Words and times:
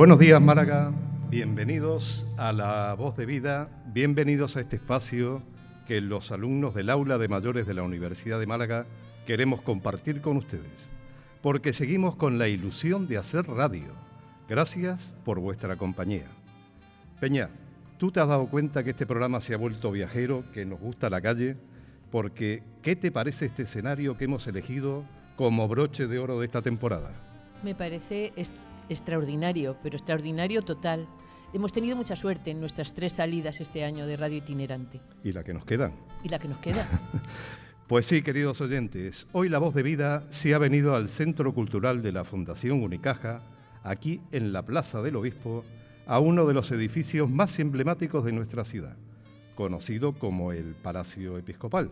Buenos 0.00 0.18
días 0.18 0.40
Málaga, 0.40 0.92
bienvenidos 1.28 2.26
a 2.38 2.54
La 2.54 2.94
Voz 2.94 3.18
de 3.18 3.26
Vida, 3.26 3.68
bienvenidos 3.92 4.56
a 4.56 4.62
este 4.62 4.76
espacio 4.76 5.42
que 5.86 6.00
los 6.00 6.32
alumnos 6.32 6.74
del 6.74 6.88
aula 6.88 7.18
de 7.18 7.28
mayores 7.28 7.66
de 7.66 7.74
la 7.74 7.82
Universidad 7.82 8.40
de 8.40 8.46
Málaga 8.46 8.86
queremos 9.26 9.60
compartir 9.60 10.22
con 10.22 10.38
ustedes, 10.38 10.88
porque 11.42 11.74
seguimos 11.74 12.16
con 12.16 12.38
la 12.38 12.48
ilusión 12.48 13.08
de 13.08 13.18
hacer 13.18 13.46
radio. 13.46 13.92
Gracias 14.48 15.14
por 15.22 15.38
vuestra 15.38 15.76
compañía. 15.76 16.28
Peña, 17.20 17.50
¿tú 17.98 18.10
te 18.10 18.20
has 18.20 18.28
dado 18.28 18.46
cuenta 18.46 18.82
que 18.82 18.92
este 18.92 19.04
programa 19.04 19.42
se 19.42 19.52
ha 19.52 19.58
vuelto 19.58 19.92
viajero, 19.92 20.44
que 20.54 20.64
nos 20.64 20.80
gusta 20.80 21.10
la 21.10 21.20
calle? 21.20 21.58
Porque, 22.10 22.62
¿qué 22.80 22.96
te 22.96 23.12
parece 23.12 23.44
este 23.44 23.64
escenario 23.64 24.16
que 24.16 24.24
hemos 24.24 24.46
elegido 24.46 25.04
como 25.36 25.68
broche 25.68 26.06
de 26.06 26.18
oro 26.18 26.40
de 26.40 26.46
esta 26.46 26.62
temporada? 26.62 27.12
Me 27.62 27.74
parece 27.74 28.32
extraordinario, 28.90 29.76
pero 29.82 29.96
extraordinario 29.96 30.62
total. 30.62 31.08
Hemos 31.52 31.72
tenido 31.72 31.96
mucha 31.96 32.16
suerte 32.16 32.50
en 32.50 32.60
nuestras 32.60 32.92
tres 32.92 33.14
salidas 33.14 33.60
este 33.60 33.84
año 33.84 34.06
de 34.06 34.16
radio 34.16 34.38
itinerante. 34.38 35.00
¿Y 35.24 35.32
la 35.32 35.42
que 35.42 35.54
nos 35.54 35.64
quedan? 35.64 35.94
¿Y 36.22 36.28
la 36.28 36.38
que 36.38 36.48
nos 36.48 36.58
queda? 36.58 36.86
pues 37.88 38.06
sí, 38.06 38.22
queridos 38.22 38.60
oyentes, 38.60 39.26
hoy 39.32 39.48
La 39.48 39.58
Voz 39.58 39.74
de 39.74 39.82
Vida 39.82 40.24
se 40.30 40.54
ha 40.54 40.58
venido 40.58 40.94
al 40.94 41.08
Centro 41.08 41.54
Cultural 41.54 42.02
de 42.02 42.12
la 42.12 42.24
Fundación 42.24 42.82
Unicaja, 42.82 43.42
aquí 43.82 44.20
en 44.30 44.52
la 44.52 44.62
Plaza 44.62 45.02
del 45.02 45.16
Obispo, 45.16 45.64
a 46.06 46.18
uno 46.18 46.46
de 46.46 46.54
los 46.54 46.70
edificios 46.70 47.30
más 47.30 47.58
emblemáticos 47.58 48.24
de 48.24 48.32
nuestra 48.32 48.64
ciudad, 48.64 48.96
conocido 49.54 50.12
como 50.12 50.52
el 50.52 50.74
Palacio 50.74 51.38
Episcopal. 51.38 51.90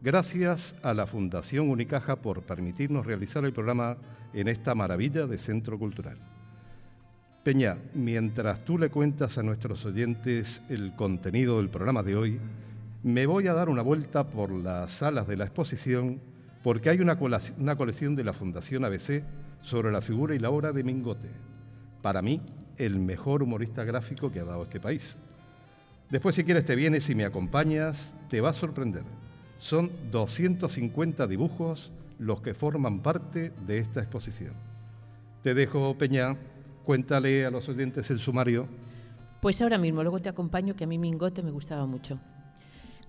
Gracias 0.00 0.76
a 0.84 0.94
la 0.94 1.08
Fundación 1.08 1.68
Unicaja 1.68 2.14
por 2.14 2.42
permitirnos 2.42 3.04
realizar 3.04 3.44
el 3.44 3.52
programa 3.52 3.96
en 4.32 4.46
esta 4.46 4.72
maravilla 4.76 5.26
de 5.26 5.38
centro 5.38 5.76
cultural. 5.76 6.18
Peña, 7.42 7.78
mientras 7.94 8.64
tú 8.64 8.78
le 8.78 8.90
cuentas 8.90 9.38
a 9.38 9.42
nuestros 9.42 9.84
oyentes 9.84 10.62
el 10.68 10.94
contenido 10.94 11.56
del 11.56 11.68
programa 11.68 12.04
de 12.04 12.14
hoy, 12.14 12.38
me 13.02 13.26
voy 13.26 13.48
a 13.48 13.54
dar 13.54 13.68
una 13.68 13.82
vuelta 13.82 14.22
por 14.28 14.52
las 14.52 14.92
salas 14.92 15.26
de 15.26 15.36
la 15.36 15.46
exposición 15.46 16.20
porque 16.62 16.90
hay 16.90 17.00
una, 17.00 17.16
colección 17.18 18.14
de 18.14 18.22
la 18.22 18.32
Fundación 18.32 18.84
ABC 18.84 19.24
sobre 19.62 19.90
la 19.90 20.00
figura 20.00 20.32
y 20.32 20.38
la 20.38 20.50
obra 20.50 20.70
de 20.70 20.84
Mingote. 20.84 21.30
Para 22.02 22.22
mí, 22.22 22.40
el 22.76 23.00
mejor 23.00 23.42
humorista 23.42 23.82
gráfico 23.82 24.30
que 24.30 24.38
ha 24.38 24.44
dado 24.44 24.62
este 24.62 24.78
país. 24.78 25.18
Después, 26.08 26.36
si 26.36 26.44
quieres, 26.44 26.64
te 26.64 26.76
vienes 26.76 27.10
y 27.10 27.16
me 27.16 27.24
acompañas, 27.24 28.14
te 28.28 28.40
va 28.40 28.50
a 28.50 28.54
sorprender. 28.54 29.02
Son 29.58 29.90
250 30.10 31.26
dibujos 31.26 31.90
los 32.18 32.40
que 32.40 32.54
forman 32.54 33.00
parte 33.00 33.52
de 33.66 33.78
esta 33.78 34.00
exposición. 34.00 34.54
Te 35.42 35.54
dejo, 35.54 35.96
Peña, 35.96 36.36
cuéntale 36.84 37.44
a 37.44 37.50
los 37.50 37.68
oyentes 37.68 38.10
el 38.10 38.18
sumario. 38.18 38.66
Pues 39.40 39.60
ahora 39.60 39.78
mismo, 39.78 40.02
luego 40.02 40.20
te 40.20 40.28
acompaño, 40.28 40.74
que 40.74 40.84
a 40.84 40.86
mí 40.86 40.98
Mingote 40.98 41.42
me 41.42 41.50
gustaba 41.50 41.86
mucho. 41.86 42.18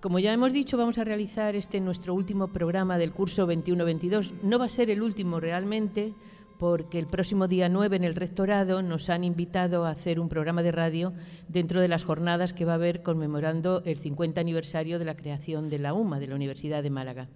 Como 0.00 0.18
ya 0.18 0.32
hemos 0.32 0.52
dicho, 0.52 0.78
vamos 0.78 0.98
a 0.98 1.04
realizar 1.04 1.54
este 1.56 1.80
nuestro 1.80 2.14
último 2.14 2.48
programa 2.48 2.98
del 2.98 3.12
curso 3.12 3.46
21-22. 3.46 4.40
No 4.42 4.58
va 4.58 4.64
a 4.64 4.68
ser 4.68 4.90
el 4.90 5.02
último 5.02 5.40
realmente, 5.40 6.14
porque 6.60 6.98
el 6.98 7.06
próximo 7.06 7.48
día 7.48 7.70
9 7.70 7.96
en 7.96 8.04
el 8.04 8.14
rectorado 8.14 8.82
nos 8.82 9.08
han 9.08 9.24
invitado 9.24 9.86
a 9.86 9.90
hacer 9.90 10.20
un 10.20 10.28
programa 10.28 10.62
de 10.62 10.70
radio 10.70 11.14
dentro 11.48 11.80
de 11.80 11.88
las 11.88 12.04
jornadas 12.04 12.52
que 12.52 12.66
va 12.66 12.72
a 12.72 12.74
haber 12.74 13.02
conmemorando 13.02 13.82
el 13.86 13.96
50 13.96 14.42
aniversario 14.42 14.98
de 14.98 15.06
la 15.06 15.16
creación 15.16 15.70
de 15.70 15.78
la 15.78 15.94
UMA, 15.94 16.20
de 16.20 16.26
la 16.26 16.34
Universidad 16.34 16.82
de 16.82 16.90
Málaga. 16.90 17.28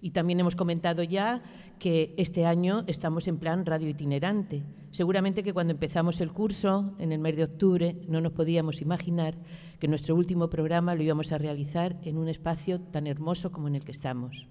Y 0.00 0.12
también 0.12 0.38
hemos 0.38 0.54
comentado 0.54 1.02
ya 1.02 1.42
que 1.80 2.14
este 2.16 2.46
año 2.46 2.84
estamos 2.86 3.26
en 3.26 3.38
plan 3.38 3.66
radio 3.66 3.88
itinerante. 3.88 4.62
Seguramente 4.92 5.42
que 5.42 5.52
cuando 5.52 5.72
empezamos 5.72 6.20
el 6.20 6.30
curso, 6.30 6.94
en 7.00 7.10
el 7.10 7.18
mes 7.18 7.34
de 7.34 7.44
octubre, 7.44 7.96
no 8.06 8.20
nos 8.20 8.32
podíamos 8.32 8.80
imaginar 8.80 9.34
que 9.80 9.88
nuestro 9.88 10.14
último 10.14 10.48
programa 10.48 10.94
lo 10.94 11.02
íbamos 11.02 11.32
a 11.32 11.38
realizar 11.38 11.96
en 12.04 12.18
un 12.18 12.28
espacio 12.28 12.80
tan 12.80 13.08
hermoso 13.08 13.50
como 13.50 13.66
en 13.66 13.74
el 13.74 13.84
que 13.84 13.90
estamos. 13.90 14.46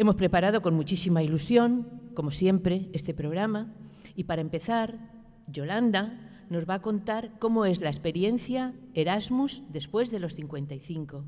Hemos 0.00 0.14
preparado 0.14 0.62
con 0.62 0.74
muchísima 0.74 1.24
ilusión, 1.24 2.12
como 2.14 2.30
siempre, 2.30 2.88
este 2.92 3.14
programa 3.14 3.74
y 4.14 4.24
para 4.24 4.40
empezar, 4.40 4.96
Yolanda 5.48 6.44
nos 6.50 6.70
va 6.70 6.74
a 6.74 6.82
contar 6.82 7.32
cómo 7.40 7.64
es 7.66 7.80
la 7.80 7.88
experiencia 7.88 8.74
Erasmus 8.94 9.64
después 9.70 10.12
de 10.12 10.20
los 10.20 10.36
55. 10.36 11.24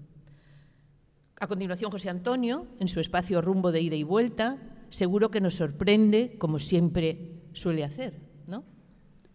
A 1.41 1.47
continuación, 1.49 1.91
José 1.91 2.11
Antonio, 2.11 2.69
en 2.79 2.87
su 2.87 3.01
espacio 3.01 3.41
rumbo 3.41 3.73
de 3.73 3.81
ida 3.81 3.97
y 3.97 4.05
vuelta, 4.05 4.59
seguro 4.89 5.33
que 5.33 5.41
nos 5.41 5.55
sorprende, 5.57 6.37
como 6.39 6.61
siempre 6.61 7.43
suele 7.53 7.83
hacer, 7.83 8.21
¿no? 8.47 8.63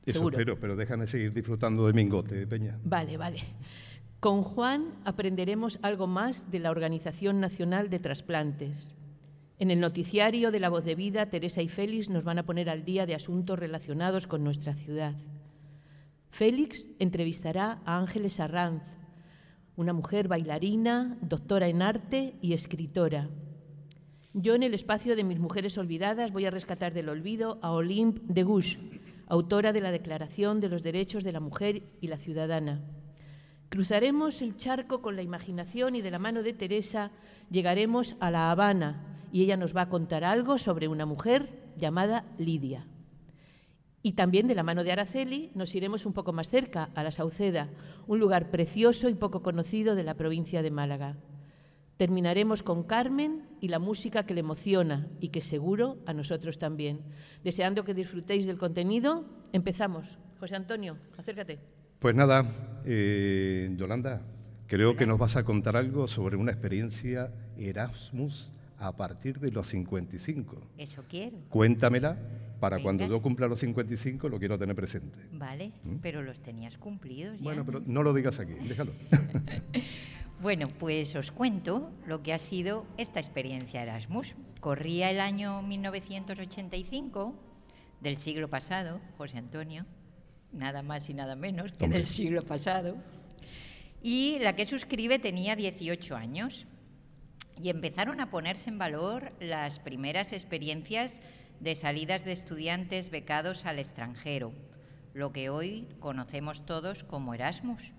Eso 0.05 0.19
seguro. 0.19 0.37
espero, 0.37 0.57
pero 0.61 0.77
déjame 0.77 1.07
seguir 1.07 1.33
disfrutando 1.33 1.85
de 1.87 1.91
Mingote, 1.91 2.47
Peña. 2.47 2.79
Vale, 2.85 3.17
vale. 3.17 3.39
Con 4.21 4.43
Juan 4.43 4.93
aprenderemos 5.03 5.77
algo 5.81 6.07
más 6.07 6.49
de 6.51 6.59
la 6.59 6.71
Organización 6.71 7.41
Nacional 7.41 7.89
de 7.89 7.99
Trasplantes 7.99 8.95
en 9.57 9.71
el 9.71 9.79
noticiario 9.79 10.51
de 10.51 10.59
La 10.59 10.69
Voz 10.69 10.83
de 10.83 10.95
Vida, 10.95 11.27
Teresa 11.27 11.61
y 11.61 11.69
Félix 11.69 12.09
nos 12.09 12.23
van 12.23 12.39
a 12.39 12.45
poner 12.45 12.69
al 12.69 12.83
día 12.83 13.05
de 13.05 13.15
asuntos 13.15 13.57
relacionados 13.57 14.27
con 14.27 14.43
nuestra 14.43 14.73
ciudad. 14.73 15.15
Félix 16.29 16.89
entrevistará 16.99 17.79
a 17.85 17.97
Ángeles 17.97 18.41
Arranz, 18.41 18.83
una 19.77 19.93
mujer 19.93 20.27
bailarina, 20.27 21.17
doctora 21.21 21.67
en 21.67 21.81
arte 21.81 22.35
y 22.41 22.53
escritora. 22.53 23.29
Yo 24.33 24.55
en 24.55 24.63
el 24.63 24.73
espacio 24.73 25.15
de 25.15 25.23
mis 25.23 25.39
mujeres 25.39 25.77
olvidadas 25.77 26.33
voy 26.33 26.45
a 26.45 26.51
rescatar 26.51 26.93
del 26.93 27.07
olvido 27.07 27.57
a 27.61 27.71
Olympe 27.71 28.21
de 28.27 28.43
Gouges, 28.43 28.79
autora 29.27 29.71
de 29.71 29.79
la 29.79 29.91
Declaración 29.91 30.59
de 30.59 30.67
los 30.67 30.83
Derechos 30.83 31.23
de 31.23 31.31
la 31.31 31.39
Mujer 31.39 31.83
y 32.01 32.07
la 32.07 32.17
Ciudadana. 32.17 32.81
Cruzaremos 33.69 34.41
el 34.41 34.57
charco 34.57 35.01
con 35.01 35.15
la 35.15 35.21
imaginación 35.21 35.95
y 35.95 36.01
de 36.01 36.11
la 36.11 36.19
mano 36.19 36.43
de 36.43 36.51
Teresa 36.51 37.11
llegaremos 37.49 38.17
a 38.19 38.29
La 38.29 38.51
Habana, 38.51 39.14
y 39.35 39.43
ella 39.43 39.57
nos 39.57 39.75
va 39.75 39.81
a 39.81 39.89
contar 39.89 40.23
algo 40.23 40.57
sobre 40.57 40.87
una 40.87 41.05
mujer 41.05 41.49
llamada 41.75 42.23
Lidia. 42.37 42.87
Y 44.01 44.13
también 44.13 44.47
de 44.47 44.55
la 44.55 44.63
mano 44.63 44.85
de 44.85 44.93
Araceli 44.93 45.51
nos 45.55 45.75
iremos 45.75 46.05
un 46.05 46.13
poco 46.13 46.31
más 46.31 46.49
cerca, 46.49 46.89
a 46.95 47.03
la 47.03 47.11
Sauceda, 47.11 47.67
un 48.07 48.17
lugar 48.17 48.49
precioso 48.49 49.09
y 49.09 49.13
poco 49.13 49.41
conocido 49.41 49.93
de 49.93 50.05
la 50.05 50.13
provincia 50.13 50.61
de 50.61 50.71
Málaga. 50.71 51.17
Terminaremos 51.97 52.63
con 52.63 52.83
Carmen 52.83 53.43
y 53.59 53.67
la 53.67 53.77
música 53.77 54.25
que 54.25 54.33
le 54.33 54.39
emociona 54.39 55.09
y 55.19 55.27
que 55.27 55.41
seguro 55.41 55.97
a 56.05 56.13
nosotros 56.13 56.57
también. 56.57 57.01
Deseando 57.43 57.83
que 57.83 57.93
disfrutéis 57.93 58.47
del 58.47 58.57
contenido, 58.57 59.25
empezamos. 59.51 60.17
José 60.39 60.55
Antonio, 60.55 60.95
acércate. 61.17 61.59
Pues 61.99 62.15
nada, 62.15 62.81
eh, 62.85 63.69
Yolanda, 63.75 64.21
creo 64.67 64.95
que 64.95 65.05
nos 65.05 65.19
vas 65.19 65.35
a 65.35 65.43
contar 65.43 65.75
algo 65.75 66.07
sobre 66.07 66.37
una 66.37 66.53
experiencia 66.53 67.33
Erasmus 67.57 68.53
a 68.77 68.91
partir 68.95 69.39
de 69.39 69.51
los 69.51 69.67
55. 69.67 70.61
Eso 70.77 71.03
quiero. 71.07 71.37
Cuéntamela 71.49 72.17
para 72.59 72.79
cuando 72.79 73.05
yo 73.07 73.21
cumpla 73.21 73.47
los 73.47 73.59
55 73.59 74.29
lo 74.29 74.39
quiero 74.39 74.57
tener 74.57 74.75
presente. 74.75 75.19
Vale, 75.31 75.71
¿Mm? 75.83 75.97
pero 76.01 76.21
los 76.21 76.39
tenías 76.39 76.77
cumplidos 76.77 77.37
ya. 77.37 77.43
Bueno, 77.43 77.65
pero 77.65 77.81
no 77.85 78.03
lo 78.03 78.13
digas 78.13 78.39
aquí, 78.39 78.53
déjalo. 78.53 78.91
bueno, 80.41 80.67
pues 80.79 81.15
os 81.15 81.31
cuento 81.31 81.91
lo 82.07 82.23
que 82.23 82.33
ha 82.33 82.39
sido 82.39 82.85
esta 82.97 83.19
experiencia 83.19 83.83
Erasmus. 83.83 84.35
Corría 84.59 85.11
el 85.11 85.19
año 85.19 85.61
1985 85.61 87.35
del 88.01 88.17
siglo 88.17 88.49
pasado, 88.49 88.99
José 89.17 89.37
Antonio, 89.37 89.85
nada 90.51 90.81
más 90.81 91.09
y 91.09 91.13
nada 91.13 91.35
menos 91.35 91.71
que 91.73 91.87
del 91.87 92.05
siglo 92.05 92.41
pasado. 92.41 92.95
Y 94.01 94.37
la 94.39 94.55
que 94.55 94.65
suscribe 94.65 95.19
tenía 95.19 95.55
18 95.55 96.15
años 96.15 96.67
y 97.61 97.69
empezaron 97.69 98.19
a 98.19 98.29
ponerse 98.29 98.69
en 98.69 98.77
valor 98.77 99.31
las 99.39 99.79
primeras 99.79 100.33
experiencias 100.33 101.21
de 101.59 101.75
salidas 101.75 102.25
de 102.25 102.33
estudiantes 102.33 103.09
becados 103.09 103.65
al 103.65 103.79
extranjero, 103.79 104.53
lo 105.13 105.31
que 105.31 105.49
hoy 105.49 105.87
conocemos 105.99 106.65
todos 106.65 107.03
como 107.03 107.33
Erasmus. 107.33 107.91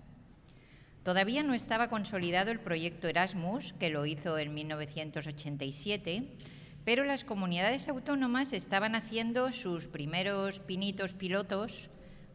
Todavía 1.03 1.41
no 1.41 1.53
estaba 1.53 1.89
consolidado 1.89 2.51
el 2.51 2.59
proyecto 2.59 3.07
Erasmus, 3.07 3.73
que 3.79 3.89
lo 3.89 4.05
hizo 4.05 4.37
en 4.37 4.53
1987, 4.53 6.37
pero 6.83 7.05
las 7.05 7.23
comunidades 7.23 7.87
autónomas 7.87 8.53
estaban 8.53 8.93
haciendo 8.93 9.51
sus 9.51 9.87
primeros 9.87 10.59
pinitos 10.59 11.13
pilotos 11.13 11.89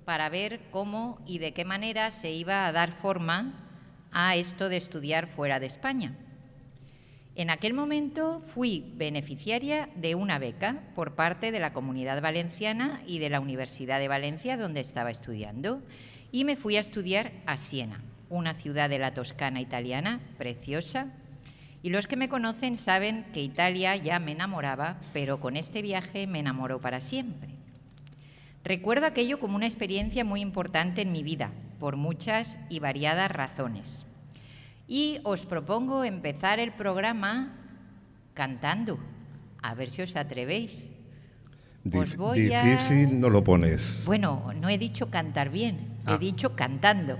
para 0.04 0.28
ver 0.28 0.60
cómo 0.70 1.22
y 1.26 1.38
de 1.38 1.52
qué 1.52 1.64
manera 1.64 2.10
se 2.10 2.32
iba 2.32 2.66
a 2.66 2.72
dar 2.72 2.92
forma 2.92 3.68
a 4.10 4.36
esto 4.36 4.68
de 4.68 4.76
estudiar 4.76 5.26
fuera 5.26 5.60
de 5.60 5.66
España. 5.66 6.16
En 7.34 7.48
aquel 7.48 7.72
momento 7.72 8.40
fui 8.40 8.92
beneficiaria 8.96 9.88
de 9.96 10.14
una 10.14 10.38
beca 10.38 10.82
por 10.94 11.14
parte 11.14 11.50
de 11.50 11.60
la 11.60 11.72
Comunidad 11.72 12.20
Valenciana 12.20 13.00
y 13.06 13.20
de 13.20 13.30
la 13.30 13.40
Universidad 13.40 13.98
de 14.00 14.08
Valencia, 14.08 14.58
donde 14.58 14.80
estaba 14.80 15.10
estudiando, 15.10 15.82
y 16.30 16.44
me 16.44 16.56
fui 16.56 16.76
a 16.76 16.80
estudiar 16.80 17.32
a 17.46 17.56
Siena, 17.56 18.02
una 18.28 18.52
ciudad 18.52 18.90
de 18.90 18.98
la 18.98 19.14
Toscana 19.14 19.62
italiana 19.62 20.20
preciosa. 20.36 21.06
Y 21.82 21.88
los 21.88 22.06
que 22.06 22.16
me 22.16 22.28
conocen 22.28 22.76
saben 22.76 23.24
que 23.32 23.42
Italia 23.42 23.96
ya 23.96 24.18
me 24.18 24.32
enamoraba, 24.32 25.00
pero 25.14 25.40
con 25.40 25.56
este 25.56 25.80
viaje 25.80 26.26
me 26.26 26.40
enamoró 26.40 26.82
para 26.82 27.00
siempre. 27.00 27.48
Recuerdo 28.62 29.06
aquello 29.06 29.40
como 29.40 29.56
una 29.56 29.66
experiencia 29.66 30.22
muy 30.22 30.42
importante 30.42 31.00
en 31.00 31.12
mi 31.12 31.22
vida, 31.22 31.50
por 31.80 31.96
muchas 31.96 32.58
y 32.68 32.78
variadas 32.78 33.30
razones. 33.30 34.04
Y 34.88 35.20
os 35.24 35.46
propongo 35.46 36.04
empezar 36.04 36.58
el 36.58 36.72
programa 36.72 37.56
cantando, 38.34 38.98
a 39.62 39.74
ver 39.74 39.88
si 39.88 40.02
os 40.02 40.16
atrevéis. 40.16 40.84
difícil 41.84 43.20
no 43.20 43.28
lo 43.28 43.42
pones. 43.42 44.04
Bueno, 44.06 44.52
no 44.54 44.68
he 44.68 44.78
dicho 44.78 45.10
cantar 45.10 45.50
bien, 45.50 45.98
he 46.06 46.12
ah. 46.12 46.18
dicho 46.18 46.52
cantando. 46.52 47.18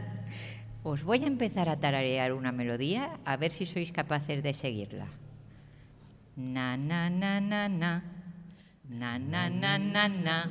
Os 0.85 1.03
voy 1.05 1.23
a 1.23 1.29
empezar 1.29 1.69
a 1.69 1.79
tararear 1.79 2.33
una 2.33 2.51
melodía 2.51 3.19
a 3.25 3.37
ver 3.37 3.53
si 3.53 3.67
sois 3.67 3.93
capaces 3.93 4.43
de 4.43 4.53
seguirla. 4.53 5.07
Na 6.37 6.77
na 6.77 7.11
na 7.11 7.41
na 7.41 7.69
na. 7.69 8.03
Na 8.89 9.19
na 9.19 9.49
na 9.49 9.79
na 9.79 10.09
na. 10.09 10.51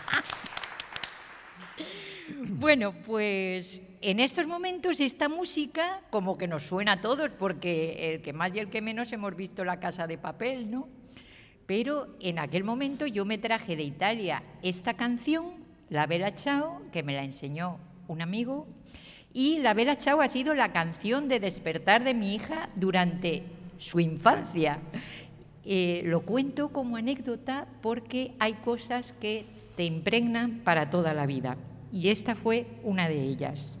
bueno, 2.61 2.93
pues 2.93 3.81
en 4.01 4.19
estos 4.19 4.45
momentos 4.45 4.99
esta 4.99 5.27
música 5.27 6.01
como 6.11 6.37
que 6.37 6.47
nos 6.47 6.61
suena 6.61 6.91
a 6.91 7.01
todos, 7.01 7.31
porque 7.31 8.13
el 8.13 8.21
que 8.21 8.33
más 8.33 8.53
y 8.53 8.59
el 8.59 8.69
que 8.69 8.81
menos 8.81 9.11
hemos 9.11 9.35
visto 9.35 9.65
la 9.65 9.79
casa 9.79 10.05
de 10.05 10.19
papel, 10.19 10.69
¿no? 10.69 10.87
Pero 11.65 12.15
en 12.19 12.37
aquel 12.37 12.63
momento 12.63 13.07
yo 13.07 13.25
me 13.25 13.39
traje 13.39 13.75
de 13.75 13.81
Italia 13.81 14.43
esta 14.61 14.93
canción, 14.93 15.55
La 15.89 16.05
Bella 16.05 16.35
Chao, 16.35 16.83
que 16.91 17.01
me 17.01 17.13
la 17.13 17.23
enseñó 17.23 17.79
un 18.07 18.21
amigo, 18.21 18.67
y 19.33 19.57
La 19.57 19.73
Bella 19.73 19.97
Chao 19.97 20.21
ha 20.21 20.27
sido 20.27 20.53
la 20.53 20.71
canción 20.71 21.29
de 21.29 21.39
despertar 21.39 22.03
de 22.03 22.13
mi 22.13 22.35
hija 22.35 22.69
durante 22.75 23.41
su 23.79 23.99
infancia. 23.99 24.77
Eh, 25.65 26.03
lo 26.05 26.21
cuento 26.21 26.69
como 26.69 26.95
anécdota 26.95 27.67
porque 27.81 28.33
hay 28.37 28.53
cosas 28.53 29.13
que 29.19 29.45
te 29.75 29.83
impregnan 29.83 30.61
para 30.63 30.91
toda 30.91 31.15
la 31.15 31.25
vida 31.25 31.57
y 31.91 32.09
esta 32.09 32.35
fue 32.35 32.67
una 32.83 33.07
de 33.09 33.21
ellas. 33.21 33.77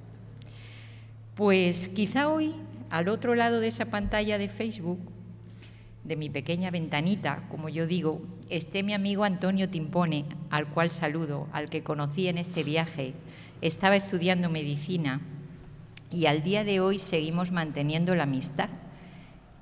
Pues 1.35 1.87
quizá 1.89 2.29
hoy, 2.29 2.53
al 2.89 3.07
otro 3.07 3.35
lado 3.35 3.59
de 3.59 3.67
esa 3.67 3.85
pantalla 3.85 4.37
de 4.37 4.49
Facebook, 4.49 4.99
de 6.03 6.15
mi 6.15 6.29
pequeña 6.29 6.71
ventanita, 6.71 7.47
como 7.49 7.69
yo 7.69 7.85
digo, 7.85 8.21
esté 8.49 8.83
mi 8.83 8.93
amigo 8.93 9.23
Antonio 9.23 9.69
Timpone, 9.69 10.25
al 10.49 10.67
cual 10.67 10.91
saludo, 10.91 11.47
al 11.53 11.69
que 11.69 11.83
conocí 11.83 12.27
en 12.27 12.37
este 12.37 12.63
viaje. 12.63 13.13
Estaba 13.61 13.95
estudiando 13.95 14.49
medicina 14.49 15.21
y 16.11 16.25
al 16.25 16.43
día 16.43 16.63
de 16.63 16.79
hoy 16.79 16.99
seguimos 16.99 17.51
manteniendo 17.51 18.15
la 18.15 18.23
amistad. 18.23 18.69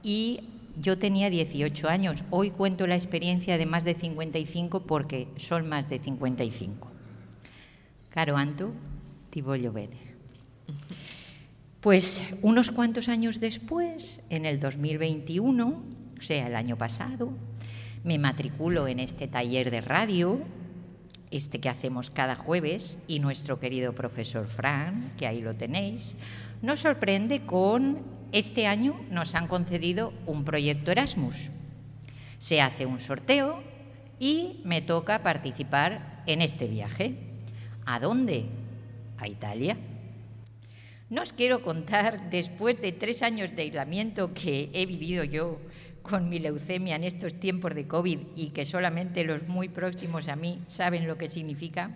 Y 0.01 0.41
yo 0.77 0.97
tenía 0.97 1.29
18 1.29 1.89
años, 1.89 2.23
hoy 2.29 2.51
cuento 2.51 2.87
la 2.87 2.95
experiencia 2.95 3.57
de 3.57 3.65
más 3.65 3.83
de 3.83 3.95
55 3.95 4.83
porque 4.83 5.27
son 5.35 5.67
más 5.67 5.89
de 5.89 5.99
55. 5.99 6.88
Caro 8.09 8.37
Anto, 8.37 8.73
ti 9.29 9.41
voglio 9.41 9.71
Pues 11.79 12.23
unos 12.41 12.71
cuantos 12.71 13.07
años 13.07 13.39
después, 13.39 14.21
en 14.31 14.47
el 14.47 14.59
2021, 14.59 15.67
o 16.17 16.21
sea, 16.21 16.47
el 16.47 16.55
año 16.55 16.75
pasado, 16.75 17.31
me 18.03 18.17
matriculo 18.17 18.87
en 18.87 18.99
este 18.99 19.27
taller 19.27 19.69
de 19.69 19.81
radio, 19.81 20.41
este 21.29 21.59
que 21.59 21.69
hacemos 21.69 22.09
cada 22.09 22.35
jueves, 22.35 22.97
y 23.07 23.19
nuestro 23.19 23.59
querido 23.59 23.93
profesor 23.93 24.47
Fran, 24.47 25.13
que 25.15 25.27
ahí 25.27 25.41
lo 25.41 25.53
tenéis, 25.55 26.15
nos 26.63 26.79
sorprende 26.79 27.45
con, 27.45 27.99
este 28.31 28.65
año 28.65 28.99
nos 29.11 29.35
han 29.35 29.47
concedido 29.47 30.13
un 30.25 30.45
proyecto 30.45 30.91
Erasmus. 30.91 31.51
Se 32.39 32.59
hace 32.61 32.85
un 32.87 32.99
sorteo 32.99 33.61
y 34.19 34.61
me 34.63 34.81
toca 34.81 35.21
participar 35.21 36.23
en 36.25 36.41
este 36.41 36.67
viaje. 36.67 37.28
¿A 37.91 37.97
dónde? 37.99 38.45
A 39.17 39.27
Italia. 39.27 39.75
No 41.09 41.23
os 41.23 41.33
quiero 41.33 41.63
contar, 41.63 42.29
después 42.29 42.79
de 42.79 42.91
tres 42.91 43.23
años 43.23 43.55
de 43.55 43.63
aislamiento 43.63 44.31
que 44.31 44.69
he 44.73 44.85
vivido 44.85 45.23
yo 45.23 45.57
con 46.03 46.29
mi 46.29 46.37
leucemia 46.37 46.95
en 46.97 47.03
estos 47.03 47.33
tiempos 47.39 47.73
de 47.73 47.87
COVID 47.87 48.19
y 48.35 48.49
que 48.51 48.63
solamente 48.63 49.23
los 49.23 49.47
muy 49.47 49.69
próximos 49.69 50.27
a 50.27 50.35
mí 50.35 50.61
saben 50.67 51.07
lo 51.07 51.17
que 51.17 51.29
significa, 51.29 51.89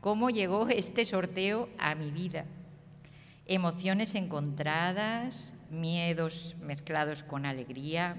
cómo 0.00 0.28
llegó 0.28 0.66
este 0.66 1.06
sorteo 1.06 1.68
a 1.78 1.94
mi 1.94 2.10
vida. 2.10 2.44
Emociones 3.46 4.16
encontradas, 4.16 5.54
miedos 5.70 6.56
mezclados 6.60 7.22
con 7.22 7.46
alegría, 7.46 8.16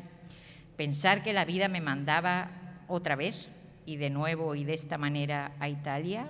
pensar 0.77 1.21
que 1.21 1.33
la 1.33 1.43
vida 1.43 1.67
me 1.67 1.81
mandaba 1.81 2.49
otra 2.87 3.17
vez 3.17 3.49
y 3.85 3.97
de 3.97 4.09
nuevo 4.09 4.55
y 4.55 4.63
de 4.63 4.75
esta 4.75 4.97
manera 4.97 5.51
a 5.59 5.67
Italia, 5.67 6.29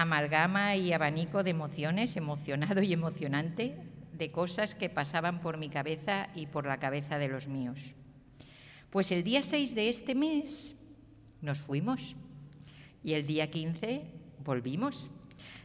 amalgama 0.00 0.76
y 0.76 0.92
abanico 0.92 1.42
de 1.42 1.50
emociones, 1.50 2.16
emocionado 2.16 2.82
y 2.82 2.92
emocionante, 2.92 3.76
de 4.12 4.30
cosas 4.30 4.74
que 4.74 4.88
pasaban 4.88 5.40
por 5.40 5.56
mi 5.56 5.68
cabeza 5.68 6.28
y 6.34 6.46
por 6.46 6.66
la 6.66 6.78
cabeza 6.78 7.18
de 7.18 7.28
los 7.28 7.46
míos. 7.46 7.78
Pues 8.90 9.12
el 9.12 9.24
día 9.24 9.42
6 9.42 9.74
de 9.74 9.88
este 9.88 10.14
mes 10.14 10.74
nos 11.40 11.58
fuimos 11.58 12.14
y 13.02 13.14
el 13.14 13.26
día 13.26 13.50
15 13.50 14.04
volvimos. 14.44 15.08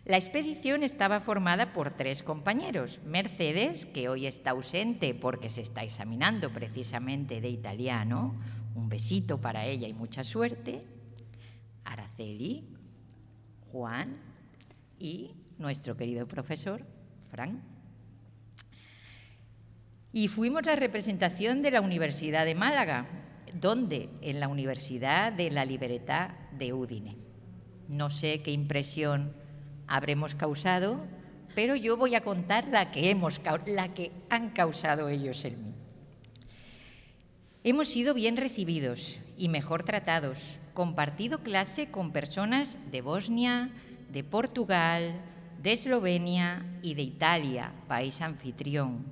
La 0.06 0.18
expedición 0.18 0.84
estaba 0.84 1.20
formada 1.20 1.74
por 1.74 1.90
tres 1.90 2.22
compañeros. 2.22 3.00
Mercedes, 3.06 3.86
que 3.88 4.07
hoy 4.07 4.28
está 4.28 4.52
ausente 4.52 5.16
porque 5.16 5.50
se 5.50 5.62
está 5.62 5.83
examinando 5.83 6.52
precisamente 6.52 7.42
de 7.42 7.50
italiano, 7.50 8.36
un 8.76 8.88
besito 8.88 9.42
para 9.42 9.66
ella 9.66 9.88
y 9.88 9.94
mucha 9.94 10.24
suerte. 10.24 10.86
Araceli, 11.83 12.64
Juan 13.71 14.34
y 15.06 15.35
nuestro 15.59 15.95
querido 15.95 16.28
profesor, 16.28 16.81
Frank. 17.30 17.59
Y 20.12 20.30
fuimos 20.30 20.66
la 20.66 20.76
representación 20.76 21.62
de 21.62 21.71
la 21.71 21.81
Universidad 21.81 22.45
de 22.45 22.56
Málaga, 22.56 23.06
donde 23.54 24.09
en 24.21 24.40
la 24.40 24.47
Universidad 24.47 25.31
de 25.31 25.52
la 25.52 25.64
Libertad 25.64 26.31
de 26.57 26.74
Udine. 26.74 27.18
No 27.88 28.09
sé 28.09 28.42
qué 28.42 28.52
impresión 28.52 29.33
habremos 29.85 30.33
causado, 30.33 31.06
pero 31.54 31.76
yo 31.76 31.97
voy 31.97 32.16
a 32.16 32.21
contar 32.21 32.68
la 32.69 32.92
que, 32.92 33.12
hemos, 33.12 33.40
la 33.68 33.94
que 33.94 34.12
han 34.30 34.50
causado 34.50 35.09
ellos 35.09 35.45
en 35.45 35.66
mí. 35.66 35.74
Hemos 37.64 37.90
sido 37.90 38.14
bien 38.14 38.38
recibidos 38.38 39.19
y 39.38 39.50
mejor 39.50 39.83
tratados, 39.83 40.40
compartido 40.74 41.44
clase 41.44 41.92
con 41.92 42.12
personas 42.12 42.78
de 42.92 43.02
Bosnia, 43.02 43.71
de 44.09 44.24
Portugal, 44.24 45.21
de 45.62 45.74
Eslovenia 45.74 46.66
y 46.81 46.94
de 46.94 47.02
Italia, 47.02 47.74
país 47.88 48.21
anfitrión. 48.21 49.06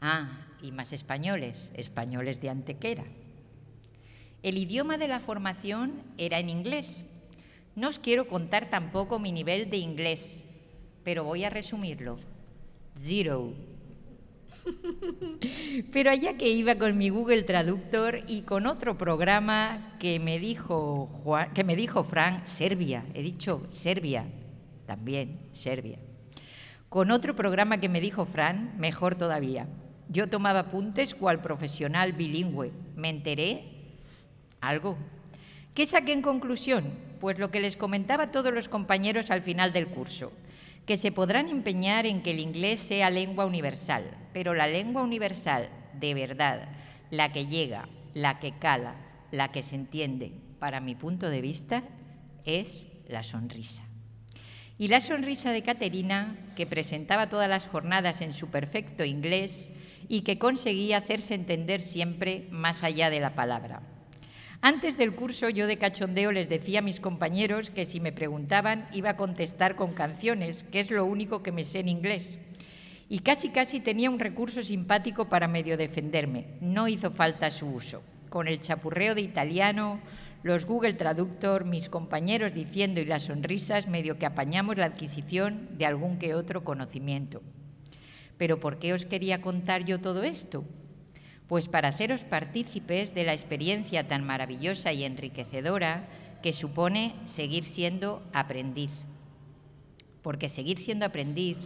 Ah, 0.00 0.46
y 0.62 0.72
más 0.72 0.92
españoles, 0.92 1.70
españoles 1.74 2.40
de 2.40 2.50
Antequera. 2.50 3.04
El 4.42 4.58
idioma 4.58 4.98
de 4.98 5.08
la 5.08 5.20
formación 5.20 6.02
era 6.18 6.38
en 6.38 6.48
inglés. 6.48 7.04
No 7.76 7.88
os 7.88 7.98
quiero 7.98 8.28
contar 8.28 8.70
tampoco 8.70 9.18
mi 9.18 9.32
nivel 9.32 9.70
de 9.70 9.78
inglés, 9.78 10.44
pero 11.02 11.24
voy 11.24 11.44
a 11.44 11.50
resumirlo. 11.50 12.18
Zero. 12.96 13.52
Pero 15.92 16.10
allá 16.10 16.36
que 16.36 16.48
iba 16.48 16.76
con 16.76 16.96
mi 16.96 17.08
Google 17.08 17.42
Traductor 17.42 18.22
y 18.26 18.42
con 18.42 18.66
otro 18.66 18.96
programa 18.96 19.96
que 19.98 20.18
me 20.18 20.38
dijo 20.38 21.10
que 21.54 21.64
me 21.64 21.76
dijo 21.76 22.04
Frank, 22.04 22.46
Serbia, 22.46 23.04
he 23.14 23.22
dicho 23.22 23.66
Serbia, 23.68 24.26
también 24.86 25.40
Serbia. 25.52 25.98
Con 26.88 27.10
otro 27.10 27.34
programa 27.34 27.78
que 27.78 27.88
me 27.88 28.00
dijo 28.00 28.24
Fran, 28.24 28.74
mejor 28.78 29.16
todavía. 29.16 29.66
Yo 30.08 30.28
tomaba 30.28 30.60
apuntes 30.60 31.14
cual 31.14 31.40
profesional 31.40 32.12
bilingüe. 32.12 32.72
Me 32.94 33.08
enteré 33.08 33.64
algo. 34.60 34.96
¿Qué 35.74 35.86
saqué 35.86 36.12
en 36.12 36.22
conclusión? 36.22 36.84
Pues 37.20 37.38
lo 37.38 37.50
que 37.50 37.60
les 37.60 37.76
comentaba 37.76 38.24
a 38.24 38.30
todos 38.30 38.52
los 38.54 38.68
compañeros 38.68 39.30
al 39.30 39.42
final 39.42 39.72
del 39.72 39.88
curso 39.88 40.30
que 40.86 40.96
se 40.96 41.12
podrán 41.12 41.48
empeñar 41.48 42.06
en 42.06 42.22
que 42.22 42.32
el 42.32 42.40
inglés 42.40 42.80
sea 42.80 43.10
lengua 43.10 43.46
universal, 43.46 44.04
pero 44.32 44.54
la 44.54 44.66
lengua 44.66 45.02
universal, 45.02 45.68
de 45.98 46.14
verdad, 46.14 46.68
la 47.10 47.32
que 47.32 47.46
llega, 47.46 47.88
la 48.12 48.38
que 48.38 48.52
cala, 48.58 48.94
la 49.30 49.50
que 49.50 49.62
se 49.62 49.76
entiende, 49.76 50.32
para 50.58 50.80
mi 50.80 50.94
punto 50.94 51.30
de 51.30 51.40
vista, 51.40 51.82
es 52.44 52.88
la 53.08 53.22
sonrisa. 53.22 53.82
Y 54.76 54.88
la 54.88 55.00
sonrisa 55.00 55.52
de 55.52 55.62
Caterina, 55.62 56.36
que 56.56 56.66
presentaba 56.66 57.28
todas 57.28 57.48
las 57.48 57.66
jornadas 57.66 58.20
en 58.20 58.34
su 58.34 58.48
perfecto 58.48 59.04
inglés 59.04 59.70
y 60.08 60.22
que 60.22 60.38
conseguía 60.38 60.98
hacerse 60.98 61.34
entender 61.34 61.80
siempre 61.80 62.48
más 62.50 62.82
allá 62.82 63.08
de 63.08 63.20
la 63.20 63.34
palabra. 63.34 63.82
Antes 64.66 64.96
del 64.96 65.12
curso 65.12 65.50
yo 65.50 65.66
de 65.66 65.76
cachondeo 65.76 66.32
les 66.32 66.48
decía 66.48 66.78
a 66.78 66.82
mis 66.82 66.98
compañeros 66.98 67.68
que 67.68 67.84
si 67.84 68.00
me 68.00 68.12
preguntaban 68.12 68.88
iba 68.94 69.10
a 69.10 69.16
contestar 69.18 69.76
con 69.76 69.92
canciones, 69.92 70.64
que 70.72 70.80
es 70.80 70.90
lo 70.90 71.04
único 71.04 71.42
que 71.42 71.52
me 71.52 71.64
sé 71.64 71.80
en 71.80 71.88
inglés. 71.90 72.38
Y 73.10 73.18
casi 73.18 73.50
casi 73.50 73.80
tenía 73.80 74.08
un 74.08 74.18
recurso 74.18 74.62
simpático 74.62 75.28
para 75.28 75.48
medio 75.48 75.76
defenderme. 75.76 76.46
No 76.62 76.88
hizo 76.88 77.10
falta 77.10 77.50
su 77.50 77.66
uso. 77.66 78.02
Con 78.30 78.48
el 78.48 78.62
chapurreo 78.62 79.14
de 79.14 79.20
italiano, 79.20 80.00
los 80.42 80.64
Google 80.64 80.94
Traductor, 80.94 81.66
mis 81.66 81.90
compañeros 81.90 82.54
diciendo 82.54 83.02
y 83.02 83.04
las 83.04 83.24
sonrisas, 83.24 83.86
medio 83.86 84.18
que 84.18 84.24
apañamos 84.24 84.78
la 84.78 84.86
adquisición 84.86 85.76
de 85.76 85.84
algún 85.84 86.16
que 86.18 86.34
otro 86.34 86.64
conocimiento. 86.64 87.42
Pero 88.38 88.60
¿por 88.60 88.78
qué 88.78 88.94
os 88.94 89.04
quería 89.04 89.42
contar 89.42 89.84
yo 89.84 90.00
todo 90.00 90.22
esto? 90.22 90.64
Pues 91.54 91.68
para 91.68 91.90
haceros 91.90 92.24
partícipes 92.24 93.14
de 93.14 93.22
la 93.22 93.32
experiencia 93.32 94.08
tan 94.08 94.26
maravillosa 94.26 94.92
y 94.92 95.04
enriquecedora 95.04 96.08
que 96.42 96.52
supone 96.52 97.14
seguir 97.26 97.62
siendo 97.62 98.24
aprendiz. 98.32 99.04
Porque 100.20 100.48
seguir 100.48 100.78
siendo 100.78 101.06
aprendiz, 101.06 101.56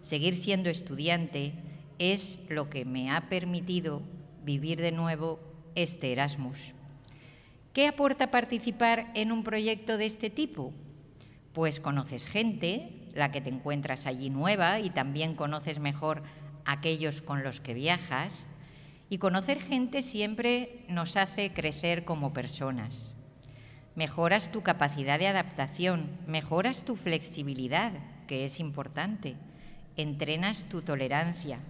seguir 0.00 0.34
siendo 0.34 0.70
estudiante, 0.70 1.52
es 1.98 2.38
lo 2.48 2.70
que 2.70 2.86
me 2.86 3.10
ha 3.10 3.28
permitido 3.28 4.00
vivir 4.46 4.80
de 4.80 4.92
nuevo 4.92 5.38
este 5.74 6.12
Erasmus. 6.12 6.72
¿Qué 7.74 7.86
aporta 7.86 8.30
participar 8.30 9.12
en 9.14 9.30
un 9.30 9.44
proyecto 9.44 9.98
de 9.98 10.06
este 10.06 10.30
tipo? 10.30 10.72
Pues 11.52 11.80
conoces 11.80 12.28
gente, 12.28 12.88
la 13.12 13.30
que 13.30 13.42
te 13.42 13.50
encuentras 13.50 14.06
allí 14.06 14.30
nueva 14.30 14.80
y 14.80 14.88
también 14.88 15.34
conoces 15.34 15.80
mejor 15.80 16.22
aquellos 16.64 17.20
con 17.20 17.44
los 17.44 17.60
que 17.60 17.74
viajas. 17.74 18.46
Y 19.14 19.18
conocer 19.18 19.62
gente 19.62 20.02
siempre 20.02 20.84
nos 20.88 21.16
hace 21.16 21.52
crecer 21.52 22.04
como 22.04 22.32
personas. 22.32 23.14
Mejoras 23.94 24.50
tu 24.50 24.64
capacidad 24.64 25.20
de 25.20 25.28
adaptación, 25.28 26.18
mejoras 26.26 26.84
tu 26.84 26.96
flexibilidad, 26.96 27.92
que 28.26 28.44
es 28.44 28.58
importante, 28.58 29.36
entrenas 29.96 30.64
tu 30.64 30.82
tolerancia. 30.82 31.60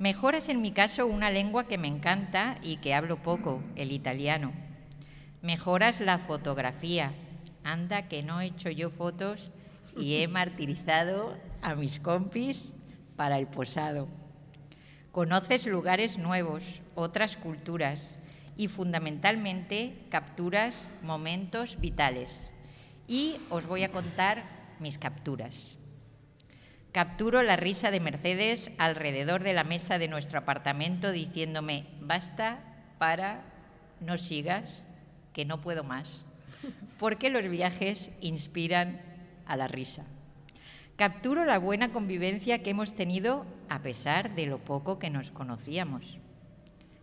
Mejoras 0.00 0.48
en 0.48 0.62
mi 0.62 0.72
caso 0.72 1.06
una 1.06 1.30
lengua 1.30 1.68
que 1.68 1.78
me 1.78 1.86
encanta 1.86 2.58
y 2.60 2.78
que 2.78 2.92
hablo 2.92 3.22
poco, 3.22 3.62
el 3.76 3.92
italiano. 3.92 4.50
Mejoras 5.42 6.00
la 6.00 6.18
fotografía. 6.18 7.12
Anda 7.62 8.08
que 8.08 8.24
no 8.24 8.40
he 8.40 8.46
hecho 8.46 8.68
yo 8.68 8.90
fotos 8.90 9.52
y 9.96 10.16
he 10.16 10.26
martirizado 10.26 11.38
a 11.62 11.76
mis 11.76 12.00
compis 12.00 12.74
para 13.14 13.38
el 13.38 13.46
posado. 13.46 14.23
Conoces 15.14 15.64
lugares 15.66 16.18
nuevos, 16.18 16.64
otras 16.96 17.36
culturas 17.36 18.18
y 18.56 18.66
fundamentalmente 18.66 19.94
capturas 20.10 20.88
momentos 21.02 21.78
vitales. 21.78 22.52
Y 23.06 23.36
os 23.48 23.68
voy 23.68 23.84
a 23.84 23.92
contar 23.92 24.42
mis 24.80 24.98
capturas. 24.98 25.76
Capturo 26.90 27.44
la 27.44 27.54
risa 27.54 27.92
de 27.92 28.00
Mercedes 28.00 28.72
alrededor 28.76 29.44
de 29.44 29.52
la 29.52 29.62
mesa 29.62 30.00
de 30.00 30.08
nuestro 30.08 30.40
apartamento 30.40 31.12
diciéndome, 31.12 31.86
basta, 32.00 32.58
para, 32.98 33.44
no 34.00 34.18
sigas, 34.18 34.84
que 35.32 35.44
no 35.44 35.60
puedo 35.60 35.84
más. 35.84 36.24
Porque 36.98 37.30
los 37.30 37.48
viajes 37.48 38.10
inspiran 38.20 39.00
a 39.46 39.56
la 39.56 39.68
risa. 39.68 40.02
Capturo 40.96 41.44
la 41.44 41.58
buena 41.58 41.92
convivencia 41.92 42.64
que 42.64 42.70
hemos 42.70 42.96
tenido 42.96 43.46
a 43.68 43.82
pesar 43.82 44.34
de 44.34 44.46
lo 44.46 44.58
poco 44.58 44.98
que 44.98 45.10
nos 45.10 45.30
conocíamos. 45.30 46.18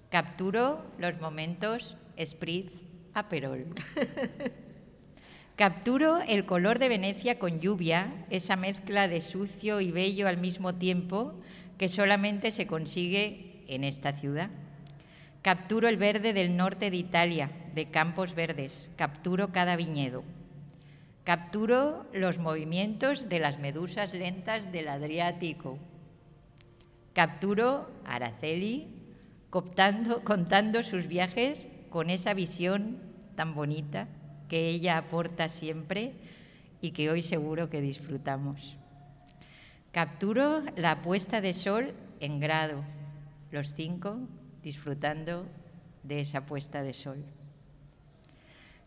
Capturo 0.10 0.86
los 0.98 1.20
momentos 1.20 1.96
spritz 2.20 2.84
aperol. 3.13 3.65
Capturo 5.56 6.20
el 6.27 6.46
color 6.46 6.80
de 6.80 6.89
Venecia 6.89 7.38
con 7.38 7.60
lluvia, 7.60 8.25
esa 8.30 8.56
mezcla 8.56 9.08
de 9.08 9.22
sucio 9.22 9.80
y 9.80 9.91
bello 9.91 10.27
al 10.27 10.38
mismo 10.38 10.75
tiempo 10.75 11.36
que 11.77 11.88
solamente 11.88 12.51
se 12.51 12.68
consigue 12.68 13.63
en 13.68 13.84
esta 13.84 14.13
ciudad. 14.13 14.50
Capturo 15.41 15.88
el 15.88 15.98
verde 15.98 16.34
del 16.34 16.56
norte 16.56 16.91
de 16.91 16.98
Italia, 16.98 17.51
de 17.74 17.86
campos 17.89 18.36
verdes. 18.36 18.91
Capturo 18.96 19.51
cada 19.51 19.75
viñedo. 19.75 20.24
Capturo 21.24 22.06
los 22.13 22.38
movimientos 22.38 23.30
de 23.30 23.39
las 23.39 23.60
medusas 23.60 24.13
lentas 24.13 24.72
del 24.72 24.88
Adriático. 24.88 25.77
Capturo 27.13 27.89
a 28.06 28.15
Araceli 28.15 28.88
contando 29.50 30.84
sus 30.84 31.08
viajes 31.08 31.68
con 31.89 32.10
esa 32.10 32.34
visión 32.34 32.98
tan 33.36 33.53
bonita 33.53 34.08
que 34.48 34.70
ella 34.70 34.98
aporta 34.98 35.50
siempre 35.50 36.13
y 36.82 36.91
que 36.91 37.10
hoy 37.10 37.22
seguro 37.22 37.70
que 37.70 37.82
disfrutamos. 37.82 38.75
Capturo 39.91 40.63
la 40.77 41.01
puesta 41.01 41.41
de 41.41 41.53
sol 41.53 41.94
en 42.22 42.39
grado, 42.39 42.82
los 43.51 43.74
cinco 43.74 44.18
disfrutando 44.63 45.46
de 46.03 46.22
esa 46.22 46.46
puesta 46.46 46.82
de 46.82 46.94
sol. 46.94 47.24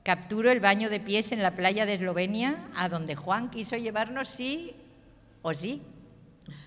Capturo 0.03 0.51
el 0.51 0.61
baño 0.61 0.89
de 0.89 1.01
pies 1.01 1.33
en 1.33 1.43
la 1.43 1.57
playa 1.57 1.85
de 1.85 1.95
Eslovenia, 1.95 2.69
a 2.75 2.89
donde 2.89 3.17
Juan 3.17 3.51
quiso 3.51 3.77
llevarnos 3.77 4.29
sí 4.29 4.75
o 5.43 5.53
sí. 5.53 5.83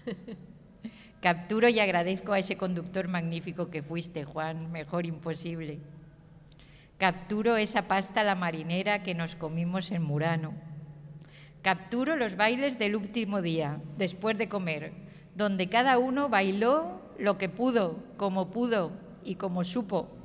Capturo 1.21 1.67
y 1.69 1.79
agradezco 1.79 2.33
a 2.33 2.39
ese 2.39 2.57
conductor 2.57 3.07
magnífico 3.07 3.69
que 3.69 3.81
fuiste, 3.83 4.23
Juan, 4.23 4.71
mejor 4.71 5.05
imposible. 5.05 5.79
Capturo 6.97 7.57
esa 7.57 7.87
pasta 7.87 8.23
la 8.23 8.35
marinera 8.35 9.03
que 9.03 9.15
nos 9.15 9.35
comimos 9.35 9.91
en 9.91 10.03
Murano. 10.03 10.53
Capturo 11.61 12.15
los 12.15 12.35
bailes 12.35 12.79
del 12.79 12.95
último 12.95 13.41
día, 13.41 13.79
después 13.97 14.37
de 14.37 14.47
comer, 14.47 14.93
donde 15.35 15.69
cada 15.69 15.97
uno 15.97 16.29
bailó 16.29 17.01
lo 17.19 17.37
que 17.37 17.49
pudo, 17.49 17.97
como 18.17 18.51
pudo 18.51 18.91
y 19.23 19.35
como 19.35 19.63
supo 19.63 20.17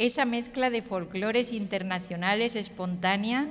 esa 0.00 0.24
mezcla 0.24 0.70
de 0.70 0.80
folclores 0.80 1.52
internacionales 1.52 2.56
espontánea 2.56 3.48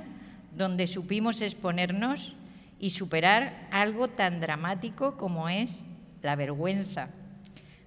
donde 0.56 0.88
supimos 0.88 1.42
exponernos 1.42 2.34
y 2.80 2.90
superar 2.90 3.68
algo 3.70 4.08
tan 4.08 4.40
dramático 4.40 5.16
como 5.16 5.48
es 5.48 5.84
la 6.22 6.36
vergüenza. 6.36 7.08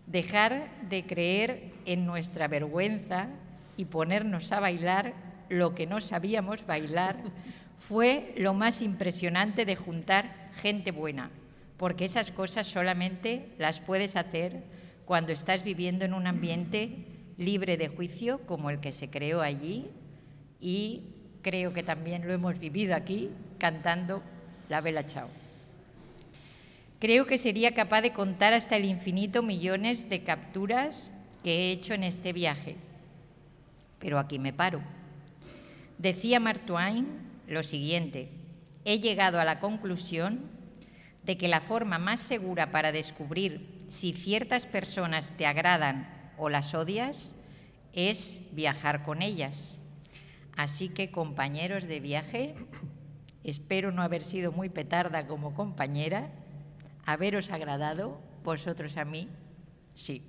Dejar 0.07 0.67
de 0.89 1.05
creer 1.05 1.71
en 1.85 2.05
nuestra 2.05 2.47
vergüenza 2.47 3.27
y 3.77 3.85
ponernos 3.85 4.51
a 4.51 4.59
bailar 4.59 5.13
lo 5.49 5.75
que 5.75 5.87
no 5.87 6.01
sabíamos 6.01 6.65
bailar 6.65 7.17
fue 7.79 8.33
lo 8.37 8.53
más 8.53 8.81
impresionante 8.81 9.65
de 9.65 9.75
juntar 9.75 10.51
gente 10.61 10.91
buena, 10.91 11.29
porque 11.77 12.05
esas 12.05 12.31
cosas 12.31 12.67
solamente 12.67 13.49
las 13.57 13.79
puedes 13.79 14.15
hacer 14.15 14.63
cuando 15.05 15.33
estás 15.33 15.63
viviendo 15.63 16.05
en 16.05 16.13
un 16.13 16.27
ambiente 16.27 17.05
libre 17.37 17.77
de 17.77 17.89
juicio 17.89 18.39
como 18.45 18.69
el 18.69 18.79
que 18.79 18.91
se 18.91 19.09
creó 19.09 19.41
allí 19.41 19.89
y 20.61 21.03
creo 21.41 21.73
que 21.73 21.83
también 21.83 22.25
lo 22.25 22.33
hemos 22.33 22.57
vivido 22.59 22.95
aquí 22.95 23.29
cantando 23.57 24.21
la 24.69 24.81
vela 24.81 25.05
chao. 25.05 25.42
Creo 27.03 27.27
que 27.27 27.37
sería 27.37 27.73
capaz 27.73 28.01
de 28.01 28.13
contar 28.13 28.53
hasta 28.53 28.77
el 28.77 28.85
infinito 28.85 29.43
millones 29.43 30.09
de 30.09 30.23
capturas 30.23 31.11
que 31.43 31.51
he 31.51 31.71
hecho 31.73 31.93
en 31.93 32.01
este 32.01 32.31
viaje, 32.31 32.77
pero 33.99 34.19
aquí 34.19 34.39
me 34.39 34.53
paro. 34.53 34.81
Decía 35.97 36.39
Mark 36.39 36.61
Twain 36.65 37.05
lo 37.45 37.61
siguiente, 37.61 38.29
he 38.85 39.01
llegado 39.01 39.41
a 39.41 39.43
la 39.43 39.59
conclusión 39.59 40.49
de 41.25 41.37
que 41.37 41.49
la 41.49 41.59
forma 41.59 41.99
más 41.99 42.21
segura 42.21 42.71
para 42.71 42.93
descubrir 42.93 43.83
si 43.89 44.13
ciertas 44.13 44.65
personas 44.65 45.29
te 45.35 45.45
agradan 45.45 46.07
o 46.37 46.47
las 46.47 46.73
odias 46.73 47.33
es 47.91 48.39
viajar 48.53 49.03
con 49.03 49.21
ellas. 49.21 49.77
Así 50.55 50.87
que 50.87 51.11
compañeros 51.11 51.83
de 51.83 51.99
viaje, 51.99 52.55
espero 53.43 53.91
no 53.91 54.03
haber 54.03 54.23
sido 54.23 54.53
muy 54.53 54.69
petarda 54.69 55.27
como 55.27 55.53
compañera, 55.53 56.31
haberos 57.05 57.49
agradado, 57.49 58.19
vosotros 58.43 58.97
a 58.97 59.05
mí, 59.05 59.29
sí. 59.95 60.21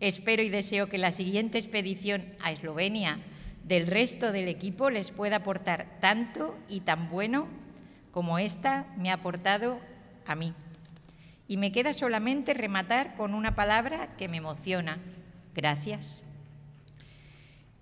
Espero 0.00 0.42
y 0.42 0.48
deseo 0.48 0.88
que 0.88 0.98
la 0.98 1.12
siguiente 1.12 1.58
expedición 1.58 2.24
a 2.40 2.52
Eslovenia 2.52 3.18
del 3.64 3.86
resto 3.86 4.30
del 4.30 4.48
equipo 4.48 4.90
les 4.90 5.10
pueda 5.10 5.36
aportar 5.36 5.98
tanto 6.00 6.56
y 6.68 6.80
tan 6.80 7.10
bueno 7.10 7.48
como 8.12 8.38
esta 8.38 8.86
me 8.96 9.10
ha 9.10 9.14
aportado 9.14 9.80
a 10.26 10.34
mí. 10.34 10.54
Y 11.48 11.56
me 11.56 11.72
queda 11.72 11.94
solamente 11.94 12.54
rematar 12.54 13.16
con 13.16 13.34
una 13.34 13.54
palabra 13.54 14.16
que 14.16 14.28
me 14.28 14.38
emociona. 14.38 14.98
Gracias. 15.54 16.22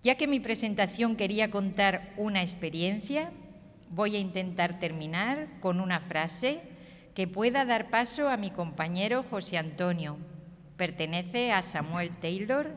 Ya 0.02 0.16
que 0.16 0.26
mi 0.26 0.38
presentación 0.38 1.16
quería 1.16 1.50
contar 1.50 2.12
una 2.16 2.42
experiencia, 2.42 3.32
voy 3.90 4.16
a 4.16 4.18
intentar 4.18 4.78
terminar 4.78 5.48
con 5.60 5.80
una 5.80 6.00
frase 6.00 6.60
que 7.14 7.28
pueda 7.28 7.64
dar 7.64 7.90
paso 7.90 8.28
a 8.28 8.36
mi 8.36 8.50
compañero 8.50 9.24
José 9.30 9.56
Antonio. 9.56 10.18
Pertenece 10.76 11.52
a 11.52 11.62
Samuel 11.62 12.10
Taylor 12.18 12.74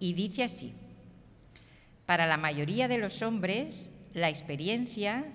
y 0.00 0.14
dice 0.14 0.44
así. 0.44 0.74
Para 2.06 2.26
la 2.26 2.38
mayoría 2.38 2.88
de 2.88 2.98
los 2.98 3.20
hombres, 3.20 3.90
la 4.14 4.30
experiencia 4.30 5.26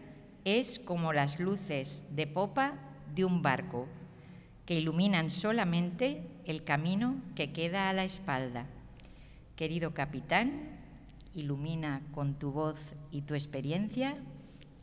es 0.43 0.79
como 0.79 1.13
las 1.13 1.39
luces 1.39 2.03
de 2.09 2.25
popa 2.25 2.73
de 3.13 3.25
un 3.25 3.43
barco, 3.43 3.87
que 4.65 4.75
iluminan 4.75 5.29
solamente 5.29 6.23
el 6.45 6.63
camino 6.63 7.21
que 7.35 7.51
queda 7.51 7.89
a 7.89 7.93
la 7.93 8.05
espalda. 8.05 8.65
Querido 9.55 9.93
capitán, 9.93 10.79
ilumina 11.35 12.01
con 12.13 12.35
tu 12.39 12.51
voz 12.51 12.79
y 13.11 13.21
tu 13.21 13.35
experiencia 13.35 14.17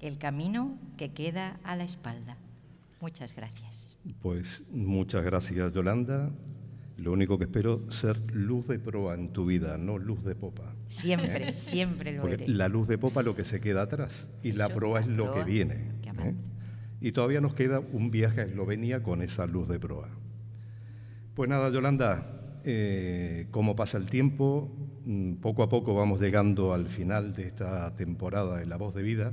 el 0.01 0.19
camino 0.19 0.79
que 0.97 1.13
queda 1.13 1.59
a 1.65 1.75
la 1.75 1.85
espalda. 1.85 2.37
Muchas 3.01 3.35
gracias. 3.35 3.97
Pues 4.21 4.65
muchas 4.71 5.25
gracias, 5.25 5.73
Yolanda. 5.73 6.31
Lo 6.97 7.13
único 7.13 7.39
que 7.39 7.45
espero 7.45 7.89
ser 7.93 8.19
luz 8.33 8.67
de 8.67 8.81
proa 8.81 9.15
en 9.15 9.33
tu 9.33 9.47
vida, 9.47 9.79
no 9.79 9.99
luz 9.99 10.25
de 10.25 10.35
popa. 10.35 10.75
Siempre, 10.89 11.51
¿Eh? 11.51 11.55
siempre 11.55 12.17
lo 12.17 12.23
Porque 12.23 12.49
La 12.49 12.69
luz 12.69 12.89
de 12.89 12.99
popa 12.99 13.21
es 13.21 13.27
lo 13.27 13.37
que 13.37 13.45
se 13.45 13.61
queda 13.61 13.83
atrás 13.83 14.31
y 14.43 14.53
la 14.53 14.69
proa 14.69 15.01
es 15.01 15.07
lo 15.07 15.33
que 15.33 15.45
viene. 15.45 15.75
¿eh? 15.75 16.35
Y 17.01 17.13
todavía 17.13 17.41
nos 17.41 17.55
queda 17.55 17.79
un 17.79 18.11
viaje 18.11 18.41
a 18.41 18.45
Eslovenia 18.45 19.05
con 19.05 19.23
esa 19.23 19.47
luz 19.47 19.69
de 19.69 19.79
proa. 19.79 20.09
Pues 21.35 21.49
nada, 21.49 21.71
Yolanda, 21.71 22.61
eh, 22.65 23.47
como 23.53 23.77
pasa 23.77 23.97
el 23.97 24.11
tiempo, 24.11 24.77
mm, 25.05 25.35
poco 25.35 25.63
a 25.63 25.69
poco 25.69 25.95
vamos 25.95 26.21
llegando 26.21 26.75
al 26.75 26.89
final 26.89 27.33
de 27.33 27.45
esta 27.45 27.95
temporada 27.95 28.59
de 28.59 28.67
La 28.67 28.77
Voz 28.77 28.93
de 28.95 29.03
Vida. 29.03 29.33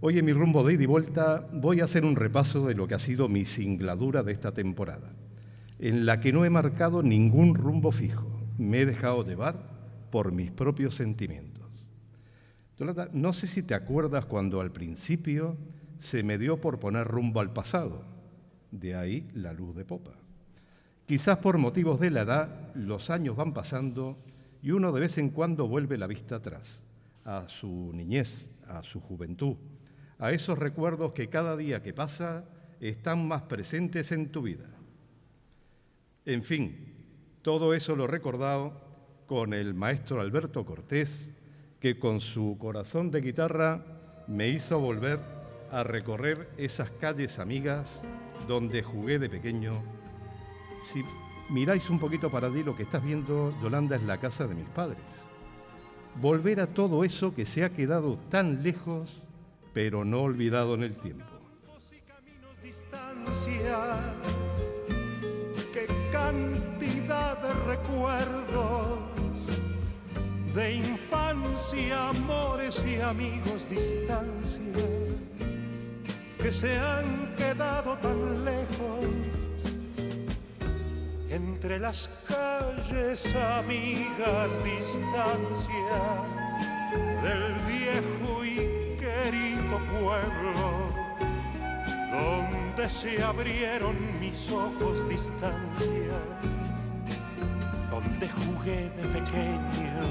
Hoy 0.00 0.18
en 0.18 0.24
mi 0.24 0.32
rumbo 0.32 0.64
de 0.64 0.74
ida 0.74 0.82
y 0.82 0.86
vuelta 0.86 1.46
voy 1.52 1.80
a 1.80 1.84
hacer 1.84 2.04
un 2.04 2.16
repaso 2.16 2.66
de 2.66 2.74
lo 2.74 2.86
que 2.86 2.94
ha 2.94 2.98
sido 2.98 3.28
mi 3.28 3.44
singladura 3.44 4.22
de 4.22 4.32
esta 4.32 4.52
temporada 4.52 5.10
en 5.78 6.06
la 6.06 6.20
que 6.20 6.32
no 6.32 6.44
he 6.44 6.50
marcado 6.50 7.02
ningún 7.02 7.54
rumbo 7.54 7.92
fijo. 7.92 8.26
Me 8.58 8.80
he 8.80 8.86
dejado 8.86 9.24
llevar 9.24 9.56
por 10.10 10.32
mis 10.32 10.50
propios 10.50 10.94
sentimientos. 10.94 11.64
no 13.12 13.32
sé 13.32 13.46
si 13.46 13.62
te 13.62 13.74
acuerdas 13.74 14.24
cuando 14.26 14.60
al 14.60 14.70
principio 14.70 15.56
se 15.98 16.22
me 16.22 16.38
dio 16.38 16.60
por 16.60 16.78
poner 16.78 17.06
rumbo 17.06 17.40
al 17.40 17.52
pasado, 17.52 18.04
de 18.70 18.94
ahí 18.94 19.28
la 19.34 19.52
luz 19.52 19.74
de 19.74 19.84
popa. 19.84 20.12
Quizás 21.06 21.38
por 21.38 21.58
motivos 21.58 22.00
de 22.00 22.10
la 22.10 22.22
edad, 22.22 22.74
los 22.74 23.10
años 23.10 23.36
van 23.36 23.52
pasando 23.52 24.16
y 24.62 24.70
uno 24.70 24.92
de 24.92 25.00
vez 25.00 25.18
en 25.18 25.30
cuando 25.30 25.68
vuelve 25.68 25.98
la 25.98 26.06
vista 26.06 26.36
atrás, 26.36 26.82
a 27.24 27.48
su 27.48 27.92
niñez, 27.92 28.50
a 28.66 28.82
su 28.82 29.00
juventud, 29.00 29.56
a 30.24 30.32
esos 30.32 30.58
recuerdos 30.58 31.12
que 31.12 31.28
cada 31.28 31.54
día 31.54 31.82
que 31.82 31.92
pasa 31.92 32.44
están 32.80 33.28
más 33.28 33.42
presentes 33.42 34.10
en 34.10 34.30
tu 34.30 34.40
vida. 34.40 34.64
En 36.24 36.42
fin, 36.42 36.74
todo 37.42 37.74
eso 37.74 37.94
lo 37.94 38.06
recordado 38.06 38.72
con 39.26 39.52
el 39.52 39.74
maestro 39.74 40.22
Alberto 40.22 40.64
Cortés, 40.64 41.34
que 41.78 41.98
con 41.98 42.22
su 42.22 42.56
corazón 42.58 43.10
de 43.10 43.20
guitarra 43.20 43.84
me 44.26 44.48
hizo 44.48 44.80
volver 44.80 45.20
a 45.70 45.82
recorrer 45.82 46.48
esas 46.56 46.90
calles 46.92 47.38
amigas 47.38 48.00
donde 48.48 48.82
jugué 48.82 49.18
de 49.18 49.28
pequeño. 49.28 49.74
Si 50.84 51.04
miráis 51.50 51.90
un 51.90 51.98
poquito 51.98 52.30
para 52.30 52.46
allí, 52.46 52.62
lo 52.62 52.74
que 52.74 52.84
estás 52.84 53.04
viendo, 53.04 53.52
Yolanda, 53.62 53.96
es 53.96 54.02
la 54.04 54.16
casa 54.16 54.46
de 54.46 54.54
mis 54.54 54.70
padres. 54.70 55.02
Volver 56.18 56.60
a 56.60 56.68
todo 56.68 57.04
eso 57.04 57.34
que 57.34 57.44
se 57.44 57.62
ha 57.62 57.74
quedado 57.74 58.16
tan 58.30 58.62
lejos, 58.62 59.20
pero 59.74 60.04
no 60.04 60.22
olvidado 60.22 60.74
en 60.74 60.84
el 60.84 60.94
tiempo. 60.96 61.24
Cantidad 66.12 67.36
de 67.42 67.52
recuerdos 67.66 69.04
de 70.54 70.74
infancia, 70.74 72.08
amores 72.10 72.82
y 72.86 73.00
amigos, 73.00 73.68
distancia, 73.68 74.60
que 76.38 76.52
se 76.52 76.78
han 76.78 77.34
quedado 77.34 77.96
tan 77.98 78.44
lejos 78.44 79.04
entre 81.28 81.80
las 81.80 82.08
calles 82.28 83.34
amigas, 83.34 84.50
distancia 84.64 85.98
del 87.22 87.54
viejo 87.66 88.44
y 88.44 88.93
querido 89.22 89.78
pueblo 90.00 91.04
donde 92.10 92.88
se 92.88 93.22
abrieron 93.22 93.96
mis 94.20 94.50
ojos 94.50 95.08
distancia, 95.08 96.18
donde 97.90 98.28
jugué 98.28 98.90
de 98.90 99.02
pequeño. 99.12 100.04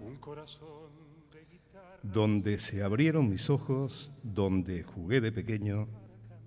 Un 0.00 0.16
corazón 0.16 0.90
de 1.32 1.44
guitarra. 1.50 1.98
Donde 2.02 2.58
se 2.58 2.82
abrieron 2.82 3.28
mis 3.28 3.48
ojos, 3.48 4.12
donde 4.22 4.82
jugué 4.82 5.20
de 5.20 5.32
pequeño, 5.32 5.88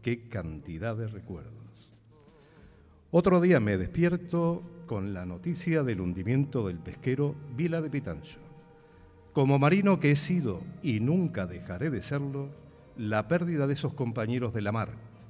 qué 0.01 0.27
cantidad 0.29 0.95
de 0.95 1.07
recuerdos. 1.07 1.95
Otro 3.11 3.41
día 3.41 3.59
me 3.59 3.77
despierto 3.77 4.63
con 4.85 5.13
la 5.13 5.25
noticia 5.25 5.83
del 5.83 6.01
hundimiento 6.01 6.67
del 6.67 6.79
pesquero 6.79 7.35
Vila 7.55 7.81
de 7.81 7.89
Pitancho. 7.89 8.52
Como 9.33 9.57
marino 9.57 9.99
que 9.99 10.11
he 10.11 10.15
sido 10.15 10.61
y 10.83 10.99
nunca 10.99 11.47
dejaré 11.47 11.89
de 11.89 12.03
serlo, 12.03 12.49
la 12.95 13.27
pérdida 13.27 13.65
de 13.65 13.73
esos 13.73 13.95
compañeros 13.95 14.53
de 14.53 14.61
la 14.61 14.71
mar, 14.71 14.89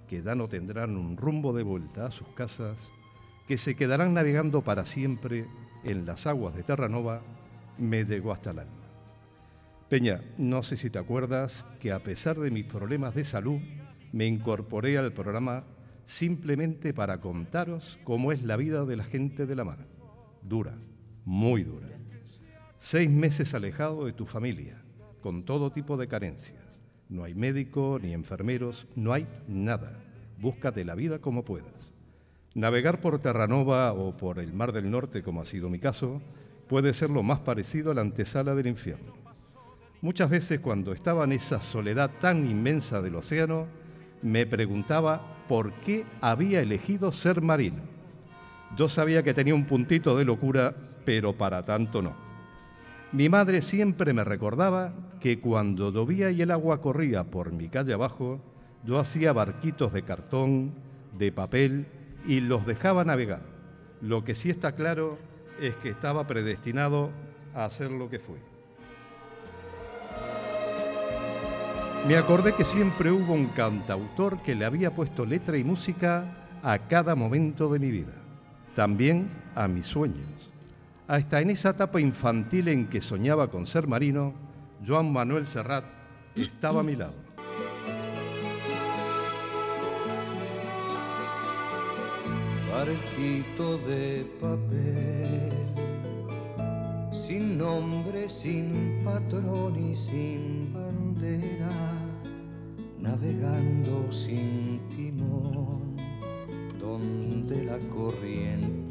que 0.09 0.21
ya 0.21 0.35
no 0.35 0.49
tendrán 0.49 0.97
un 0.97 1.15
rumbo 1.15 1.53
de 1.53 1.63
vuelta 1.63 2.07
a 2.07 2.11
sus 2.11 2.27
casas, 2.29 2.91
que 3.47 3.57
se 3.57 3.75
quedarán 3.75 4.13
navegando 4.13 4.61
para 4.61 4.83
siempre 4.83 5.47
en 5.85 6.05
las 6.05 6.27
aguas 6.27 6.53
de 6.53 6.63
Terranova, 6.63 7.21
me 7.77 8.03
llegó 8.03 8.33
hasta 8.33 8.51
el 8.51 8.59
alma. 8.59 8.73
Peña, 9.87 10.19
no 10.37 10.63
sé 10.63 10.75
si 10.75 10.89
te 10.89 10.99
acuerdas 10.99 11.65
que 11.79 11.93
a 11.93 12.03
pesar 12.03 12.37
de 12.37 12.51
mis 12.51 12.65
problemas 12.65 13.15
de 13.15 13.23
salud, 13.23 13.61
me 14.11 14.27
incorporé 14.27 14.97
al 14.97 15.13
programa 15.13 15.63
simplemente 16.05 16.93
para 16.93 17.21
contaros 17.21 17.97
cómo 18.03 18.33
es 18.33 18.43
la 18.43 18.57
vida 18.57 18.83
de 18.83 18.97
la 18.97 19.05
gente 19.05 19.45
de 19.45 19.55
la 19.55 19.63
mar. 19.63 19.79
Dura, 20.41 20.75
muy 21.23 21.63
dura. 21.63 21.92
Seis 22.83 23.09
meses 23.09 23.53
alejado 23.53 24.05
de 24.05 24.11
tu 24.11 24.25
familia, 24.25 24.75
con 25.21 25.45
todo 25.45 25.71
tipo 25.71 25.95
de 25.95 26.09
carencias 26.09 26.61
no 27.07 27.23
hay 27.23 27.33
médico 27.33 27.97
ni 28.01 28.11
enfermeros, 28.11 28.87
no 28.97 29.13
hay 29.13 29.25
nada. 29.47 30.03
Búscate 30.37 30.83
la 30.83 30.93
vida 30.93 31.19
como 31.19 31.45
puedas. 31.45 31.93
Navegar 32.55 32.99
por 32.99 33.19
Terranova 33.19 33.93
o 33.93 34.17
por 34.17 34.37
el 34.37 34.51
Mar 34.51 34.73
del 34.73 34.91
Norte, 34.91 35.23
como 35.23 35.41
ha 35.41 35.45
sido 35.45 35.69
mi 35.69 35.79
caso, 35.79 36.21
puede 36.67 36.93
ser 36.93 37.09
lo 37.09 37.23
más 37.23 37.39
parecido 37.39 37.91
a 37.91 37.93
la 37.93 38.01
antesala 38.01 38.53
del 38.53 38.67
infierno. 38.67 39.13
Muchas 40.01 40.29
veces 40.29 40.59
cuando 40.59 40.91
estaba 40.91 41.23
en 41.23 41.31
esa 41.31 41.61
soledad 41.61 42.11
tan 42.19 42.45
inmensa 42.51 43.01
del 43.01 43.15
océano, 43.15 43.65
me 44.21 44.45
preguntaba 44.45 45.45
por 45.47 45.71
qué 45.75 46.05
había 46.19 46.59
elegido 46.59 47.13
ser 47.13 47.41
marino. 47.41 47.81
Yo 48.75 48.89
sabía 48.89 49.23
que 49.23 49.33
tenía 49.33 49.55
un 49.55 49.67
puntito 49.67 50.17
de 50.17 50.25
locura, 50.25 50.75
pero 51.05 51.31
para 51.31 51.63
tanto 51.63 52.01
no. 52.01 52.32
Mi 53.13 53.29
madre 53.29 53.61
siempre 53.61 54.11
me 54.11 54.23
recordaba 54.23 54.91
que 55.19 55.39
cuando 55.39 55.91
llovía 55.91 56.31
y 56.31 56.41
el 56.41 56.49
agua 56.49 56.81
corría 56.81 57.23
por 57.25 57.51
mi 57.51 57.69
calle 57.69 57.93
abajo, 57.93 58.41
yo 58.83 58.97
hacía 58.97 59.31
barquitos 59.33 59.93
de 59.93 60.01
cartón, 60.01 60.73
de 61.15 61.31
papel 61.31 61.85
y 62.25 62.39
los 62.39 62.65
dejaba 62.65 63.03
navegar. 63.03 63.43
Lo 64.01 64.23
que 64.23 64.33
sí 64.33 64.49
está 64.49 64.71
claro 64.71 65.19
es 65.61 65.75
que 65.75 65.89
estaba 65.89 66.25
predestinado 66.25 67.11
a 67.53 67.65
hacer 67.65 67.91
lo 67.91 68.09
que 68.09 68.17
fue. 68.17 68.37
Me 72.07 72.17
acordé 72.17 72.53
que 72.53 72.65
siempre 72.65 73.11
hubo 73.11 73.33
un 73.33 73.49
cantautor 73.49 74.41
que 74.41 74.55
le 74.55 74.65
había 74.65 74.89
puesto 74.89 75.23
letra 75.23 75.55
y 75.55 75.63
música 75.63 76.25
a 76.63 76.79
cada 76.79 77.13
momento 77.13 77.71
de 77.71 77.77
mi 77.77 77.91
vida, 77.91 78.13
también 78.75 79.29
a 79.53 79.67
mis 79.67 79.85
sueños. 79.85 80.52
Hasta 81.07 81.41
en 81.41 81.49
esa 81.49 81.71
etapa 81.71 81.99
infantil 81.99 82.69
en 82.69 82.87
que 82.87 83.01
soñaba 83.01 83.51
con 83.51 83.67
ser 83.67 83.87
marino, 83.87 84.33
Joan 84.87 85.11
Manuel 85.11 85.45
Serrat 85.45 85.83
estaba 86.33 86.79
a 86.79 86.83
mi 86.83 86.95
lado. 86.95 87.13
Barquito 92.71 93.77
de 93.79 94.25
papel, 94.39 95.51
sin 97.11 97.57
nombre, 97.57 98.29
sin 98.29 99.01
patrón 99.03 99.91
y 99.91 99.93
sin 99.93 100.73
bandera, 100.73 101.69
navegando 102.97 104.09
sin 104.09 104.79
timón, 104.89 105.97
donde 106.79 107.63
la 107.65 107.77
corriente 107.89 108.82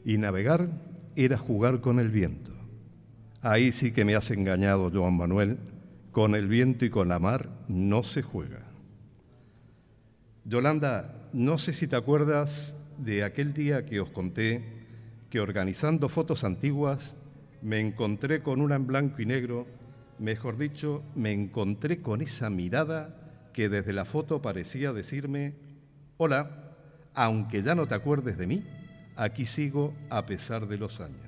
Y 0.04 0.18
navegar 0.18 0.70
era 1.16 1.38
jugar 1.38 1.82
con 1.82 2.00
el 2.00 2.10
viento. 2.10 2.52
Ahí 3.42 3.72
sí 3.72 3.92
que 3.92 4.06
me 4.06 4.16
has 4.16 4.32
engañado, 4.32 4.90
Joan 4.92 5.18
Manuel. 5.18 5.58
Con 6.12 6.34
el 6.34 6.48
viento 6.48 6.86
y 6.86 6.90
con 6.90 7.08
la 7.08 7.20
mar 7.20 7.50
no 7.68 8.02
se 8.02 8.24
juega. 8.24 8.64
Yolanda, 10.44 11.30
no 11.32 11.60
sé 11.60 11.72
si 11.72 11.88
te 11.88 11.96
acuerdas 11.96 12.76
de 12.98 13.24
aquel 13.24 13.54
día 13.54 13.86
que 13.86 14.00
os 14.00 14.10
conté 14.10 14.64
que 15.30 15.40
organizando 15.40 16.10
fotos 16.10 16.44
antiguas 16.44 17.16
me 17.62 17.80
encontré 17.80 18.42
con 18.42 18.60
una 18.60 18.76
en 18.76 18.88
blanco 18.88 19.22
y 19.22 19.28
negro 19.28 19.68
mejor 20.20 20.58
dicho, 20.58 21.04
me 21.16 21.32
encontré 21.32 22.02
con 22.02 22.22
esa 22.22 22.50
mirada 22.50 23.16
que 23.54 23.70
desde 23.70 23.94
la 23.94 24.06
foto 24.06 24.42
parecía 24.42 24.94
decirme, 24.94 25.54
hola, 26.18 26.76
aunque 27.14 27.64
ya 27.64 27.76
no 27.76 27.88
te 27.88 27.96
acuerdes 27.96 28.38
de 28.38 28.48
mí, 28.48 28.64
aquí 29.16 29.46
sigo 29.46 29.94
a 30.10 30.26
pesar 30.26 30.68
de 30.68 30.78
los 30.78 31.02
años. 31.02 31.22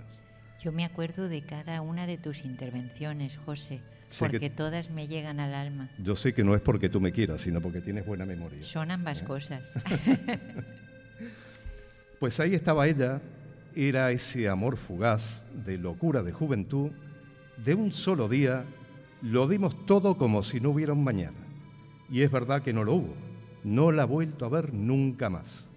Yo 0.61 0.71
me 0.71 0.85
acuerdo 0.85 1.27
de 1.27 1.41
cada 1.41 1.81
una 1.81 2.05
de 2.05 2.17
tus 2.17 2.45
intervenciones, 2.45 3.37
José, 3.37 3.81
porque 4.19 4.49
todas 4.49 4.91
me 4.91 5.07
llegan 5.07 5.39
al 5.39 5.53
alma. 5.53 5.89
Yo 5.97 6.15
sé 6.15 6.33
que 6.33 6.43
no 6.43 6.53
es 6.53 6.61
porque 6.61 6.87
tú 6.87 7.01
me 7.01 7.11
quieras, 7.11 7.41
sino 7.41 7.61
porque 7.61 7.81
tienes 7.81 8.05
buena 8.05 8.25
memoria. 8.25 8.63
Son 8.63 8.91
ambas 8.91 9.21
¿Eh? 9.21 9.25
cosas. 9.25 9.63
pues 12.19 12.39
ahí 12.39 12.53
estaba 12.53 12.87
ella, 12.87 13.21
era 13.75 14.11
ese 14.11 14.47
amor 14.47 14.77
fugaz 14.77 15.45
de 15.65 15.77
locura 15.77 16.21
de 16.21 16.31
juventud, 16.31 16.91
de 17.57 17.73
un 17.73 17.91
solo 17.91 18.29
día, 18.29 18.65
lo 19.21 19.47
dimos 19.47 19.85
todo 19.85 20.17
como 20.17 20.43
si 20.43 20.59
no 20.59 20.71
hubiera 20.71 20.93
un 20.93 21.03
mañana. 21.03 21.37
Y 22.09 22.21
es 22.21 22.31
verdad 22.31 22.61
que 22.61 22.73
no 22.73 22.83
lo 22.83 22.95
hubo, 22.95 23.13
no 23.63 23.91
la 23.91 24.03
he 24.03 24.07
vuelto 24.07 24.45
a 24.45 24.49
ver 24.49 24.73
nunca 24.73 25.29
más. 25.29 25.67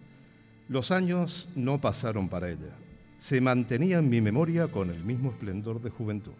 Los 0.68 0.90
años 0.90 1.48
no 1.54 1.80
pasaron 1.80 2.28
para 2.28 2.50
ella, 2.50 2.74
se 3.18 3.40
mantenía 3.40 3.98
en 3.98 4.09
mi 4.09 4.20
memoria 4.20 4.68
con 4.68 4.90
el 4.90 5.04
mismo 5.04 5.30
esplendor 5.30 5.80
de 5.83 5.90
juventud. 5.90 6.33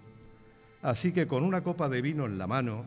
Así 0.83 1.13
que 1.13 1.27
con 1.27 1.45
una 1.45 1.63
copa 1.63 1.89
de 1.89 2.03
vino 2.03 2.27
en 2.27 2.39
la 2.39 2.47
mano, 2.47 2.85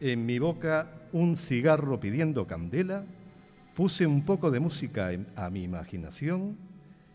en 0.00 0.24
mi 0.26 0.38
boca 0.38 0.90
un 1.12 1.36
cigarro 1.36 2.00
pidiendo 2.00 2.46
candela, 2.46 3.04
puse 3.74 4.06
un 4.06 4.24
poco 4.24 4.50
de 4.50 4.60
música 4.60 5.10
a 5.36 5.50
mi 5.50 5.62
imaginación, 5.62 6.56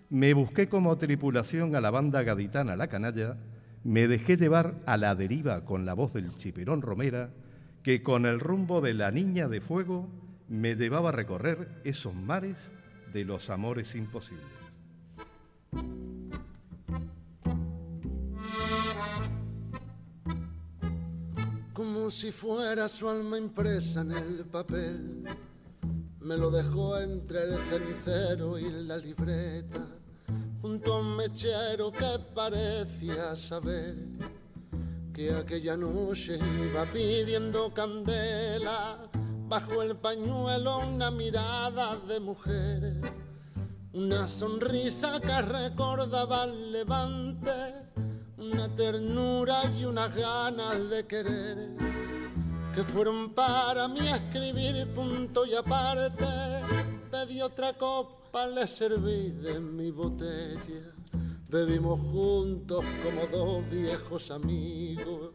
me 0.10 0.34
busqué 0.34 0.70
como 0.70 0.98
tripulación 0.98 1.76
a 1.76 1.82
la 1.82 1.90
banda 1.90 2.22
gaditana 2.24 2.76
La 2.76 2.88
Canalla, 2.88 3.36
me 3.84 4.08
dejé 4.08 4.38
llevar 4.38 4.82
a 4.86 4.98
la 4.98 5.16
deriva 5.16 5.66
con 5.66 5.86
la 5.86 5.94
voz 5.94 6.14
del 6.14 6.36
chiperón 6.36 6.82
Romera, 6.82 7.32
que 7.84 8.02
con 8.02 8.26
el 8.26 8.40
rumbo 8.40 8.82
de 8.82 8.94
la 8.94 9.12
niña 9.12 9.48
de 9.48 9.62
fuego 9.62 10.10
me 10.48 10.76
llevaba 10.76 11.10
a 11.10 11.14
recorrer 11.14 11.82
esos 11.84 12.14
mares 12.16 12.72
de 13.14 13.26
los 13.26 13.50
amores 13.50 13.96
imposibles. 13.96 14.64
como 21.84 22.12
si 22.12 22.32
fuera 22.32 22.88
su 22.88 23.10
alma 23.10 23.38
impresa 23.38 24.02
en 24.02 24.12
el 24.12 24.46
papel. 24.46 25.24
Me 26.22 26.38
lo 26.38 26.50
dejó 26.50 26.98
entre 26.98 27.44
el 27.44 27.58
cenicero 27.70 28.58
y 28.58 28.70
la 28.70 28.98
libreta, 28.98 29.86
junto 30.64 30.94
a 30.94 31.00
un 31.02 31.18
mechero 31.18 31.92
que 31.92 32.20
parecía 32.34 33.36
saber 33.36 33.98
que 35.14 35.30
aquella 35.34 35.76
noche 35.76 36.40
iba 36.40 36.86
pidiendo 36.86 37.74
candela, 37.74 39.10
bajo 39.50 39.84
el 39.84 39.98
pañuelo 39.98 40.80
una 40.88 41.12
mirada 41.12 41.98
de 42.08 42.20
mujer, 42.22 43.02
una 43.92 44.30
sonrisa 44.30 45.20
que 45.20 45.42
recordaba 45.42 46.46
el 46.46 46.72
levante 46.72 47.52
una 48.38 48.74
ternura 48.74 49.64
y 49.78 49.84
unas 49.84 50.16
ganas 50.16 50.90
de 50.90 51.06
querer 51.06 51.72
que 52.74 52.84
fueron 52.84 53.34
para 53.34 53.90
mí 53.90 54.08
a 54.08 54.16
escribir 54.16 54.88
punto 54.94 55.46
y 55.46 55.56
aparte. 55.56 56.93
Pedí 57.14 57.44
otra 57.44 57.74
copa, 57.74 58.48
le 58.48 58.66
serví 58.66 59.30
de 59.30 59.60
mi 59.60 59.92
botella. 59.92 60.96
Bebimos 61.48 62.02
juntos 62.02 62.84
como 63.04 63.28
dos 63.28 63.70
viejos 63.70 64.32
amigos, 64.32 65.30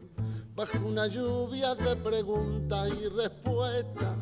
bajo 0.56 0.84
una 0.84 1.06
lluvia 1.06 1.76
de 1.76 1.94
preguntas 1.94 2.88
y 3.00 3.06
respuestas. 3.06 4.16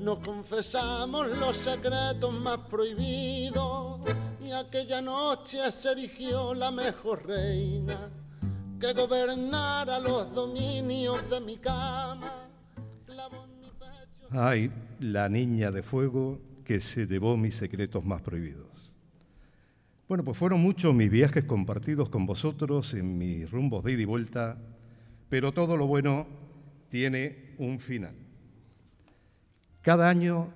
Nos 0.00 0.18
confesamos 0.18 1.28
los 1.38 1.56
secretos 1.56 2.30
más 2.30 2.58
prohibidos 2.68 4.00
y 4.42 4.50
aquella 4.50 5.00
noche 5.00 5.72
se 5.72 5.92
erigió 5.92 6.52
la 6.52 6.70
mejor 6.70 7.26
reina 7.26 8.10
que 8.78 8.92
gobernara 8.92 9.98
los 9.98 10.30
dominios 10.34 11.26
de 11.30 11.40
mi 11.40 11.56
cama. 11.56 12.50
Ay, 14.30 14.70
la 15.00 15.30
niña 15.30 15.70
de 15.70 15.82
fuego 15.82 16.51
que 16.72 16.80
se 16.80 17.06
llevó 17.06 17.36
mis 17.36 17.54
secretos 17.56 18.02
más 18.02 18.22
prohibidos. 18.22 18.94
Bueno, 20.08 20.24
pues 20.24 20.38
fueron 20.38 20.62
muchos 20.62 20.94
mis 20.94 21.10
viajes 21.10 21.44
compartidos 21.44 22.08
con 22.08 22.24
vosotros 22.24 22.94
en 22.94 23.18
mis 23.18 23.50
rumbos 23.50 23.84
de 23.84 23.92
ida 23.92 24.00
y 24.00 24.06
vuelta, 24.06 24.56
pero 25.28 25.52
todo 25.52 25.76
lo 25.76 25.86
bueno 25.86 26.26
tiene 26.88 27.52
un 27.58 27.78
final. 27.78 28.14
Cada 29.82 30.08
año 30.08 30.48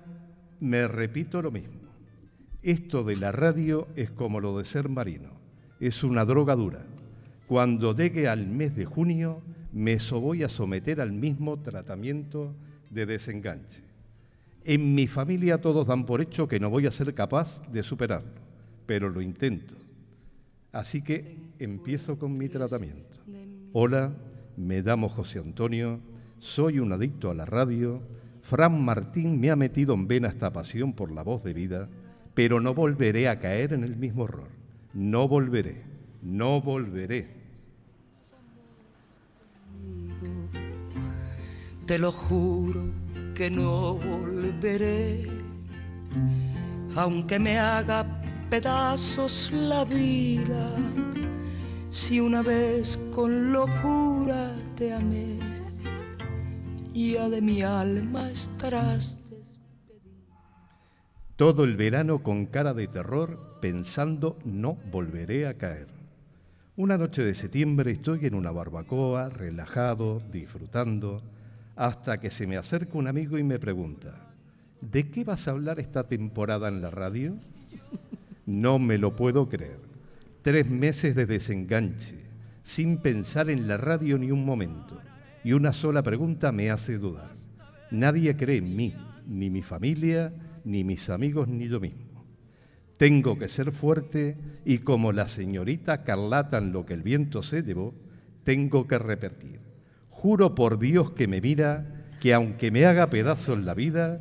me 0.59 0.87
repito 0.87 1.39
lo 1.39 1.51
mismo. 1.51 1.81
Esto 2.63 3.03
de 3.03 3.15
la 3.15 3.31
radio 3.31 3.87
es 3.95 4.09
como 4.09 4.39
lo 4.39 4.57
de 4.57 4.65
ser 4.65 4.89
marino, 4.89 5.29
es 5.79 6.03
una 6.03 6.25
droga 6.25 6.55
dura. 6.55 6.83
Cuando 7.45 7.95
llegue 7.95 8.27
al 8.27 8.47
mes 8.47 8.75
de 8.75 8.85
junio, 8.85 9.43
me 9.71 9.99
voy 10.13 10.41
a 10.41 10.49
someter 10.49 10.99
al 10.99 11.11
mismo 11.11 11.59
tratamiento 11.59 12.55
de 12.89 13.05
desenganche. 13.05 13.86
En 14.67 14.93
mi 14.93 15.07
familia 15.07 15.61
todos 15.61 15.87
dan 15.87 16.05
por 16.05 16.21
hecho 16.21 16.47
que 16.47 16.59
no 16.59 16.69
voy 16.69 16.85
a 16.85 16.91
ser 16.91 17.13
capaz 17.13 17.61
de 17.71 17.81
superarlo, 17.81 18.41
pero 18.85 19.09
lo 19.09 19.21
intento. 19.21 19.73
Así 20.71 21.01
que 21.01 21.37
empiezo 21.57 22.19
con 22.19 22.37
mi 22.37 22.49
tratamiento. 22.49 23.17
Hola, 23.73 24.13
me 24.57 24.81
llamo 24.81 25.09
José 25.09 25.39
Antonio, 25.39 25.99
soy 26.39 26.79
un 26.79 26.91
adicto 26.91 27.31
a 27.31 27.33
la 27.33 27.45
radio. 27.45 28.01
Fran 28.41 28.83
Martín 28.83 29.39
me 29.39 29.49
ha 29.49 29.55
metido 29.55 29.93
en 29.93 30.07
vena 30.07 30.27
esta 30.27 30.51
pasión 30.51 30.93
por 30.93 31.11
la 31.11 31.23
voz 31.23 31.43
de 31.43 31.53
vida 31.53 31.89
pero 32.37 32.59
no 32.59 32.75
volveré 32.75 33.29
a 33.29 33.39
caer 33.39 33.73
en 33.73 33.83
el 33.83 33.95
mismo 33.95 34.25
error. 34.25 34.49
No 34.93 35.27
volveré, 35.27 35.81
no 36.21 36.61
volveré. 36.61 37.27
Te 41.87 41.97
lo 41.97 42.11
juro 42.11 43.06
que 43.37 43.51
no 43.51 43.93
volveré, 43.93 45.23
aunque 46.95 47.37
me 47.37 47.59
haga 47.59 48.03
pedazos 48.49 49.51
la 49.51 49.85
vida. 49.85 50.71
Si 51.89 52.19
una 52.19 52.41
vez 52.41 52.97
con 53.13 53.53
locura 53.53 54.51
te 54.75 54.91
amé, 54.91 55.37
ya 56.95 57.29
de 57.29 57.39
mi 57.39 57.61
alma 57.61 58.27
estarás 58.31 59.21
todo 61.35 61.63
el 61.65 61.75
verano 61.75 62.23
con 62.23 62.47
cara 62.47 62.73
de 62.73 62.87
terror, 62.87 63.59
pensando 63.61 64.39
no 64.45 64.79
volveré 64.91 65.45
a 65.45 65.53
caer. 65.59 65.85
Una 66.75 66.97
noche 66.97 67.23
de 67.23 67.35
septiembre 67.35 67.91
estoy 67.91 68.25
en 68.25 68.33
una 68.33 68.49
barbacoa, 68.49 69.29
relajado, 69.29 70.23
disfrutando, 70.31 71.21
hasta 71.77 72.19
que 72.19 72.31
se 72.31 72.47
me 72.47 72.57
acerca 72.57 72.97
un 72.97 73.07
amigo 73.07 73.37
y 73.37 73.43
me 73.43 73.59
pregunta, 73.59 74.33
¿de 74.81 75.09
qué 75.09 75.23
vas 75.23 75.47
a 75.47 75.51
hablar 75.51 75.79
esta 75.79 76.07
temporada 76.07 76.67
en 76.67 76.81
la 76.81 76.89
radio? 76.89 77.35
No 78.47 78.79
me 78.79 78.97
lo 78.97 79.15
puedo 79.15 79.47
creer. 79.47 79.79
Tres 80.41 80.69
meses 80.69 81.15
de 81.15 81.25
desenganche, 81.25 82.15
sin 82.63 82.97
pensar 82.97 83.49
en 83.49 83.67
la 83.67 83.77
radio 83.77 84.17
ni 84.17 84.31
un 84.31 84.43
momento. 84.43 84.99
Y 85.43 85.53
una 85.53 85.71
sola 85.71 86.01
pregunta 86.01 86.51
me 86.51 86.71
hace 86.71 86.97
dudar. 86.97 87.31
Nadie 87.91 88.35
cree 88.35 88.57
en 88.57 88.75
mí, 88.75 88.95
ni 89.27 89.49
mi 89.49 89.61
familia, 89.61 90.33
ni 90.63 90.83
mis 90.83 91.09
amigos, 91.09 91.47
ni 91.47 91.67
yo 91.67 91.79
mismo. 91.79 92.25
Tengo 92.97 93.37
que 93.37 93.49
ser 93.49 93.71
fuerte 93.71 94.35
y 94.65 94.79
como 94.79 95.11
la 95.11 95.27
señorita 95.27 96.03
Carlata 96.03 96.57
en 96.57 96.71
lo 96.71 96.85
que 96.85 96.95
el 96.95 97.03
viento 97.03 97.43
se 97.43 97.61
llevó, 97.61 97.93
tengo 98.43 98.87
que 98.87 98.97
repetir. 98.97 99.66
Juro 100.21 100.55
por 100.55 100.79
Dios 100.79 101.11
que 101.11 101.27
me 101.27 101.41
mira 101.41 101.85
que 102.19 102.33
aunque 102.33 102.71
me 102.71 102.85
haga 102.85 103.11
pedazos 103.11 103.59
la 103.59 103.75
vida, 103.75 104.19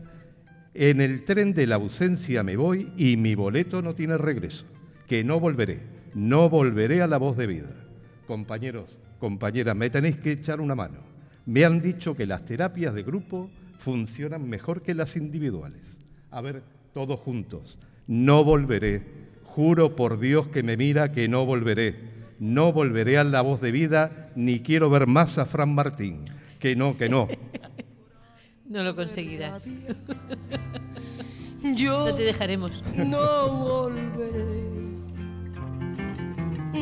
en 0.75 1.01
el 1.01 1.25
tren 1.25 1.55
de 1.55 1.67
la 1.67 1.77
ausencia 1.77 2.43
me 2.43 2.57
voy 2.57 2.93
y 2.99 3.17
mi 3.17 3.35
boleto 3.35 3.81
no 3.81 3.95
tiene 3.95 4.19
regreso, 4.19 4.67
que 5.09 5.25
no 5.25 5.41
volveré, 5.41 5.81
no 6.15 6.51
volveré 6.51 7.01
a 7.01 7.07
la 7.07 7.17
voz 7.17 7.39
de 7.39 7.47
vida. 7.47 7.71
Compañeros, 8.27 8.99
compañeras, 9.19 9.75
me 9.75 9.89
tenéis 9.89 10.19
que 10.19 10.33
echar 10.33 10.61
una 10.61 10.75
mano. 10.75 10.99
Me 11.47 11.65
han 11.65 11.81
dicho 11.81 12.15
que 12.15 12.27
las 12.27 12.45
terapias 12.45 12.95
de 12.95 13.03
grupo 13.03 13.51
funcionan 13.79 14.47
mejor 14.47 14.83
que 14.83 14.93
las 14.93 15.17
individuales. 15.17 15.99
A 16.31 16.43
ver, 16.43 16.63
todos 16.93 17.19
juntos. 17.21 17.79
No 18.07 18.45
volveré. 18.45 19.03
Juro 19.45 19.97
por 19.97 20.21
Dios 20.21 20.49
que 20.49 20.63
me 20.63 20.77
mira 20.77 21.11
que 21.11 21.27
no 21.27 21.47
volveré. 21.47 22.16
No 22.39 22.73
volveré 22.73 23.19
a 23.19 23.25
la 23.25 23.41
voz 23.41 23.61
de 23.61 23.71
vida 23.71 24.31
ni 24.35 24.61
quiero 24.61 24.91
ver 24.91 25.07
más 25.07 25.39
a 25.39 25.47
Fran 25.47 25.75
Martín. 25.75 26.25
Que 26.61 26.77
no, 26.77 26.97
que 26.97 27.09
no. 27.09 27.29
No 28.69 28.83
lo 28.83 28.97
conseguirás. 28.97 29.69
Yo 31.77 32.09
No 32.09 32.15
te 32.17 32.25
dejaremos. 32.25 32.83
no 32.97 33.49
volveré, 33.59 34.65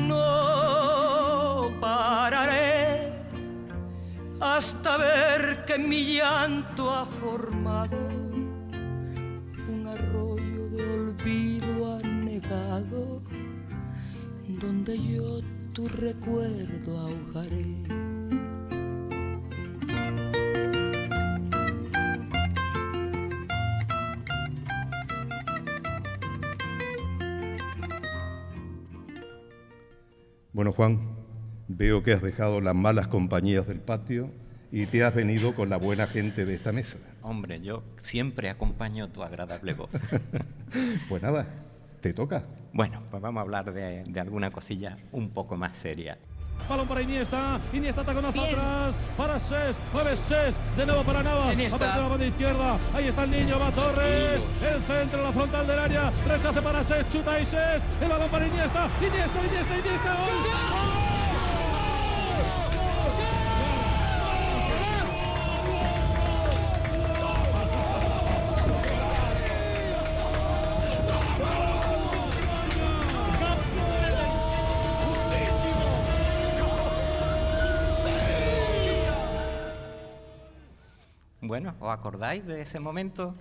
no 0.09 1.71
pararé 1.81 3.13
hasta 4.41 4.97
ver 4.97 5.65
que 5.67 5.79
mi 5.79 6.15
llanto 6.17 6.91
ha 6.91 7.05
formado 7.05 7.99
un 9.69 9.87
arroyo 9.87 10.69
de 10.71 10.91
olvido 10.91 11.97
anegado 11.97 13.14
donde 14.85 15.03
yo 15.03 15.41
tu 15.73 15.89
recuerdo 15.89 16.99
ahogaré. 16.99 17.65
Bueno, 30.53 30.73
Juan, 30.73 31.17
veo 31.69 32.03
que 32.03 32.13
has 32.13 32.21
dejado 32.21 32.61
las 32.61 32.75
malas 32.75 33.09
compañías 33.09 33.67
del 33.67 33.81
patio 33.81 34.31
y 34.71 34.87
te 34.87 35.03
has 35.03 35.15
venido 35.15 35.55
con 35.55 35.71
la 35.71 35.79
buena 35.79 36.07
gente 36.07 36.45
de 36.45 36.55
esta 36.55 36.73
mesa. 36.73 36.99
Hombre, 37.23 37.61
yo 37.63 37.83
siempre 38.03 38.51
acompaño 38.51 39.09
tu 39.09 39.23
agradable 39.23 39.73
voz. 39.73 39.91
Pues 41.09 41.23
nada, 41.23 41.47
te 42.05 42.13
toca. 42.13 42.45
bueno, 42.75 43.03
pues 43.11 43.23
vamos 43.23 43.39
a 43.39 43.43
hablar 43.45 43.73
de, 43.73 44.05
de 44.05 44.21
alguna 44.21 44.51
cosilla 44.51 44.99
un 45.13 45.31
poco 45.31 45.57
más 45.57 45.75
seria. 45.79 46.19
Balón 46.69 46.87
para 46.87 47.01
Iniesta. 47.01 47.59
Iniesta 47.73 48.03
está 48.03 48.13
con 48.13 48.27
atrás. 48.27 48.95
Para 49.17 49.39
Ses. 49.39 49.81
Mueve 49.95 50.15
Ses. 50.15 50.61
De 50.77 50.85
nuevo 50.85 51.03
para 51.03 51.23
Navas. 51.23 51.57
Aparece 51.57 52.01
la 52.01 52.09
banda 52.09 52.27
izquierda. 52.27 52.79
Ahí 52.93 53.09
está 53.09 53.25
el 53.25 53.31
niño. 53.31 53.59
Va 53.59 53.71
Torres. 53.73 54.43
El 54.63 54.83
centro, 54.83 55.23
la 55.23 55.33
frontal 55.33 55.67
del 55.67 55.79
área. 55.79 56.13
Rechace 56.29 56.61
para 56.61 56.85
Ses. 56.85 57.09
Chuta 57.09 57.41
y 57.41 57.47
Ses. 57.47 57.87
El 58.03 58.09
balón 58.11 58.29
para 58.29 58.47
Iniesta. 58.47 58.87
Iniesta, 59.01 59.43
Iniesta, 59.43 59.79
Iniesta. 59.79 60.15
¡Gol! 60.15 61.04
Bueno, 81.65 81.79
¿os 81.81 81.99
acordáis 81.99 82.45
de 82.45 82.61
ese 82.61 82.79
momento? 82.79 83.33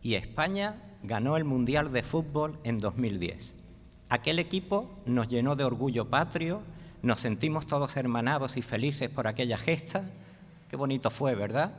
Y 0.00 0.14
España 0.14 0.80
ganó 1.02 1.36
el 1.36 1.42
Mundial 1.42 1.90
de 1.90 2.04
Fútbol 2.04 2.56
en 2.62 2.78
2010. 2.78 3.52
Aquel 4.08 4.38
equipo 4.38 4.88
nos 5.06 5.26
llenó 5.26 5.56
de 5.56 5.64
orgullo 5.64 6.08
patrio, 6.08 6.62
nos 7.02 7.20
sentimos 7.20 7.66
todos 7.66 7.96
hermanados 7.96 8.56
y 8.56 8.62
felices 8.62 9.10
por 9.10 9.26
aquella 9.26 9.58
gesta. 9.58 10.08
Qué 10.70 10.76
bonito 10.76 11.10
fue, 11.10 11.34
¿verdad? 11.34 11.74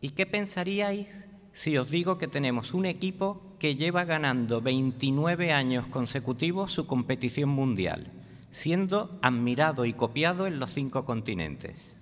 ¿Y 0.00 0.10
qué 0.10 0.26
pensaríais 0.26 1.06
si 1.52 1.78
os 1.78 1.88
digo 1.88 2.18
que 2.18 2.26
tenemos 2.26 2.74
un 2.74 2.86
equipo 2.86 3.40
que 3.60 3.76
lleva 3.76 4.04
ganando 4.04 4.62
29 4.62 5.52
años 5.52 5.86
consecutivos 5.86 6.72
su 6.72 6.88
competición 6.88 7.50
mundial, 7.50 8.10
siendo 8.50 9.16
admirado 9.22 9.84
y 9.84 9.92
copiado 9.92 10.48
en 10.48 10.58
los 10.58 10.74
cinco 10.74 11.04
continentes? 11.04 11.93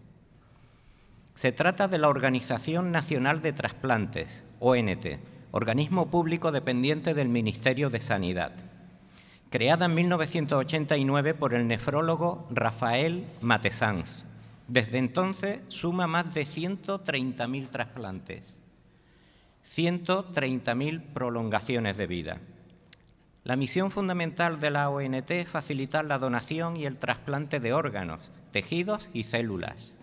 Se 1.43 1.51
trata 1.51 1.89
de 1.89 1.99
la 1.99 2.09
Organización 2.09 2.93
Nacional 2.93 3.43
de 3.43 3.53
Trasplantes, 3.53 4.45
ONT, 4.61 5.19
organismo 5.51 6.09
público 6.09 6.53
dependiente 6.53 7.15
del 7.15 7.29
Ministerio 7.29 7.91
de 7.91 8.01
Sanidad, 8.01 8.53
creada 9.51 9.87
en 9.87 9.95
1989 9.95 11.35
por 11.35 11.53
el 11.55 11.67
nefrólogo 11.67 12.47
Rafael 12.53 13.25
Matesanz. 13.41 14.23
Desde 14.69 14.99
entonces 14.99 15.59
suma 15.67 16.07
más 16.07 16.33
de 16.33 16.43
130.000 16.43 17.71
trasplantes, 17.71 18.57
130.000 19.65 21.03
prolongaciones 21.13 21.97
de 21.97 22.07
vida. 22.07 22.39
La 23.43 23.57
misión 23.57 23.91
fundamental 23.91 24.61
de 24.61 24.71
la 24.71 24.89
ONT 24.89 25.33
es 25.33 25.49
facilitar 25.49 26.05
la 26.05 26.19
donación 26.19 26.77
y 26.77 26.85
el 26.87 26.99
trasplante 26.99 27.59
de 27.59 27.73
órganos, 27.73 28.31
tejidos 28.53 29.11
y 29.13 29.25
células. 29.25 29.97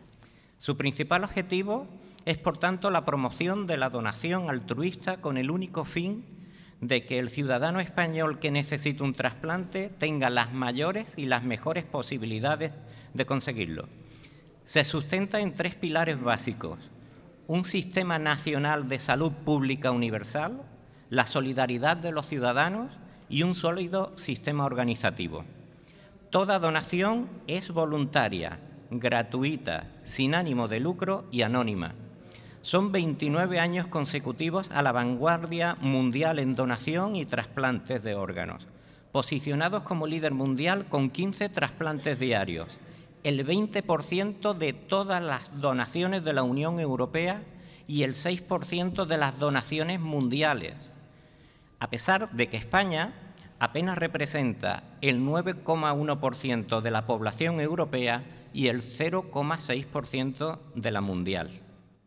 Su 0.59 0.75
principal 0.75 1.23
objetivo 1.23 1.87
es, 2.25 2.37
por 2.37 2.57
tanto, 2.57 2.91
la 2.91 3.05
promoción 3.05 3.65
de 3.65 3.77
la 3.77 3.89
donación 3.89 4.49
altruista 4.49 5.21
con 5.21 5.37
el 5.37 5.49
único 5.51 5.85
fin 5.85 6.25
de 6.81 7.05
que 7.05 7.17
el 7.17 7.29
ciudadano 7.29 7.79
español 7.79 8.39
que 8.39 8.51
necesite 8.51 9.01
un 9.01 9.13
trasplante 9.13 9.89
tenga 9.89 10.29
las 10.29 10.53
mayores 10.53 11.07
y 11.15 11.25
las 11.25 11.43
mejores 11.43 11.85
posibilidades 11.85 12.73
de 13.13 13.25
conseguirlo. 13.25 13.87
Se 14.65 14.83
sustenta 14.83 15.39
en 15.39 15.53
tres 15.53 15.75
pilares 15.75 16.21
básicos. 16.21 16.77
Un 17.47 17.63
sistema 17.63 18.19
nacional 18.19 18.87
de 18.87 18.99
salud 18.99 19.31
pública 19.31 19.91
universal, 19.91 20.61
la 21.09 21.25
solidaridad 21.25 21.95
de 21.95 22.11
los 22.11 22.27
ciudadanos 22.27 22.91
y 23.29 23.43
un 23.43 23.55
sólido 23.55 24.11
sistema 24.17 24.65
organizativo. 24.65 25.45
Toda 26.29 26.59
donación 26.59 27.29
es 27.47 27.71
voluntaria, 27.71 28.59
gratuita, 28.91 29.88
sin 30.04 30.36
ánimo 30.36 30.67
de 30.67 30.80
lucro 30.80 31.25
y 31.32 31.43
anónima. 31.43 31.93
Son 32.62 32.91
29 32.91 33.60
años 33.60 33.88
consecutivos 33.88 34.69
a 34.71 34.82
la 34.82 34.91
vanguardia 34.91 35.78
mundial 35.80 36.39
en 36.39 36.56
donación 36.56 37.15
y 37.15 37.25
trasplantes 37.25 38.04
de 38.04 38.15
órganos, 38.15 38.67
posicionados 39.12 39.84
como 39.84 40.08
líder 40.08 40.34
mundial 40.34 40.86
con 40.89 41.10
15 41.10 41.49
trasplantes 41.49 42.19
diarios, 42.19 42.78
el 43.23 43.45
20% 43.45 44.54
de 44.54 44.73
todas 44.73 45.23
las 45.23 45.60
donaciones 45.62 46.23
de 46.23 46.34
la 46.34 46.43
Unión 46.43 46.80
Europea 46.80 47.41
y 47.88 48.04
el 48.04 48.13
6% 48.13 49.06
de 49.06 49.17
las 49.17 49.39
donaciones 49.39 49.99
mundiales. 49.99 50.75
A 51.80 51.89
pesar 51.89 52.32
de 52.32 52.49
que 52.49 52.58
España 52.58 53.13
apenas 53.59 53.97
representa 53.97 54.83
el 55.01 55.21
9,1% 55.21 56.81
de 56.81 56.91
la 56.91 57.05
población 57.05 57.59
europea 57.59 58.23
y 58.53 58.67
el 58.67 58.81
0,6% 58.81 60.59
de 60.75 60.91
la 60.91 61.01
mundial. 61.01 61.61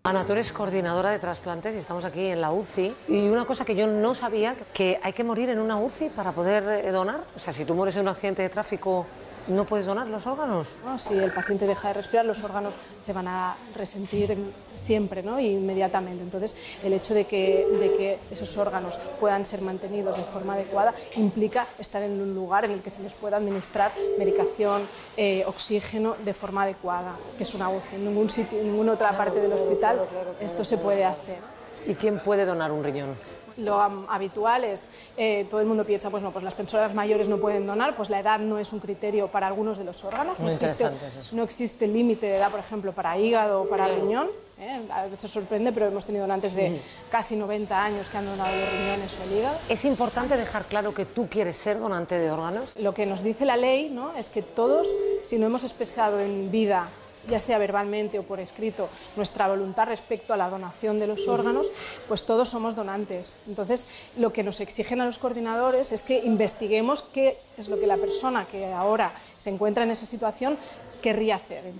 Ana, 0.04 0.26
tú 0.26 0.32
eres 0.32 0.52
coordinadora 0.52 1.10
de 1.12 1.20
trasplantes 1.20 1.76
y 1.76 1.78
estamos 1.78 2.04
aquí 2.04 2.26
en 2.26 2.40
la 2.40 2.50
UCI. 2.50 2.92
Y 3.06 3.28
una 3.28 3.44
cosa 3.44 3.64
que 3.64 3.76
yo 3.76 3.86
no 3.86 4.16
sabía, 4.16 4.56
que 4.74 4.98
hay 5.00 5.12
que 5.12 5.22
morir 5.22 5.48
en 5.48 5.60
una 5.60 5.76
UCI 5.76 6.08
para 6.08 6.32
poder 6.32 6.84
eh, 6.84 6.90
donar. 6.90 7.24
O 7.36 7.38
sea, 7.38 7.52
si 7.52 7.64
tú 7.64 7.74
mueres 7.74 7.94
en 7.96 8.02
un 8.02 8.08
accidente 8.08 8.42
de 8.42 8.48
tráfico, 8.48 9.06
¿no 9.48 9.64
puedes 9.64 9.86
donar 9.86 10.06
los 10.06 10.26
órganos? 10.26 10.68
¿no? 10.84 10.98
Si 10.98 11.14
el 11.14 11.32
paciente 11.32 11.66
deja 11.66 11.88
de 11.88 11.94
respirar, 11.94 12.24
los 12.24 12.42
órganos 12.42 12.78
se 12.98 13.12
van 13.12 13.28
a 13.28 13.56
resentir 13.74 14.36
siempre, 14.74 15.22
¿no? 15.22 15.40
inmediatamente. 15.40 16.22
Entonces, 16.22 16.56
el 16.82 16.92
hecho 16.92 17.14
de 17.14 17.26
que, 17.26 17.66
de 17.78 17.96
que 17.96 18.18
esos 18.30 18.56
órganos 18.56 18.98
puedan 19.20 19.44
ser 19.44 19.62
mantenidos 19.62 20.16
de 20.16 20.22
forma 20.22 20.54
adecuada 20.54 20.94
implica 21.16 21.66
estar 21.78 22.02
en 22.02 22.20
un 22.20 22.34
lugar 22.34 22.64
en 22.64 22.72
el 22.72 22.80
que 22.82 22.90
se 22.90 23.02
les 23.02 23.14
pueda 23.14 23.36
administrar 23.36 23.92
medicación, 24.18 24.86
eh, 25.16 25.44
oxígeno 25.46 26.16
de 26.24 26.34
forma 26.34 26.62
adecuada, 26.62 27.16
que 27.36 27.44
es 27.44 27.54
una 27.54 27.68
UCI. 27.68 27.96
En 27.96 28.04
ningún 28.04 28.30
sitio, 28.30 28.58
en 28.58 28.66
ninguna 28.66 28.92
otra 28.92 29.16
parte 29.16 29.40
del 29.40 29.52
hospital 29.52 30.00
esto 30.40 30.64
se 30.64 30.78
puede 30.78 31.04
hacer. 31.04 31.38
¿Y 31.86 31.94
quién 31.94 32.20
puede 32.20 32.44
donar 32.44 32.70
un 32.70 32.84
riñón? 32.84 33.16
Lo 33.56 33.80
habitual 33.80 34.64
es, 34.64 34.92
eh, 35.16 35.46
todo 35.50 35.60
el 35.60 35.66
mundo 35.66 35.84
piensa, 35.84 36.10
pues 36.10 36.22
no, 36.22 36.30
pues 36.30 36.44
las 36.44 36.54
personas 36.54 36.94
mayores 36.94 37.28
no 37.28 37.38
pueden 37.38 37.66
donar, 37.66 37.94
pues 37.96 38.10
la 38.10 38.20
edad 38.20 38.38
no 38.38 38.58
es 38.58 38.72
un 38.72 38.80
criterio 38.80 39.28
para 39.28 39.46
algunos 39.46 39.78
de 39.78 39.84
los 39.84 40.04
órganos, 40.04 40.38
no 40.38 40.50
existe, 40.50 40.84
eso. 40.84 41.34
no 41.36 41.42
existe 41.42 41.86
límite 41.86 42.26
de 42.26 42.36
edad, 42.36 42.50
por 42.50 42.60
ejemplo, 42.60 42.92
para 42.92 43.18
hígado 43.18 43.62
o 43.62 43.68
para 43.68 43.86
riñón. 43.88 44.28
¿eh? 44.58 44.80
A 44.90 45.06
veces 45.06 45.30
sorprende, 45.30 45.72
pero 45.72 45.86
hemos 45.86 46.04
tenido 46.04 46.24
donantes 46.24 46.54
de 46.54 46.80
casi 47.10 47.36
90 47.36 47.84
años 47.84 48.08
que 48.08 48.16
han 48.16 48.26
donado 48.26 48.54
los 48.54 48.72
riñones 48.72 49.18
o 49.18 49.22
el 49.24 49.38
hígado. 49.38 49.58
Es 49.68 49.84
importante 49.84 50.36
dejar 50.36 50.66
claro 50.66 50.94
que 50.94 51.04
tú 51.04 51.28
quieres 51.28 51.56
ser 51.56 51.78
donante 51.78 52.18
de 52.18 52.30
órganos. 52.30 52.72
Lo 52.76 52.94
que 52.94 53.06
nos 53.06 53.22
dice 53.22 53.44
la 53.44 53.56
ley 53.56 53.90
¿no? 53.90 54.14
es 54.16 54.28
que 54.28 54.42
todos, 54.42 54.98
si 55.22 55.38
no 55.38 55.46
hemos 55.46 55.64
expresado 55.64 56.20
en 56.20 56.50
vida, 56.50 56.88
ya 57.28 57.38
sea 57.38 57.58
verbalmente 57.58 58.18
o 58.18 58.22
por 58.22 58.40
escrito, 58.40 58.88
nuestra 59.16 59.48
voluntad 59.48 59.86
respecto 59.86 60.34
a 60.34 60.36
la 60.36 60.48
donación 60.48 60.98
de 60.98 61.06
los 61.06 61.28
órganos, 61.28 61.70
pues 62.08 62.24
todos 62.24 62.48
somos 62.48 62.74
donantes. 62.74 63.42
Entonces, 63.46 63.88
lo 64.16 64.32
que 64.32 64.42
nos 64.42 64.60
exigen 64.60 65.00
a 65.00 65.04
los 65.04 65.18
coordinadores 65.18 65.92
es 65.92 66.02
que 66.02 66.18
investiguemos 66.18 67.02
qué 67.02 67.38
es 67.56 67.68
lo 67.68 67.78
que 67.78 67.86
la 67.86 67.96
persona 67.96 68.46
que 68.46 68.72
ahora 68.72 69.14
se 69.36 69.50
encuentra 69.50 69.84
en 69.84 69.90
esa 69.90 70.06
situación 70.06 70.58
querría 71.00 71.36
hacer. 71.36 71.72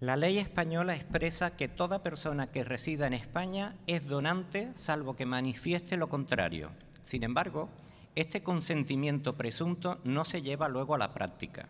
La 0.00 0.16
ley 0.16 0.38
española 0.38 0.94
expresa 0.94 1.56
que 1.56 1.68
toda 1.68 2.02
persona 2.02 2.48
que 2.48 2.64
resida 2.64 3.06
en 3.06 3.14
España 3.14 3.76
es 3.86 4.06
donante 4.06 4.70
salvo 4.74 5.16
que 5.16 5.24
manifieste 5.24 5.96
lo 5.96 6.08
contrario. 6.08 6.70
Sin 7.02 7.22
embargo, 7.22 7.68
este 8.14 8.42
consentimiento 8.42 9.34
presunto 9.34 9.98
no 10.04 10.24
se 10.24 10.42
lleva 10.42 10.68
luego 10.68 10.94
a 10.94 10.98
la 10.98 11.14
práctica. 11.14 11.68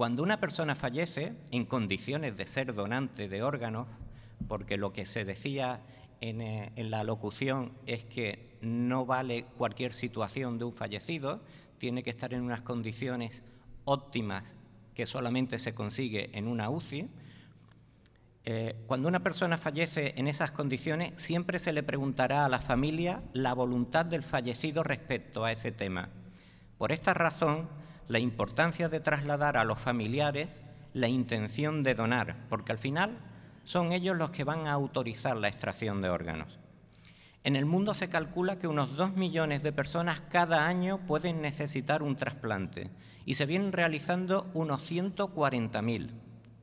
Cuando 0.00 0.22
una 0.22 0.40
persona 0.40 0.74
fallece 0.74 1.34
en 1.50 1.66
condiciones 1.66 2.34
de 2.34 2.46
ser 2.46 2.72
donante 2.72 3.28
de 3.28 3.42
órganos, 3.42 3.86
porque 4.48 4.78
lo 4.78 4.94
que 4.94 5.04
se 5.04 5.26
decía 5.26 5.82
en, 6.22 6.40
eh, 6.40 6.72
en, 6.76 6.90
la 6.90 7.04
locución 7.04 7.72
es 7.84 8.06
que 8.06 8.56
no 8.62 9.04
vale 9.04 9.44
cualquier 9.58 9.92
situación 9.92 10.56
de 10.56 10.64
un 10.64 10.72
fallecido, 10.72 11.42
tiene 11.76 12.02
que 12.02 12.08
estar 12.08 12.32
en 12.32 12.40
unas 12.40 12.62
condiciones 12.62 13.42
óptimas 13.84 14.44
que 14.94 15.04
solamente 15.04 15.58
se 15.58 15.74
consigue 15.74 16.30
en 16.32 16.48
una 16.48 16.70
UCI. 16.70 17.06
Eh, 18.46 18.76
cuando 18.86 19.06
una 19.06 19.22
persona 19.22 19.58
fallece 19.58 20.14
en 20.16 20.28
esas 20.28 20.50
condiciones, 20.50 21.12
siempre 21.18 21.58
se 21.58 21.74
le 21.74 21.82
preguntará 21.82 22.46
a 22.46 22.48
la 22.48 22.60
familia 22.60 23.20
la 23.34 23.52
voluntad 23.52 24.06
del 24.06 24.22
fallecido 24.22 24.82
respecto 24.82 25.44
a 25.44 25.52
ese 25.52 25.72
tema. 25.72 26.08
Por 26.78 26.90
esta 26.90 27.12
razón, 27.12 27.68
la 28.10 28.18
importancia 28.18 28.88
de 28.88 28.98
trasladar 28.98 29.56
a 29.56 29.64
los 29.64 29.78
familiares 29.78 30.64
la 30.94 31.06
intención 31.06 31.84
de 31.84 31.94
donar, 31.94 32.48
porque 32.48 32.72
al 32.72 32.78
final 32.78 33.16
son 33.62 33.92
ellos 33.92 34.16
los 34.16 34.32
que 34.32 34.42
van 34.42 34.66
a 34.66 34.72
autorizar 34.72 35.36
la 35.36 35.46
extracción 35.46 36.02
de 36.02 36.08
órganos. 36.10 36.58
En 37.44 37.54
el 37.54 37.66
mundo 37.66 37.94
se 37.94 38.08
calcula 38.08 38.58
que 38.58 38.66
unos 38.66 38.96
2 38.96 39.14
millones 39.14 39.62
de 39.62 39.70
personas 39.72 40.22
cada 40.22 40.66
año 40.66 40.98
pueden 41.06 41.40
necesitar 41.40 42.02
un 42.02 42.16
trasplante 42.16 42.90
y 43.24 43.36
se 43.36 43.46
vienen 43.46 43.70
realizando 43.70 44.50
unos 44.54 44.90
140.000. 44.90 46.10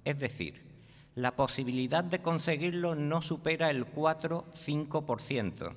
Es 0.03 0.19
decir, 0.19 0.65
la 1.15 1.37
posibilidad 1.37 2.03
de 2.03 2.19
conseguirlo 2.19 2.93
no 2.93 3.21
supera 3.21 3.69
el 3.69 3.85
4-5%. 3.85 5.73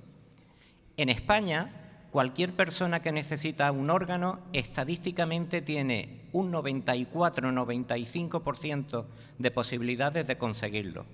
En 0.97 1.09
España, 1.09 1.80
cualquier 2.11 2.55
persona 2.55 3.01
que 3.01 3.13
necesita 3.13 3.71
un 3.73 3.89
órgano 3.91 4.41
estadísticamente 4.53 5.63
tiene 5.63 6.21
un 6.33 6.53
94-95% 6.53 9.07
de 9.39 9.51
posibilidades 9.51 10.27
de 10.27 10.37
conseguirlo. 10.39 11.07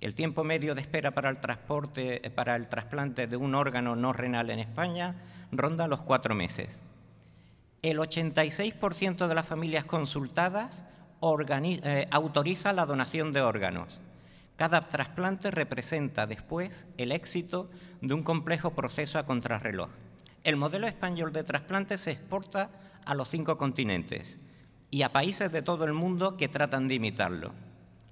El 0.00 0.14
tiempo 0.14 0.44
medio 0.44 0.76
de 0.76 0.80
espera 0.80 1.10
para 1.10 1.28
el, 1.28 1.40
transporte, 1.40 2.22
para 2.34 2.54
el 2.54 2.68
trasplante 2.68 3.26
de 3.26 3.36
un 3.36 3.56
órgano 3.56 3.96
no 3.96 4.12
renal 4.12 4.50
en 4.50 4.60
España 4.60 5.16
ronda 5.50 5.88
los 5.88 6.02
cuatro 6.02 6.36
meses. 6.36 6.78
El 7.82 7.98
86% 7.98 9.26
de 9.26 9.34
las 9.34 9.46
familias 9.46 9.84
consultadas 9.84 10.84
eh, 11.20 12.06
autoriza 12.12 12.72
la 12.72 12.86
donación 12.86 13.32
de 13.32 13.40
órganos. 13.40 13.98
Cada 14.56 14.88
trasplante 14.88 15.50
representa 15.50 16.28
después 16.28 16.86
el 16.96 17.10
éxito 17.10 17.68
de 18.00 18.14
un 18.14 18.22
complejo 18.22 18.70
proceso 18.70 19.18
a 19.18 19.26
contrarreloj. 19.26 19.90
El 20.44 20.56
modelo 20.56 20.86
español 20.86 21.32
de 21.32 21.44
trasplante 21.44 21.98
se 21.98 22.12
exporta 22.12 22.70
a 23.04 23.14
los 23.14 23.28
cinco 23.28 23.58
continentes 23.58 24.38
y 24.90 25.02
a 25.02 25.12
países 25.12 25.52
de 25.52 25.62
todo 25.62 25.84
el 25.84 25.92
mundo 25.92 26.36
que 26.36 26.48
tratan 26.48 26.88
de 26.88 26.94
imitarlo. 26.94 27.52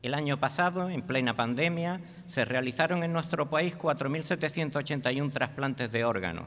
El 0.03 0.15
año 0.15 0.39
pasado, 0.39 0.91
en 0.91 1.03
plena 1.03 1.35
pandemia, 1.35 2.01
se 2.27 2.45
realizaron 2.45 3.03
en 3.03 3.12
nuestro 3.12 3.49
país 3.49 3.77
4.781 3.77 5.33
trasplantes 5.33 5.91
de 5.91 6.05
órganos, 6.05 6.47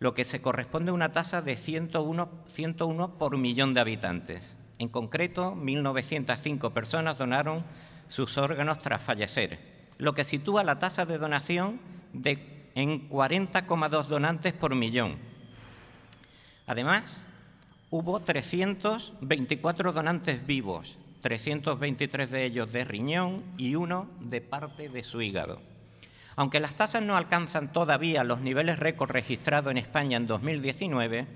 lo 0.00 0.14
que 0.14 0.24
se 0.24 0.42
corresponde 0.42 0.90
a 0.90 0.94
una 0.94 1.12
tasa 1.12 1.40
de 1.40 1.56
101, 1.56 2.28
101 2.52 3.18
por 3.18 3.38
millón 3.38 3.74
de 3.74 3.80
habitantes. 3.80 4.56
En 4.78 4.88
concreto, 4.88 5.54
1.905 5.54 6.72
personas 6.72 7.16
donaron 7.16 7.64
sus 8.08 8.36
órganos 8.36 8.80
tras 8.82 9.02
fallecer, 9.02 9.60
lo 9.98 10.14
que 10.14 10.24
sitúa 10.24 10.64
la 10.64 10.78
tasa 10.80 11.06
de 11.06 11.18
donación 11.18 11.80
de, 12.12 12.51
en 12.74 13.08
40,2 13.08 14.06
donantes 14.06 14.52
por 14.52 14.74
millón. 14.74 15.16
Además, 16.66 17.26
hubo 17.90 18.20
324 18.20 19.92
donantes 19.92 20.46
vivos, 20.46 20.96
323 21.20 22.30
de 22.30 22.44
ellos 22.44 22.72
de 22.72 22.84
riñón 22.84 23.42
y 23.56 23.74
uno 23.74 24.08
de 24.20 24.40
parte 24.40 24.88
de 24.88 25.04
su 25.04 25.20
hígado. 25.20 25.60
Aunque 26.34 26.60
las 26.60 26.74
tasas 26.74 27.02
no 27.02 27.16
alcanzan 27.16 27.72
todavía 27.72 28.24
los 28.24 28.40
niveles 28.40 28.78
récord 28.78 29.10
registrados 29.10 29.70
en 29.70 29.78
España 29.78 30.16
en 30.16 30.26
2019, 30.26 31.26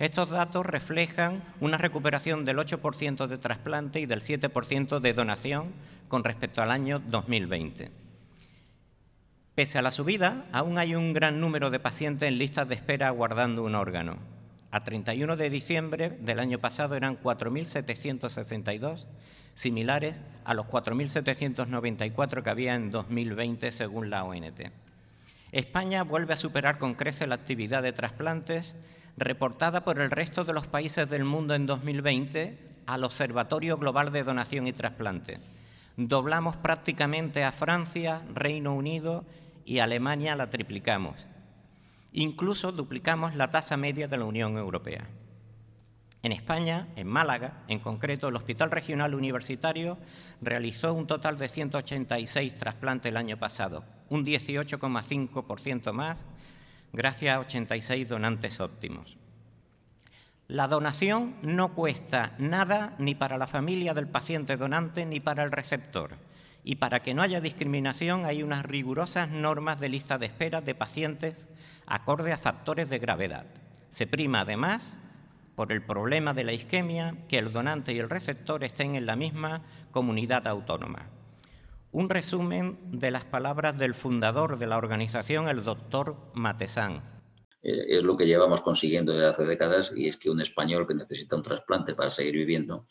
estos 0.00 0.30
datos 0.30 0.66
reflejan 0.66 1.44
una 1.60 1.76
recuperación 1.76 2.44
del 2.44 2.56
8% 2.56 3.26
de 3.26 3.38
trasplante 3.38 4.00
y 4.00 4.06
del 4.06 4.22
7% 4.22 4.98
de 4.98 5.12
donación 5.12 5.72
con 6.08 6.24
respecto 6.24 6.62
al 6.62 6.70
año 6.70 7.00
2020. 7.00 7.99
Pese 9.60 9.78
a 9.78 9.82
la 9.82 9.90
subida, 9.90 10.46
aún 10.52 10.78
hay 10.78 10.94
un 10.94 11.12
gran 11.12 11.38
número 11.38 11.68
de 11.68 11.78
pacientes 11.78 12.26
en 12.26 12.38
listas 12.38 12.66
de 12.66 12.74
espera 12.74 13.08
aguardando 13.08 13.62
un 13.62 13.74
órgano. 13.74 14.16
A 14.70 14.84
31 14.84 15.36
de 15.36 15.50
diciembre 15.50 16.16
del 16.18 16.40
año 16.40 16.58
pasado 16.60 16.94
eran 16.94 17.20
4.762, 17.20 19.04
similares 19.52 20.16
a 20.46 20.54
los 20.54 20.64
4.794 20.64 22.42
que 22.42 22.48
había 22.48 22.74
en 22.74 22.90
2020 22.90 23.70
según 23.70 24.08
la 24.08 24.24
ONT. 24.24 24.72
España 25.52 26.04
vuelve 26.04 26.32
a 26.32 26.38
superar 26.38 26.78
con 26.78 26.94
creces 26.94 27.28
la 27.28 27.34
actividad 27.34 27.82
de 27.82 27.92
trasplantes 27.92 28.74
reportada 29.18 29.84
por 29.84 30.00
el 30.00 30.10
resto 30.10 30.46
de 30.46 30.54
los 30.54 30.68
países 30.68 31.10
del 31.10 31.24
mundo 31.24 31.54
en 31.54 31.66
2020 31.66 32.56
al 32.86 33.04
Observatorio 33.04 33.76
Global 33.76 34.10
de 34.10 34.24
Donación 34.24 34.66
y 34.66 34.72
Trasplante. 34.72 35.38
Doblamos 35.98 36.56
prácticamente 36.56 37.44
a 37.44 37.52
Francia, 37.52 38.22
Reino 38.32 38.74
Unido 38.74 39.26
y 39.70 39.78
Alemania 39.78 40.34
la 40.34 40.50
triplicamos. 40.50 41.14
Incluso 42.12 42.72
duplicamos 42.72 43.36
la 43.36 43.52
tasa 43.52 43.76
media 43.76 44.08
de 44.08 44.18
la 44.18 44.24
Unión 44.24 44.58
Europea. 44.58 45.06
En 46.24 46.32
España, 46.32 46.88
en 46.96 47.06
Málaga, 47.06 47.62
en 47.68 47.78
concreto, 47.78 48.26
el 48.26 48.34
Hospital 48.34 48.72
Regional 48.72 49.14
Universitario 49.14 49.96
realizó 50.40 50.92
un 50.92 51.06
total 51.06 51.38
de 51.38 51.48
186 51.48 52.58
trasplantes 52.58 53.10
el 53.10 53.16
año 53.16 53.36
pasado, 53.36 53.84
un 54.08 54.26
18,5% 54.26 55.92
más, 55.92 56.18
gracias 56.92 57.36
a 57.36 57.38
86 57.38 58.08
donantes 58.08 58.58
óptimos. 58.58 59.16
La 60.48 60.66
donación 60.66 61.36
no 61.42 61.74
cuesta 61.74 62.34
nada 62.38 62.96
ni 62.98 63.14
para 63.14 63.38
la 63.38 63.46
familia 63.46 63.94
del 63.94 64.08
paciente 64.08 64.56
donante 64.56 65.06
ni 65.06 65.20
para 65.20 65.44
el 65.44 65.52
receptor 65.52 66.16
y 66.62 66.76
para 66.76 67.02
que 67.02 67.14
no 67.14 67.22
haya 67.22 67.40
discriminación 67.40 68.24
hay 68.24 68.42
unas 68.42 68.64
rigurosas 68.64 69.30
normas 69.30 69.80
de 69.80 69.88
lista 69.88 70.18
de 70.18 70.26
espera 70.26 70.60
de 70.60 70.74
pacientes 70.74 71.46
acorde 71.86 72.32
a 72.32 72.38
factores 72.38 72.90
de 72.90 72.98
gravedad. 72.98 73.46
Se 73.88 74.06
prima 74.06 74.40
además 74.40 74.82
por 75.56 75.72
el 75.72 75.82
problema 75.82 76.32
de 76.32 76.44
la 76.44 76.52
isquemia 76.52 77.16
que 77.28 77.38
el 77.38 77.52
donante 77.52 77.92
y 77.92 77.98
el 77.98 78.08
receptor 78.08 78.64
estén 78.64 78.94
en 78.94 79.06
la 79.06 79.16
misma 79.16 79.62
comunidad 79.90 80.46
autónoma. 80.46 81.10
Un 81.92 82.08
resumen 82.08 82.78
de 82.92 83.10
las 83.10 83.24
palabras 83.24 83.76
del 83.76 83.94
fundador 83.94 84.58
de 84.58 84.66
la 84.66 84.78
organización, 84.78 85.48
el 85.48 85.64
doctor 85.64 86.16
Matesán. 86.34 87.02
Eh, 87.62 87.96
es 87.98 88.04
lo 88.04 88.16
que 88.16 88.26
llevamos 88.26 88.60
consiguiendo 88.60 89.12
desde 89.12 89.26
hace 89.26 89.44
décadas 89.44 89.92
y 89.94 90.08
es 90.08 90.16
que 90.16 90.30
un 90.30 90.40
español 90.40 90.86
que 90.86 90.94
necesita 90.94 91.36
un 91.36 91.42
trasplante 91.42 91.94
para 91.94 92.08
seguir 92.08 92.34
viviendo 92.34 92.86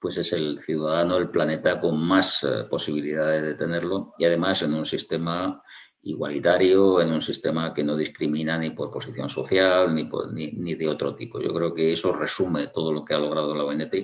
pues 0.00 0.16
es 0.16 0.32
el 0.32 0.58
ciudadano 0.60 1.16
del 1.16 1.28
planeta 1.28 1.78
con 1.78 2.00
más 2.00 2.42
eh, 2.42 2.64
posibilidades 2.68 3.42
de 3.42 3.54
tenerlo 3.54 4.14
y 4.18 4.24
además 4.24 4.62
en 4.62 4.72
un 4.72 4.86
sistema 4.86 5.62
igualitario, 6.02 7.02
en 7.02 7.12
un 7.12 7.20
sistema 7.20 7.74
que 7.74 7.84
no 7.84 7.94
discrimina 7.94 8.56
ni 8.56 8.70
por 8.70 8.90
posición 8.90 9.28
social 9.28 9.94
ni, 9.94 10.08
ni, 10.52 10.74
de 10.74 10.88
otro 10.88 11.14
tipo. 11.14 11.40
Yo 11.40 11.52
creo 11.52 11.74
que 11.74 11.92
eso 11.92 12.12
resume 12.12 12.68
todo 12.68 12.92
lo 12.92 13.04
que 13.04 13.12
ha 13.12 13.18
logrado 13.18 13.54
la 13.54 13.64
ONT 13.64 13.94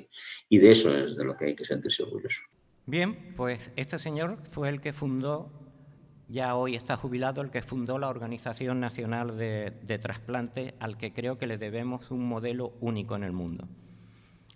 y 0.51 0.59
de 0.59 0.70
eso 0.70 0.94
es 0.94 1.16
de 1.16 1.24
lo 1.24 1.34
que 1.36 1.47
hay 1.47 1.57
que 1.57 1.64
sentirse 1.64 2.03
orgulloso. 2.03 2.42
Bien, 2.84 3.34
pues 3.34 3.72
este 3.76 3.99
señor 3.99 4.38
fue 4.51 4.68
el 4.68 4.82
que 4.82 4.92
fundó, 4.92 5.51
ya 6.28 6.55
hoy 6.55 6.74
está 6.74 6.97
jubilado, 6.97 7.40
el 7.40 7.51
que 7.51 7.62
fundó 7.62 7.99
la 7.99 8.09
Organización 8.09 8.78
Nacional 8.78 9.38
de, 9.38 9.72
de 9.82 9.99
Trasplante, 9.99 10.74
al 10.78 10.99
que 10.99 11.14
creo 11.14 11.38
que 11.38 11.47
le 11.47 11.57
debemos 11.57 12.11
un 12.11 12.28
modelo 12.28 12.74
único 12.80 13.16
en 13.16 13.24
el 13.24 13.32
mundo. 13.32 13.66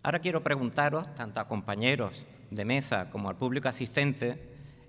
Ahora 0.03 0.21
quiero 0.21 0.43
preguntaros, 0.43 1.15
tanto 1.15 1.41
a 1.41 1.47
compañeros 1.47 2.25
de 2.51 2.65
mesa 2.65 3.11
como 3.11 3.29
al 3.29 3.37
público 3.37 3.69
asistente, 3.69 4.41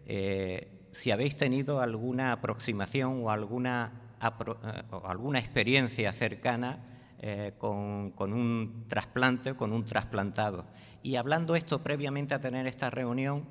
eh, 0.05 0.87
si 0.91 1.11
habéis 1.11 1.35
tenido 1.35 1.81
alguna 1.81 2.31
aproximación 2.31 3.21
o 3.21 3.29
alguna, 3.29 3.91
eh, 4.21 4.83
alguna 5.03 5.39
experiencia 5.39 6.13
cercana 6.13 6.79
eh, 7.19 7.51
con, 7.57 8.11
con, 8.11 8.31
un 8.31 8.85
trasplante 8.87 9.51
o 9.51 9.57
con 9.57 9.73
un 9.73 9.83
trasplantado. 9.83 10.63
Y 11.03 11.17
hablando 11.17 11.57
esto 11.57 11.83
previamente 11.83 12.33
a 12.33 12.39
tener 12.39 12.65
esta 12.65 12.89
reunión, 12.89 13.47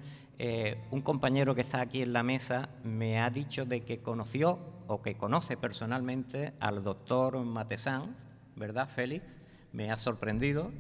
un 0.90 1.02
compañero 1.02 1.54
que 1.54 1.61
está 1.61 1.82
aquí 1.82 2.00
en 2.00 2.14
la 2.14 2.22
mesa 2.22 2.70
me 2.82 3.20
ha 3.20 3.28
dicho 3.28 3.66
de 3.66 3.82
que 3.82 3.98
conoció 3.98 4.58
o 4.86 5.02
que 5.02 5.18
conoce 5.18 5.58
personalmente 5.58 6.54
al 6.61 6.82
doctor 6.82 7.36
Matesán, 7.44 8.16
¿verdad, 8.56 8.88
Félix? 8.88 9.26
Me 9.72 9.90
ha 9.90 9.98
sorprendido. 9.98 10.72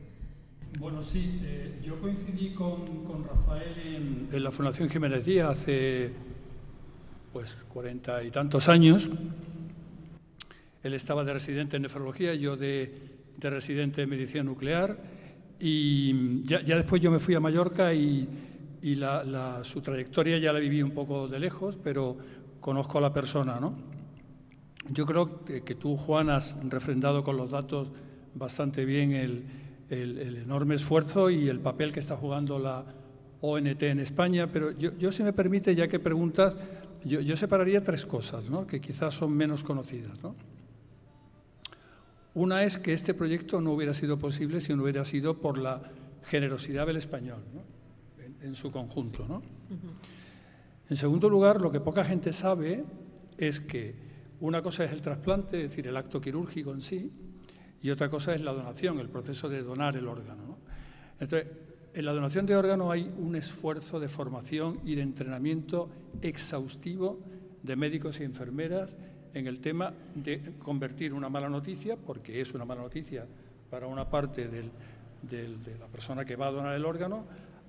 Bueno, 0.78 1.02
sí, 1.02 1.40
eh, 1.42 1.80
yo 1.82 2.00
coincidí 2.00 2.54
con, 2.54 2.84
Rafael 3.24 4.28
en, 4.32 4.42
la 4.42 4.50
Fundación 4.50 4.88
Jiménez 4.88 5.24
Díaz 5.24 5.50
hace 5.50 6.12
pues 7.32 7.64
cuarenta 7.68 8.22
y 8.24 8.30
tantos 8.30 8.68
años 8.68 9.08
Él 10.82 10.94
estaba 10.94 11.24
de 11.24 11.32
residente 11.32 11.76
en 11.76 11.82
nefrología, 11.82 12.34
yo 12.34 12.56
de, 12.56 12.92
residente 13.40 14.02
en 14.02 14.10
medicina 14.10 14.44
nuclear. 14.44 14.96
Y 15.58 16.44
ya, 16.44 16.60
después 16.60 17.02
yo 17.02 17.10
me 17.10 17.18
fui 17.18 17.34
a 17.34 17.40
Mallorca 17.40 17.92
y, 17.92 18.28
su 19.62 19.80
trayectoria 19.82 20.38
ya 20.38 20.52
la 20.52 20.58
viví 20.58 20.82
un 20.82 20.92
poco 20.92 21.28
de 21.28 21.38
lejos, 21.38 21.78
pero 21.82 22.16
conozco 22.60 22.98
a 22.98 23.00
la 23.02 23.12
persona. 23.12 23.60
¿no? 23.60 23.76
Yo 24.88 25.04
creo 25.04 25.44
que, 25.44 25.74
tú, 25.74 25.96
Juan, 25.96 26.30
has 26.30 26.56
refrendado 26.64 27.22
con 27.22 27.36
los 27.36 27.50
datos 27.50 27.92
bastante 28.34 28.86
bien 28.86 29.12
el, 29.12 29.44
enorme 29.90 30.76
esfuerzo 30.76 31.30
y 31.30 31.48
el 31.48 31.60
papel 31.60 31.92
que 31.92 32.00
está 32.00 32.16
jugando 32.16 32.58
la 32.58 32.84
ONT 33.40 33.82
en 33.82 34.00
España, 34.00 34.48
pero 34.52 34.70
yo, 34.72 35.12
si 35.12 35.22
me 35.22 35.32
permite, 35.32 35.74
ya 35.74 35.88
que 35.88 35.98
preguntas, 35.98 36.56
yo, 37.04 37.36
separaría 37.36 37.82
tres 37.82 38.06
cosas 38.06 38.50
¿no? 38.50 38.66
que 38.66 38.80
quizás 38.80 39.14
son 39.14 39.32
menos 39.32 39.64
conocidas. 39.64 40.22
¿no? 40.22 40.34
Una 42.34 42.64
es 42.64 42.78
que 42.78 42.92
este 42.92 43.14
proyecto 43.14 43.60
no 43.60 43.72
hubiera 43.72 43.94
sido 43.94 44.18
posible 44.18 44.60
si 44.60 44.74
no 44.74 44.82
hubiera 44.82 45.04
sido 45.04 45.38
por 45.38 45.58
la 45.58 45.82
generosidad 46.24 46.86
del 46.86 46.96
español, 46.96 47.42
en, 48.42 48.54
su 48.54 48.70
conjunto. 48.70 49.26
¿no? 49.26 49.42
En 50.88 50.96
segundo 50.96 51.28
lugar, 51.28 51.60
lo 51.60 51.72
que 51.72 51.80
poca 51.80 52.04
gente 52.04 52.32
sabe 52.32 52.84
es 53.38 53.60
que 53.60 53.94
una 54.40 54.62
cosa 54.62 54.84
es 54.84 54.92
el 54.92 55.00
trasplante, 55.00 55.64
es 55.64 55.70
decir, 55.70 55.86
el 55.86 55.96
acto 55.96 56.20
quirúrgico 56.20 56.72
en 56.72 56.80
sí, 56.80 57.10
y 57.82 57.90
otra 57.90 58.10
cosa 58.10 58.34
es 58.34 58.42
la 58.42 58.52
donación, 58.52 58.98
el 59.00 59.08
proceso 59.08 59.48
de 59.48 59.62
donar 59.62 59.96
el 59.96 60.06
órgano. 60.06 60.58
Entonces, 61.18 61.48
en 61.94 62.04
la 62.04 62.12
donación 62.12 62.46
de 62.46 62.56
órgano 62.56 62.90
hay 62.90 63.12
un 63.18 63.34
esfuerzo 63.36 63.98
de 63.98 64.08
formación 64.08 64.80
y 64.84 64.94
de 64.94 65.02
entrenamiento 65.02 65.88
exhaustivo 66.22 67.18
de 67.62 67.76
médicos 67.76 68.20
y 68.20 68.24
enfermeras 68.24 68.96
en 69.34 69.46
el 69.46 69.60
tema 69.60 69.92
de 70.14 70.54
convertir 70.58 71.12
una 71.12 71.28
mala 71.28 71.48
noticia, 71.48 71.96
porque 71.96 72.40
es 72.40 72.54
una 72.54 72.64
mala 72.64 72.82
noticia 72.82 73.26
para 73.70 73.86
una 73.86 74.08
parte 74.08 74.48
de 74.48 75.78
la 75.78 75.86
persona 75.86 76.24
que 76.24 76.36
va 76.36 76.48
a 76.48 76.52
donar 76.52 76.74
el 76.74 76.84
órgano, 76.84 77.24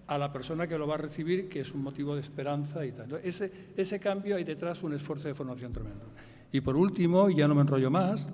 a 0.07 0.17
la 0.17 0.31
persona 0.31 0.67
que 0.67 0.77
lo 0.77 0.87
va 0.87 0.95
a 0.95 0.97
recibir, 0.97 1.47
que 1.47 1.61
es 1.61 1.73
un 1.73 1.83
motivo 1.83 2.15
de 2.15 2.21
esperanza 2.21 2.85
y 2.85 2.91
tal. 2.91 3.19
ese, 3.23 3.51
ese 3.77 3.99
cambio 3.99 4.35
hay 4.35 4.43
detrás 4.43 4.83
un 4.83 4.93
esfuerzo 4.93 5.27
de 5.27 5.33
formación 5.33 5.71
tremendo. 5.71 6.05
Y 6.51 6.61
por 6.61 6.75
último, 6.75 7.29
y 7.29 7.35
ya 7.35 7.47
no 7.47 7.55
me 7.55 7.61
enrollo 7.61 7.89
más, 7.89 8.27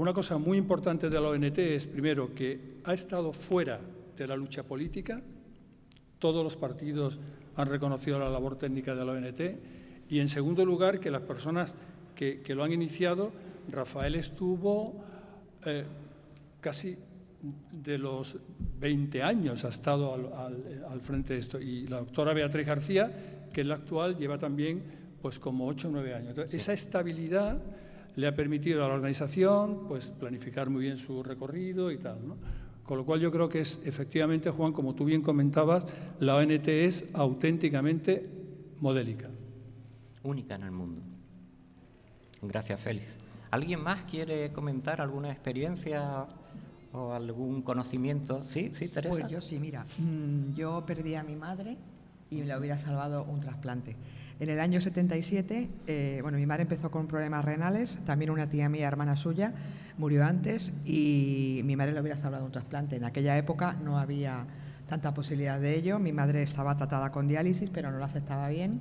una 0.00 0.14
cosa 0.14 0.38
muy 0.38 0.56
importante 0.56 1.10
de 1.10 1.20
la 1.20 1.28
ONT 1.28 1.58
es, 1.58 1.86
primero, 1.86 2.34
que 2.34 2.80
ha 2.84 2.94
estado 2.94 3.32
fuera 3.32 3.80
de 4.16 4.26
la 4.26 4.34
lucha 4.34 4.62
política, 4.62 5.20
todos 6.18 6.42
los 6.42 6.56
partidos 6.56 7.18
han 7.56 7.68
reconocido 7.68 8.18
la 8.18 8.30
labor 8.30 8.56
técnica 8.56 8.94
de 8.94 9.04
la 9.04 9.12
ONT, 9.12 9.40
y 10.08 10.20
en 10.20 10.28
segundo 10.28 10.64
lugar, 10.64 11.00
que 11.00 11.10
las 11.10 11.22
personas 11.22 11.74
que, 12.14 12.42
lo 12.54 12.64
han 12.64 12.72
iniciado, 12.72 13.32
Rafael 13.70 14.14
estuvo 14.14 14.94
eh, 15.66 15.84
casi 16.60 16.96
de 17.72 17.98
los 17.98 18.36
20 18.80 19.22
años, 19.22 19.64
ha 19.64 19.68
estado 19.68 20.14
al, 20.14 21.00
frente 21.00 21.34
de 21.34 21.40
esto. 21.40 21.60
Y 21.60 21.86
la 21.88 21.98
doctora 21.98 22.32
Beatriz 22.32 22.66
García, 22.66 23.48
que 23.52 23.60
es 23.60 23.66
la 23.66 23.76
actual, 23.76 24.16
lleva 24.16 24.38
también 24.38 24.82
pues 25.20 25.38
como 25.38 25.66
8 25.66 25.88
o 25.88 25.90
9 25.90 26.14
años. 26.14 26.38
Esa 26.52 26.72
estabilidad 26.72 27.60
le 28.16 28.26
ha 28.26 28.34
permitido 28.34 28.84
a 28.84 28.88
la 28.88 28.94
organización 28.94 29.86
pues, 29.88 30.08
planificar 30.08 30.70
muy 30.70 30.82
bien 30.82 30.96
su 30.96 31.22
recorrido 31.22 31.90
y 31.90 31.98
tal. 31.98 32.18
Con 32.84 32.98
lo 32.98 33.04
cual 33.04 33.20
yo 33.20 33.30
creo 33.30 33.48
que 33.48 33.60
es 33.60 33.80
efectivamente, 33.84 34.50
Juan, 34.50 34.72
como 34.72 34.94
tú 34.94 35.04
bien 35.04 35.22
comentabas, 35.22 35.86
la 36.18 36.36
ONT 36.36 36.68
es 36.68 37.06
auténticamente 37.12 38.28
modélica 38.80 39.28
única 40.22 40.54
en 40.54 40.62
el 40.62 40.70
mundo. 40.70 41.02
Gracias, 42.42 42.80
Félix. 42.80 43.16
¿Alguien 43.50 43.82
más 43.82 44.02
quiere 44.02 44.52
comentar 44.52 45.00
alguna 45.00 45.30
experiencia 45.30 46.26
o 46.92 47.12
algún 47.12 47.62
conocimiento? 47.62 48.42
Sí, 48.44 48.70
sí, 48.72 48.88
Teresa. 48.88 49.10
Pues 49.10 49.28
yo 49.28 49.40
sí, 49.40 49.58
mira, 49.58 49.86
mm, 49.98 50.54
yo 50.54 50.84
perdí 50.86 51.14
a 51.14 51.22
mi 51.22 51.36
madre 51.36 51.76
y 52.30 52.42
le 52.42 52.56
hubiera 52.56 52.78
salvado 52.78 53.24
un 53.24 53.40
trasplante. 53.40 53.96
En 54.40 54.48
el 54.48 54.58
año 54.58 54.80
77, 54.80 55.68
eh, 55.86 56.18
bueno, 56.22 56.38
mi 56.38 56.46
madre 56.46 56.62
empezó 56.62 56.90
con 56.90 57.06
problemas 57.06 57.44
renales, 57.44 57.98
también 58.06 58.30
una 58.30 58.48
tía 58.48 58.68
mía, 58.68 58.88
hermana 58.88 59.16
suya, 59.16 59.52
murió 59.98 60.24
antes 60.24 60.72
y 60.84 61.60
mi 61.64 61.76
madre 61.76 61.92
le 61.92 62.00
hubiera 62.00 62.16
salvado 62.16 62.46
un 62.46 62.52
trasplante. 62.52 62.96
En 62.96 63.04
aquella 63.04 63.36
época 63.36 63.74
no 63.74 63.98
había 63.98 64.46
tanta 64.88 65.14
posibilidad 65.14 65.60
de 65.60 65.76
ello. 65.76 65.98
Mi 65.98 66.12
madre 66.12 66.42
estaba 66.42 66.76
tratada 66.76 67.12
con 67.12 67.28
diálisis, 67.28 67.70
pero 67.70 67.90
no 67.90 67.98
la 67.98 68.06
aceptaba 68.06 68.48
bien 68.48 68.80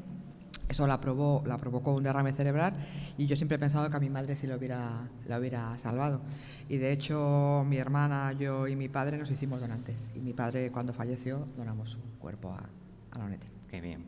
eso 0.69 0.85
la, 0.85 1.01
probó, 1.01 1.43
la 1.47 1.57
provocó 1.57 1.93
un 1.95 2.03
derrame 2.03 2.31
cerebral 2.31 2.73
y 3.17 3.25
yo 3.25 3.35
siempre 3.35 3.55
he 3.55 3.59
pensado 3.59 3.89
que 3.89 3.97
a 3.97 3.99
mi 3.99 4.09
madre 4.09 4.35
sí 4.35 4.45
lo 4.45 4.55
hubiera, 4.55 5.09
la 5.27 5.39
hubiera 5.39 5.77
salvado. 5.79 6.21
Y 6.69 6.77
de 6.77 6.91
hecho 6.91 7.65
mi 7.67 7.77
hermana, 7.77 8.33
yo 8.33 8.67
y 8.67 8.75
mi 8.75 8.87
padre 8.87 9.17
nos 9.17 9.31
hicimos 9.31 9.59
donantes. 9.61 10.11
Y 10.15 10.19
mi 10.19 10.33
padre 10.33 10.71
cuando 10.71 10.93
falleció 10.93 11.47
donamos 11.57 11.89
su 11.89 11.99
cuerpo 12.19 12.53
a, 12.53 13.17
la 13.17 13.25
ONET. 13.25 13.43
Qué 13.67 13.81
bien. 13.81 14.05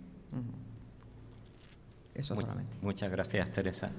Eso 2.14 2.36
solamente. 2.36 2.78
Muchas 2.82 3.12
gracias, 3.12 3.52
Teresa. 3.52 3.92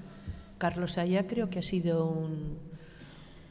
Carlos 0.57 0.97
Aya 0.97 1.27
creo 1.27 1.49
que 1.49 1.59
ha 1.59 1.63
sido 1.63 2.05
un, 2.05 2.57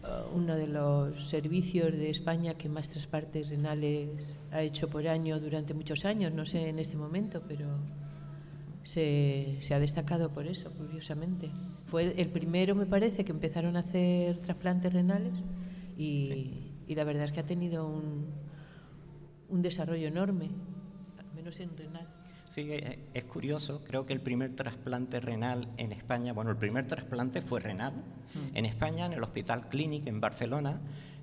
uh, 0.03 0.37
uno 0.37 0.57
de 0.57 0.67
los 0.67 1.29
servicios 1.29 1.93
de 1.93 2.11
España 2.11 2.55
que 2.55 2.69
más 2.69 2.89
trasplantes 2.89 3.51
renales 3.51 4.37
ha 4.51 4.63
hecho 4.63 4.89
por 4.89 5.07
año 5.09 5.41
durante 5.41 5.75
muchos 5.75 6.05
años. 6.05 6.33
No 6.33 6.47
sé 6.47 6.69
en 6.69 6.79
este 6.79 6.97
momento, 6.97 7.43
pero 7.47 7.67
se, 8.85 9.59
ha 9.71 9.79
destacado 9.79 10.31
por 10.31 10.47
eso, 10.47 10.71
curiosamente. 10.73 11.51
Fue 11.87 12.15
el 12.21 12.29
primero, 12.31 12.75
me 12.75 12.87
parece, 12.87 13.25
que 13.25 13.33
empezaron 13.33 13.77
a 13.77 13.81
hacer 13.81 14.39
trasplantes 14.39 14.93
renales 14.93 15.35
y, 15.97 16.69
la 16.89 17.05
verdad 17.05 17.25
es 17.25 17.33
que 17.33 17.41
ha 17.41 17.47
tenido 17.47 17.87
un, 17.87 18.27
un 19.49 19.63
desarrollo 19.63 20.09
enorme, 20.09 20.51
al 21.19 21.35
menos 21.35 21.59
en 21.61 21.75
renal. 21.77 22.07
Sí, 22.53 22.71
eh, 22.71 22.99
es 23.15 23.25
curioso, 23.25 23.81
creo 23.83 24.05
que 24.05 24.13
el 24.13 24.21
primer 24.21 24.55
trasplante 24.55 25.21
renal 25.21 25.69
en 25.79 25.91
España, 25.91 26.35
bueno, 26.35 26.51
el 26.51 26.59
primer 26.59 26.87
trasplante 26.87 27.41
fue 27.41 27.61
renal 27.61 27.95
mm. 27.95 28.57
en 28.57 28.67
España, 28.67 29.07
en 29.07 29.15
el 29.15 29.23
Hospital 29.23 29.71
Clínic 29.71 30.07
en 30.07 30.21
Barcelona, 30.21 30.79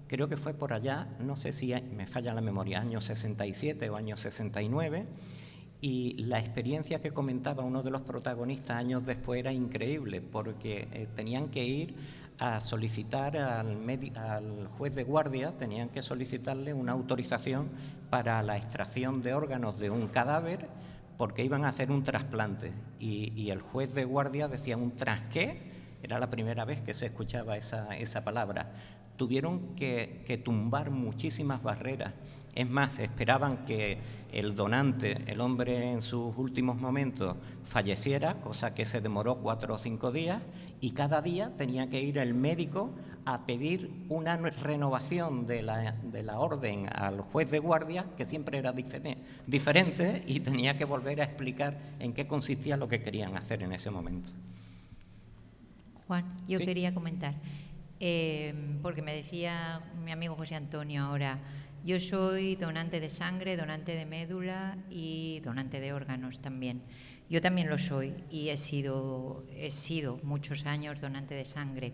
creo 0.07 0.27
que 0.27 0.38
fue 0.38 0.55
por 0.55 0.73
allá, 0.73 1.07
no 1.19 1.36
sé 1.36 1.53
si 1.53 1.71
me 1.95 2.07
falla 2.07 2.34
la 2.34 2.41
memoria, 2.41 2.82
año 2.82 2.99
67 2.99 3.91
o 3.91 3.95
año 3.95 4.17
69, 4.17 5.05
y 5.82 6.15
la 6.23 6.39
experiencia 6.39 6.99
que 6.99 7.11
comentaba 7.11 7.63
uno 7.63 7.84
de 7.84 7.91
los 7.91 8.01
protagonistas 8.01 8.77
años 8.77 9.05
después 9.05 9.39
era 9.39 9.53
increíble, 9.53 10.21
porque 10.21 10.88
eh, 10.91 11.07
tenían 11.15 11.49
que 11.49 11.63
ir 11.63 11.95
a 12.39 12.59
solicitar 12.59 13.38
al, 13.38 13.77
al, 14.15 14.67
juez 14.80 14.95
de 14.95 15.03
guardia, 15.03 15.55
tenían 15.59 15.89
que 15.89 16.01
solicitarle 16.01 16.73
una 16.73 16.93
autorización 16.93 17.69
para 18.09 18.41
la 18.41 18.57
extracción 18.57 19.21
de 19.21 19.36
órganos 19.36 19.77
de 19.77 19.91
un 19.91 20.07
cadáver, 20.07 20.67
porque 21.20 21.43
iban 21.43 21.65
a 21.65 21.67
hacer 21.67 21.91
un 21.91 22.05
trasplante. 22.05 22.72
Y, 22.97 23.49
el 23.49 23.59
juez 23.59 23.93
de 23.93 24.05
guardia 24.05 24.47
decía 24.47 24.78
un 24.78 24.95
trasqué, 24.95 25.97
era 26.01 26.17
la 26.17 26.30
primera 26.30 26.63
vez 26.63 26.82
que 26.82 26.93
se 26.93 27.07
escuchaba 27.07 27.57
esa, 27.57 27.97
esa 27.97 28.24
palabra. 28.24 28.72
Tuvieron 29.17 29.76
que, 29.76 30.24
que 30.26 30.38
tumbar 30.38 30.91
muchísimas 30.91 31.61
barreras 31.61 32.13
es 32.55 32.70
más, 32.70 32.99
esperaban 32.99 33.65
que 33.65 33.99
el 34.32 34.55
donante, 34.55 35.17
el 35.28 35.39
hombre 35.39 35.91
en 35.91 36.01
sus 36.01 36.36
últimos 36.38 36.78
momentos, 36.78 37.38
falleciera, 37.63 38.36
cosa 38.36 38.74
que 38.74 38.86
se 38.86 39.01
demoró 39.01 39.38
cuatro 39.38 39.76
o 39.76 39.78
cinco 39.78 40.11
días, 40.11 40.41
y 40.82 40.91
cada 40.91 41.22
día 41.22 41.51
tenía 41.57 41.89
que 41.89 42.01
ir 42.01 42.17
el 42.17 42.34
médico 42.34 42.91
a 43.34 43.45
pedir 43.45 43.91
una 44.09 44.38
renovación 44.38 45.45
de 45.45 45.61
la, 45.61 46.39
orden 46.39 46.88
al 46.91 47.21
juez 47.21 47.51
de 47.51 47.59
guardia, 47.59 48.05
que 48.17 48.25
siempre 48.25 48.57
era 48.57 48.73
diferente, 48.73 50.23
y 50.25 50.39
tenía 50.39 50.77
que 50.77 50.86
volver 50.86 51.21
a 51.21 51.25
explicar 51.25 51.77
en 51.99 52.13
qué 52.13 52.27
consistía 52.27 52.77
lo 52.77 52.88
que 52.88 53.01
querían 53.01 53.38
hacer 53.38 53.63
en 53.63 53.73
ese 53.73 53.91
momento. 53.91 54.32
Juan, 56.07 56.25
yo 56.47 56.57
quería 56.59 56.93
comentar, 56.93 57.36
eh, 57.99 58.53
porque 58.82 59.01
me 59.01 59.13
decía 59.13 59.82
mi 60.03 60.11
amigo 60.11 60.36
José 60.36 60.55
Antonio 60.55 61.03
ahora, 61.03 61.39
yo 61.86 61.99
soy 61.99 62.55
donante 62.55 62.99
de 62.99 63.09
sangre, 63.09 63.55
donante 63.55 63.95
de 63.95 64.05
médula 64.05 64.77
y 64.89 65.39
donante 65.45 65.80
de 65.80 65.93
órganos 65.93 66.39
también. 66.39 66.82
Yo 67.30 67.41
también 67.41 67.69
lo 67.69 67.77
soy 67.77 68.13
y 68.32 68.49
he 68.49 68.57
sido, 68.57 69.45
he 69.55 69.69
sido 69.69 70.19
muchos 70.23 70.65
años 70.65 70.99
donante 70.99 71.36
de 71.36 71.45
sangre. 71.45 71.93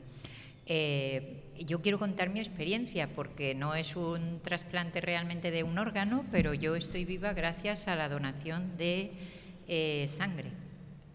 Eh, 0.68 1.44
yo 1.60 1.82
quiero 1.82 2.00
contar 2.00 2.30
mi 2.30 2.40
experiencia 2.40 3.08
porque 3.08 3.54
no 3.54 3.76
es 3.76 3.96
un 3.96 4.40
trasplante 4.42 5.00
realmente 5.00 5.52
de 5.52 5.64
un 5.64 5.78
órgano, 5.78 6.26
pero 6.32 6.54
yo 6.54 6.76
estoy 6.76 7.06
viva 7.06 7.34
gracias 7.34 7.88
a 7.88 7.96
la 7.96 8.10
donación 8.10 8.76
de 8.78 9.12
eh, 9.68 10.06
sangre. 10.10 10.52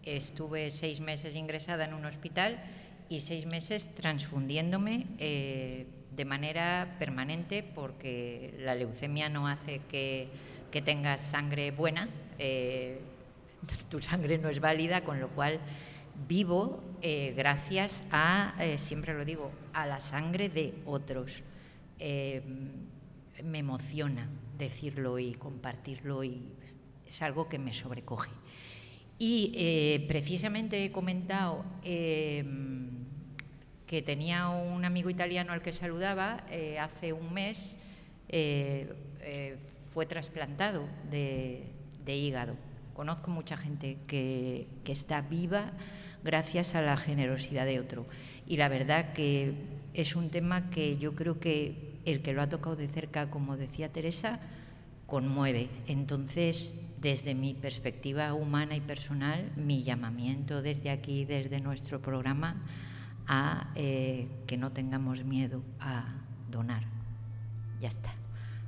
Estuve 0.03 0.71
seis 0.71 0.99
meses 0.99 1.35
ingresada 1.35 1.85
en 1.85 1.93
un 1.93 2.05
hospital 2.05 2.63
y 3.09 3.19
seis 3.19 3.45
meses 3.45 3.93
transfundiéndome. 3.93 5.05
Eh, 5.19 5.85
de 6.11 6.25
manera 6.25 6.97
permanente 6.99 7.63
porque 7.63 8.53
la 8.59 8.75
leucemia 8.75 9.29
no 9.29 9.47
hace 9.47 9.79
que, 9.89 10.27
tengas 10.83 11.21
sangre 11.21 11.71
buena, 11.71 12.09
tu 13.89 14.01
sangre 14.01 14.37
no 14.37 14.49
es 14.49 14.59
válida, 14.59 15.05
con 15.05 15.21
lo 15.21 15.29
cual 15.29 15.61
vivo 16.27 16.91
eh, 17.03 17.33
gracias 17.35 18.03
a, 18.11 18.53
eh, 18.59 18.77
siempre 18.77 19.15
lo 19.15 19.25
digo, 19.25 19.51
a 19.73 19.87
la 19.87 19.99
sangre 19.99 20.49
de 20.49 20.75
otros. 20.85 21.43
Eh, 21.97 22.43
me 23.43 23.57
emociona 23.59 24.29
decirlo 24.57 25.17
y 25.17 25.33
compartirlo 25.33 26.23
y 26.23 26.43
es 27.07 27.21
algo 27.23 27.49
que 27.49 27.57
me 27.57 27.73
sobrecoge. 27.73 28.29
Y 29.17 29.99
precisamente 30.07 30.83
he 30.83 30.91
comentado 30.91 31.63
que 31.83 32.41
tenía 34.03 34.49
un 34.49 34.83
amigo 34.83 35.11
italiano 35.11 35.53
al 35.53 35.61
que 35.61 35.73
saludaba, 35.73 36.43
hace 36.79 37.13
un 37.13 37.31
mes 37.31 37.77
fue 39.93 40.07
trasplantado 40.07 40.87
de, 41.11 41.71
hígado. 42.07 42.55
Conozco 42.95 43.29
mucha 43.29 43.57
gente 43.57 43.99
que 44.07 44.67
está 44.87 45.21
viva 45.21 45.71
gracias 46.23 46.75
a 46.75 46.81
la 46.81 46.97
generosidad 46.97 47.65
de 47.65 47.79
otro. 47.79 48.05
Y 48.47 48.57
la 48.57 48.69
verdad 48.69 49.13
que 49.13 49.53
es 49.93 50.15
un 50.15 50.29
tema 50.29 50.69
que 50.69 50.97
yo 50.97 51.15
creo 51.15 51.39
que 51.39 51.99
el 52.05 52.21
que 52.21 52.33
lo 52.33 52.41
ha 52.41 52.49
tocado 52.49 52.75
de 52.75 52.87
cerca, 52.87 53.29
como 53.29 53.57
decía 53.57 53.91
Teresa, 53.91 54.39
conmueve. 55.05 55.69
Entonces, 55.87 56.73
desde 56.99 57.35
mi 57.35 57.53
perspectiva 57.53 58.33
humana 58.33 58.75
y 58.75 58.81
personal, 58.81 59.51
mi 59.55 59.83
llamamiento 59.83 60.61
desde 60.61 60.89
aquí, 60.89 61.25
desde 61.25 61.59
nuestro 61.59 62.01
programa, 62.01 62.63
a 63.27 63.71
eh, 63.75 64.27
que 64.47 64.57
no 64.57 64.71
tengamos 64.71 65.23
miedo 65.23 65.63
a 65.79 66.05
donar. 66.49 66.83
Ya 67.79 67.89
está. 67.89 68.13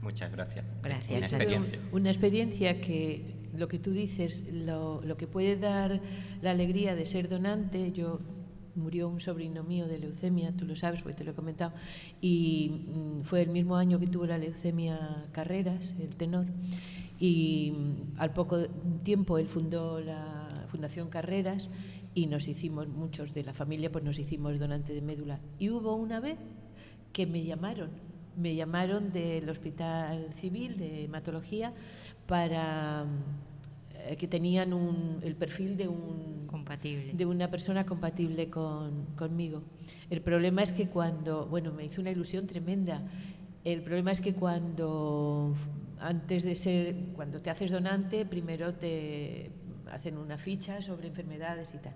Muchas 0.01 0.31
gracias. 0.31 0.65
Gracias. 0.81 1.09
Una 1.09 1.25
experiencia, 1.25 1.79
una 1.91 2.09
experiencia 2.09 2.81
que 2.81 3.32
lo 3.55 3.67
que 3.67 3.79
tú 3.79 3.91
dices, 3.91 4.43
lo, 4.51 5.01
que 5.17 5.27
puede 5.27 5.57
dar 5.57 6.01
la 6.41 6.51
alegría 6.51 6.95
de 6.95 7.05
ser 7.05 7.29
donante, 7.29 7.91
yo 7.91 8.19
murió 8.75 9.07
un 9.07 9.19
sobrino 9.19 9.63
mío 9.63 9.87
de 9.87 9.99
leucemia, 9.99 10.51
tú 10.51 10.65
lo 10.65 10.75
sabes 10.75 11.01
porque 11.01 11.17
te 11.17 11.23
lo 11.23 11.31
he 11.31 11.35
comentado, 11.35 11.73
y 12.21 12.71
mm, 12.71 13.21
fue 13.23 13.41
el 13.43 13.49
mismo 13.49 13.75
año 13.75 13.99
que 13.99 14.07
tuvo 14.07 14.25
la 14.25 14.37
leucemia 14.37 15.27
Carreras, 15.31 15.93
el 15.99 16.15
tenor, 16.15 16.47
y 17.19 17.73
mm, 17.75 18.19
al 18.19 18.33
poco 18.33 18.67
tiempo 19.03 19.37
él 19.37 19.47
fundó 19.47 19.99
la 19.99 20.67
Fundación 20.69 21.09
Carreras 21.09 21.69
y 22.15 22.27
nos 22.27 22.47
hicimos, 22.47 22.87
muchos 22.87 23.33
de 23.33 23.43
la 23.43 23.53
familia, 23.53 23.91
pues 23.91 24.03
nos 24.03 24.19
hicimos 24.19 24.59
donante 24.59 24.93
de 24.93 25.01
médula. 25.01 25.39
Y 25.59 25.69
hubo 25.69 25.95
una 25.95 26.19
vez 26.19 26.37
que 27.11 27.25
me 27.25 27.43
llamaron, 27.43 27.89
me 28.35 28.55
llamaron 28.55 29.11
del 29.11 29.49
Hospital 29.49 30.33
Civil 30.35 30.77
de 30.77 31.05
Hematología 31.05 31.73
para 32.27 33.05
eh, 34.05 34.15
que 34.17 34.27
tenían 34.27 34.73
el 35.21 35.35
perfil 35.35 35.77
de 35.77 35.87
un 35.87 36.47
compatible 36.47 37.13
de 37.13 37.25
una 37.25 37.49
persona 37.49 37.85
compatible 37.85 38.49
conmigo. 39.17 39.63
El 40.09 40.21
problema 40.21 40.61
es 40.61 40.71
que 40.71 40.87
cuando, 40.87 41.47
bueno, 41.47 41.71
me 41.71 41.85
hizo 41.85 41.99
una 41.99 42.11
ilusión 42.11 42.45
tremenda. 42.45 43.01
El 43.63 43.81
problema 43.81 44.11
es 44.11 44.21
que 44.21 44.33
cuando 44.33 45.55
antes 45.99 46.43
de 46.43 46.55
ser, 46.55 46.95
cuando 47.15 47.41
te 47.41 47.49
haces 47.49 47.71
donante, 47.71 48.25
primero 48.25 48.73
te 48.73 49.51
hacen 49.91 50.17
una 50.17 50.37
ficha 50.37 50.81
sobre 50.81 51.07
enfermedades 51.07 51.73
y 51.73 51.77
tal. 51.77 51.93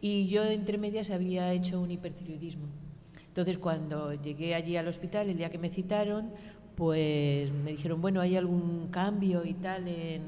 Y 0.00 0.26
yo 0.26 0.44
entre 0.44 0.78
medias 0.78 1.10
había 1.10 1.52
hecho 1.52 1.80
un 1.80 1.90
hipertiroidismo. 1.90 2.66
Entonces, 3.28 3.58
cuando 3.58 4.14
llegué 4.14 4.54
allí 4.54 4.76
al 4.76 4.88
hospital, 4.88 5.28
el 5.28 5.36
día 5.36 5.50
que 5.50 5.58
me 5.58 5.68
citaron, 5.68 6.32
pues 6.76 7.50
me 7.50 7.72
dijeron, 7.72 8.00
bueno, 8.00 8.20
¿hay 8.20 8.36
algún 8.36 8.88
cambio 8.88 9.44
y 9.44 9.54
tal 9.54 9.88
en 9.88 10.22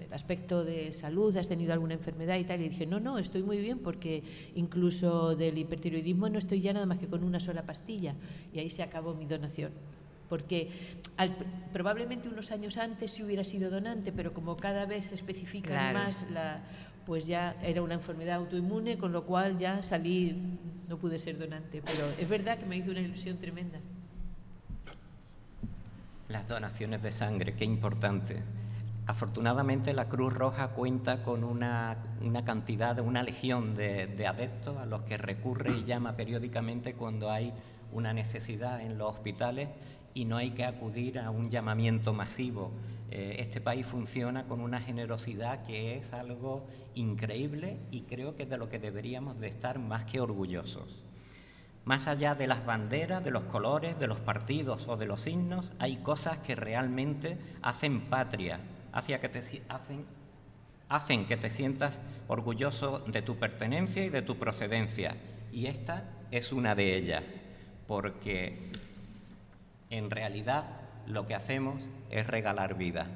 el 0.00 0.12
aspecto 0.12 0.64
de 0.64 0.92
salud? 0.92 1.36
¿Has 1.36 1.48
tenido 1.48 1.72
alguna 1.72 1.94
enfermedad 1.94 2.36
y 2.38 2.44
tal? 2.44 2.60
Y 2.60 2.68
dije, 2.68 2.86
no, 2.86 3.00
no, 3.00 3.18
estoy 3.18 3.42
muy 3.42 3.58
bien 3.58 3.80
porque 3.80 4.22
incluso 4.54 5.34
del 5.34 5.58
hipertiroidismo 5.58 6.28
no 6.28 6.38
estoy 6.38 6.60
ya 6.60 6.72
nada 6.72 6.86
más 6.86 6.98
que 6.98 7.08
con 7.08 7.24
una 7.24 7.40
sola 7.40 7.66
pastilla. 7.66 8.14
Y 8.52 8.60
ahí 8.60 8.70
se 8.70 8.84
acabó 8.84 9.12
mi 9.14 9.26
donación. 9.26 9.72
Porque 10.28 10.70
probablemente 11.72 12.28
unos 12.28 12.52
años 12.52 12.76
antes 12.76 13.12
sí 13.12 13.24
hubiera 13.24 13.44
sido 13.44 13.70
donante, 13.70 14.12
pero 14.12 14.32
como 14.32 14.56
cada 14.56 14.86
vez 14.86 15.06
se 15.06 15.16
especifica 15.16 15.92
más 15.92 16.30
la, 16.30 16.62
pues 17.06 17.26
ya 17.26 17.56
era 17.62 17.82
una 17.82 17.94
enfermedad 17.94 18.36
autoinmune, 18.36 18.98
con 18.98 19.10
lo 19.10 19.24
cual 19.24 19.58
ya 19.58 19.82
salí, 19.82 20.58
no 20.86 20.98
pude 20.98 21.18
ser 21.18 21.38
donante. 21.38 21.82
Pero 21.82 22.06
es 22.20 22.28
verdad 22.28 22.58
que 22.58 22.66
me 22.66 22.76
hizo 22.76 22.90
una 22.90 23.00
ilusión 23.00 23.38
tremenda. 23.38 23.80
Las 26.28 26.46
donaciones 26.46 27.02
de 27.02 27.10
sangre, 27.10 27.54
qué 27.54 27.64
importante. 27.64 28.42
Afortunadamente 29.06 29.94
la 29.94 30.10
Cruz 30.10 30.34
Roja 30.34 30.68
cuenta 30.68 31.22
con 31.22 31.42
una, 31.42 31.96
cantidad, 32.44 32.98
una 32.98 33.22
legión 33.22 33.74
de, 33.74 34.26
adeptos 34.26 34.76
a 34.76 34.84
los 34.84 35.04
que 35.04 35.16
recurre 35.16 35.78
y 35.78 35.84
llama 35.84 36.16
periódicamente 36.16 36.92
cuando 36.92 37.30
hay 37.30 37.54
una 37.92 38.12
necesidad 38.12 38.82
en 38.82 38.98
los 38.98 39.14
hospitales 39.14 39.70
y 40.12 40.26
no 40.26 40.36
hay 40.36 40.50
que 40.50 40.66
acudir 40.66 41.18
a 41.18 41.30
un 41.30 41.48
llamamiento 41.48 42.12
masivo. 42.12 42.72
Eh, 43.10 43.36
este 43.38 43.62
país 43.62 43.86
funciona 43.86 44.44
con 44.44 44.60
una 44.60 44.82
generosidad 44.82 45.64
que 45.64 45.96
es 45.96 46.12
algo 46.12 46.66
increíble 46.94 47.78
y 47.90 48.02
creo 48.02 48.36
que 48.36 48.42
es 48.42 48.50
de 48.50 48.58
lo 48.58 48.68
que 48.68 48.78
deberíamos 48.78 49.40
de 49.40 49.46
estar 49.46 49.78
más 49.78 50.04
que 50.04 50.20
orgullosos. 50.20 51.07
Más 51.88 52.06
allá 52.06 52.34
de 52.34 52.46
las 52.46 52.66
banderas, 52.66 53.24
de 53.24 53.30
los 53.30 53.44
colores, 53.44 53.98
de 53.98 54.06
los 54.06 54.20
partidos 54.20 54.86
o 54.88 54.98
de 54.98 55.06
los 55.06 55.22
signos, 55.22 55.72
hay 55.78 55.96
cosas 55.96 56.36
que 56.36 56.54
realmente 56.54 57.38
hacen 57.62 58.10
patria, 58.10 58.60
hacia 58.92 59.22
que 59.22 59.30
te, 59.30 59.38
hacen, 59.38 60.04
hacen 60.90 61.26
que 61.26 61.38
te 61.38 61.50
sientas 61.50 61.98
orgulloso 62.26 62.98
de 63.06 63.22
tu 63.22 63.36
pertenencia 63.36 64.04
y 64.04 64.10
de 64.10 64.20
tu 64.20 64.36
procedencia. 64.36 65.16
Y 65.50 65.64
esta 65.64 66.04
es 66.30 66.52
una 66.52 66.74
de 66.74 66.94
ellas, 66.94 67.24
porque 67.86 68.70
en 69.88 70.10
realidad 70.10 70.66
lo 71.06 71.26
que 71.26 71.34
hacemos 71.34 71.82
es 72.10 72.26
regalar 72.26 72.76
vida. 72.76 73.06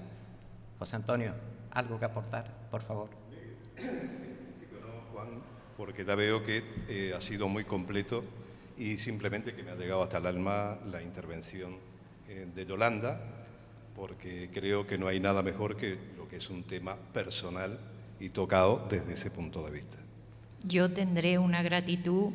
José 0.79 0.97
Antonio, 0.97 1.35
¿algo 1.73 1.99
que 1.99 2.07
aportar, 2.07 2.51
por 2.71 2.81
favor? 2.81 3.11
Juan, 5.13 5.43
porque 5.77 6.07
ya 6.07 6.15
veo 6.15 6.43
que 6.43 6.65
eh, 6.89 7.13
ha 7.15 7.21
sido 7.21 7.49
muy 7.49 7.65
completo 7.65 8.25
y 8.79 8.99
simplemente 8.99 9.55
que 9.55 9.63
me 9.63 9.71
ha 9.71 9.77
llegado 9.77 10.03
hasta 10.03 10.19
el 10.19 10.27
alma 10.27 10.79
la 10.87 11.03
intervención 11.03 11.77
eh, 12.29 12.47
de 12.55 12.67
Yolanda, 12.67 13.21
porque 13.95 14.51
creo 14.53 14.87
que 14.87 14.99
no 14.99 15.09
hay 15.09 15.21
nada 15.21 15.43
mejor 15.43 15.77
que 15.77 15.99
lo 16.17 16.29
que 16.29 16.37
es 16.37 16.51
un 16.51 16.65
tema 16.65 16.97
personal 16.97 17.79
y 18.21 18.31
tocado 18.31 18.87
desde 18.89 19.15
ese 19.15 19.31
punto 19.31 19.65
de 19.65 19.73
vista. 19.73 19.99
Yo 20.65 20.91
tendré 20.91 21.39
una 21.39 21.63
gratitud, 21.63 22.31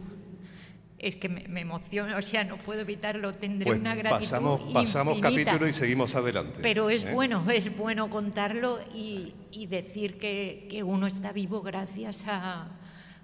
es 0.99 1.15
que 1.15 1.29
me, 1.29 1.61
emociona, 1.61 2.17
o 2.17 2.21
sea, 2.21 2.43
no 2.43 2.57
puedo 2.57 2.81
evitarlo, 2.81 3.33
tendré 3.33 3.67
pues 3.67 3.79
una 3.79 3.95
gratitud. 3.95 4.19
Pasamos, 4.19 4.73
pasamos 4.73 5.19
capítulo 5.19 5.67
y 5.67 5.73
seguimos 5.73 6.13
adelante. 6.15 6.59
Pero 6.61 6.89
es 6.89 7.05
¿eh? 7.05 7.11
bueno, 7.13 7.49
es 7.49 7.75
bueno 7.75 8.09
contarlo 8.09 8.79
y, 8.93 9.33
decir 9.67 10.19
que, 10.19 10.67
que, 10.69 10.83
uno 10.83 11.07
está 11.07 11.31
vivo 11.31 11.61
gracias 11.61 12.25
a, 12.27 12.67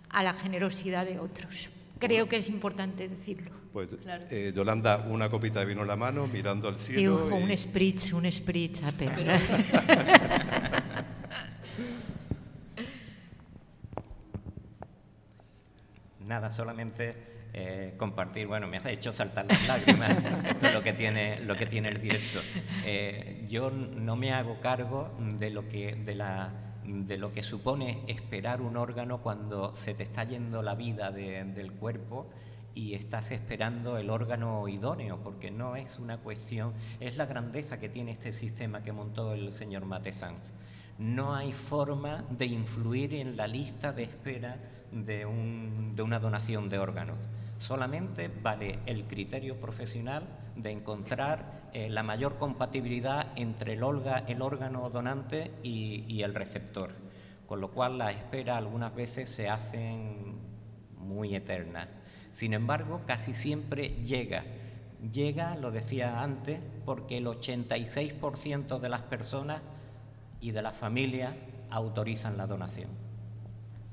a 0.09 0.23
la 0.23 0.33
generosidad 0.33 1.05
de 1.05 1.19
otros. 1.19 1.69
Creo 2.03 2.27
que 2.27 2.35
es 2.35 2.49
importante 2.49 3.07
decirlo. 3.07 3.49
Pues, 3.71 3.87
eh, 4.29 4.51
Yolanda, 4.53 5.05
una 5.09 5.29
copita 5.29 5.61
de 5.61 5.65
vino 5.65 5.83
en 5.83 5.87
la 5.87 5.95
mano, 5.95 6.27
mirando 6.27 6.67
al 6.67 6.77
cielo. 6.77 7.29
y... 7.29 7.33
Un 7.33 7.57
spritz, 7.57 8.11
un 8.11 8.29
spritz, 8.29 8.81
pero... 8.97 9.15
Nada, 16.27 16.51
solamente 16.51 17.15
eh, 17.53 17.93
compartir, 17.97 18.47
bueno, 18.47 18.67
me 18.67 18.75
has 18.77 18.85
hecho 18.87 19.13
saltar 19.13 19.45
las 19.45 19.65
lágrimas, 19.65 20.11
esto 20.49 20.67
es 20.67 20.73
lo 20.73 20.83
que 20.83 20.91
tiene, 20.91 21.39
lo 21.39 21.55
que 21.55 21.67
tiene 21.67 21.87
el 21.87 22.01
directo. 22.01 22.41
Eh, 22.85 23.45
yo 23.47 23.71
no 23.71 24.17
me 24.17 24.33
hago 24.33 24.59
cargo 24.59 25.15
de 25.37 25.51
lo 25.51 25.69
que, 25.69 25.95
de 25.95 26.15
la 26.15 26.51
de 26.85 27.17
lo 27.17 27.33
que 27.33 27.43
supone 27.43 28.03
esperar 28.07 28.61
un 28.61 28.77
órgano 28.77 29.19
cuando 29.21 29.73
se 29.75 29.93
te 29.93 30.03
está 30.03 30.23
yendo 30.23 30.61
la 30.61 30.75
vida 30.75 31.11
del 31.11 31.71
cuerpo 31.73 32.27
y 32.75 32.93
estás 32.93 33.31
esperando 33.31 33.97
el 33.97 34.09
órgano 34.09 34.67
idóneo, 34.67 35.19
porque 35.23 35.51
no 35.51 35.75
es 35.75 35.99
una 35.99 36.17
cuestión, 36.17 36.73
es 36.99 37.17
la 37.17 37.25
grandeza 37.25 37.79
que 37.79 37.89
tiene 37.89 38.11
este 38.11 38.31
sistema 38.31 38.83
que 38.83 38.91
montó 38.91 39.33
el 39.33 39.53
señor 39.53 39.85
Matezanz. 39.85 40.41
No 40.97 41.35
hay 41.35 41.53
forma 41.53 42.25
de 42.29 42.45
influir 42.45 43.13
en 43.13 43.37
la 43.37 43.47
lista 43.47 43.93
de 43.93 44.03
espera 44.03 44.57
de, 44.91 45.25
de 45.95 46.03
una 46.03 46.19
donación 46.19 46.69
de 46.69 46.79
órganos. 46.79 47.17
Solamente 47.57 48.29
vale 48.41 48.79
el 48.85 49.05
criterio 49.05 49.59
profesional 49.59 50.23
de 50.55 50.71
encontrar 50.71 51.62
eh, 51.73 51.89
la 51.89 52.03
mayor 52.03 52.37
compatibilidad 52.37 53.29
entre 53.35 53.73
el, 53.73 53.83
órgano 53.83 54.89
donante 54.91 55.51
y, 55.63 56.21
el 56.21 56.35
receptor, 56.35 56.91
con 57.47 57.61
lo 57.61 57.71
cual 57.71 57.97
las 57.97 58.13
esperas 58.15 58.57
algunas 58.57 58.93
veces 58.93 59.31
se 59.31 59.49
hacen 59.49 60.35
muy 60.99 61.35
eternas. 61.35 61.87
Sin 62.31 62.53
embargo, 62.53 63.01
casi 63.07 63.33
siempre 63.33 63.89
llega. 64.05 64.43
Llega, 65.11 65.55
lo 65.55 65.71
decía 65.71 66.21
antes, 66.21 66.61
porque 66.85 67.17
el 67.17 67.25
86% 67.25 68.79
de 68.79 68.89
las 68.89 69.01
personas 69.01 69.63
y 70.41 70.51
de 70.51 70.61
las 70.61 70.77
familias 70.77 71.33
autorizan 71.71 72.37
la 72.37 72.45
donación. 72.45 72.89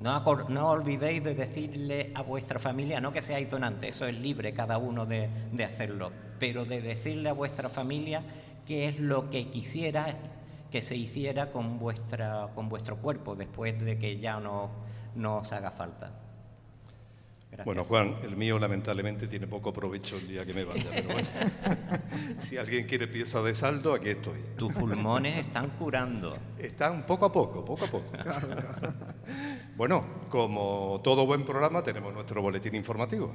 No, 0.00 0.70
olvidéis 0.70 1.24
de 1.24 1.34
decirle 1.34 2.12
a 2.14 2.20
vuestra 2.20 2.58
familia, 2.58 3.00
no 3.00 3.10
que 3.10 3.22
seáis 3.22 3.50
donantes, 3.50 3.96
eso 3.96 4.06
es 4.06 4.18
libre 4.18 4.52
cada 4.52 4.76
uno 4.76 5.06
de 5.06 5.64
hacerlo, 5.64 6.12
pero 6.40 6.64
de 6.64 6.80
decirle 6.80 7.28
a 7.28 7.34
vuestra 7.34 7.68
familia 7.68 8.22
qué 8.66 8.88
es 8.88 8.98
lo 8.98 9.30
que 9.30 9.48
quisiera 9.48 10.16
que 10.70 10.82
se 10.82 10.96
hiciera 10.96 11.50
con, 11.50 11.78
vuestra, 11.78 12.48
con 12.54 12.68
vuestro 12.68 12.96
cuerpo 12.96 13.34
después 13.34 13.78
de 13.80 13.98
que 13.98 14.18
ya 14.18 14.40
no, 14.40 14.70
no 15.16 15.38
os 15.38 15.52
haga 15.52 15.72
falta. 15.72 16.12
Bueno, 17.64 17.82
Juan, 17.82 18.14
el 18.22 18.36
mío 18.36 18.60
lamentablemente 18.60 19.26
tiene 19.26 19.48
poco 19.48 19.72
provecho 19.72 20.16
el 20.16 20.28
día 20.28 20.46
que 20.46 20.54
me 20.54 20.62
vaya, 20.62 20.88
pero 20.94 21.08
bueno. 21.08 21.28
si 22.38 22.56
alguien 22.56 22.86
quiere 22.86 23.08
pieza 23.08 23.42
de 23.42 23.56
saldo, 23.56 23.92
aquí 23.92 24.10
estoy. 24.10 24.38
Tus 24.56 24.72
pulmones 24.72 25.46
están 25.46 25.70
curando. 25.70 26.36
Están 26.56 27.04
poco 27.04 27.26
a 27.26 27.32
poco, 27.32 27.64
poco 27.64 27.84
a 27.86 27.90
poco. 27.90 28.12
bueno, 29.76 30.04
como 30.28 31.00
todo 31.02 31.26
buen 31.26 31.44
programa, 31.44 31.82
tenemos 31.82 32.14
nuestro 32.14 32.40
boletín 32.40 32.76
informativo. 32.76 33.34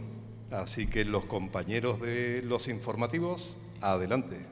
Así 0.52 0.88
que 0.88 1.06
los 1.06 1.26
compañeros 1.26 2.00
de 2.02 2.41
los 2.43 2.68
informativos, 2.68 3.58
adelante. 3.82 4.46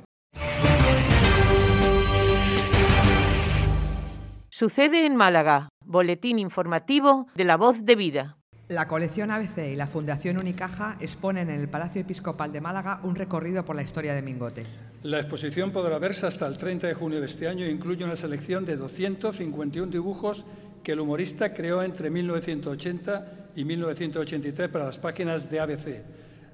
Sucede 4.50 5.06
en 5.06 5.16
Málaga. 5.16 5.70
Boletín 5.86 6.40
informativo 6.40 7.28
de 7.36 7.44
la 7.44 7.58
voz 7.58 7.84
de 7.86 7.96
vida. 7.96 8.38
La 8.70 8.88
colección 8.88 9.30
ABC 9.30 9.74
y 9.74 9.76
la 9.76 9.88
Fundación 9.88 10.38
Unicaja 10.38 10.96
exponen 11.00 11.50
en 11.50 11.60
el 11.60 11.68
Palacio 11.68 12.02
Episcopal 12.02 12.52
de 12.52 12.62
Málaga 12.62 13.00
un 13.04 13.16
recorrido 13.16 13.66
por 13.66 13.76
la 13.76 13.84
historia 13.84 14.14
de 14.14 14.22
Mingote. 14.22 14.66
La 15.04 15.20
exposición 15.20 15.72
podrá 15.72 16.00
verse 16.00 16.28
hasta 16.28 16.48
el 16.48 16.58
30 16.58 16.88
de 16.88 16.94
junio 16.94 17.20
de 17.20 17.26
este 17.26 17.48
año 17.48 17.66
e 17.66 17.70
incluye 17.70 18.06
una 18.06 18.16
selección 18.16 18.66
de 18.66 18.78
251 18.78 19.92
dibujos 19.92 20.46
que 20.82 20.94
el 20.94 21.02
humorista 21.02 21.54
creó 21.54 21.84
entre 21.84 22.10
1980 22.10 23.43
y 23.56 23.66
1983 23.66 24.70
para 24.70 24.86
las 24.86 25.00
páginas 25.00 25.50
de 25.50 25.60
ABC. 25.60 26.04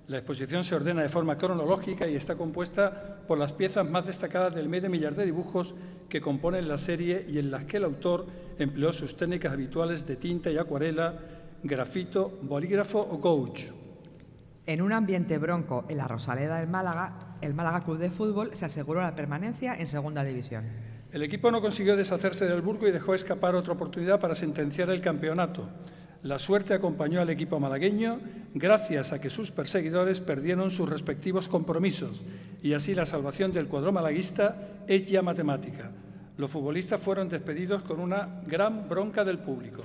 La 0.08 0.18
exposición 0.18 0.64
se 0.64 0.76
ordena 0.76 1.04
de 1.04 1.10
forma 1.10 1.38
cronológica 1.38 2.08
y 2.08 2.16
está 2.16 2.36
compuesta 2.36 3.20
por 3.28 3.38
las 3.38 3.54
piezas 3.54 3.88
más 3.88 4.08
destacadas 4.08 4.56
del 4.56 4.68
medio 4.68 4.90
millar 4.90 5.16
de 5.16 5.26
dibujos 5.26 5.76
que 6.10 6.20
componen 6.20 6.68
la 6.68 6.80
serie 6.80 7.26
y 7.30 7.38
en 7.38 7.52
las 7.52 7.66
que 7.66 7.78
el 7.78 7.84
autor 7.84 8.26
empleó 8.58 8.92
sus 8.92 9.16
técnicas 9.16 9.54
habituales 9.54 10.08
de 10.08 10.16
tinta 10.16 10.50
y 10.50 10.58
acuarela, 10.58 11.14
grafito, 11.62 12.40
bolígrafo 12.42 13.00
o 13.00 13.18
gouache. 13.18 13.72
En 14.66 14.82
un 14.82 14.94
ambiente 14.94 15.38
bronco 15.38 15.86
en 15.90 15.98
la 15.98 16.08
Rosaleda 16.08 16.60
del 16.60 16.70
Málaga, 16.70 17.38
el 17.42 17.54
Málaga 17.54 17.84
Club 17.84 18.00
de 18.00 18.10
Fútbol 18.10 18.56
se 18.56 18.66
aseguró 18.66 19.02
la 19.02 19.16
permanencia 19.16 19.76
en 19.76 19.88
Segunda 19.88 20.24
División. 20.24 20.66
El 21.12 21.24
equipo 21.24 21.52
no 21.52 21.62
consiguió 21.62 21.96
deshacerse 21.96 22.46
del 22.46 22.62
Burgo 22.62 22.88
y 22.88 22.92
dejó 22.92 23.16
escapar 23.16 23.56
otra 23.56 23.74
oportunidad 23.74 24.20
para 24.20 24.36
sentenciar 24.36 24.90
el 24.90 25.02
campeonato. 25.02 25.68
La 26.22 26.38
suerte 26.38 26.74
acompañó 26.74 27.22
al 27.22 27.30
equipo 27.30 27.62
malagueño 27.62 28.20
gracias 28.54 29.14
a 29.14 29.22
que 29.22 29.30
sus 29.30 29.52
perseguidores 29.52 30.20
perdieron 30.20 30.70
sus 30.70 30.90
respectivos 30.90 31.48
compromisos 31.48 32.26
y 32.62 32.74
así 32.74 32.94
la 32.94 33.06
salvación 33.06 33.54
del 33.54 33.68
cuadro 33.68 33.94
malaguista 33.94 34.58
es 34.88 35.06
ya 35.06 35.22
matemática. 35.22 35.92
Los 36.36 36.52
futbolistas 36.52 37.00
fueron 37.00 37.30
despedidos 37.30 37.84
con 37.84 38.02
una 38.02 38.42
gran 38.46 38.90
bronca 38.90 39.24
del 39.24 39.40
público. 39.40 39.84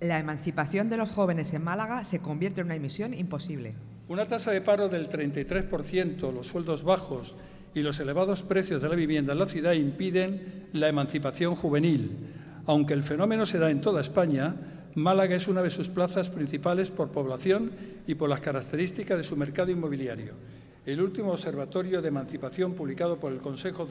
La 0.00 0.18
emancipación 0.18 0.90
de 0.90 0.98
los 0.98 1.10
jóvenes 1.10 1.52
en 1.54 1.64
Málaga 1.64 2.04
se 2.04 2.20
convierte 2.20 2.60
en 2.60 2.66
una 2.66 2.78
misión 2.78 3.14
imposible. 3.14 3.74
Una 4.08 4.26
tasa 4.26 4.50
de 4.50 4.60
paro 4.60 4.88
del 4.88 5.08
33%, 5.08 6.32
los 6.32 6.46
sueldos 6.46 6.84
bajos 6.84 7.36
y 7.74 7.80
los 7.80 7.98
elevados 8.00 8.42
precios 8.42 8.82
de 8.82 8.88
la 8.88 8.94
vivienda 8.94 9.32
en 9.32 9.38
la 9.38 9.46
ciudad 9.46 9.72
impiden 9.72 10.68
la 10.72 10.88
emancipación 10.88 11.54
juvenil. 11.54 12.16
Aunque 12.66 12.94
el 12.94 13.02
fenómeno 13.02 13.46
se 13.46 13.58
da 13.58 13.70
en 13.70 13.80
toda 13.80 14.00
España, 14.00 14.54
Málaga 14.94 15.36
es 15.36 15.48
una 15.48 15.62
de 15.62 15.70
sus 15.70 15.88
plazas 15.88 16.28
principales 16.28 16.90
por 16.90 17.10
población 17.10 17.70
y 18.06 18.14
por 18.14 18.28
las 18.28 18.40
características 18.40 19.18
de 19.18 19.24
su 19.24 19.36
mercado 19.36 19.70
inmobiliario. 19.70 20.32
El 20.86 21.02
último 21.02 21.32
observatorio 21.32 22.00
de 22.00 22.08
emancipación 22.08 22.72
publicado 22.72 23.20
por 23.20 23.32
el 23.32 23.40
Consejo 23.40 23.86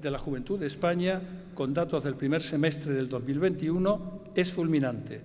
de 0.00 0.10
la 0.10 0.18
Juventud 0.18 0.58
de 0.60 0.66
España, 0.66 1.20
con 1.54 1.72
datos 1.72 2.04
del 2.04 2.14
primer 2.14 2.42
semestre 2.42 2.92
del 2.92 3.08
2021, 3.08 4.20
es 4.34 4.52
fulminante. 4.52 5.22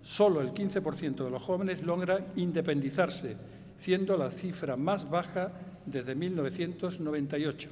Solo 0.00 0.40
el 0.40 0.54
15% 0.54 1.24
de 1.24 1.30
los 1.30 1.42
jóvenes 1.42 1.82
logran 1.82 2.26
independizarse, 2.36 3.36
siendo 3.76 4.16
la 4.16 4.30
cifra 4.30 4.76
más 4.76 5.10
baja 5.10 5.50
desde 5.84 6.14
1998. 6.14 7.70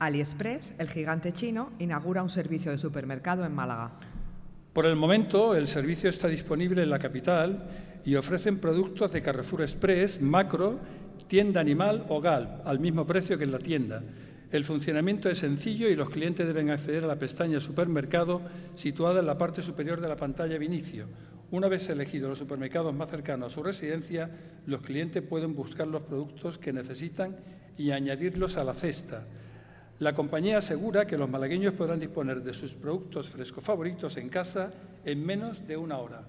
AliExpress, 0.00 0.74
el 0.78 0.90
gigante 0.90 1.32
chino, 1.32 1.70
inaugura 1.78 2.22
un 2.22 2.30
servicio 2.30 2.72
de 2.72 2.78
supermercado 2.78 3.44
en 3.44 3.54
Málaga. 3.54 3.92
Por 4.74 4.86
el 4.86 4.96
momento, 4.96 5.54
el 5.54 5.68
servicio 5.68 6.10
está 6.10 6.26
disponible 6.26 6.82
en 6.82 6.90
la 6.90 6.98
capital 6.98 7.62
y 8.04 8.16
ofrecen 8.16 8.58
productos 8.58 9.12
de 9.12 9.22
Carrefour 9.22 9.62
Express, 9.62 10.20
Macro, 10.20 10.80
Tienda 11.28 11.60
Animal 11.60 12.04
o 12.08 12.20
Gal, 12.20 12.60
al 12.64 12.80
mismo 12.80 13.06
precio 13.06 13.38
que 13.38 13.44
en 13.44 13.52
la 13.52 13.60
tienda. 13.60 14.02
El 14.50 14.64
funcionamiento 14.64 15.30
es 15.30 15.38
sencillo 15.38 15.88
y 15.88 15.94
los 15.94 16.10
clientes 16.10 16.44
deben 16.44 16.70
acceder 16.70 17.04
a 17.04 17.06
la 17.06 17.20
pestaña 17.20 17.60
Supermercado 17.60 18.42
situada 18.74 19.20
en 19.20 19.26
la 19.26 19.38
parte 19.38 19.62
superior 19.62 20.00
de 20.00 20.08
la 20.08 20.16
pantalla 20.16 20.58
de 20.58 20.64
inicio. 20.64 21.06
Una 21.52 21.68
vez 21.68 21.88
elegidos 21.88 22.30
los 22.30 22.38
supermercados 22.38 22.92
más 22.92 23.10
cercanos 23.10 23.52
a 23.52 23.54
su 23.54 23.62
residencia, 23.62 24.28
los 24.66 24.80
clientes 24.80 25.22
pueden 25.22 25.54
buscar 25.54 25.86
los 25.86 26.02
productos 26.02 26.58
que 26.58 26.72
necesitan 26.72 27.36
y 27.78 27.92
añadirlos 27.92 28.56
a 28.56 28.64
la 28.64 28.74
cesta. 28.74 29.24
La 30.00 30.12
compañía 30.12 30.58
asegura 30.58 31.06
que 31.06 31.16
los 31.16 31.30
malagueños 31.30 31.72
podrán 31.74 32.00
disponer 32.00 32.42
de 32.42 32.52
sus 32.52 32.74
productos 32.74 33.30
frescos 33.30 33.62
favoritos 33.62 34.16
en 34.16 34.28
casa 34.28 34.72
en 35.04 35.24
menos 35.24 35.66
de 35.68 35.76
una 35.76 35.98
hora. 35.98 36.24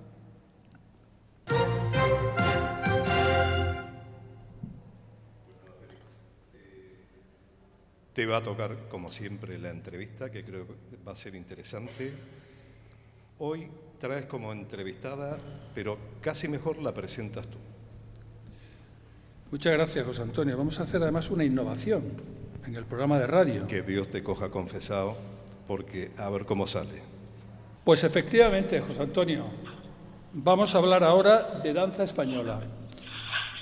Te 8.13 8.25
va 8.25 8.37
a 8.37 8.43
tocar, 8.43 8.87
como 8.87 9.11
siempre, 9.11 9.57
la 9.57 9.71
entrevista, 9.71 10.29
que 10.29 10.45
creo 10.45 10.67
que 10.67 10.73
va 11.05 11.13
a 11.13 11.15
ser 11.15 11.35
interesante. 11.35 12.13
Hoy 13.39 13.67
traes 13.99 14.25
como 14.25 14.53
entrevistada, 14.53 15.37
pero 15.73 15.97
casi 16.21 16.47
mejor 16.47 16.81
la 16.81 16.93
presentas 16.93 17.47
tú. 17.47 17.57
Muchas 19.51 19.73
gracias, 19.73 20.05
José 20.05 20.21
Antonio. 20.21 20.55
Vamos 20.55 20.79
a 20.79 20.83
hacer 20.83 21.01
además 21.01 21.29
una 21.29 21.43
innovación 21.43 22.03
en 22.67 22.75
el 22.75 22.85
programa 22.85 23.19
de 23.19 23.27
radio. 23.27 23.67
Que 23.67 23.81
Dios 23.81 24.09
te 24.09 24.23
coja 24.23 24.49
confesado, 24.49 25.17
porque 25.67 26.11
a 26.17 26.29
ver 26.29 26.45
cómo 26.45 26.67
sale. 26.67 27.01
Pues 27.83 28.03
efectivamente, 28.03 28.81
José 28.81 29.01
Antonio, 29.01 29.45
vamos 30.33 30.73
a 30.73 30.79
hablar 30.79 31.03
ahora 31.03 31.59
de 31.63 31.73
danza 31.73 32.03
española. 32.03 32.61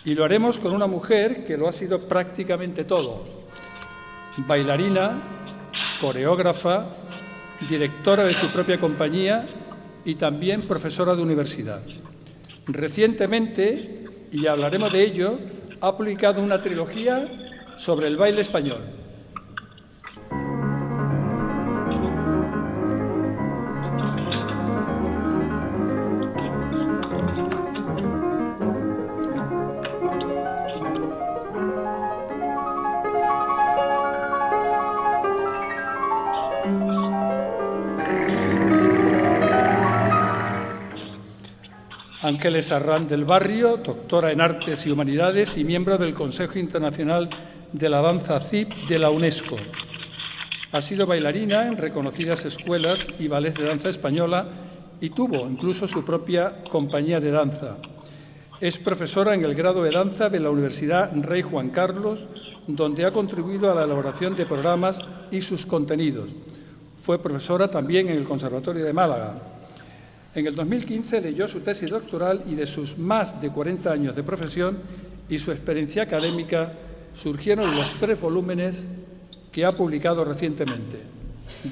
Y 0.05 0.13
lo 0.13 0.23
haremos 0.23 0.59
con 0.59 0.73
una 0.73 0.87
mujer 0.87 1.45
que 1.45 1.57
lo 1.57 1.67
ha 1.67 1.71
sido 1.71 2.07
prácticamente 2.07 2.83
todo. 2.83 3.23
Bailarina, 4.37 5.69
coreógrafa, 5.99 6.89
directora 7.67 8.23
de 8.23 8.33
su 8.33 8.51
propia 8.51 8.79
compañía 8.79 9.47
y 10.03 10.15
también 10.15 10.67
profesora 10.67 11.15
de 11.15 11.21
universidad. 11.21 11.81
Recientemente, 12.65 14.05
y 14.31 14.47
hablaremos 14.47 14.91
de 14.91 15.03
ello, 15.03 15.39
ha 15.79 15.95
publicado 15.95 16.41
una 16.41 16.59
trilogía 16.59 17.42
sobre 17.76 18.07
el 18.07 18.17
baile 18.17 18.41
español. 18.41 18.82
Ángeles 42.24 42.71
Arrán 42.71 43.07
del 43.09 43.26
Barrio, 43.26 43.78
doctora 43.78 44.32
en 44.32 44.39
Artes 44.39 44.86
y 44.86 44.91
Humanidades 44.91 45.57
y 45.57 45.65
miembro 45.65 45.97
del 45.97 46.13
Consejo 46.13 46.57
Internacional 46.57 47.30
de 47.74 47.89
la 47.89 48.01
Danza 48.01 48.39
CIP 48.39 48.88
de 48.88 48.99
la 48.99 49.09
UNESCO. 49.09 49.57
Ha 50.71 50.82
sido 50.82 51.07
bailarina 51.07 51.67
en 51.67 51.78
reconocidas 51.78 52.45
escuelas 52.45 52.99
y 53.17 53.28
ballets 53.28 53.57
de 53.57 53.65
danza 53.65 53.89
española 53.89 54.47
y 55.01 55.09
tuvo 55.09 55.47
incluso 55.49 55.88
su 55.88 56.05
propia 56.05 56.63
compañía 56.69 57.19
de 57.19 57.32
danza. 57.32 57.78
Es 58.61 58.78
profesora 58.78 59.34
en 59.34 59.43
el 59.43 59.55
grado 59.55 59.84
de 59.84 59.91
danza 59.91 60.30
de 60.30 60.39
la 60.39 60.51
Universidad 60.51 61.11
Rey 61.15 61.41
Juan 61.41 61.71
Carlos, 61.71 62.28
donde 62.67 63.05
ha 63.05 63.11
contribuido 63.11 63.71
a 63.71 63.76
la 63.76 63.86
elaboración 63.86 64.36
de 64.36 64.45
programas 64.45 64.99
y 65.32 65.41
sus 65.41 65.65
contenidos. 65.65 66.30
Fue 66.97 67.21
profesora 67.21 67.69
también 67.69 68.07
en 68.07 68.17
el 68.17 68.24
Conservatorio 68.24 68.86
de 68.86 68.93
Málaga. 68.93 69.34
En 70.36 70.45
el 70.45 70.55
2015 70.55 71.21
leyó 71.21 71.47
su 71.47 71.61
tesis 71.61 71.89
doctoral 71.89 72.43
y 72.47 72.53
de 72.53 72.67
sus 72.67 72.97
más 72.99 73.41
de 73.41 73.49
40 73.49 73.91
años 73.91 74.15
de 74.15 74.24
profesión 74.24 74.78
y 75.28 75.39
su 75.39 75.51
experiencia 75.51 76.03
académica 76.03 76.71
surgieron 77.14 77.76
los 77.76 77.91
tres 77.93 78.20
volúmenes 78.20 78.88
que 79.51 79.66
ha 79.66 79.76
publicado 79.76 80.26
recientemente. 80.26 81.01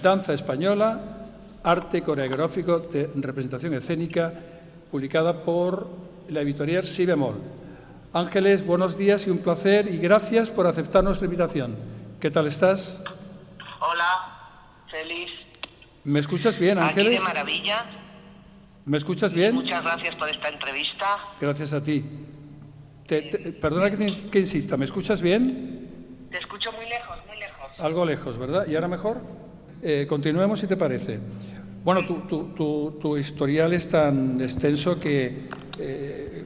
Danza 0.01 0.33
española, 0.33 1.27
arte 1.63 2.01
coreográfico 2.01 2.79
de 2.79 3.09
representación 3.15 3.73
escénica 3.73 4.33
publicada 4.89 5.43
por 5.43 5.89
la 6.29 6.41
editorial 6.41 6.83
Si 6.83 7.05
Bemol. 7.05 7.35
Ángeles, 8.13 8.65
buenos 8.65 8.97
días 8.97 9.25
y 9.27 9.29
un 9.29 9.39
placer 9.39 9.87
y 9.87 9.97
gracias 9.97 10.49
por 10.49 10.67
aceptar 10.67 11.03
nuestra 11.03 11.25
invitación. 11.25 11.75
¿Qué 12.19 12.29
tal 12.29 12.45
estás? 12.47 13.01
Hola, 13.79 14.83
feliz. 14.91 15.29
¿Me 16.03 16.19
escuchas 16.19 16.59
bien, 16.59 16.77
Ángeles? 16.77 17.07
Aquí 17.07 17.15
de 17.15 17.23
maravilla. 17.23 17.85
¿Me 18.85 18.97
escuchas 18.97 19.33
bien? 19.33 19.55
Muchas 19.55 19.81
gracias 19.81 20.15
por 20.15 20.29
esta 20.29 20.49
entrevista. 20.49 21.17
Gracias 21.39 21.73
a 21.73 21.83
ti. 21.83 22.03
Perdona 23.07 23.89
que, 23.91 24.13
que 24.31 24.39
insista, 24.39 24.77
¿me 24.77 24.85
escuchas 24.85 25.21
bien? 25.21 26.27
Te 26.31 26.37
escucho 26.37 26.71
muy 26.71 26.85
lejos, 26.87 27.17
muy 27.27 27.37
lejos. 27.37 27.71
Algo 27.79 28.05
lejos, 28.05 28.37
¿verdad? 28.37 28.67
¿Y 28.67 28.75
ahora 28.75 28.87
mejor? 28.87 29.17
Eh, 29.83 30.05
continuemos 30.07 30.59
si 30.59 30.67
te 30.67 30.77
parece. 30.77 31.19
Bueno, 31.83 32.05
tu, 32.05 32.19
tu, 32.53 32.97
tu, 33.01 33.17
historial 33.17 33.73
es 33.73 33.87
tan 33.87 34.39
extenso 34.39 34.99
que 34.99 35.49
eh, 35.79 36.45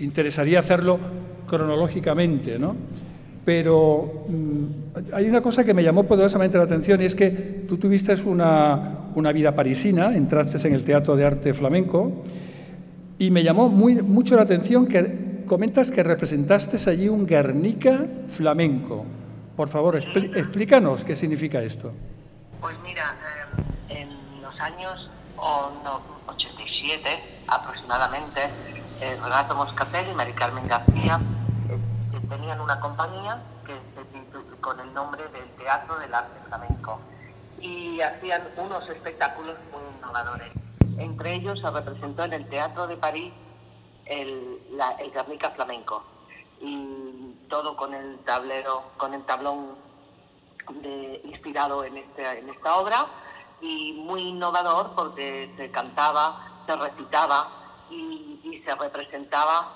interesaría 0.00 0.58
hacerlo 0.58 0.98
cronológicamente, 1.46 2.58
¿no? 2.58 2.74
Pero 3.44 4.24
mm, 4.28 5.14
hay 5.14 5.28
una 5.28 5.40
cosa 5.40 5.64
que 5.64 5.72
me 5.72 5.84
llamó 5.84 6.02
poderosamente 6.04 6.58
la 6.58 6.64
atención 6.64 7.00
y 7.00 7.04
es 7.04 7.14
que 7.14 7.30
tú 7.68 7.76
tuviste 7.76 8.12
una, 8.24 9.10
una, 9.14 9.30
vida 9.32 9.54
parisina, 9.54 10.16
entraste 10.16 10.66
en 10.66 10.74
el 10.74 10.82
Teatro 10.82 11.14
de 11.14 11.24
Arte 11.24 11.54
Flamenco 11.54 12.24
y 13.18 13.30
me 13.30 13.44
llamó 13.44 13.68
muy, 13.68 14.02
mucho 14.02 14.34
la 14.34 14.42
atención 14.42 14.86
que 14.86 15.31
comentas 15.46 15.90
que 15.90 16.02
representaste 16.02 16.78
allí 16.90 17.08
un 17.08 17.26
Guernica 17.26 18.06
flamenco. 18.28 19.04
Por 19.56 19.68
favor, 19.68 19.96
explícanos 19.96 21.04
qué 21.04 21.14
significa 21.14 21.60
esto. 21.60 21.92
Pues 22.60 22.76
mira, 22.82 23.16
eh, 23.88 24.00
en 24.00 24.42
los 24.42 24.58
años 24.60 25.10
87 25.36 27.08
aproximadamente, 27.48 28.40
eh, 29.00 29.18
Renato 29.22 29.54
Moscatel 29.54 30.10
y 30.10 30.14
Mari 30.14 30.32
Carmen 30.32 30.66
García 30.68 31.20
tenían 32.28 32.60
una 32.60 32.80
compañía 32.80 33.42
con 34.60 34.80
el 34.80 34.94
nombre 34.94 35.22
del 35.28 35.48
Teatro 35.58 35.98
del 35.98 36.14
Arte 36.14 36.38
Flamenco 36.48 37.00
y 37.60 38.00
hacían 38.00 38.42
unos 38.56 38.88
espectáculos 38.88 39.56
muy 39.70 39.82
innovadores. 39.98 40.52
Entre 40.98 41.34
ellos 41.34 41.60
se 41.60 41.70
representó 41.70 42.24
en 42.24 42.32
el 42.32 42.48
Teatro 42.48 42.86
de 42.86 42.96
París 42.96 43.32
el, 44.06 44.60
la, 44.72 44.92
el 44.92 45.10
Guernica 45.10 45.50
Flamenco. 45.50 46.02
Y 46.60 47.34
todo 47.48 47.76
con 47.76 47.92
el 47.94 48.18
tablero, 48.20 48.84
con 48.96 49.14
el 49.14 49.24
tablón 49.24 49.76
de, 50.70 51.20
inspirado 51.24 51.84
en, 51.84 51.96
este, 51.96 52.38
en 52.38 52.48
esta 52.48 52.76
obra. 52.76 53.06
Y 53.60 53.92
muy 53.92 54.22
innovador 54.22 54.92
porque 54.94 55.52
se 55.56 55.70
cantaba, 55.70 56.62
se 56.66 56.76
recitaba 56.76 57.48
y, 57.90 58.62
se 58.64 58.74
representaba 58.76 59.72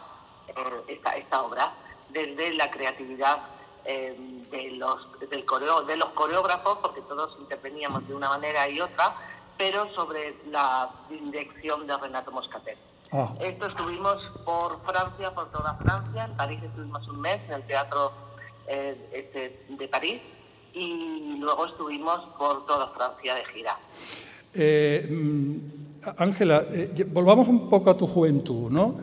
eh, 0.48 0.54
esta, 0.88 1.16
esta 1.16 1.42
obra. 1.42 1.72
Desde 2.08 2.54
la 2.54 2.70
creatividad 2.70 3.38
eh, 3.84 4.16
de, 4.50 4.70
los, 4.72 4.98
del 5.30 5.44
coreo, 5.44 5.82
de 5.82 5.96
los 5.96 6.08
coreógrafos, 6.10 6.78
porque 6.78 7.00
todos 7.02 7.36
interveníamos 7.40 8.06
de 8.08 8.14
una 8.14 8.28
manera 8.28 8.68
y 8.68 8.80
otra, 8.80 9.14
pero 9.56 9.92
sobre 9.94 10.36
la 10.46 10.90
dirección 11.08 11.86
de 11.86 11.96
Renato 11.96 12.32
Moscatel. 12.32 12.76
Ah. 13.18 13.34
Esto 13.40 13.66
estuvimos 13.66 14.16
por 14.44 14.78
Francia, 14.84 15.34
por 15.34 15.50
toda 15.50 15.74
Francia, 15.76 16.26
en 16.26 16.36
París 16.36 16.60
estuvimos 16.62 17.08
un 17.08 17.18
mes 17.22 17.40
en 17.48 17.54
el 17.54 17.62
Teatro 17.62 18.12
eh, 18.68 18.94
este, 19.10 19.64
de 19.70 19.88
París 19.88 20.20
y 20.74 21.38
luego 21.38 21.64
estuvimos 21.64 22.20
por 22.36 22.66
toda 22.66 22.88
Francia 22.88 23.36
de 23.36 23.44
gira. 23.46 23.78
Eh, 24.52 25.08
mm, 25.10 25.56
Ángela, 26.18 26.66
volvamos 27.06 27.48
un 27.48 27.70
poco 27.70 27.88
a 27.88 27.96
tu 27.96 28.06
juventud, 28.06 28.70
¿no? 28.70 28.96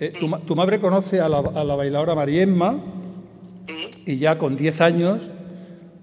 Eh, 0.00 0.14
tu, 0.18 0.56
madre 0.56 0.80
conoce 0.80 1.20
a 1.20 1.28
la, 1.28 1.40
bailadora 1.40 2.16
Mariemma 2.16 2.76
y 4.04 4.18
ya 4.18 4.36
con 4.36 4.56
10 4.56 4.80
años 4.80 5.30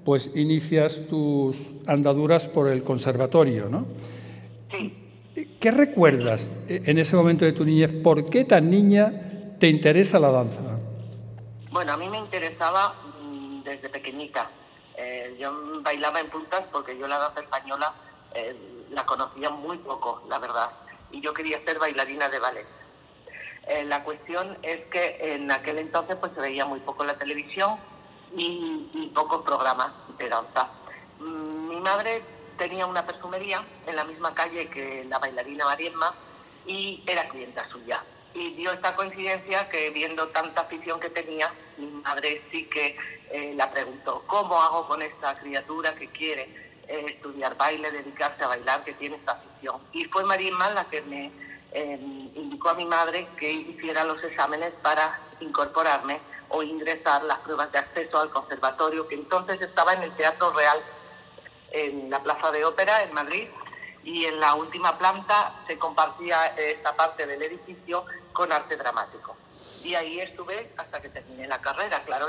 pues 0.06 0.32
inicias 0.38 1.06
tus 1.06 1.76
andaduras 1.86 2.48
por 2.48 2.70
el 2.70 2.82
conservatorio, 2.82 3.68
¿no? 3.68 3.86
Sí. 4.72 5.01
¿Qué 5.62 5.70
recuerdas 5.70 6.50
eh, 6.68 6.82
en 6.88 6.98
ese 6.98 7.16
momento 7.16 7.46
de 7.46 7.54
tu 7.54 7.64
niñez? 7.64 7.92
¿Por 8.04 8.26
qué 8.32 8.46
tan 8.46 8.72
niña 8.72 9.14
te 9.60 9.68
interesa 9.68 10.20
la 10.20 10.32
danza? 10.32 10.60
Bueno, 11.70 11.94
a 11.94 11.98
mí 11.98 12.10
me 12.10 12.18
interesaba 12.18 12.96
mm, 13.22 13.62
desde 13.62 13.88
pequeñita. 13.90 14.50
Eh, 14.98 15.38
yo 15.40 15.54
bailaba 15.84 16.20
en 16.20 16.32
puntas 16.32 16.64
porque 16.72 16.98
yo 16.98 17.08
la 17.08 17.20
danza 17.20 17.42
española 17.42 17.94
la 18.90 19.06
conocía 19.06 19.50
muy 19.50 19.78
poco, 19.80 20.24
la 20.30 20.40
verdad. 20.40 20.70
Y 21.12 21.22
yo 21.22 21.34
quería 21.34 21.64
ser 21.64 21.78
bailarina 21.78 22.28
de 22.30 22.40
ballet. 22.40 22.66
Eh, 23.68 23.86
la 23.86 24.04
cuestión 24.04 24.58
es 24.64 24.82
que 24.86 25.18
en 25.20 25.52
aquel 25.52 25.78
entonces 25.78 26.16
pues 26.16 26.32
se 26.34 26.42
veía 26.42 26.66
muy 26.66 26.80
poco 26.80 27.04
la 27.04 27.20
televisión 27.20 27.78
y, 28.36 29.12
pocos 29.14 29.44
programas 29.44 29.92
de 30.18 30.28
danza. 30.28 30.70
Mm, 31.20 31.68
mi 31.70 31.80
madre 31.82 32.24
tenía 32.62 32.86
una 32.86 33.04
perfumería 33.04 33.66
en 33.88 33.96
la 33.96 34.04
misma 34.04 34.36
calle 34.36 34.70
que 34.70 35.04
la 35.06 35.18
bailarina 35.18 35.66
Mariemma 35.66 36.14
y 36.68 37.04
era 37.08 37.28
clienta 37.28 37.68
suya. 37.72 38.04
Y 38.36 38.54
dio 38.54 38.72
esta 38.72 38.96
coincidencia 38.96 39.68
que 39.70 39.90
viendo 39.90 40.28
tanta 40.28 40.62
afición 40.62 41.00
que 41.00 41.10
tenía, 41.10 41.52
mi 41.78 41.88
madre 41.88 42.40
sí 42.52 42.66
que 42.66 42.96
eh, 43.32 43.54
la 43.56 43.72
preguntó, 43.72 44.24
¿cómo 44.28 44.62
hago 44.62 44.88
con 44.88 45.02
esta 45.02 45.40
criatura 45.40 45.96
que 45.96 46.08
quiere 46.10 46.44
eh, 46.88 47.06
estudiar 47.08 47.58
baile, 47.58 47.90
dedicarse 47.90 48.44
a 48.44 48.50
bailar, 48.50 48.84
que 48.84 48.94
tiene 48.94 49.16
esta 49.16 49.32
afición? 49.32 49.82
Y 49.94 50.06
fue 50.06 50.24
Mariemma 50.24 50.70
la 50.70 50.86
que 50.86 51.02
me 51.02 51.32
indicó 52.36 52.70
a 52.70 52.74
mi 52.76 52.86
madre 52.86 53.28
que 53.40 53.52
hiciera 53.52 54.04
los 54.04 54.24
exámenes 54.24 54.72
para 54.84 55.20
incorporarme 55.40 56.20
o 56.50 56.62
ingresar 56.62 57.24
las 57.24 57.40
pruebas 57.40 57.72
de 57.72 57.80
acceso 57.80 58.20
al 58.20 58.30
conservatorio, 58.30 59.08
que 59.08 59.16
entonces 59.16 59.60
estaba 59.62 59.94
en 59.94 60.04
el 60.04 60.16
Teatro 60.16 60.52
Real, 60.52 60.78
en 61.72 62.10
la 62.10 62.22
Plaza 62.22 62.52
de 62.52 62.66
Ópera, 62.66 63.04
en 63.04 63.14
Madrid, 63.14 63.48
y 64.04 64.26
en 64.26 64.40
la 64.40 64.56
última 64.56 64.98
planta 64.98 65.64
se 65.68 65.78
compartía 65.78 66.48
esta 66.58 66.96
parte 66.96 67.26
del 67.26 67.42
edificio 67.42 68.06
con 68.34 68.52
arte 68.52 68.76
dramático. 68.76 69.36
Y 69.84 69.96
ahí 69.96 70.20
estuve 70.20 70.72
hasta 70.78 71.02
que 71.02 71.10
terminé 71.10 71.48
la 71.48 71.60
carrera, 71.62 72.02
claro. 72.06 72.28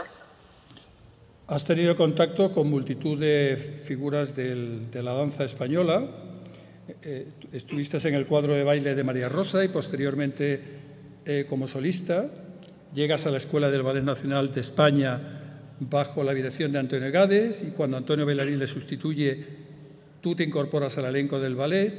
Has 1.48 1.64
tenido 1.64 1.96
contacto 1.96 2.52
con 2.52 2.68
multitud 2.70 3.18
de 3.18 3.56
figuras 3.56 4.34
de 4.34 5.02
la 5.02 5.12
danza 5.12 5.44
española, 5.44 6.08
eh, 7.02 7.28
estuviste 7.52 7.96
en 8.08 8.14
el 8.14 8.26
cuadro 8.26 8.54
de 8.54 8.64
baile 8.64 8.94
de 8.94 9.04
María 9.04 9.28
Rosa 9.28 9.64
y 9.64 9.68
posteriormente 9.68 10.60
eh, 11.24 11.46
como 11.48 11.66
solista. 11.68 12.28
Llegas 12.92 13.24
a 13.26 13.30
la 13.30 13.38
Escuela 13.38 13.70
del 13.70 13.82
Ballet 13.82 14.02
Nacional 14.02 14.52
de 14.52 14.60
España 14.60 15.41
bajo 15.90 16.22
la 16.22 16.34
dirección 16.34 16.72
de 16.72 16.78
Antonio 16.78 17.10
Gades 17.10 17.62
y 17.62 17.70
cuando 17.70 17.96
Antonio 17.96 18.26
Bailarín 18.26 18.58
le 18.58 18.66
sustituye, 18.66 19.46
tú 20.20 20.34
te 20.34 20.44
incorporas 20.44 20.98
al 20.98 21.06
elenco 21.06 21.38
del 21.38 21.56
ballet. 21.56 21.92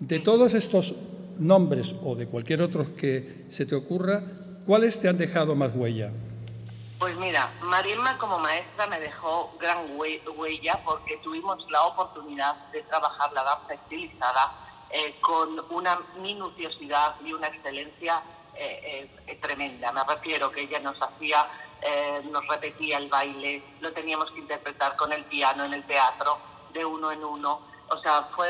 De 0.00 0.18
todos 0.20 0.54
estos 0.54 0.94
nombres 1.38 1.94
o 2.02 2.14
de 2.14 2.26
cualquier 2.26 2.62
otro 2.62 2.96
que 2.96 3.44
se 3.48 3.66
te 3.66 3.74
ocurra, 3.74 4.22
¿cuáles 4.66 5.00
te 5.00 5.08
han 5.08 5.18
dejado 5.18 5.54
más 5.54 5.74
huella? 5.74 6.10
Pues 6.98 7.16
mira, 7.16 7.52
Marielma 7.62 8.16
como 8.18 8.38
maestra 8.38 8.86
me 8.86 9.00
dejó 9.00 9.56
gran 9.60 9.98
huella 9.98 10.80
porque 10.84 11.16
tuvimos 11.18 11.58
la 11.70 11.82
oportunidad 11.86 12.54
de 12.70 12.82
trabajar 12.82 13.32
la 13.32 13.42
danza 13.42 13.74
estilizada 13.74 14.52
eh, 14.90 15.16
con 15.20 15.58
una 15.70 15.98
minuciosidad 16.20 17.16
y 17.24 17.32
una 17.32 17.48
excelencia 17.48 18.22
eh, 18.54 19.08
eh, 19.26 19.38
tremenda. 19.40 19.90
Me 19.90 20.02
refiero 20.04 20.52
que 20.52 20.60
ella 20.60 20.78
nos 20.80 20.96
hacía, 21.00 21.44
nos 22.30 22.46
repetía 22.46 22.98
el 22.98 23.08
baile, 23.08 23.62
lo 23.80 23.92
teníamos 23.92 24.30
que 24.30 24.40
interpretar 24.40 24.96
con 24.96 25.12
el 25.12 25.24
piano 25.24 25.64
en 25.64 25.74
el 25.74 25.86
teatro, 25.86 26.38
de 26.72 26.84
uno 26.84 27.12
en 27.12 27.24
uno. 27.24 27.60
O 27.88 27.98
sea, 27.98 28.28
fue 28.34 28.48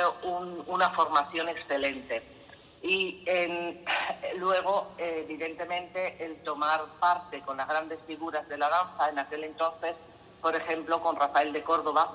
una 0.66 0.90
formación 0.90 1.48
excelente. 1.48 2.22
Y 2.82 3.24
luego, 4.36 4.92
evidentemente, 4.98 6.24
el 6.24 6.42
tomar 6.42 6.84
parte 7.00 7.40
con 7.42 7.56
las 7.56 7.68
grandes 7.68 7.98
figuras 8.06 8.48
de 8.48 8.58
la 8.58 8.68
danza 8.68 9.08
en 9.08 9.18
aquel 9.18 9.44
entonces, 9.44 9.96
por 10.40 10.54
ejemplo, 10.56 11.00
con 11.00 11.16
Rafael 11.16 11.52
de 11.52 11.62
Córdoba, 11.62 12.12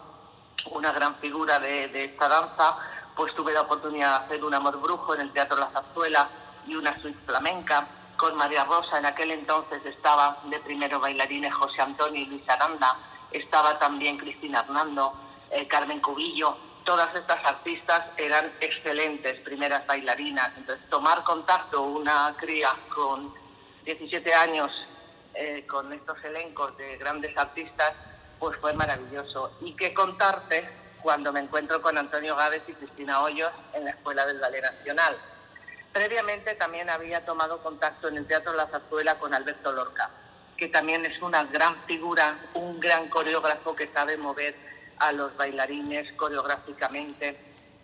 una 0.72 0.91
gran 0.91 1.15
figura 1.15 1.59
de, 1.59 2.05
esta 2.05 2.28
danza, 2.28 2.78
pues 3.15 3.34
tuve 3.36 3.53
la 3.53 3.61
oportunidad 3.61 4.20
de 4.20 4.26
hacer 4.26 4.43
un 4.43 4.53
amor 4.53 4.80
brujo 4.82 5.15
en 5.15 5.22
el 5.22 5.32
Teatro 5.32 5.57
La 5.57 5.70
Zarzuela 5.70 6.30
y 6.68 6.76
una 6.76 6.99
suite 7.01 7.20
flamenca. 7.26 7.88
Con 8.18 8.36
María 8.36 8.63
Rosa 8.63 8.97
en 8.97 9.05
aquel 9.05 9.32
entonces 9.32 9.86
estaba 9.86 10.41
de 10.45 10.59
primero 10.59 10.99
bailarines 10.99 11.53
José 11.53 11.82
Antonio 11.82 12.22
y 12.22 12.26
Luis 12.26 12.49
Aranda, 12.49 12.97
estaba 13.32 13.78
también 13.78 14.18
Cristina 14.18 14.61
Hernando, 14.61 15.13
eh, 15.51 15.68
Carmen 15.68 16.01
Cubillo, 16.01 16.57
todas 16.84 17.13
estas 17.13 17.43
artistas 17.45 18.01
eran 18.18 18.51
excelentes 18.61 19.39
primeras 19.41 19.86
bailarinas. 19.86 20.51
Entonces, 20.57 20.89
tomar 20.89 21.24
contacto 21.24 21.84
una 21.84 22.34
cría 22.38 22.70
con 22.95 23.34
17 23.84 24.34
años 24.34 24.72
eh, 25.34 25.68
con 25.68 25.91
estos 25.93 26.18
elencos 26.24 26.76
de 26.78 26.97
grandes 26.97 27.38
artistas, 27.38 27.93
pues 28.39 28.57
fue 28.59 28.74
maravilloso. 28.74 29.51
Y 29.61 29.76
qué 29.76 29.93
contarte 29.93 30.68
cuando 31.01 31.32
me 31.32 31.41
encuentro 31.41 31.82
con 31.82 31.97
Antonio 31.97 32.36
Gávez 32.36 32.63
y 32.68 32.74
Cristina 32.74 33.22
Hoyos 33.22 33.51
en 33.74 33.86
la 33.86 33.91
Escuela 33.91 34.26
del 34.26 34.39
Ballet 34.39 34.63
Nacional. 34.63 35.18
Previamente 35.98 36.54
también 36.54 36.91
había 36.91 37.26
tomado 37.26 37.58
contacto 37.64 38.08
en 38.08 38.18
el 38.18 38.28
Teatro 38.28 38.54
La 38.54 38.68
Zarzuela 38.68 39.18
con 39.18 39.34
Alberto 39.34 39.72
Lorca, 39.72 40.12
que 40.56 40.68
también 40.68 41.04
es 41.08 41.20
una 41.24 41.43
gran 41.45 41.76
figura, 41.88 42.38
un 42.54 42.80
gran 42.80 43.10
coreógrafo 43.10 43.76
que 43.76 43.88
sabe 43.91 44.16
mover 44.16 44.56
a 45.00 45.12
los 45.12 45.36
bailarines 45.36 46.14
coreográficamente 46.14 47.36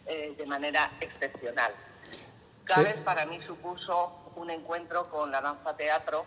eh, 0.05 0.35
de 0.37 0.45
manera 0.45 0.91
excepcional. 1.01 1.73
Cádiz 2.65 2.97
para 3.03 3.25
mí 3.25 3.39
supuso 3.47 4.31
un 4.35 4.51
encuentro 4.51 5.09
con 5.09 5.31
la 5.31 5.41
danza 5.41 5.75
teatro, 5.75 6.23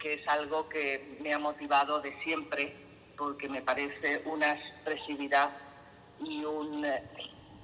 que 0.00 0.14
es 0.14 0.26
algo 0.26 0.68
que 0.68 1.18
me 1.20 1.32
ha 1.32 1.38
motivado 1.38 2.00
de 2.00 2.20
siempre, 2.24 2.74
porque 3.16 3.48
me 3.48 3.62
parece 3.62 4.22
una 4.24 4.54
expresividad 4.54 5.50
y 6.18 6.44
un, 6.44 6.84
eh, 6.84 7.00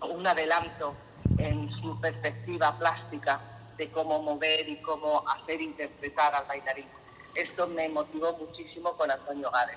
un 0.00 0.24
adelanto 0.24 0.94
en 1.38 1.72
su 1.80 2.00
perspectiva 2.00 2.78
plástica 2.78 3.40
de 3.76 3.90
cómo 3.90 4.22
mover 4.22 4.68
y 4.68 4.76
cómo 4.82 5.24
hacer 5.28 5.60
interpretar 5.60 6.34
al 6.34 6.46
bailarín. 6.46 6.86
Esto 7.34 7.66
me 7.66 7.88
motivó 7.88 8.32
muchísimo 8.34 8.96
con 8.96 9.10
Antonio 9.10 9.50
Gárez. 9.50 9.76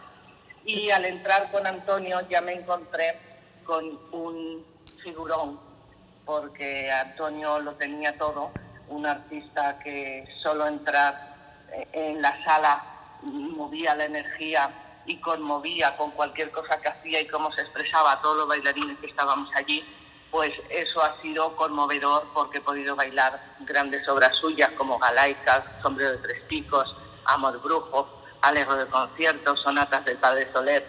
Y 0.66 0.92
al 0.92 1.06
entrar 1.06 1.52
con 1.52 1.66
Antonio 1.66 2.20
ya 2.30 2.42
me 2.42 2.54
encontré 2.54 3.20
con 3.66 4.00
un 4.12 4.66
figurón, 5.04 5.60
porque 6.26 6.92
Antonio 6.92 7.60
lo 7.60 7.74
tenía 7.76 8.18
todo, 8.18 8.52
un 8.90 9.06
artista 9.06 9.80
que 9.80 10.26
solo 10.44 10.68
entrar 10.68 11.66
eh, 11.72 11.88
en 11.94 12.22
la 12.22 12.44
sala 12.44 12.84
movía 13.22 13.96
la 13.96 14.06
energía 14.06 14.70
y 15.06 15.18
conmovía 15.18 15.96
con 15.98 16.12
cualquier 16.12 16.52
cosa 16.52 16.80
que 16.80 16.90
hacía 16.90 17.22
y 17.22 17.28
cómo 17.28 17.52
se 17.54 17.62
expresaba 17.62 18.14
a 18.14 18.22
todos 18.22 18.38
los 18.38 18.48
bailarines 18.48 18.98
que 19.00 19.08
estábamos 19.08 19.50
allí, 19.56 19.84
pues 20.32 20.52
eso 20.70 21.02
ha 21.02 21.22
sido 21.22 21.56
conmovedor 21.56 22.24
porque 22.34 22.58
he 22.58 22.62
podido 22.62 22.96
bailar 22.96 23.56
grandes 23.62 24.08
obras 24.10 24.36
suyas 24.40 24.72
como 24.78 25.00
Galaicas, 25.00 25.64
Sombrero 25.82 26.12
de 26.12 26.18
Tres 26.18 26.44
Picos, 26.48 26.96
Amor 27.26 27.62
Brujo, 27.62 28.08
Alegro 28.42 28.76
de 28.76 28.86
Conciertos, 28.88 29.60
Sonatas 29.62 30.06
del 30.06 30.18
Padre 30.18 30.48
Soler. 30.52 30.86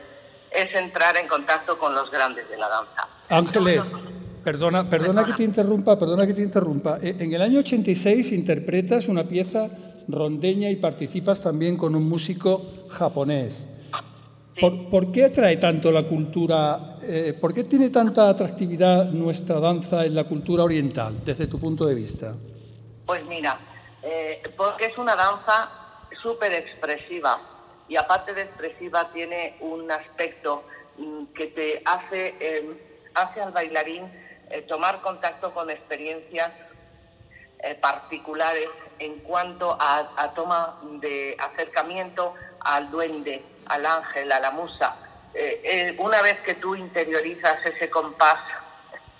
Es 0.51 0.75
entrar 0.75 1.17
en 1.17 1.29
contacto 1.29 1.79
con 1.79 1.95
los 1.95 2.11
grandes 2.11 2.49
de 2.49 2.57
la 2.57 2.69
danza. 2.69 3.09
Ángeles, 3.29 3.97
perdona, 4.43 4.89
perdona 4.89 5.25
que 5.25 5.35
te 5.35 5.45
interrumpa, 5.45 5.99
perdona 5.99 6.27
que 6.27 6.35
te 6.35 6.43
interrumpa. 6.43 6.99
Eh, 7.03 7.17
en 7.19 7.33
el 7.33 7.43
año 7.43 7.61
86 7.61 8.33
interpretas 8.33 9.09
una 9.09 9.25
pieza 9.25 9.69
rondeña 10.09 10.71
y 10.71 10.77
participas 10.77 11.43
también 11.43 11.77
con 11.77 11.95
un 11.95 12.09
músico 12.09 12.63
japonés. 12.89 13.69
¿Por, 14.61 15.13
qué 15.13 15.27
atrae 15.27 15.57
tanto 15.57 15.93
la 15.93 16.03
cultura, 16.03 16.97
eh, 17.03 17.37
por 17.41 17.55
qué 17.55 17.65
tiene 17.65 17.91
tanta 17.91 18.29
atractividad 18.29 19.05
nuestra 19.05 19.61
danza 19.61 20.05
en 20.05 20.15
la 20.15 20.25
cultura 20.25 20.65
oriental, 20.65 21.25
desde 21.25 21.47
tu 21.47 21.61
punto 21.61 21.87
de 21.87 21.95
vista? 21.95 22.33
Pues 23.07 23.25
mira, 23.27 23.59
eh, 24.03 24.43
porque 24.57 24.87
es 24.87 24.99
una 24.99 25.15
danza 25.15 25.71
súper 26.23 26.53
expresiva 26.55 27.41
y 27.89 27.97
aparte 27.97 28.35
de 28.35 28.43
expresiva 28.43 29.11
tiene 29.13 29.57
un 29.61 29.91
aspecto 29.91 30.65
mm, 30.97 31.25
que 31.35 31.47
te 31.49 31.83
hace, 31.85 32.35
em, 32.41 32.77
hace 33.15 33.41
al 33.41 33.53
bailarín 33.53 34.05
eh, 34.51 34.63
tomar 34.63 35.01
contacto 35.03 35.53
con 35.55 35.71
experiencias 35.71 36.51
particulares 37.83 38.69
en 39.01 39.19
cuanto 39.19 39.77
a, 39.81 40.13
a 40.17 40.33
toma 40.33 40.79
de 41.01 41.37
acercamiento 41.41 42.33
al 42.61 42.91
duende, 42.91 43.43
al 43.67 43.87
ángel, 43.87 44.33
a 44.33 44.41
la 44.41 44.51
musa. 44.51 44.97
Eh, 45.35 45.61
eh, 45.65 45.97
una 45.99 46.23
vez 46.23 46.41
que 46.41 46.55
tú 46.55 46.75
interiorizas 46.75 47.65
ese 47.65 47.91
compás 47.91 48.41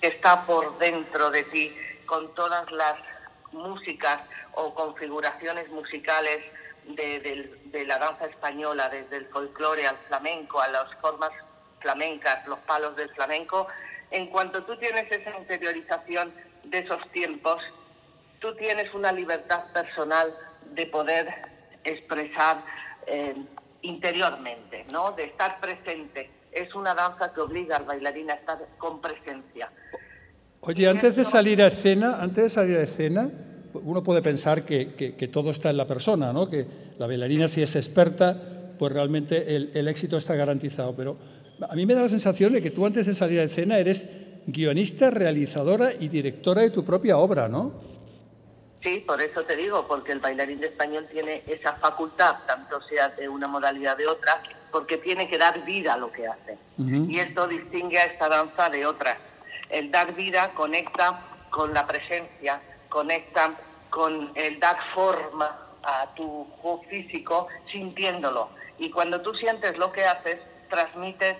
que 0.01 0.07
está 0.07 0.45
por 0.45 0.77
dentro 0.79 1.29
de 1.29 1.43
ti, 1.43 1.75
con 2.05 2.33
todas 2.33 2.69
las 2.71 2.95
músicas 3.51 4.19
o 4.53 4.73
configuraciones 4.73 5.69
musicales 5.69 6.39
de, 6.85 7.85
la 7.85 7.99
danza 7.99 8.25
española, 8.25 8.89
desde 8.89 9.17
el 9.17 9.27
folclore 9.27 9.87
al 9.87 9.97
flamenco, 10.07 10.59
a 10.59 10.67
las 10.69 10.93
formas 11.01 11.31
flamencas, 11.79 12.45
los 12.47 12.59
palos 12.59 12.95
del 12.95 13.09
flamenco, 13.11 13.67
en 14.11 14.27
cuanto 14.27 14.63
tú 14.63 14.75
tienes 14.77 15.11
esa 15.11 15.37
interiorización 15.37 16.33
de 16.63 16.79
esos 16.79 17.09
tiempos, 17.11 17.61
tú 18.39 18.55
tienes 18.55 18.93
una 18.93 19.11
libertad 19.11 19.65
personal 19.71 20.35
de 20.71 20.85
poder 20.87 21.27
expresar 21.83 22.63
eh, 23.09 23.35
interiormente, 23.81 24.83
¿no? 24.91 25.11
de 25.13 25.25
estar 25.25 25.59
presente. 25.59 26.29
Es 26.51 26.73
una 26.75 26.93
danza 26.93 27.33
que 27.33 27.41
obliga 27.41 27.77
al 27.77 27.85
bailarín 27.85 28.29
a 28.31 28.33
estar 28.33 28.59
con 28.77 29.01
presencia. 29.01 29.71
Oye, 30.61 30.87
antes 30.87 31.15
de 31.15 31.23
salir 31.23 31.61
a 31.61 31.67
escena, 31.67 32.21
antes 32.21 32.43
de 32.43 32.49
salir 32.49 32.77
a 32.77 32.81
escena, 32.81 33.29
uno 33.73 34.03
puede 34.03 34.21
pensar 34.21 34.63
que, 34.65 35.29
todo 35.31 35.51
está 35.51 35.69
en 35.69 35.77
la 35.77 35.87
persona, 35.87 36.33
¿no? 36.33 36.49
que 36.49 36.65
la 36.97 37.07
bailarina 37.07 37.47
si 37.47 37.61
es 37.61 37.75
experta, 37.75 38.35
pues 38.77 38.91
realmente 38.91 39.55
el, 39.55 39.71
el, 39.73 39.87
éxito 39.87 40.17
está 40.17 40.35
garantizado. 40.35 40.95
Pero 40.95 41.17
a 41.67 41.75
mí 41.75 41.85
me 41.85 41.93
da 41.93 42.01
la 42.01 42.09
sensación 42.09 42.53
de 42.53 42.61
que 42.61 42.71
tú 42.71 42.85
antes 42.85 43.05
de 43.05 43.13
salir 43.13 43.39
a 43.39 43.43
escena 43.43 43.77
eres 43.77 44.09
guionista, 44.45 45.11
realizadora 45.11 45.91
y 45.97 46.07
directora 46.07 46.61
de 46.61 46.71
tu 46.71 46.83
propia 46.83 47.17
obra, 47.17 47.47
¿no? 47.47 47.88
Sí, 48.81 49.03
por 49.05 49.21
eso 49.21 49.43
te 49.43 49.57
digo, 49.57 49.85
porque 49.87 50.13
el 50.13 50.19
bailarín 50.19 50.61
de 50.61 50.67
español 50.67 51.07
tiene 51.11 51.43
esa 51.47 51.73
facultad, 51.75 52.37
tanto 52.47 52.81
sea 52.83 53.09
de 53.09 53.27
una 53.27 53.47
modalidad 53.47 53.97
de 53.97 54.07
otra, 54.07 54.41
porque 54.71 54.97
tiene 54.97 55.27
que 55.27 55.37
dar 55.37 55.65
vida 55.65 55.93
a 55.93 55.97
lo 55.97 56.11
que 56.11 56.27
hace. 56.27 56.57
Y 56.77 57.19
esto 57.19 57.47
distingue 57.47 57.99
a 57.99 58.05
esta 58.05 58.29
danza 58.29 58.69
de 58.69 58.85
otras. 58.85 59.17
El 59.69 59.91
dar 59.91 60.15
vida 60.15 60.51
conecta 60.53 61.25
con 61.49 61.73
la 61.73 61.85
presencia, 61.85 62.61
conecta 62.87 63.55
con 63.89 64.31
el 64.35 64.59
dar 64.59 64.77
forma 64.93 65.57
a 65.83 66.13
tu 66.15 66.45
juego 66.61 66.83
físico 66.83 67.47
sintiéndolo. 67.71 68.49
Y 68.77 68.89
cuando 68.91 69.21
tú 69.21 69.33
sientes 69.33 69.77
lo 69.77 69.91
que 69.91 70.05
haces, 70.05 70.39
transmites 70.69 71.35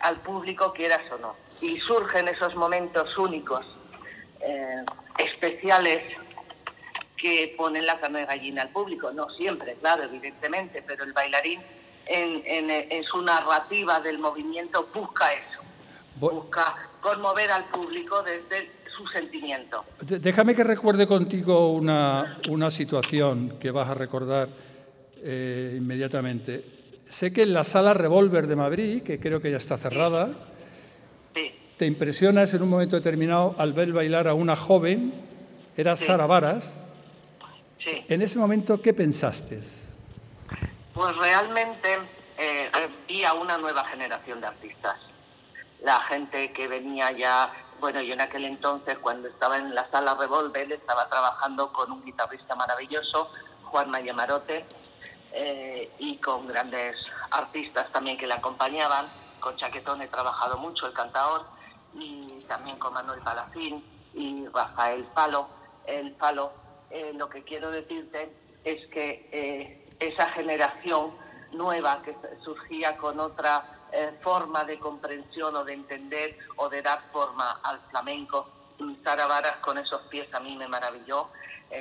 al 0.00 0.16
público, 0.16 0.72
quieras 0.72 1.00
o 1.12 1.18
no. 1.18 1.36
Y 1.60 1.78
surgen 1.78 2.28
esos 2.28 2.54
momentos 2.54 3.16
únicos, 3.18 3.66
eh, 4.40 4.84
especiales, 5.18 6.02
que 7.20 7.54
ponen 7.56 7.84
la 7.84 7.98
carne 8.00 8.20
de 8.20 8.26
gallina 8.26 8.62
al 8.62 8.70
público. 8.70 9.10
No 9.12 9.28
siempre, 9.30 9.74
claro, 9.74 10.04
evidentemente, 10.04 10.82
pero 10.86 11.04
el 11.04 11.12
bailarín 11.12 11.60
en, 12.06 13.04
su 13.04 13.20
narrativa 13.22 14.00
del 14.00 14.18
movimiento 14.18 14.88
busca 14.94 15.32
eso, 15.32 15.60
busca 16.16 16.88
conmover 17.00 17.50
al 17.50 17.64
público 17.66 18.22
desde 18.22 18.70
su 18.96 19.06
sentimiento. 19.08 19.84
Déjame 20.00 20.54
que 20.54 20.64
recuerde 20.64 21.06
contigo 21.06 21.72
una, 21.72 22.38
una 22.48 22.70
situación 22.70 23.58
que 23.60 23.70
vas 23.70 23.88
a 23.88 23.94
recordar 23.94 24.48
eh, 25.22 25.74
inmediatamente. 25.76 26.64
Sé 27.08 27.32
que 27.32 27.42
en 27.42 27.52
la 27.52 27.64
sala 27.64 27.94
Revolver 27.94 28.46
de 28.46 28.56
Madrid, 28.56 29.02
que 29.02 29.18
creo 29.18 29.40
que 29.40 29.50
ya 29.50 29.56
está 29.56 29.76
cerrada, 29.76 30.30
te 31.76 31.86
impresionas 31.86 32.52
en 32.54 32.62
un 32.62 32.70
momento 32.70 32.96
determinado 32.96 33.54
al 33.56 33.72
ver 33.72 33.92
bailar 33.92 34.26
a 34.26 34.34
una 34.34 34.56
joven, 34.56 35.14
era 35.76 35.94
Sara 35.94 36.26
Varas, 36.26 36.87
en 38.08 38.22
ese 38.22 38.38
momento, 38.38 38.80
¿qué 38.80 38.92
pensaste? 38.92 39.60
Pues 40.94 41.16
realmente 41.16 41.98
eh, 42.36 42.70
vi 43.06 43.24
a 43.24 43.34
una 43.34 43.58
nueva 43.58 43.84
generación 43.84 44.40
de 44.40 44.48
artistas. 44.48 44.96
La 45.82 46.00
gente 46.02 46.52
que 46.52 46.66
venía 46.66 47.12
ya, 47.12 47.52
bueno, 47.80 48.00
yo 48.02 48.14
en 48.14 48.20
aquel 48.20 48.44
entonces, 48.44 48.98
cuando 48.98 49.28
estaba 49.28 49.58
en 49.58 49.74
la 49.74 49.88
sala 49.90 50.14
Revolver, 50.14 50.72
estaba 50.72 51.08
trabajando 51.08 51.72
con 51.72 51.92
un 51.92 52.04
guitarrista 52.04 52.54
maravilloso, 52.56 53.30
Juan 53.64 53.90
Mayamarote, 53.90 54.64
eh, 55.32 55.92
y 55.98 56.16
con 56.18 56.46
grandes 56.46 56.96
artistas 57.30 57.90
también 57.92 58.18
que 58.18 58.26
le 58.26 58.34
acompañaban. 58.34 59.06
Con 59.40 59.56
Chaquetón 59.56 60.02
he 60.02 60.08
trabajado 60.08 60.58
mucho, 60.58 60.86
el 60.86 60.92
cantador, 60.92 61.46
y 61.94 62.38
también 62.48 62.76
con 62.78 62.92
Manuel 62.92 63.20
Palacín 63.20 63.84
y 64.14 64.46
Rafael 64.48 65.04
Palo, 65.14 65.48
el 65.86 66.12
Palo 66.12 66.52
eh, 66.90 67.12
lo 67.14 67.28
que 67.28 67.42
quiero 67.42 67.70
decirte 67.70 68.30
es 68.64 68.86
que 68.88 69.28
eh, 69.30 69.86
esa 70.00 70.30
generación 70.30 71.12
nueva 71.52 72.02
que 72.02 72.14
surgía 72.42 72.96
con 72.96 73.20
otra 73.20 73.80
eh, 73.92 74.12
forma 74.22 74.64
de 74.64 74.78
comprensión 74.78 75.54
o 75.56 75.64
de 75.64 75.74
entender 75.74 76.38
o 76.56 76.68
de 76.68 76.82
dar 76.82 77.00
forma 77.12 77.60
al 77.62 77.80
flamenco, 77.90 78.48
Sara 79.04 79.26
Varas 79.26 79.56
con 79.56 79.76
esos 79.76 80.02
pies 80.02 80.32
a 80.34 80.40
mí 80.40 80.56
me 80.56 80.68
maravilló, 80.68 81.28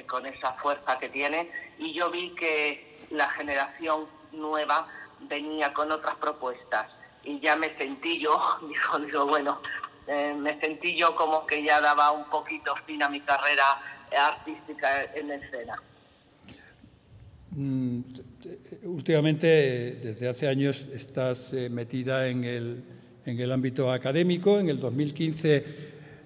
con 0.10 0.26
esa 0.26 0.52
fuerza 0.54 0.98
que 0.98 1.08
tiene, 1.08 1.50
y 1.78 1.94
yo 1.94 2.10
vi 2.12 2.32
que 2.36 2.98
la 3.12 3.30
generación 3.30 4.06
nueva 4.34 4.86
venía 5.22 5.74
con 5.74 5.90
otras 5.92 6.16
propuestas 6.16 6.88
y 7.24 7.40
ya 7.40 7.56
me 7.56 7.74
sentí 7.78 8.20
yo, 8.20 8.38
dijo, 8.68 9.00
digo, 9.00 9.26
bueno, 9.28 9.62
me 10.08 10.60
sentí 10.60 10.98
yo 10.98 11.16
como 11.16 11.46
que 11.46 11.64
ya 11.64 11.80
daba 11.80 12.12
un 12.12 12.26
poquito 12.26 12.76
fin 12.86 13.04
a 13.04 13.10
mi 13.10 13.22
carrera 13.22 13.97
artística 14.16 15.04
en 15.16 15.32
escena. 15.32 15.82
Mm, 17.52 18.02
últimamente, 18.84 20.00
desde 20.04 20.28
hace 20.28 20.48
años, 20.48 20.88
estás 20.94 21.54
eh, 21.54 21.70
metida 21.70 22.28
en 22.28 22.44
el, 22.44 22.84
en 23.26 23.40
el 23.40 23.52
ámbito 23.52 23.92
académico. 23.92 24.60
En 24.60 24.70
el 24.70 24.80
2015 24.80 25.64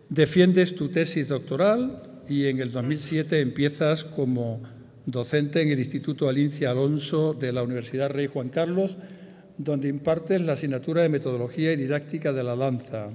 defiendes 0.09 0.75
tu 0.75 0.89
tesis 0.89 1.27
doctoral 1.27 2.23
y 2.27 2.47
en 2.47 2.59
el 2.59 2.71
2007 2.71 3.39
empiezas 3.39 4.03
como 4.03 4.61
docente 5.05 5.61
en 5.61 5.69
el 5.69 5.79
Instituto 5.79 6.29
Alincia 6.29 6.71
Alonso 6.71 7.33
de 7.33 7.51
la 7.51 7.63
Universidad 7.63 8.09
Rey 8.09 8.27
Juan 8.27 8.49
Carlos, 8.49 8.97
donde 9.57 9.87
impartes 9.87 10.41
la 10.41 10.53
asignatura 10.53 11.01
de 11.01 11.09
Metodología 11.09 11.71
y 11.71 11.75
Didáctica 11.75 12.33
de 12.33 12.43
la 12.43 12.55
Danza. 12.55 13.11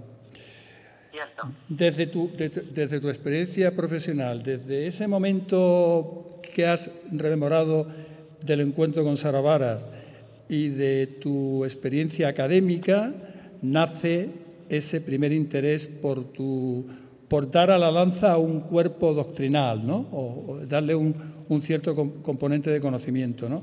Desde 1.69 2.07
tu, 2.07 2.31
desde 2.37 3.01
tu 3.01 3.09
experiencia 3.09 3.75
profesional, 3.75 4.43
desde 4.43 4.87
ese 4.87 5.07
momento 5.09 6.41
que 6.55 6.67
has 6.67 6.91
rememorado 7.11 7.87
del 8.43 8.61
encuentro 8.61 9.05
con 9.05 9.17
Sara 9.17 9.41
Varas 9.41 9.89
y 10.49 10.69
de 10.69 11.07
tu 11.07 11.65
experiencia 11.65 12.29
académica, 12.29 13.13
nace 13.63 14.29
ese 14.69 15.01
primer 15.01 15.33
interés 15.33 15.87
por, 15.87 16.33
tu, 16.33 16.87
por 17.29 17.51
dar 17.51 17.71
a 17.71 17.79
la 17.79 17.91
danza 17.91 18.37
un 18.39 18.61
cuerpo 18.61 19.15
doctrinal, 19.15 19.87
¿no? 19.87 20.07
o, 20.13 20.61
darle 20.69 20.95
un, 20.95 21.15
un 21.49 21.61
cierto 21.61 21.95
componente 21.95 22.71
de 22.71 22.81
conocimiento. 22.81 23.49
¿no? 23.49 23.63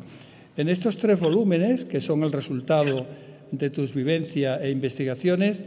En 0.56 0.70
estos 0.70 0.98
tres 0.98 1.20
volúmenes, 1.20 1.86
que 1.86 2.02
son 2.02 2.24
el 2.24 2.32
resultado 2.32 3.06
de 3.52 3.70
tus 3.70 3.94
vivencias 3.94 4.62
e 4.62 4.70
investigaciones, 4.70 5.64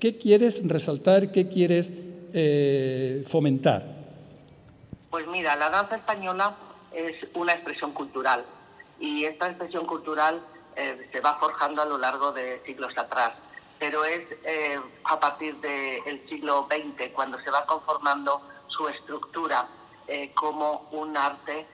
¿qué 0.00 0.18
quieres 0.18 0.60
resaltar, 0.66 1.32
qué 1.32 1.48
quieres 1.48 1.92
eh, 2.32 3.24
fomentar? 3.26 3.84
Pues 5.10 5.26
mira, 5.28 5.56
la 5.56 5.70
danza 5.70 5.96
española 5.96 6.56
es 6.92 7.14
una 7.34 7.52
expresión 7.52 7.92
cultural 7.92 8.44
y 9.00 9.24
esta 9.24 9.48
expresión 9.48 9.86
cultural 9.86 10.42
eh, 10.76 11.08
se 11.12 11.20
va 11.20 11.38
forjando 11.38 11.82
a 11.82 11.86
lo 11.86 11.98
largo 11.98 12.32
de 12.32 12.62
siglos 12.66 12.92
atrás, 12.96 13.32
pero 13.78 14.04
es 14.04 14.20
eh, 14.44 14.78
a 15.04 15.20
partir 15.20 15.56
del 15.60 16.28
siglo 16.28 16.66
XX 16.70 17.10
cuando 17.12 17.38
se 17.40 17.50
va 17.50 17.64
conformando 17.66 18.42
su 18.68 18.88
estructura 18.88 19.68
como 20.34 20.86
un 20.92 21.16
arte 21.16 21.66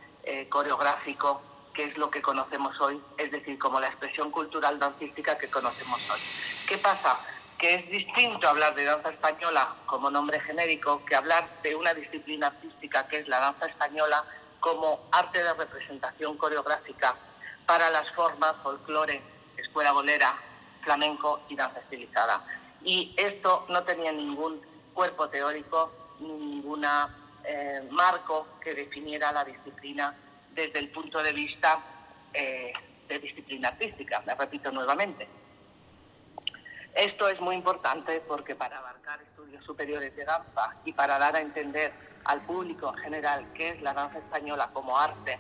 coreográfico 0.48 1.42
que 1.74 1.84
es 1.84 1.96
lo 1.96 2.10
que 2.10 2.22
conocemos 2.22 2.78
hoy, 2.80 3.00
es 3.18 3.30
decir, 3.30 3.58
como 3.58 3.80
la 3.80 3.88
expresión 3.88 4.30
cultural 4.30 4.78
dancística 4.78 5.36
que 5.38 5.48
conocemos 5.48 6.00
hoy. 6.10 6.20
¿Qué 6.66 6.78
pasa? 6.78 7.18
Que 7.62 7.76
es 7.76 7.90
distinto 7.92 8.48
hablar 8.48 8.74
de 8.74 8.82
danza 8.82 9.10
española 9.10 9.76
como 9.86 10.10
nombre 10.10 10.40
genérico 10.40 11.04
que 11.04 11.14
hablar 11.14 11.48
de 11.62 11.76
una 11.76 11.94
disciplina 11.94 12.48
artística 12.48 13.06
que 13.06 13.18
es 13.18 13.28
la 13.28 13.38
danza 13.38 13.66
española 13.66 14.24
como 14.58 15.08
arte 15.12 15.40
de 15.40 15.54
representación 15.54 16.36
coreográfica 16.38 17.14
para 17.64 17.88
las 17.90 18.10
formas 18.14 18.56
folclore, 18.64 19.22
escuela 19.56 19.92
bolera, 19.92 20.34
flamenco 20.82 21.42
y 21.48 21.54
danza 21.54 21.78
estilizada. 21.78 22.44
Y 22.82 23.14
esto 23.16 23.64
no 23.68 23.84
tenía 23.84 24.10
ningún 24.10 24.60
cuerpo 24.92 25.28
teórico, 25.28 25.92
ningún 26.18 26.84
eh, 27.44 27.86
marco 27.92 28.58
que 28.60 28.74
definiera 28.74 29.30
la 29.30 29.44
disciplina 29.44 30.12
desde 30.52 30.80
el 30.80 30.88
punto 30.88 31.22
de 31.22 31.32
vista 31.32 31.78
eh, 32.34 32.72
de 33.06 33.18
disciplina 33.20 33.68
artística, 33.68 34.20
me 34.26 34.34
repito 34.34 34.72
nuevamente. 34.72 35.41
Esto 36.94 37.28
es 37.28 37.40
muy 37.40 37.56
importante 37.56 38.22
porque 38.28 38.54
para 38.54 38.78
abarcar 38.78 39.20
estudios 39.22 39.64
superiores 39.64 40.14
de 40.14 40.24
danza 40.24 40.76
y 40.84 40.92
para 40.92 41.18
dar 41.18 41.36
a 41.36 41.40
entender 41.40 41.92
al 42.24 42.40
público 42.42 42.92
en 42.94 43.02
general 43.04 43.46
qué 43.54 43.70
es 43.70 43.82
la 43.82 43.94
danza 43.94 44.18
española 44.18 44.70
como 44.72 44.98
arte, 44.98 45.38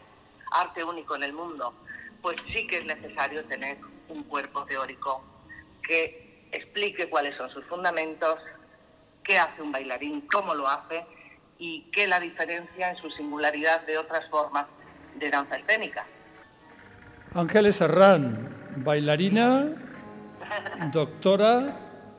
arte 0.52 0.82
único 0.82 1.14
en 1.14 1.24
el 1.24 1.32
mundo, 1.32 1.74
pues 2.22 2.36
sí 2.52 2.66
que 2.66 2.78
es 2.78 2.84
necesario 2.86 3.44
tener 3.44 3.78
un 4.08 4.24
cuerpo 4.24 4.64
teórico 4.64 5.22
que 5.82 6.48
explique 6.52 7.08
cuáles 7.10 7.36
son 7.36 7.50
sus 7.50 7.64
fundamentos, 7.66 8.38
qué 9.22 9.38
hace 9.38 9.60
un 9.60 9.72
bailarín, 9.72 10.22
cómo 10.32 10.54
lo 10.54 10.68
hace 10.68 11.04
y 11.58 11.82
qué 11.92 12.06
la 12.06 12.18
diferencia 12.18 12.90
en 12.90 12.96
su 12.96 13.10
singularidad 13.10 13.82
de 13.82 13.98
otras 13.98 14.28
formas 14.30 14.66
de 15.16 15.30
danza 15.30 15.56
escénica. 15.56 16.06
Ángeles 17.34 17.76
Serrán, 17.76 18.48
bailarina, 18.76 19.68
doctora, 20.92 21.76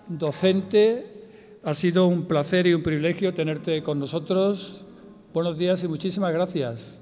docente. 0.07 1.59
Ha 1.63 1.73
sido 1.73 2.07
un 2.07 2.27
placer 2.27 2.67
y 2.67 2.73
un 2.73 2.84
privilegio 2.84 3.34
tenerte 3.34 3.84
con 3.84 3.99
nosotros. 3.99 4.86
Buenos 5.34 5.57
días 5.57 5.84
y 5.84 5.88
muchísimas 5.88 6.34
gracias. 6.34 7.01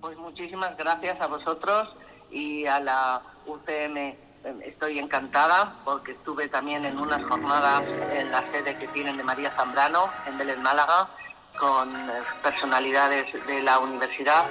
Pues 0.00 0.16
muchísimas 0.16 0.76
gracias 0.76 1.20
a 1.20 1.26
vosotros 1.26 1.88
y 2.30 2.66
a 2.66 2.80
la 2.80 3.22
UCM. 3.46 4.16
Estoy 4.64 4.98
encantada 4.98 5.76
porque 5.84 6.12
estuve 6.12 6.48
también 6.48 6.84
en 6.84 6.98
unas 6.98 7.22
jornadas 7.24 7.84
en 8.12 8.30
la 8.32 8.42
sede 8.50 8.76
que 8.78 8.88
tienen 8.88 9.16
de 9.16 9.22
María 9.22 9.52
Zambrano 9.52 10.06
en 10.26 10.38
Belén 10.38 10.62
Málaga 10.62 11.08
con 11.58 11.94
eh, 11.94 12.20
personalidades 12.42 13.26
de 13.46 13.62
la 13.62 13.78
universidad 13.78 14.44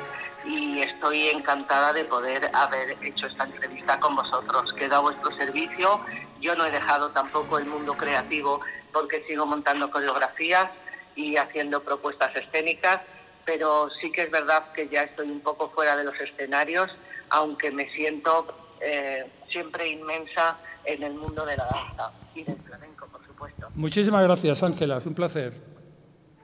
y 0.46 0.82
estoy 0.82 1.30
encantada 1.30 1.94
de 1.94 2.06
poder 2.06 2.50
haber 2.54 2.98
hecho 3.04 3.28
esta 3.28 3.46
entrevista 3.46 4.00
con 4.00 4.16
vosotros. 4.16 4.74
Queda 4.74 4.98
a 4.98 5.02
vuestro 5.02 5.36
servicio. 5.38 6.02
Yo 6.40 6.56
no 6.56 6.66
he 6.66 6.72
dejado 6.72 7.10
tampoco 7.12 7.58
el 7.58 7.66
mundo 7.66 7.94
creativo 7.96 8.62
porque 8.92 9.24
sigo 9.28 9.46
montando 9.46 9.90
coreografías 9.92 10.68
y 11.16 11.38
haciendo 11.38 11.84
propuestas 11.84 12.36
escénicas, 12.36 13.02
pero 13.46 13.90
sí 14.02 14.12
que 14.12 14.24
es 14.24 14.32
verdad 14.32 14.72
que 14.74 14.88
ya 14.88 15.04
estoy 15.04 15.30
un 15.30 15.42
poco 15.42 15.70
fuera 15.70 15.96
de 15.96 16.04
los 16.04 16.20
escenarios, 16.20 16.90
aunque 17.30 17.72
me 17.72 17.90
siento 17.92 18.78
eh, 18.80 19.30
siempre 19.52 19.90
inmensa 19.90 20.58
en 20.86 21.04
el 21.04 21.14
mundo 21.14 21.46
de 21.46 21.58
la 21.58 21.66
danza 21.66 22.12
y 22.34 22.44
del 22.44 22.58
flamenco, 22.64 23.08
por 23.08 23.26
supuesto. 23.26 23.68
Muchísimas 23.76 24.24
gracias, 24.24 24.64
Ángela, 24.64 24.98
es 24.98 25.06
un 25.06 25.14
placer. 25.14 25.54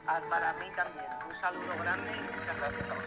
Ah, 0.06 0.22
para 0.30 0.54
mí 0.54 0.66
también. 0.76 1.06
Un 1.28 1.42
saludo 1.42 1.84
grande 1.84 2.12
y 2.12 2.22
muchas 2.22 2.58
gracias 2.58 2.92
a 2.92 3.07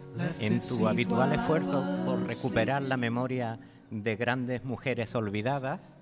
En 0.39 0.59
tu 0.59 0.87
habitual 0.87 1.33
esfuerzo 1.33 1.85
por 2.05 2.27
recuperar 2.27 2.81
la 2.81 2.97
memoria 2.97 3.59
de 3.89 4.15
grandes 4.15 4.63
mujeres 4.63 5.15
olvidadas, 5.15 5.93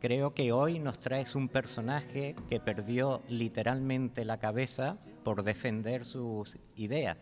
creo 0.00 0.34
que 0.34 0.52
hoy 0.52 0.78
nos 0.78 0.98
traes 0.98 1.34
un 1.34 1.48
personaje 1.48 2.36
que 2.48 2.60
perdió 2.60 3.22
literalmente 3.28 4.24
la 4.24 4.38
cabeza 4.38 4.98
por 5.22 5.44
defender 5.44 6.04
sus 6.04 6.58
ideas. 6.76 7.16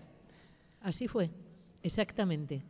Así 0.80 1.06
fue, 1.06 1.30
exactamente. 1.82 2.62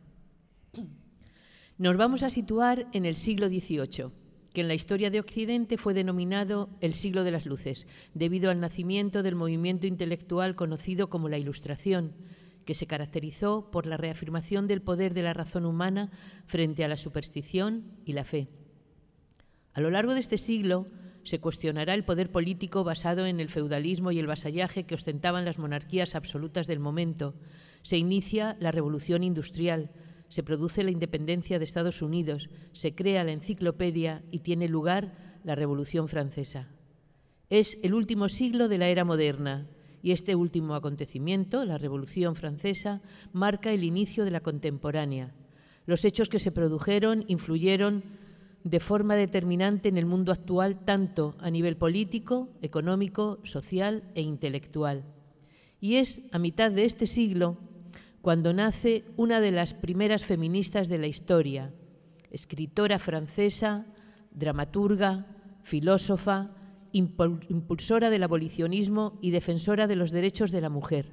Nos 1.77 1.97
vamos 1.97 2.21
a 2.21 2.29
situar 2.29 2.87
en 2.93 3.05
el 3.05 3.15
siglo 3.15 3.47
XVIII, 3.47 4.11
que 4.53 4.61
en 4.61 4.67
la 4.67 4.75
historia 4.75 5.09
de 5.09 5.19
Occidente 5.19 5.77
fue 5.79 5.95
denominado 5.95 6.69
el 6.79 6.93
siglo 6.93 7.23
de 7.23 7.31
las 7.31 7.47
luces, 7.47 7.87
debido 8.13 8.51
al 8.51 8.59
nacimiento 8.59 9.23
del 9.23 9.35
movimiento 9.35 9.87
intelectual 9.87 10.55
conocido 10.55 11.09
como 11.09 11.27
la 11.27 11.39
Ilustración, 11.39 12.13
que 12.65 12.73
se 12.73 12.87
caracterizó 12.87 13.69
por 13.71 13.85
la 13.85 13.97
reafirmación 13.97 14.67
del 14.67 14.81
poder 14.81 15.13
de 15.13 15.23
la 15.23 15.33
razón 15.33 15.65
humana 15.65 16.11
frente 16.45 16.83
a 16.83 16.87
la 16.87 16.97
superstición 16.97 17.83
y 18.05 18.13
la 18.13 18.23
fe. 18.23 18.49
A 19.73 19.81
lo 19.81 19.89
largo 19.89 20.13
de 20.13 20.19
este 20.19 20.37
siglo 20.37 20.87
se 21.23 21.39
cuestionará 21.39 21.93
el 21.93 22.03
poder 22.03 22.31
político 22.31 22.83
basado 22.83 23.25
en 23.25 23.39
el 23.39 23.49
feudalismo 23.49 24.11
y 24.11 24.19
el 24.19 24.27
vasallaje 24.27 24.85
que 24.85 24.95
ostentaban 24.95 25.45
las 25.45 25.57
monarquías 25.57 26.15
absolutas 26.15 26.67
del 26.67 26.79
momento. 26.79 27.33
Se 27.81 27.97
inicia 27.97 28.57
la 28.59 28.71
revolución 28.71 29.23
industrial, 29.23 29.91
se 30.29 30.43
produce 30.43 30.83
la 30.83 30.91
independencia 30.91 31.59
de 31.59 31.65
Estados 31.65 32.01
Unidos, 32.01 32.49
se 32.73 32.95
crea 32.95 33.23
la 33.23 33.31
enciclopedia 33.31 34.23
y 34.31 34.39
tiene 34.39 34.67
lugar 34.67 35.39
la 35.43 35.55
Revolución 35.55 36.07
Francesa. 36.07 36.69
Es 37.49 37.77
el 37.83 37.93
último 37.93 38.29
siglo 38.29 38.67
de 38.67 38.77
la 38.77 38.87
era 38.87 39.05
moderna, 39.05 39.67
y 40.03 40.11
este 40.11 40.35
último 40.35 40.75
acontecimiento, 40.75 41.63
la 41.63 41.77
Revolución 41.77 42.35
Francesa, 42.35 43.01
marca 43.31 43.71
el 43.71 43.85
inicio 43.85 44.25
de 44.25 44.31
la 44.31 44.41
contemporánea. 44.41 45.33
Los 45.85 46.03
hechos 46.03 46.27
que 46.27 46.39
se 46.39 46.51
produjeron 46.51 47.23
influyeron 47.29 48.03
de 48.65 48.81
forma 48.81 49.15
determinante 49.15 49.87
en 49.87 49.97
el 49.97 50.05
mundo 50.05 50.33
actual 50.33 50.83
tanto 50.83 51.35
a 51.39 51.49
nivel 51.49 51.77
político, 51.77 52.49
económico, 52.61 53.39
social 53.43 54.03
e 54.13 54.21
intelectual. 54.21 55.05
Y 55.79 55.95
es 55.95 56.21
a 56.33 56.39
mitad 56.39 56.69
de 56.69 56.83
este 56.83 57.07
siglo 57.07 57.57
cuando 58.21 58.53
nace 58.53 59.05
una 59.15 59.39
de 59.39 59.51
las 59.51 59.73
primeras 59.73 60.25
feministas 60.25 60.89
de 60.89 60.97
la 60.97 61.07
historia, 61.07 61.73
escritora 62.29 62.99
francesa, 62.99 63.85
dramaturga, 64.31 65.27
filósofa, 65.63 66.51
impulsora 66.93 68.09
del 68.09 68.23
abolicionismo 68.23 69.17
y 69.21 69.31
defensora 69.31 69.87
de 69.87 69.95
los 69.95 70.11
derechos 70.11 70.51
de 70.51 70.61
la 70.61 70.69
mujer. 70.69 71.11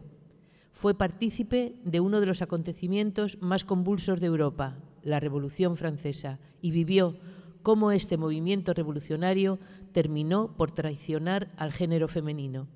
Fue 0.73 0.95
partícipe 0.95 1.75
de 1.85 2.01
uno 2.01 2.21
de 2.21 2.27
los 2.27 2.43
acontecimientos 2.43 3.39
más 3.41 3.65
convulsos 3.65 4.21
de 4.21 4.27
Europa, 4.27 4.79
la 5.03 5.19
Revolución 5.21 5.77
Francesa, 5.77 6.39
y 6.63 6.71
vivió 6.71 7.17
cómo 7.63 7.93
este 7.93 8.17
movimiento 8.17 8.73
revolucionario 8.73 9.59
terminó 9.93 10.57
por 10.57 10.71
traicionar 10.71 11.51
al 11.57 11.73
género 11.73 12.09
femenino. 12.09 12.69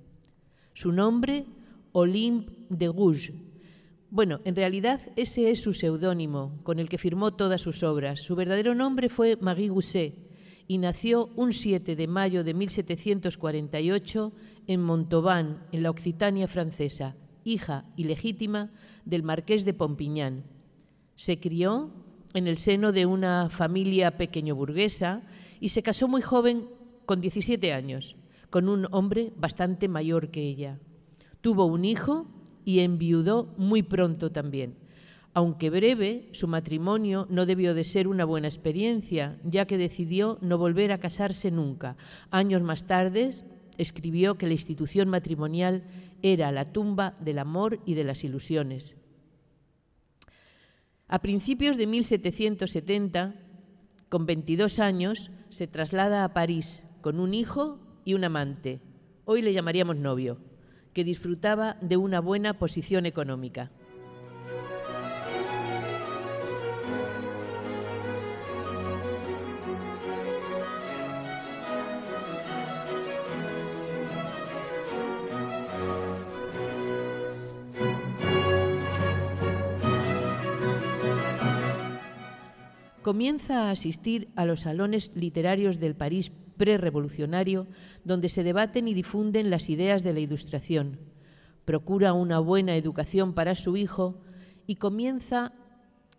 Su 0.75 0.93
nombre, 0.93 1.47
Olympe 1.93 2.53
de 2.69 2.89
Gouges. 2.89 3.35
Bueno, 4.11 4.41
en 4.45 4.57
realidad 4.57 5.01
ese 5.17 5.51
es 5.51 5.61
su 5.61 5.75
seudónimo 5.75 6.59
con 6.63 6.79
el 6.79 6.89
que 6.89 6.99
firmó 6.99 7.35
todas 7.35 7.61
sus 7.61 7.83
obras. 7.83 8.21
Su 8.21 8.35
verdadero 8.35 8.75
nombre 8.75 9.09
fue 9.09 9.37
Marie 9.41 9.69
Gousset 9.69 10.24
y 10.67 10.79
nació 10.79 11.31
un 11.37 11.53
7 11.53 11.97
de 11.97 12.07
mayo 12.07 12.45
de 12.45 12.55
1748 12.55 14.33
en 14.67 14.83
Montauban, 14.83 15.67
en 15.73 15.83
la 15.83 15.91
Occitania 15.91 16.49
francesa, 16.49 17.17
hija 17.45 17.85
ilegítima 17.97 18.71
del 19.05 19.23
marqués 19.23 19.65
de 19.65 19.75
Pompignan. 19.75 20.45
Se 21.17 21.39
crió 21.39 21.91
en 22.33 22.47
el 22.47 22.59
seno 22.59 22.93
de 22.93 23.07
una 23.07 23.49
familia 23.51 24.17
pequeño 24.17 24.55
burguesa 24.55 25.23
y 25.61 25.69
se 25.69 25.83
casó 25.83 26.09
muy 26.09 26.23
joven, 26.23 26.69
con 27.07 27.21
17 27.21 27.73
años, 27.73 28.17
con 28.49 28.69
un 28.69 28.87
hombre 28.91 29.33
bastante 29.37 29.89
mayor 29.89 30.31
que 30.31 30.43
ella. 30.43 30.79
Tuvo 31.43 31.67
un 31.67 31.85
hijo 31.85 32.27
y 32.65 32.81
enviudó 32.81 33.53
muy 33.59 33.83
pronto 33.83 34.33
también. 34.33 34.77
Aunque 35.35 35.69
breve, 35.69 36.29
su 36.31 36.47
matrimonio 36.47 37.27
no 37.29 37.45
debió 37.45 37.75
de 37.75 37.83
ser 37.83 38.07
una 38.07 38.25
buena 38.25 38.47
experiencia, 38.47 39.37
ya 39.43 39.67
que 39.67 39.77
decidió 39.77 40.39
no 40.41 40.59
volver 40.59 40.93
a 40.93 40.99
casarse 40.99 41.51
nunca. 41.51 41.97
Años 42.31 42.63
más 42.63 42.87
tarde 42.87 43.31
escribió 43.77 44.39
que 44.39 44.47
la 44.47 44.53
institución 44.53 45.09
matrimonial 45.09 45.83
era 46.23 46.53
la 46.53 46.65
tumba 46.65 47.17
del 47.19 47.41
amor 47.41 47.81
y 47.85 47.95
de 47.95 48.05
las 48.05 48.23
ilusiones. 48.23 48.97
A 51.09 51.21
principios 51.21 51.77
de 51.77 51.89
1770, 51.89 53.35
con 54.09 54.27
22 54.27 54.79
años, 54.79 55.33
se 55.51 55.67
traslada 55.67 56.25
a 56.25 56.33
París 56.33 56.87
con 57.01 57.19
un 57.19 57.35
hijo 57.35 57.81
y 58.05 58.15
un 58.15 58.23
amante, 58.23 58.81
hoy 59.25 59.43
le 59.43 59.53
llamaríamos 59.53 59.97
novio, 59.97 60.39
que 60.93 61.05
disfrutaba 61.05 61.77
de 61.81 61.97
una 61.97 62.21
buena 62.21 62.59
posición 62.59 63.05
económica. 63.05 63.73
Comienza 83.05 83.69
a 83.69 83.71
asistir 83.71 84.31
a 84.35 84.47
los 84.47 84.63
salones 84.63 85.13
literarios 85.15 85.79
del 85.79 85.95
París 85.95 86.33
prerevolucionario, 86.57 87.69
donde 88.03 88.29
se 88.29 88.43
debaten 88.43 88.89
y 88.89 88.95
difunden 88.95 89.51
las 89.51 89.71
ideas 89.71 90.03
de 90.03 90.13
la 90.13 90.21
Ilustración. 90.21 90.99
Procura 91.65 92.15
una 92.15 92.41
buena 92.41 92.75
educación 92.75 93.35
para 93.35 93.55
su 93.55 93.77
hijo 93.77 94.21
y 94.67 94.77
comienza, 94.77 95.53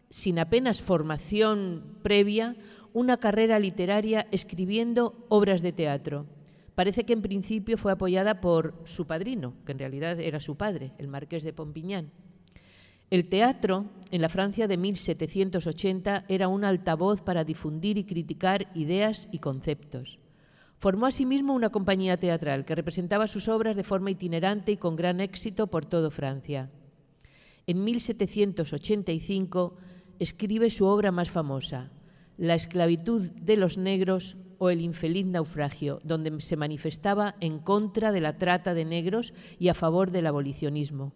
sin 0.10 0.40
apenas 0.40 0.82
formación 0.82 1.98
previa, 2.04 2.56
una 2.94 3.18
carrera 3.18 3.60
literaria 3.60 4.28
escribiendo 4.32 5.26
obras 5.28 5.62
de 5.62 5.74
teatro. 5.74 6.28
Parece 6.76 7.04
que 7.04 7.14
en 7.14 7.22
principio 7.22 7.78
fue 7.78 7.94
apoyada 7.94 8.42
por 8.42 8.76
su 8.86 9.08
padrino, 9.08 9.54
que 9.66 9.72
en 9.72 9.80
realidad 9.80 10.20
era 10.20 10.40
su 10.40 10.56
padre, 10.56 10.94
el 11.00 11.08
marqués 11.08 11.44
de 11.44 11.52
Pompignan. 11.52 12.12
El 13.16 13.30
teatro, 13.30 13.86
en 14.11 14.22
la 14.22 14.28
Francia 14.28 14.68
de 14.68 14.76
1780, 14.76 16.26
era 16.28 16.49
un 16.49 16.66
altavoz 16.66 17.22
para 17.22 17.45
difundir 17.45 17.97
y 17.97 18.03
criticar 18.03 18.70
ideas 18.76 19.30
y 19.32 19.39
conceptos. 19.39 20.20
Formó 20.80 21.05
asimismo 21.05 21.53
una 21.53 21.70
compañía 21.70 22.18
teatral 22.18 22.66
que 22.66 22.76
representaba 22.76 23.30
sus 23.30 23.47
obras 23.47 23.78
de 23.78 23.86
forma 23.86 24.11
itinerante 24.11 24.74
y 24.74 24.76
con 24.76 24.97
gran 24.97 25.22
éxito 25.22 25.68
por 25.68 25.86
toda 25.86 26.11
Francia. 26.11 26.70
En 27.68 27.86
1785 27.86 29.78
escribe 30.20 30.70
su 30.70 30.86
obra 30.86 31.13
más 31.13 31.32
famosa, 31.32 31.93
La 32.38 32.55
esclavitud 32.55 33.32
de 33.32 33.55
los 33.55 33.78
negros 33.78 34.36
o 34.57 34.70
el 34.70 34.82
infeliz 34.82 35.26
naufragio, 35.26 36.01
donde 36.03 36.41
se 36.41 36.57
manifestaba 36.57 37.38
en 37.39 37.59
contra 37.59 38.11
de 38.11 38.20
la 38.20 38.38
trata 38.38 38.74
de 38.74 38.84
negros 38.84 39.34
y 39.57 39.70
a 39.70 39.74
favor 39.74 40.11
del 40.11 40.28
abolicionismo. 40.28 41.13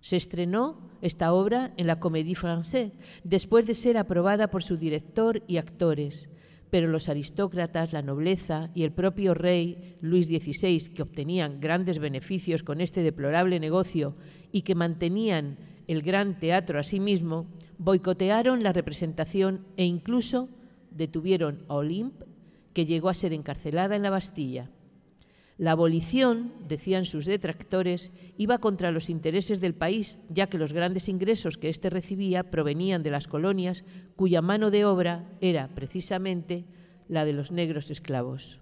Se 0.00 0.16
estrenó 0.16 0.90
esta 1.02 1.32
obra 1.32 1.72
en 1.76 1.86
la 1.86 2.00
Comédie 2.00 2.34
Française, 2.34 2.92
después 3.24 3.66
de 3.66 3.74
ser 3.74 3.98
aprobada 3.98 4.50
por 4.50 4.62
su 4.62 4.76
director 4.76 5.42
y 5.46 5.58
actores, 5.58 6.28
pero 6.70 6.88
los 6.88 7.08
aristócratas, 7.08 7.92
la 7.92 8.02
nobleza 8.02 8.70
y 8.74 8.84
el 8.84 8.92
propio 8.92 9.34
rey 9.34 9.96
Luis 10.00 10.26
XVI, 10.26 10.94
que 10.94 11.02
obtenían 11.02 11.60
grandes 11.60 11.98
beneficios 11.98 12.62
con 12.62 12.80
este 12.80 13.02
deplorable 13.02 13.60
negocio 13.60 14.16
y 14.52 14.62
que 14.62 14.74
mantenían 14.74 15.58
el 15.86 16.02
gran 16.02 16.38
teatro 16.38 16.78
a 16.78 16.84
sí 16.84 17.00
mismo, 17.00 17.46
boicotearon 17.78 18.62
la 18.62 18.72
representación 18.72 19.66
e 19.76 19.84
incluso 19.84 20.48
detuvieron 20.90 21.64
a 21.68 21.74
Olympe, 21.74 22.26
que 22.72 22.86
llegó 22.86 23.08
a 23.08 23.14
ser 23.14 23.32
encarcelada 23.32 23.96
en 23.96 24.02
la 24.02 24.10
Bastilla. 24.10 24.70
La 25.60 25.72
abolición, 25.72 26.54
decían 26.68 27.04
sus 27.04 27.26
detractores, 27.26 28.12
iba 28.38 28.56
contra 28.56 28.90
los 28.90 29.10
intereses 29.10 29.60
del 29.60 29.74
país, 29.74 30.22
ya 30.30 30.46
que 30.46 30.56
los 30.56 30.72
grandes 30.72 31.06
ingresos 31.10 31.58
que 31.58 31.68
éste 31.68 31.90
recibía 31.90 32.44
provenían 32.44 33.02
de 33.02 33.10
las 33.10 33.28
colonias, 33.28 33.84
cuya 34.16 34.40
mano 34.40 34.70
de 34.70 34.86
obra 34.86 35.26
era 35.42 35.68
precisamente 35.68 36.64
la 37.08 37.26
de 37.26 37.34
los 37.34 37.50
negros 37.50 37.90
esclavos. 37.90 38.58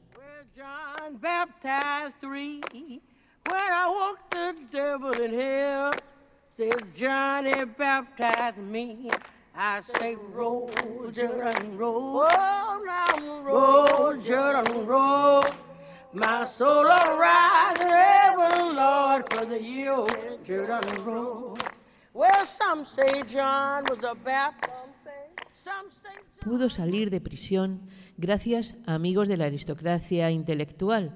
Pudo 26.41 26.71
salir 26.71 27.11
de 27.11 27.21
prisión 27.21 27.83
gracias 28.17 28.75
a 28.87 28.95
amigos 28.95 29.29
de 29.29 29.37
la 29.37 29.45
aristocracia 29.45 30.31
intelectual, 30.31 31.15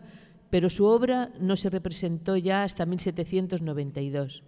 pero 0.51 0.69
su 0.69 0.85
obra 0.85 1.31
no 1.41 1.57
se 1.57 1.71
representó 1.71 2.37
ya 2.37 2.63
hasta 2.63 2.85
1792. 2.85 4.43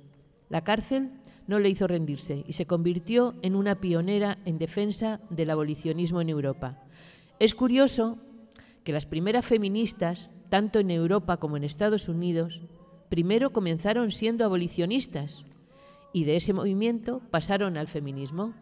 La 0.50 0.62
cárcel 0.62 1.10
no 1.46 1.58
le 1.58 1.70
hizo 1.70 1.86
rendirse 1.86 2.44
y 2.46 2.52
se 2.52 2.66
convirtió 2.66 3.34
en 3.40 3.56
una 3.56 3.80
pionera 3.80 4.36
en 4.44 4.58
defensa 4.58 5.20
del 5.30 5.48
abolicionismo 5.48 6.20
en 6.20 6.28
Europa. 6.28 6.82
Es 7.38 7.54
curioso 7.54 8.18
que 8.84 8.92
las 8.92 9.06
primeras 9.06 9.44
feministas, 9.44 10.30
tanto 10.50 10.78
en 10.78 10.90
Europa 10.90 11.38
como 11.38 11.56
en 11.56 11.64
Estados 11.64 12.08
Unidos, 12.08 12.60
primero 13.08 13.50
comenzaron 13.50 14.12
siendo 14.12 14.44
abolicionistas 14.44 15.44
y 16.12 16.24
de 16.24 16.36
ese 16.36 16.52
movimiento 16.52 17.20
pasaron 17.30 17.76
al 17.76 17.88
feminismo. 17.88 18.54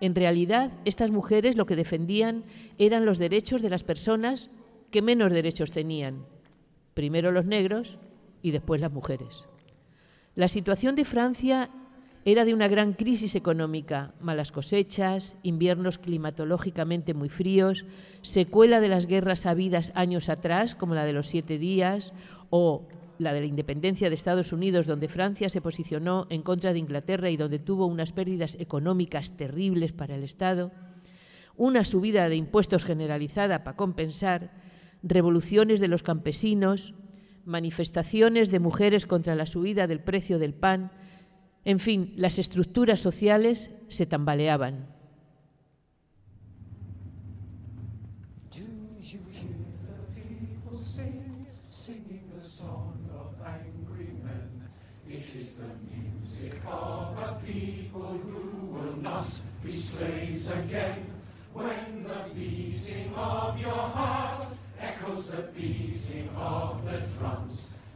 En 0.00 0.14
realidad, 0.14 0.72
estas 0.84 1.10
mujeres 1.10 1.56
lo 1.56 1.66
que 1.66 1.76
defendían 1.76 2.44
eran 2.78 3.04
los 3.04 3.18
derechos 3.18 3.62
de 3.62 3.70
las 3.70 3.84
personas 3.84 4.50
que 4.90 5.02
menos 5.02 5.32
derechos 5.32 5.72
tenían, 5.72 6.24
primero 6.94 7.32
los 7.32 7.44
negros 7.44 7.98
y 8.42 8.52
después 8.52 8.80
las 8.80 8.92
mujeres. 8.92 9.46
La 10.36 10.48
situación 10.48 10.94
de 10.94 11.04
Francia 11.04 11.68
era 12.24 12.46
de 12.46 12.54
una 12.54 12.68
gran 12.68 12.94
crisis 12.94 13.34
económica, 13.34 14.14
malas 14.20 14.50
cosechas, 14.50 15.36
inviernos 15.42 15.98
climatológicamente 15.98 17.12
muy 17.12 17.28
fríos, 17.28 17.84
secuela 18.22 18.80
de 18.80 18.88
las 18.88 19.06
guerras 19.06 19.44
habidas 19.44 19.92
años 19.94 20.30
atrás, 20.30 20.74
como 20.74 20.94
la 20.94 21.04
de 21.04 21.12
los 21.12 21.26
siete 21.26 21.58
días, 21.58 22.14
o 22.48 22.88
la 23.18 23.34
de 23.34 23.40
la 23.40 23.46
independencia 23.46 24.08
de 24.08 24.14
Estados 24.14 24.52
Unidos, 24.52 24.86
donde 24.86 25.08
Francia 25.08 25.50
se 25.50 25.60
posicionó 25.60 26.26
en 26.30 26.42
contra 26.42 26.72
de 26.72 26.78
Inglaterra 26.78 27.28
y 27.28 27.36
donde 27.36 27.58
tuvo 27.58 27.84
unas 27.86 28.12
pérdidas 28.12 28.56
económicas 28.58 29.36
terribles 29.36 29.92
para 29.92 30.14
el 30.14 30.24
Estado, 30.24 30.72
una 31.56 31.84
subida 31.84 32.28
de 32.30 32.36
impuestos 32.36 32.84
generalizada 32.84 33.64
para 33.64 33.76
compensar, 33.76 34.50
revoluciones 35.02 35.78
de 35.78 35.88
los 35.88 36.02
campesinos, 36.02 36.94
manifestaciones 37.44 38.50
de 38.50 38.58
mujeres 38.60 39.04
contra 39.04 39.34
la 39.34 39.44
subida 39.44 39.86
del 39.86 40.00
precio 40.00 40.38
del 40.38 40.54
pan, 40.54 40.90
en 41.64 41.80
fin, 41.80 42.12
las 42.16 42.38
estructuras 42.38 43.00
sociales 43.00 43.70
se 43.88 44.06
tambaleaban. 44.06 44.94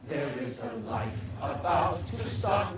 There 0.09 0.39
is 0.40 0.62
a 0.62 0.73
life 0.86 1.32
about 1.43 1.97
to 1.97 2.16
start. 2.16 2.74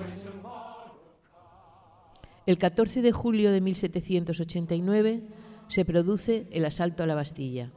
El 2.46 2.58
14 2.58 3.02
de 3.02 3.12
julio 3.12 3.52
de 3.52 3.60
1789 3.60 5.22
se 5.68 5.84
produce 5.84 6.46
el 6.50 6.64
asalto 6.64 7.02
a 7.02 7.06
la 7.06 7.14
Bastilla. 7.14 7.70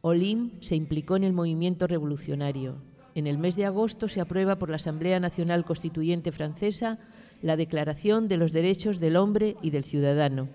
Olin 0.00 0.52
se 0.60 0.76
implicó 0.76 1.16
en 1.16 1.24
el 1.24 1.32
movimiento 1.32 1.86
revolucionario. 1.86 2.76
En 3.14 3.26
el 3.26 3.38
mes 3.38 3.56
de 3.56 3.64
agosto 3.64 4.08
se 4.08 4.20
aprueba 4.20 4.58
por 4.58 4.68
la 4.68 4.76
Asamblea 4.76 5.20
Nacional 5.20 5.64
Constituyente 5.64 6.32
Francesa 6.32 6.98
la 7.44 7.56
Declaración 7.56 8.26
de 8.26 8.38
los 8.38 8.52
Derechos 8.52 9.00
del 9.00 9.16
Hombre 9.16 9.56
y 9.60 9.70
del 9.70 9.84
Ciudadano. 9.84 10.48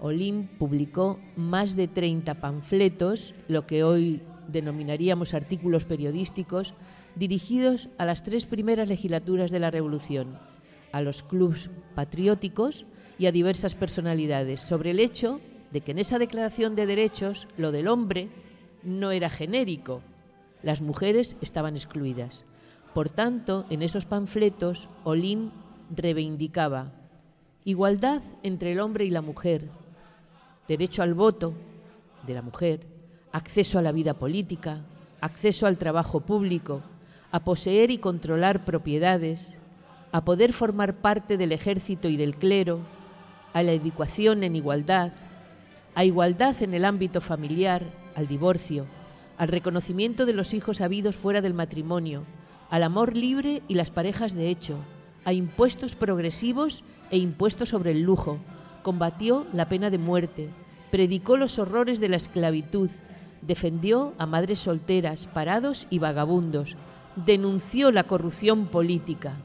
Olin 0.00 0.48
publicó 0.58 1.20
más 1.36 1.76
de 1.76 1.86
30 1.86 2.40
panfletos, 2.40 3.34
lo 3.46 3.66
que 3.66 3.84
hoy 3.84 4.22
denominaríamos 4.48 5.34
artículos 5.34 5.84
periodísticos, 5.84 6.74
dirigidos 7.14 7.88
a 7.98 8.04
las 8.04 8.22
tres 8.22 8.46
primeras 8.46 8.88
legislaturas 8.88 9.50
de 9.50 9.60
la 9.60 9.70
Revolución, 9.70 10.38
a 10.94 11.02
los 11.02 11.24
clubes 11.24 11.70
patrióticos 11.96 12.86
y 13.18 13.26
a 13.26 13.32
diversas 13.32 13.74
personalidades, 13.74 14.60
sobre 14.60 14.92
el 14.92 15.00
hecho 15.00 15.40
de 15.72 15.80
que 15.80 15.90
en 15.90 15.98
esa 15.98 16.20
declaración 16.20 16.76
de 16.76 16.86
derechos 16.86 17.48
lo 17.56 17.72
del 17.72 17.88
hombre 17.88 18.28
no 18.84 19.10
era 19.10 19.28
genérico, 19.28 20.02
las 20.62 20.80
mujeres 20.80 21.36
estaban 21.40 21.74
excluidas. 21.74 22.44
Por 22.94 23.08
tanto, 23.08 23.66
en 23.70 23.82
esos 23.82 24.04
panfletos, 24.04 24.88
Olin 25.02 25.50
reivindicaba 25.90 26.92
igualdad 27.64 28.22
entre 28.44 28.70
el 28.70 28.78
hombre 28.78 29.04
y 29.04 29.10
la 29.10 29.20
mujer, 29.20 29.68
derecho 30.68 31.02
al 31.02 31.14
voto 31.14 31.54
de 32.24 32.34
la 32.34 32.42
mujer, 32.42 32.86
acceso 33.32 33.80
a 33.80 33.82
la 33.82 33.90
vida 33.90 34.14
política, 34.14 34.82
acceso 35.20 35.66
al 35.66 35.76
trabajo 35.76 36.20
público, 36.20 36.82
a 37.32 37.42
poseer 37.42 37.90
y 37.90 37.98
controlar 37.98 38.64
propiedades, 38.64 39.58
a 40.14 40.24
poder 40.24 40.52
formar 40.52 40.98
parte 40.98 41.36
del 41.36 41.50
ejército 41.50 42.06
y 42.06 42.16
del 42.16 42.36
clero, 42.36 42.78
a 43.52 43.64
la 43.64 43.72
educación 43.72 44.44
en 44.44 44.54
igualdad, 44.54 45.10
a 45.96 46.04
igualdad 46.04 46.54
en 46.62 46.72
el 46.72 46.84
ámbito 46.84 47.20
familiar, 47.20 47.82
al 48.14 48.28
divorcio, 48.28 48.86
al 49.38 49.48
reconocimiento 49.48 50.24
de 50.24 50.32
los 50.32 50.54
hijos 50.54 50.80
habidos 50.80 51.16
fuera 51.16 51.40
del 51.40 51.52
matrimonio, 51.52 52.22
al 52.70 52.84
amor 52.84 53.16
libre 53.16 53.64
y 53.66 53.74
las 53.74 53.90
parejas 53.90 54.34
de 54.34 54.50
hecho, 54.50 54.78
a 55.24 55.32
impuestos 55.32 55.96
progresivos 55.96 56.84
e 57.10 57.18
impuestos 57.18 57.70
sobre 57.70 57.90
el 57.90 58.02
lujo, 58.02 58.38
combatió 58.84 59.48
la 59.52 59.68
pena 59.68 59.90
de 59.90 59.98
muerte, 59.98 60.48
predicó 60.92 61.36
los 61.36 61.58
horrores 61.58 61.98
de 61.98 62.10
la 62.10 62.18
esclavitud, 62.18 62.88
defendió 63.42 64.14
a 64.18 64.26
madres 64.26 64.60
solteras, 64.60 65.26
parados 65.26 65.88
y 65.90 65.98
vagabundos, 65.98 66.76
denunció 67.16 67.90
la 67.90 68.04
corrupción 68.04 68.68
política. 68.68 69.38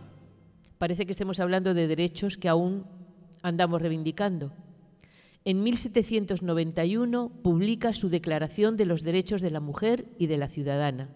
Parece 0.79 1.05
que 1.05 1.11
estemos 1.11 1.41
hablando 1.41 1.73
de 1.73 1.87
derechos 1.87 2.37
que 2.37 2.47
aún 2.47 2.85
andamos 3.43 3.81
reivindicando. 3.81 4.53
En 5.43 5.61
1791 5.61 7.33
publica 7.43 7.91
su 7.91 8.07
Declaración 8.07 8.77
de 8.77 8.85
los 8.85 9.03
Derechos 9.03 9.41
de 9.41 9.51
la 9.51 9.59
Mujer 9.59 10.05
y 10.17 10.27
de 10.27 10.37
la 10.37 10.47
Ciudadana. 10.47 11.09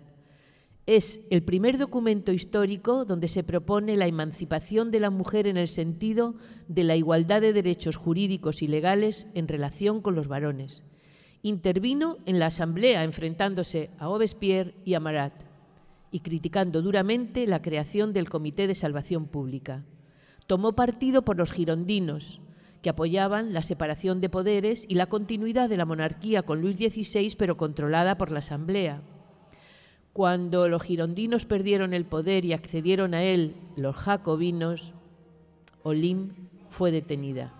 Es 0.85 1.21
el 1.29 1.43
primer 1.43 1.77
documento 1.77 2.33
histórico 2.33 3.05
donde 3.05 3.29
se 3.29 3.45
propone 3.45 3.95
la 3.95 4.05
emancipación 4.05 4.91
de 4.91 4.99
la 4.99 5.09
mujer 5.09 5.47
en 5.47 5.55
el 5.55 5.69
sentido 5.69 6.35
de 6.67 6.83
la 6.83 6.97
igualdad 6.97 7.39
de 7.39 7.53
derechos 7.53 7.95
jurídicos 7.95 8.61
y 8.61 8.67
legales 8.67 9.27
en 9.33 9.47
relación 9.47 10.01
con 10.01 10.13
los 10.13 10.27
varones. 10.27 10.83
Intervino 11.41 12.17
en 12.25 12.37
la 12.37 12.47
Asamblea 12.47 13.05
enfrentándose 13.05 13.91
a 13.97 14.07
Robespierre 14.07 14.75
y 14.83 14.95
a 14.95 14.99
Marat 14.99 15.52
y 16.13 16.19
criticando 16.19 16.83
duramente 16.83 17.47
la 17.47 17.63
creación 17.63 18.13
del 18.13 18.29
Comité 18.29 18.67
de 18.67 18.75
Salvación 18.75 19.25
Pública. 19.25 19.83
Tomó 20.45 20.73
partido 20.73 21.25
por 21.25 21.37
los 21.37 21.51
girondinos, 21.51 22.39
que 22.83 22.91
apoyaban 22.91 23.51
la 23.51 23.63
separación 23.63 24.21
de 24.21 24.29
poderes 24.29 24.85
y 24.87 24.93
la 24.93 25.07
continuidad 25.07 25.69
de 25.69 25.77
la 25.77 25.85
monarquía 25.85 26.43
con 26.43 26.61
Luis 26.61 26.75
XVI, 26.77 27.35
pero 27.35 27.57
controlada 27.57 28.15
por 28.19 28.29
la 28.29 28.39
Asamblea. 28.39 29.01
Cuando 30.13 30.67
los 30.67 30.83
girondinos 30.83 31.45
perdieron 31.45 31.95
el 31.95 32.05
poder 32.05 32.45
y 32.45 32.53
accedieron 32.53 33.15
a 33.15 33.23
él 33.23 33.55
los 33.75 33.95
jacobinos, 33.95 34.93
Olim 35.81 36.33
fue 36.69 36.91
detenida, 36.91 37.55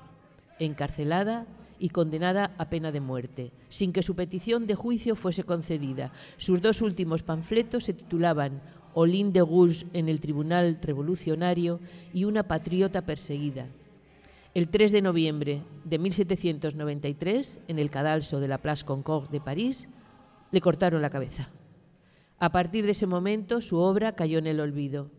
encarcelada 0.60 1.48
y 1.84 1.90
condenada 1.90 2.56
a 2.58 2.70
pena 2.70 2.94
de 2.94 3.02
muerte, 3.02 3.52
sin 3.68 3.92
que 3.92 4.04
su 4.04 4.16
petición 4.16 4.68
de 4.68 4.74
juicio 4.74 5.18
fuese 5.18 5.44
concedida. 5.44 6.14
Sus 6.38 6.62
dos 6.62 6.82
últimos 6.82 7.24
panfletos 7.24 7.84
se 7.84 7.94
titulaban 7.94 8.62
Olin 8.94 9.34
de 9.34 9.42
Gouges 9.42 9.86
en 9.92 10.08
el 10.08 10.22
Tribunal 10.22 10.80
Revolucionario 10.82 11.82
y 12.14 12.24
Una 12.24 12.44
patriota 12.44 13.02
perseguida. 13.02 13.68
El 14.54 14.70
3 14.70 14.94
de 14.94 15.02
noviembre 15.02 15.62
de 15.84 16.00
1793, 16.00 17.60
en 17.68 17.80
el 17.80 17.90
cadalso 17.90 18.40
de 18.40 18.48
la 18.48 18.60
Place 18.60 18.86
Concorde 18.86 19.28
de 19.30 19.42
París, 19.42 19.90
le 20.52 20.62
cortaron 20.62 21.02
la 21.02 21.10
cabeza. 21.10 21.50
A 22.40 22.54
partir 22.54 22.86
de 22.86 22.92
ese 22.92 23.08
momento 23.08 23.60
su 23.60 23.76
obra 23.76 24.14
cayó 24.16 24.38
en 24.40 24.48
el 24.48 24.62
olvido. 24.62 25.10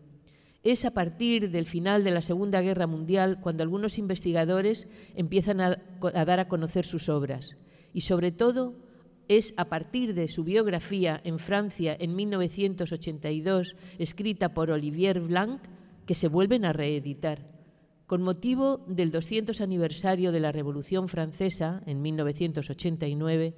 Es 0.65 0.83
a 0.83 0.89
partir 0.89 1.51
del 1.51 1.67
final 1.67 2.03
de 2.03 2.09
la 2.09 2.23
Segunda 2.23 2.59
Guerra 2.59 2.87
Mundial 2.87 3.39
cuando 3.39 3.61
algunos 3.61 3.99
investigadores 3.99 4.87
empiezan 5.13 5.61
a, 5.61 5.77
dar 6.01 6.39
a 6.39 6.47
conocer 6.47 6.85
sus 6.85 7.07
obras. 7.07 7.55
Y 7.93 8.01
sobre 8.01 8.31
todo 8.31 8.73
es 9.27 9.53
a 9.57 9.65
partir 9.65 10.15
de 10.15 10.27
su 10.27 10.43
biografía 10.43 11.21
en 11.23 11.37
Francia 11.37 11.95
en 11.99 12.15
1982, 12.15 13.75
escrita 13.99 14.55
por 14.55 14.71
Olivier 14.71 15.19
Blanc, 15.19 15.61
que 16.07 16.15
se 16.15 16.27
vuelven 16.29 16.65
a 16.65 16.73
reeditar. 16.73 17.47
Con 18.07 18.23
motivo 18.23 18.83
del 18.87 19.11
200 19.11 19.61
aniversario 19.61 20.31
de 20.31 20.39
la 20.39 20.51
Revolución 20.51 21.09
Francesa, 21.09 21.83
en 21.85 22.01
1989, 22.01 23.53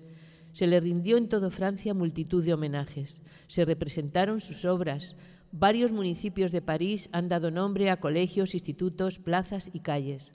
se 0.52 0.68
le 0.68 0.80
rindió 0.80 1.18
en 1.18 1.30
toda 1.30 1.52
Francia 1.52 1.94
multitud 1.94 2.44
de 2.44 2.54
homenajes. 2.54 3.22
Se 3.48 3.64
representaron 3.64 4.42
sus 4.42 4.66
obras. 4.66 5.16
Varios 5.52 5.92
municipios 5.92 6.52
de 6.52 6.62
París 6.62 7.10
han 7.14 7.30
dado 7.30 7.52
nombre 7.52 7.90
a 7.90 8.00
colegios, 8.00 8.54
institutos, 8.54 9.20
plazas 9.20 9.70
y 9.74 9.80
calles. 9.80 10.32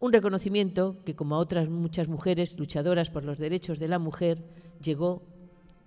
Un 0.00 0.12
reconocimiento 0.12 0.96
que, 1.04 1.14
como 1.14 1.36
a 1.36 1.38
otras 1.38 1.68
muchas 1.68 2.08
mujeres 2.08 2.58
luchadoras 2.58 3.08
por 3.08 3.24
los 3.24 3.38
derechos 3.38 3.78
de 3.78 3.88
la 3.88 4.00
mujer, 4.00 4.42
llegó 4.82 5.22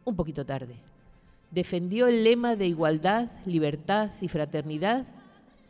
un 0.05 0.15
poquito 0.15 0.45
tarde. 0.45 0.75
Defendió 1.51 2.07
el 2.07 2.23
lema 2.23 2.55
de 2.55 2.67
igualdad, 2.67 3.29
libertad 3.45 4.11
y 4.21 4.29
fraternidad 4.29 5.05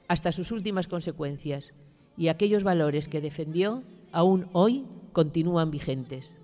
hasta 0.07 0.31
sus 0.31 0.51
últimas 0.51 0.87
consecuencias, 0.87 1.73
y 2.17 2.27
aquellos 2.27 2.63
valores 2.63 3.07
que 3.07 3.21
defendió 3.21 3.81
aún 4.11 4.47
hoy 4.53 4.85
continúan 5.11 5.71
vigentes. 5.71 6.37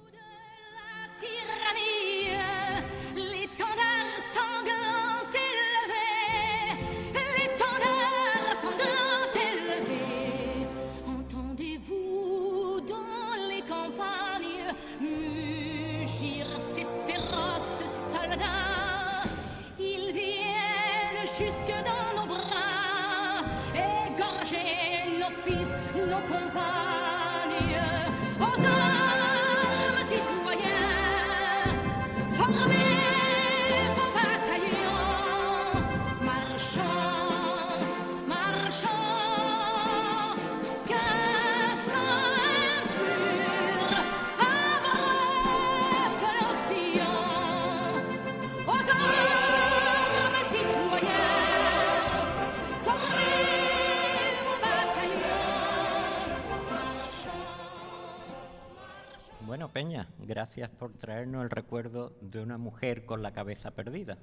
Peña, 59.82 60.08
gracias 60.20 60.70
por 60.70 60.94
traernos 60.94 61.42
el 61.44 61.50
recuerdo 61.50 62.16
de 62.22 62.40
una 62.40 62.60
mujer 62.60 63.04
con 63.04 63.24
la 63.24 63.32
cabeza 63.32 63.72
perdida. 63.72 64.16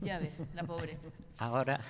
Ya 0.00 0.18
ves, 0.18 0.32
la 0.56 0.64
pobre. 0.64 0.98
Ahora, 1.38 1.80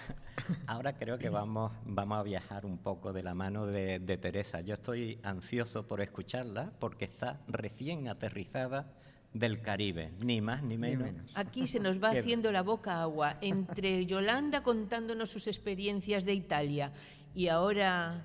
ahora 0.66 0.92
creo 0.98 1.16
que 1.16 1.30
vamos, 1.30 1.72
vamos 1.86 2.18
a 2.18 2.22
viajar 2.22 2.66
un 2.66 2.76
poco 2.76 3.14
de 3.14 3.22
la 3.22 3.32
mano 3.32 3.64
de, 3.64 3.98
de 3.98 4.18
Teresa. 4.18 4.60
Yo 4.60 4.74
estoy 4.74 5.20
ansioso 5.22 5.86
por 5.86 6.02
escucharla 6.02 6.70
porque 6.78 7.06
está 7.06 7.40
recién 7.48 8.08
aterrizada 8.08 8.92
del 9.32 9.62
Caribe, 9.62 10.12
ni 10.20 10.42
más 10.42 10.62
ni 10.62 10.76
menos. 10.76 11.08
Aquí 11.34 11.66
se 11.66 11.80
nos 11.80 12.04
va 12.04 12.10
haciendo 12.10 12.52
la 12.52 12.60
boca 12.60 13.00
agua 13.00 13.38
entre 13.40 14.04
Yolanda 14.04 14.62
contándonos 14.62 15.30
sus 15.30 15.46
experiencias 15.46 16.26
de 16.26 16.34
Italia 16.34 16.92
y 17.34 17.48
ahora 17.48 18.22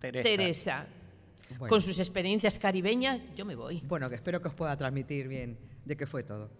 Teresa. 0.00 0.28
Teresa, 0.28 0.86
Bueno. 1.58 1.68
con 1.68 1.80
sus 1.80 1.98
experiencias 1.98 2.58
caribeñas, 2.58 3.22
yo 3.36 3.44
me 3.44 3.54
voy. 3.54 3.82
Bueno, 3.86 4.08
que 4.08 4.16
espero 4.16 4.40
que 4.42 4.48
os 4.48 4.54
pueda 4.54 4.76
transmitir 4.76 5.28
bien 5.28 5.58
de 5.84 5.96
qué 5.96 6.06
fue 6.06 6.22
todo. 6.22 6.50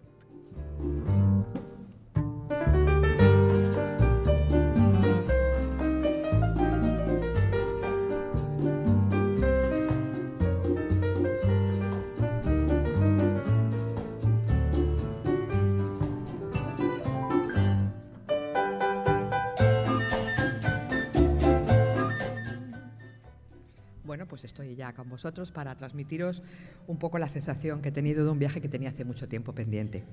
Bueno, 24.09 24.25
pues 24.25 24.43
estoy 24.43 24.73
ya 24.73 24.91
con 24.93 25.07
vosotros 25.07 25.51
para 25.51 25.75
transmitiros 25.77 26.41
un 26.87 26.97
poco 26.97 27.19
la 27.19 27.27
sensación 27.29 27.79
que 27.79 27.89
he 27.89 27.91
tenido 27.91 28.25
de 28.25 28.31
un 28.31 28.39
viaje 28.39 28.59
que 28.59 28.67
tenía 28.67 28.89
hace 28.89 29.05
mucho 29.05 29.27
tiempo 29.29 29.53
pendiente. 29.53 30.03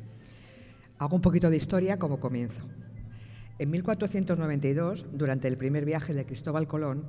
Hago 0.99 1.17
un 1.17 1.23
poquito 1.23 1.49
de 1.49 1.57
historia 1.57 1.99
como 1.99 2.21
comienzo. 2.21 2.61
En 3.59 3.71
1492, 3.71 5.07
durante 5.15 5.49
el 5.49 5.57
primer 5.57 5.87
viaje 5.87 6.13
de 6.13 6.27
Cristóbal 6.27 6.69
Colón, 6.69 7.05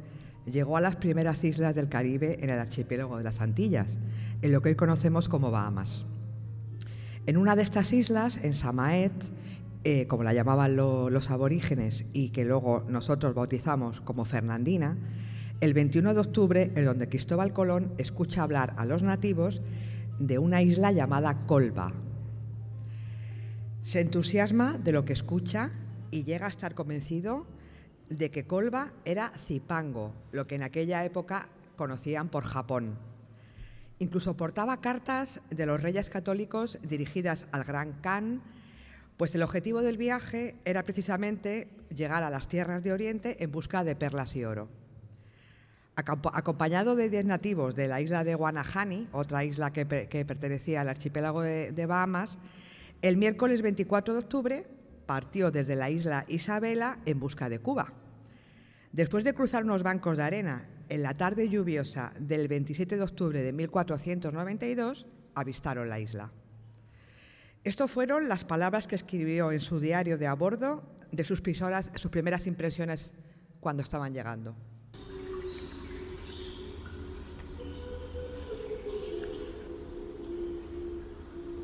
llegó 0.50 0.78
a 0.78 0.80
las 0.80 0.96
primeras 0.96 1.44
islas 1.44 1.76
del 1.76 1.90
Caribe 1.90 2.38
en 2.42 2.52
el 2.52 2.58
archipiélago 2.58 3.18
de 3.18 3.26
las 3.26 3.42
Antillas, 3.42 3.98
en 4.42 4.54
lo 4.54 4.62
que 4.62 4.70
hoy 4.70 4.76
conocemos 4.76 5.28
como 5.28 5.52
Bahamas. 5.52 6.06
En 7.26 7.36
una 7.36 7.58
de 7.58 7.64
estas 7.64 7.92
islas, 7.92 8.40
en 8.42 8.54
Samaet, 8.54 9.12
eh, 9.84 10.08
como 10.08 10.24
la 10.24 10.34
llamaban 10.34 10.78
lo- 10.78 11.10
los 11.10 11.32
aborígenes 11.32 12.06
y 12.14 12.30
que 12.30 12.46
luego 12.46 12.86
nosotros 12.88 13.36
bautizamos 13.36 14.00
como 14.00 14.24
Fernandina, 14.24 14.96
el 15.60 15.74
21 15.74 16.14
de 16.14 16.20
octubre 16.20 16.72
es 16.76 16.86
donde 16.86 17.10
Cristóbal 17.10 17.52
Colón 17.52 17.94
escucha 17.98 18.44
hablar 18.44 18.76
a 18.78 18.86
los 18.86 19.02
nativos 19.02 19.62
de 20.20 20.38
una 20.38 20.62
isla 20.62 20.92
llamada 20.92 21.46
Colba. 21.48 21.94
Se 23.82 24.02
entusiasma 24.02 24.78
de 24.78 24.92
lo 24.92 25.04
que 25.04 25.14
escucha 25.14 25.72
y 26.12 26.24
llega 26.26 26.46
a 26.46 26.50
estar 26.50 26.76
convencido 26.76 27.48
de 28.10 28.30
que 28.30 28.46
Colba 28.46 28.94
era 29.04 29.32
Zipango, 29.38 30.14
lo 30.32 30.46
que 30.46 30.56
en 30.56 30.64
aquella 30.64 31.04
época 31.06 31.50
conocían 31.76 32.30
por 32.30 32.44
Japón. 32.44 32.96
Incluso 34.00 34.38
portaba 34.38 34.80
cartas 34.80 35.42
de 35.50 35.66
los 35.66 35.82
reyes 35.82 36.10
católicos 36.10 36.78
dirigidas 36.88 37.48
al 37.52 37.64
Gran 37.64 37.94
Khan, 38.02 38.44
pues 39.18 39.34
el 39.34 39.42
objetivo 39.42 39.82
del 39.82 39.98
viaje 39.98 40.56
era 40.66 40.84
precisamente 40.84 41.68
llegar 41.90 42.22
a 42.22 42.30
las 42.30 42.48
tierras 42.48 42.84
de 42.84 42.94
Oriente 42.94 43.44
en 43.44 43.52
busca 43.52 43.84
de 43.84 43.96
perlas 43.96 44.36
y 44.36 44.46
oro. 44.46 44.70
Acompañado 45.98 46.96
de 46.96 47.10
10 47.10 47.26
nativos 47.26 47.74
de 47.74 47.88
la 47.88 48.00
isla 48.02 48.24
de 48.24 48.36
Guanahani, 48.36 49.08
otra 49.12 49.44
isla 49.44 49.74
que, 49.74 49.84
per- 49.88 50.08
que 50.08 50.26
pertenecía 50.26 50.82
al 50.82 50.90
archipiélago 50.90 51.42
de, 51.42 51.86
Bahamas, 51.88 52.38
el 53.02 53.18
miércoles 53.18 53.64
24 53.64 54.14
de 54.14 54.20
octubre 54.20 54.68
partió 55.08 55.50
desde 55.50 55.76
la 55.76 55.90
isla 55.90 56.24
Isabela 56.28 57.00
en 57.08 57.20
busca 57.20 57.50
de 57.50 57.58
Cuba. 57.60 57.94
Después 58.92 59.24
de 59.24 59.34
cruzar 59.34 59.64
unos 59.64 59.82
bancos 59.82 60.18
de 60.18 60.24
arena 60.24 60.70
en 60.90 61.02
la 61.02 61.18
tarde 61.18 61.50
lluviosa 61.50 62.14
del 62.20 62.48
27 62.48 62.96
de 62.96 63.02
octubre 63.04 63.42
de 63.42 63.52
1492, 63.54 65.08
avistaron 65.34 65.90
la 65.90 66.00
isla. 66.00 66.32
Estas 67.64 67.90
fueron 67.90 68.30
las 68.30 68.46
palabras 68.46 68.86
que 68.86 68.96
escribió 68.96 69.52
en 69.52 69.62
su 69.62 69.80
diario 69.80 70.20
de 70.20 70.28
a 70.28 70.36
bordo 70.36 70.84
de 71.12 71.24
sus 71.24 71.42
primeras 71.42 72.46
impresiones 72.46 73.14
cuando 73.60 73.82
estaban 73.82 74.14
llegando. 74.14 74.56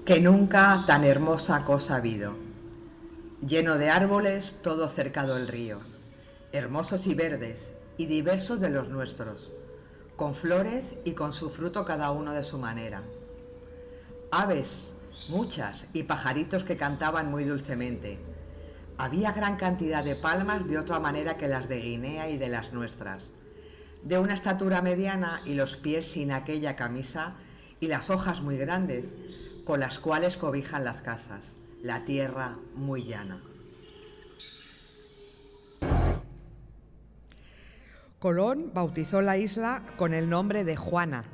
Que 0.06 0.20
nunca 0.20 0.84
tan 0.86 1.06
hermosa 1.06 1.64
cosa 1.64 1.94
ha 1.94 1.98
habido. 1.98 2.36
Lleno 3.40 3.78
de 3.78 3.90
árboles, 3.90 4.60
todo 4.62 4.90
cercado 4.90 5.38
el 5.38 5.48
río, 5.48 5.80
hermosos 6.52 7.08
y 7.08 7.16
verdes, 7.16 7.74
y 7.96 8.08
diversos 8.08 8.60
de 8.60 8.70
los 8.70 8.90
nuestros, 8.90 9.50
con 10.18 10.36
flores 10.36 10.96
y 11.06 11.14
con 11.14 11.32
su 11.32 11.50
fruto 11.50 11.86
cada 11.86 12.12
uno 12.12 12.34
de 12.34 12.44
su 12.44 12.58
manera. 12.58 13.02
Aves, 14.30 14.92
muchas, 15.30 15.88
y 15.94 16.04
pajaritos 16.04 16.66
que 16.66 16.76
cantaban 16.76 17.32
muy 17.32 17.46
dulcemente. 17.46 18.20
Había 18.98 19.32
gran 19.32 19.56
cantidad 19.56 20.04
de 20.04 20.18
palmas 20.18 20.68
de 20.68 20.80
otra 20.80 21.00
manera 21.00 21.38
que 21.38 21.48
las 21.48 21.70
de 21.70 21.80
Guinea 21.80 22.30
y 22.30 22.38
de 22.38 22.50
las 22.50 22.74
nuestras, 22.74 23.32
de 24.04 24.18
una 24.18 24.34
estatura 24.34 24.82
mediana 24.82 25.42
y 25.46 25.54
los 25.54 25.78
pies 25.78 26.06
sin 26.06 26.34
aquella 26.34 26.76
camisa 26.76 27.36
y 27.80 27.88
las 27.88 28.10
hojas 28.10 28.42
muy 28.42 28.58
grandes, 28.58 29.14
con 29.66 29.80
las 29.80 30.00
cuales 30.00 30.38
cobijan 30.38 30.84
las 30.84 31.02
casas, 31.02 31.58
la 31.82 32.06
tierra 32.06 32.58
muy 32.76 33.04
llana. 33.06 33.42
Colón 38.20 38.72
bautizó 38.74 39.22
la 39.22 39.38
isla 39.38 39.84
con 39.98 40.14
el 40.14 40.30
nombre 40.30 40.64
de 40.64 40.76
Juana, 40.76 41.26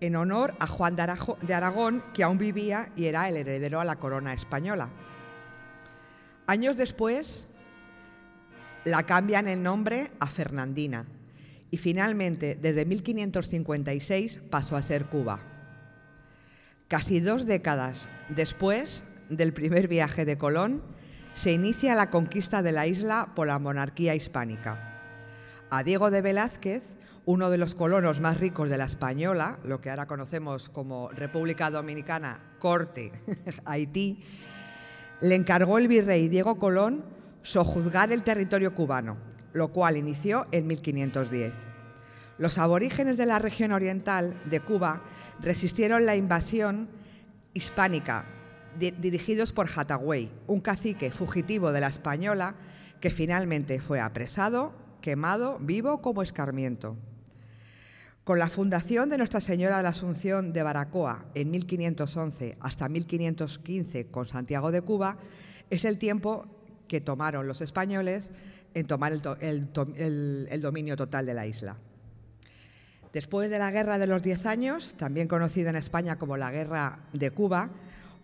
en 0.00 0.16
honor 0.16 0.54
a 0.58 0.66
Juan 0.66 0.96
de, 0.96 1.54
Aragón, 1.54 2.02
que 2.14 2.22
aún 2.22 2.38
vivía 2.38 2.90
y 2.96 3.06
era 3.06 3.28
el 3.28 3.36
heredero 3.36 3.80
a 3.80 3.84
la 3.84 3.96
corona 3.96 4.32
española. 4.32 4.88
Años 6.46 6.76
después, 6.76 7.48
la 8.84 9.04
cambian 9.04 9.48
el 9.48 9.62
nombre 9.62 10.12
a 10.20 10.26
Fernandina 10.26 11.06
y 11.70 11.76
finalmente, 11.76 12.54
desde 12.54 12.84
1556, 12.84 14.40
pasó 14.50 14.76
a 14.76 14.82
ser 14.82 15.06
Cuba. 15.06 15.53
Casi 16.88 17.20
dos 17.20 17.46
décadas 17.46 18.10
después 18.28 19.04
del 19.30 19.54
primer 19.54 19.88
viaje 19.88 20.24
de 20.24 20.36
Colón, 20.36 20.82
se 21.32 21.50
inicia 21.50 21.94
la 21.94 22.10
conquista 22.10 22.62
de 22.62 22.72
la 22.72 22.86
isla 22.86 23.32
por 23.34 23.46
la 23.46 23.58
monarquía 23.58 24.14
hispánica. 24.14 25.00
A 25.70 25.82
Diego 25.82 26.10
de 26.10 26.20
Velázquez, 26.20 26.82
uno 27.24 27.48
de 27.48 27.56
los 27.56 27.74
colonos 27.74 28.20
más 28.20 28.38
ricos 28.38 28.68
de 28.68 28.76
la 28.76 28.84
Española, 28.84 29.58
lo 29.64 29.80
que 29.80 29.88
ahora 29.88 30.06
conocemos 30.06 30.68
como 30.68 31.08
República 31.08 31.70
Dominicana, 31.70 32.38
Corte, 32.58 33.12
Haití, 33.64 34.22
le 35.22 35.34
encargó 35.34 35.78
el 35.78 35.88
virrey 35.88 36.28
Diego 36.28 36.58
Colón 36.58 37.02
sojuzgar 37.42 38.12
el 38.12 38.22
territorio 38.22 38.74
cubano, 38.74 39.16
lo 39.54 39.68
cual 39.68 39.96
inició 39.96 40.46
en 40.52 40.66
1510. 40.66 41.52
Los 42.36 42.58
aborígenes 42.58 43.16
de 43.16 43.26
la 43.26 43.38
región 43.38 43.72
oriental 43.72 44.34
de 44.44 44.60
Cuba 44.60 45.02
resistieron 45.40 46.06
la 46.06 46.16
invasión 46.16 46.88
hispánica 47.52 48.26
di- 48.78 48.90
dirigidos 48.92 49.52
por 49.52 49.68
Hatagüey, 49.74 50.30
un 50.46 50.60
cacique 50.60 51.10
fugitivo 51.10 51.72
de 51.72 51.80
la 51.80 51.88
española 51.88 52.54
que 53.00 53.10
finalmente 53.10 53.80
fue 53.80 54.00
apresado, 54.00 54.72
quemado 55.00 55.58
vivo 55.60 56.00
como 56.00 56.22
escarmiento. 56.22 56.96
Con 58.24 58.38
la 58.38 58.48
fundación 58.48 59.10
de 59.10 59.18
Nuestra 59.18 59.40
Señora 59.40 59.76
de 59.76 59.82
la 59.82 59.90
Asunción 59.90 60.54
de 60.54 60.62
Baracoa 60.62 61.26
en 61.34 61.50
1511 61.50 62.56
hasta 62.60 62.88
1515 62.88 64.06
con 64.06 64.26
Santiago 64.26 64.72
de 64.72 64.80
Cuba, 64.80 65.18
es 65.68 65.84
el 65.84 65.98
tiempo 65.98 66.46
que 66.88 67.02
tomaron 67.02 67.46
los 67.46 67.60
españoles 67.60 68.30
en 68.72 68.86
tomar 68.86 69.12
el, 69.12 69.20
to- 69.20 69.36
el 69.40 69.68
to- 69.68 69.92
el- 69.96 70.48
el 70.50 70.62
dominio 70.62 70.96
total 70.96 71.26
de 71.26 71.34
la 71.34 71.46
isla. 71.46 71.76
Después 73.14 73.48
de 73.48 73.60
la 73.60 73.70
Guerra 73.70 73.98
de 73.98 74.08
los 74.08 74.24
Diez 74.24 74.44
Años, 74.44 74.92
también 74.96 75.28
conocida 75.28 75.70
en 75.70 75.76
España 75.76 76.16
como 76.16 76.36
la 76.36 76.50
Guerra 76.50 76.98
de 77.12 77.30
Cuba, 77.30 77.70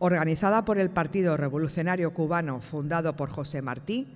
organizada 0.01 0.65
por 0.65 0.81
el 0.81 0.91
Partido 0.91 1.37
Revolucionario 1.37 2.13
Cubano 2.13 2.61
fundado 2.61 3.15
por 3.15 3.31
José 3.31 3.63
Martí, 3.63 4.09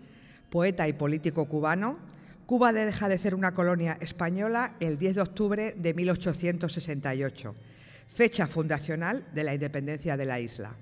poeta 0.50 0.88
y 0.88 0.92
político 0.92 1.44
cubano, 1.44 1.98
Cuba 2.46 2.72
deja 2.72 3.08
de 3.08 3.18
ser 3.18 3.36
una 3.36 3.54
colonia 3.54 3.96
española 4.00 4.74
el 4.80 4.98
10 4.98 5.14
de 5.14 5.20
octubre 5.20 5.74
de 5.78 5.94
1868, 5.94 7.54
fecha 8.08 8.48
fundacional 8.48 9.24
de 9.32 9.44
la 9.44 9.54
independencia 9.54 10.16
de 10.16 10.26
la 10.26 10.40
isla. 10.40 10.74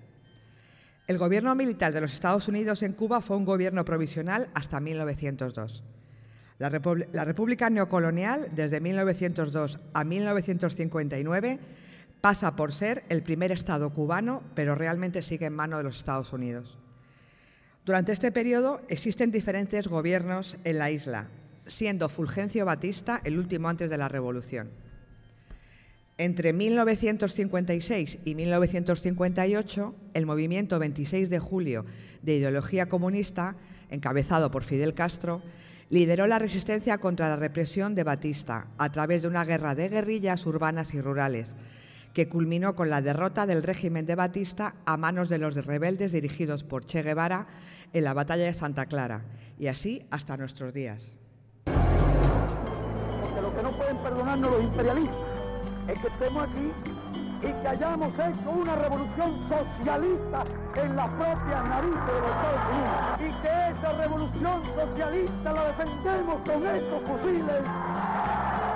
El 1.07 1.19
gobierno 1.19 1.55
militar 1.55 1.93
de 1.93 2.01
los 2.01 2.15
Estados 2.15 2.49
Unidos 2.49 2.83
en 2.83 2.95
Cuba 2.95 3.21
fue 3.21 3.37
un 3.37 3.45
gobierno 3.45 3.85
provisional 3.85 4.49
hasta 4.55 4.81
1902. 4.81 5.83
La, 6.63 7.25
República 7.25 7.71
Neocolonial, 7.71 8.51
desde 8.55 8.81
1902 8.81 9.81
a 9.95 10.05
1959, 10.05 11.59
pasa 12.21 12.55
por 12.55 12.73
ser 12.73 13.03
el 13.09 13.25
primer 13.25 13.51
Estado 13.51 13.91
cubano, 13.91 14.45
pero 14.55 14.77
realmente 14.77 15.23
sigue 15.23 15.47
en 15.47 15.55
manos 15.57 15.81
de 15.81 15.83
los 15.83 15.97
Estados 15.97 16.33
Unidos. 16.33 16.79
Durante 17.85 18.13
este 18.13 18.31
periodo 18.31 18.81
existen 18.87 19.33
diferentes 19.33 19.89
gobiernos 19.89 20.57
en 20.63 20.79
la 20.79 20.93
isla, 20.93 21.27
siendo 21.67 22.09
Fulgencio 22.09 22.65
Batista 22.65 23.21
el 23.25 23.41
último 23.41 23.69
antes 23.69 23.91
de 23.91 23.99
la 23.99 24.09
Revolución. 24.09 24.71
Entre 26.17 26.53
1956 26.53 28.19
y 28.25 28.37
1958, 28.37 29.97
el 30.15 30.27
movimiento 30.27 30.79
26 30.79 31.29
de 31.29 31.41
julio 31.41 31.87
de 32.23 32.37
ideología 32.37 32.89
comunista, 32.89 33.57
encabezado 33.91 34.53
por 34.53 34.63
Fidel 34.63 34.95
Castro, 34.95 35.43
lideró 35.93 36.27
la 36.27 36.39
resistencia 36.39 36.97
contra 36.97 37.29
la 37.29 37.37
represión 37.37 37.95
de 37.95 38.03
Batista 38.03 38.69
a 38.79 38.91
través 38.91 39.21
de 39.21 39.29
una 39.29 39.45
guerra 39.45 39.75
de 39.75 39.91
guerrillas 39.91 40.47
urbanas 40.47 40.95
y 40.95 41.03
rurales, 41.03 41.55
que 42.15 42.31
culminó 42.31 42.75
con 42.75 42.89
la 42.89 43.03
derrota 43.03 43.45
del 43.45 43.63
régimen 43.63 44.07
de 44.07 44.15
Batista 44.15 44.75
a 44.87 44.97
manos 44.97 45.29
de 45.29 45.37
los 45.37 45.55
rebeldes 45.55 46.11
dirigidos 46.11 46.65
por 46.65 46.87
Che 46.87 47.03
Guevara 47.03 47.47
en 47.93 48.05
la 48.05 48.15
batalla 48.15 48.45
de 48.45 48.55
Santa 48.55 48.87
Clara, 48.87 49.21
y 49.59 49.67
así 49.67 50.07
hasta 50.11 50.39
nuestros 50.39 50.73
días. 50.73 51.13
Lo 51.67 53.55
que 53.55 53.63
no 53.63 53.73
pueden 53.73 53.99
perdonarnos 53.99 54.51
los 54.51 54.65
imperialistas 54.65 55.19
es 55.89 56.01
que 56.01 56.07
estemos 56.07 56.49
aquí 56.49 56.73
y 57.43 57.53
que 57.53 57.69
hayamos 57.69 58.13
hecho 58.15 58.51
una 58.51 58.75
revolución 58.77 59.49
socialista 59.49 60.45
en 60.77 60.97
la 60.97 61.07
propia 61.07 61.63
nariz 61.63 61.95
de 62.07 62.13
los 62.21 62.31
Estados 62.31 62.63
Unidos 62.71 63.21
y 63.21 63.43
que 63.43 63.71
esa 63.71 63.93
revolución 63.93 64.63
socialista 64.63 65.53
la 65.53 65.65
defendemos 65.67 66.37
con 66.47 66.67
estos 66.67 67.03
fusiles. 67.03 68.72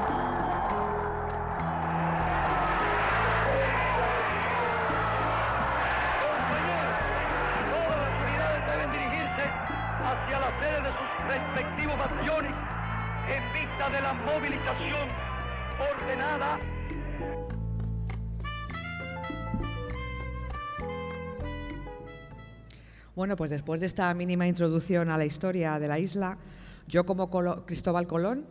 Bueno, 23.26 23.36
pues 23.36 23.50
después 23.50 23.80
de 23.80 23.86
esta 23.88 24.14
mínima 24.14 24.46
introducción 24.46 25.10
a 25.10 25.18
la 25.18 25.24
historia 25.24 25.80
de 25.80 25.88
la 25.88 25.98
isla, 25.98 26.38
yo 26.86 27.04
como 27.04 27.28
Cristóbal 27.66 28.06
Colón 28.06 28.46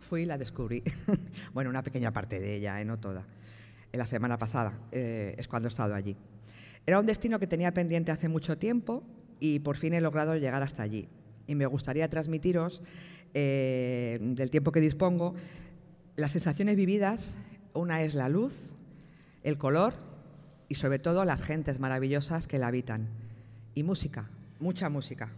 fui 0.00 0.20
y 0.20 0.26
la 0.26 0.36
descubrí. 0.36 0.82
bueno, 1.54 1.70
una 1.70 1.82
pequeña 1.82 2.12
parte 2.12 2.38
de 2.38 2.56
ella, 2.56 2.78
¿eh? 2.78 2.84
no 2.84 2.98
toda. 2.98 3.24
En 3.90 3.98
la 3.98 4.04
semana 4.04 4.36
pasada 4.36 4.74
eh, 4.90 5.34
es 5.38 5.48
cuando 5.48 5.68
he 5.68 5.70
estado 5.70 5.94
allí. 5.94 6.14
Era 6.84 7.00
un 7.00 7.06
destino 7.06 7.38
que 7.38 7.46
tenía 7.46 7.72
pendiente 7.72 8.12
hace 8.12 8.28
mucho 8.28 8.58
tiempo 8.58 9.02
y 9.40 9.60
por 9.60 9.78
fin 9.78 9.94
he 9.94 10.00
logrado 10.02 10.36
llegar 10.36 10.62
hasta 10.62 10.82
allí. 10.82 11.08
Y 11.46 11.54
me 11.54 11.64
gustaría 11.64 12.10
transmitiros, 12.10 12.82
eh, 13.32 14.18
del 14.20 14.50
tiempo 14.50 14.72
que 14.72 14.82
dispongo, 14.82 15.36
las 16.16 16.32
sensaciones 16.32 16.76
vividas. 16.76 17.38
Una 17.72 18.02
es 18.02 18.14
la 18.14 18.28
luz, 18.28 18.52
el 19.42 19.56
color 19.56 19.94
y 20.68 20.74
sobre 20.74 20.98
todo 20.98 21.24
las 21.24 21.40
gentes 21.40 21.80
maravillosas 21.80 22.46
que 22.46 22.58
la 22.58 22.66
habitan. 22.66 23.21
Y 23.74 23.82
música, 23.82 24.28
mucha 24.60 24.88
música. 24.88 25.30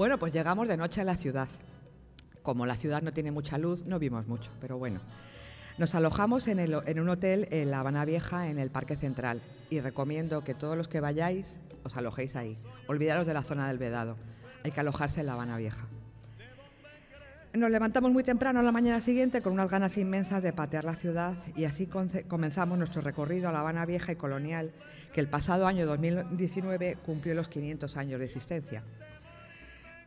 Bueno, 0.00 0.16
pues 0.18 0.32
llegamos 0.32 0.66
de 0.66 0.78
noche 0.78 1.02
a 1.02 1.04
la 1.04 1.14
ciudad. 1.14 1.46
Como 2.42 2.64
la 2.64 2.74
ciudad 2.74 3.02
no 3.02 3.12
tiene 3.12 3.32
mucha 3.32 3.58
luz, 3.58 3.84
no 3.84 3.98
vimos 3.98 4.26
mucho, 4.26 4.50
pero 4.58 4.78
bueno. 4.78 4.98
Nos 5.76 5.94
alojamos 5.94 6.48
en, 6.48 6.58
un 6.98 7.08
hotel 7.10 7.46
en 7.50 7.70
La 7.70 7.80
Habana 7.80 8.06
Vieja, 8.06 8.48
en 8.48 8.58
el 8.58 8.70
Parque 8.70 8.96
Central, 8.96 9.42
y 9.68 9.80
recomiendo 9.80 10.42
que 10.42 10.54
todos 10.54 10.74
los 10.74 10.88
que 10.88 11.00
vayáis 11.00 11.60
os 11.84 11.98
alojéis 11.98 12.34
ahí. 12.34 12.56
Olvidaros 12.86 13.26
de 13.26 13.34
la 13.34 13.42
zona 13.42 13.68
del 13.68 13.76
Vedado. 13.76 14.16
Hay 14.64 14.70
que 14.70 14.80
alojarse 14.80 15.20
en 15.20 15.26
La 15.26 15.34
Habana 15.34 15.58
Vieja. 15.58 15.86
Nos 17.52 17.70
levantamos 17.70 18.10
muy 18.10 18.24
temprano 18.24 18.60
a 18.60 18.62
la 18.62 18.72
mañana 18.72 19.00
siguiente 19.00 19.42
con 19.42 19.52
unas 19.52 19.68
ganas 19.68 19.98
inmensas 19.98 20.42
de 20.42 20.54
patear 20.54 20.84
la 20.84 20.94
ciudad 20.94 21.34
y 21.54 21.64
así 21.66 21.86
comenzamos 21.86 22.78
nuestro 22.78 23.02
recorrido 23.02 23.50
a 23.50 23.52
La 23.52 23.60
Habana 23.60 23.84
Vieja 23.84 24.12
y 24.12 24.16
Colonial, 24.16 24.72
que 25.12 25.20
el 25.20 25.28
pasado 25.28 25.66
año 25.66 25.84
2019 25.84 26.96
cumplió 27.04 27.34
los 27.34 27.50
500 27.50 27.98
años 27.98 28.18
de 28.18 28.24
existencia. 28.24 28.82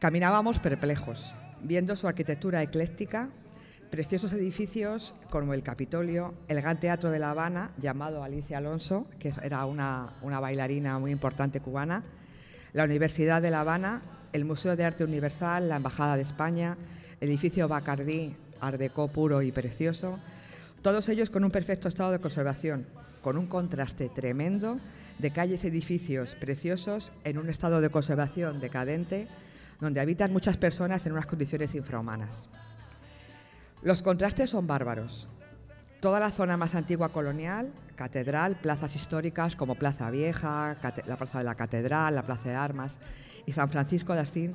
Caminábamos 0.04 0.60
perplejos, 0.60 1.34
viendo 1.62 1.96
su 1.96 2.10
arquitectura 2.10 2.62
ecléctica, 2.62 3.30
preciosos 3.90 4.34
edificios 4.34 5.16
como 5.30 5.54
el 5.54 5.64
Capitolio, 5.64 6.34
el 6.50 6.60
Gran 6.60 6.78
Teatro 6.78 7.10
de 7.10 7.20
La 7.20 7.32
Habana, 7.32 7.72
llamado 7.82 8.22
Alicia 8.22 8.58
Alonso, 8.58 9.08
que 9.18 9.32
era 9.42 9.66
una, 9.66 10.10
una 10.22 10.42
bailarina 10.42 11.00
muy 11.00 11.12
importante 11.12 11.62
cubana, 11.62 12.04
la 12.74 12.84
Universidad 12.84 13.42
de 13.42 13.50
La 13.50 13.62
Habana, 13.62 14.02
el 14.34 14.44
Museo 14.44 14.76
de 14.76 14.84
Arte 14.84 15.06
Universal, 15.06 15.70
la 15.70 15.78
Embajada 15.78 16.18
de 16.18 16.24
España, 16.24 16.76
el 17.22 17.30
edificio 17.30 17.70
Bacardí, 17.70 18.36
Art 18.60 18.80
Deco 18.80 19.08
puro 19.08 19.42
y 19.42 19.54
precioso, 19.54 20.20
todos 20.82 21.08
ellos 21.08 21.30
con 21.30 21.46
un 21.46 21.52
perfecto 21.52 21.88
estado 21.88 22.12
de 22.12 22.20
conservación, 22.20 22.86
con 23.22 23.38
un 23.38 23.48
contraste 23.48 24.10
tremendo 24.10 24.82
de 25.20 25.32
calles 25.32 25.64
y 25.64 25.68
edificios 25.68 26.36
preciosos 26.36 27.14
en 27.24 27.38
un 27.38 27.50
estado 27.50 27.80
de 27.80 27.90
conservación 27.90 28.60
decadente, 28.60 29.30
donde 29.84 30.00
habitan 30.00 30.34
muchas 30.34 30.58
personas 30.58 31.06
en 31.06 31.12
unas 31.12 31.26
condiciones 31.26 31.76
infrahumanas. 31.76 32.50
Los 33.82 34.02
contrastes 34.02 34.50
son 34.50 34.66
bárbaros. 34.66 35.28
Toda 36.00 36.20
la 36.20 36.32
zona 36.32 36.58
más 36.58 36.74
antigua 36.74 37.10
colonial, 37.10 37.72
catedral, 37.96 38.56
plazas 38.56 38.96
históricas 38.96 39.56
como 39.56 39.76
Plaza 39.76 40.10
Vieja, 40.10 40.78
la 41.06 41.18
Plaza 41.18 41.38
de 41.38 41.44
la 41.44 41.56
Catedral, 41.56 42.16
la 42.16 42.26
Plaza 42.26 42.50
de 42.50 42.56
Armas 42.56 42.98
y 43.46 43.52
San 43.52 43.70
Francisco 43.70 44.14
de 44.14 44.22
Asís 44.22 44.52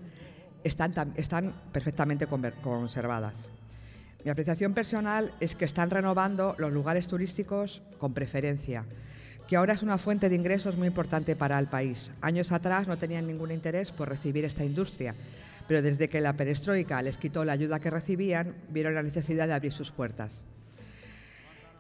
están, 0.64 1.12
están 1.16 1.54
perfectamente 1.72 2.26
conservadas. 2.26 3.48
Mi 4.24 4.30
apreciación 4.30 4.74
personal 4.74 5.32
es 5.40 5.54
que 5.54 5.64
están 5.64 5.90
renovando 5.90 6.56
los 6.58 6.72
lugares 6.72 7.06
turísticos 7.06 7.82
con 7.98 8.14
preferencia, 8.14 8.84
que 9.48 9.56
ahora 9.56 9.72
es 9.72 9.82
una 9.82 9.96
fuente 9.96 10.28
de 10.28 10.36
ingresos 10.36 10.76
muy 10.76 10.86
importante 10.86 11.34
para 11.34 11.58
el 11.58 11.68
país. 11.68 12.12
Años 12.20 12.52
atrás 12.52 12.86
no 12.86 12.98
tenían 12.98 13.26
ningún 13.26 13.50
interés 13.50 13.90
por 13.90 14.10
recibir 14.10 14.44
esta 14.44 14.62
industria, 14.62 15.14
pero 15.66 15.80
desde 15.80 16.10
que 16.10 16.20
la 16.20 16.34
perestroika 16.34 17.00
les 17.00 17.16
quitó 17.16 17.46
la 17.46 17.54
ayuda 17.54 17.80
que 17.80 17.88
recibían, 17.88 18.54
vieron 18.68 18.94
la 18.94 19.02
necesidad 19.02 19.48
de 19.48 19.54
abrir 19.54 19.72
sus 19.72 19.90
puertas. 19.90 20.44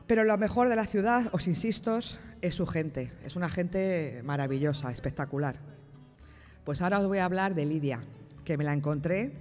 Pero 0.06 0.24
lo 0.24 0.38
mejor 0.38 0.70
de 0.70 0.76
la 0.76 0.86
ciudad, 0.86 1.28
os 1.32 1.46
insisto, 1.46 1.98
es 2.40 2.54
su 2.54 2.66
gente. 2.66 3.10
Es 3.22 3.36
una 3.36 3.50
gente 3.50 4.22
maravillosa, 4.24 4.90
espectacular. 4.90 5.56
Pues 6.64 6.80
ahora 6.80 7.00
os 7.00 7.06
voy 7.06 7.18
a 7.18 7.26
hablar 7.26 7.54
de 7.54 7.66
Lidia, 7.66 8.00
que 8.46 8.56
me 8.56 8.64
la 8.64 8.72
encontré 8.72 9.32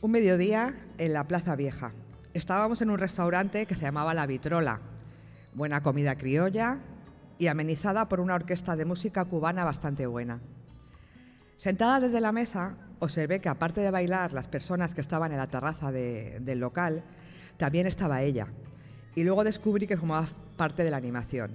un 0.00 0.10
mediodía 0.10 0.74
en 0.96 1.12
la 1.12 1.28
Plaza 1.28 1.54
Vieja. 1.54 1.92
Estábamos 2.32 2.80
en 2.80 2.88
un 2.88 2.98
restaurante 2.98 3.66
que 3.66 3.74
se 3.74 3.82
llamaba 3.82 4.14
La 4.14 4.26
Vitrola. 4.26 4.80
Buena 5.52 5.82
comida 5.82 6.16
criolla 6.16 6.78
y 7.42 7.48
amenizada 7.48 8.08
por 8.08 8.20
una 8.20 8.36
orquesta 8.36 8.76
de 8.76 8.84
música 8.84 9.24
cubana 9.24 9.64
bastante 9.64 10.06
buena. 10.06 10.38
Sentada 11.56 11.98
desde 11.98 12.20
la 12.20 12.30
mesa, 12.30 12.76
observé 13.00 13.40
que 13.40 13.48
aparte 13.48 13.80
de 13.80 13.90
bailar 13.90 14.32
las 14.32 14.46
personas 14.46 14.94
que 14.94 15.00
estaban 15.00 15.32
en 15.32 15.38
la 15.38 15.48
terraza 15.48 15.90
de- 15.90 16.38
del 16.38 16.60
local, 16.60 17.02
también 17.56 17.88
estaba 17.88 18.22
ella. 18.22 18.46
Y 19.16 19.24
luego 19.24 19.42
descubrí 19.42 19.88
que 19.88 19.96
formaba 19.96 20.28
parte 20.56 20.84
de 20.84 20.92
la 20.92 20.98
animación. 20.98 21.50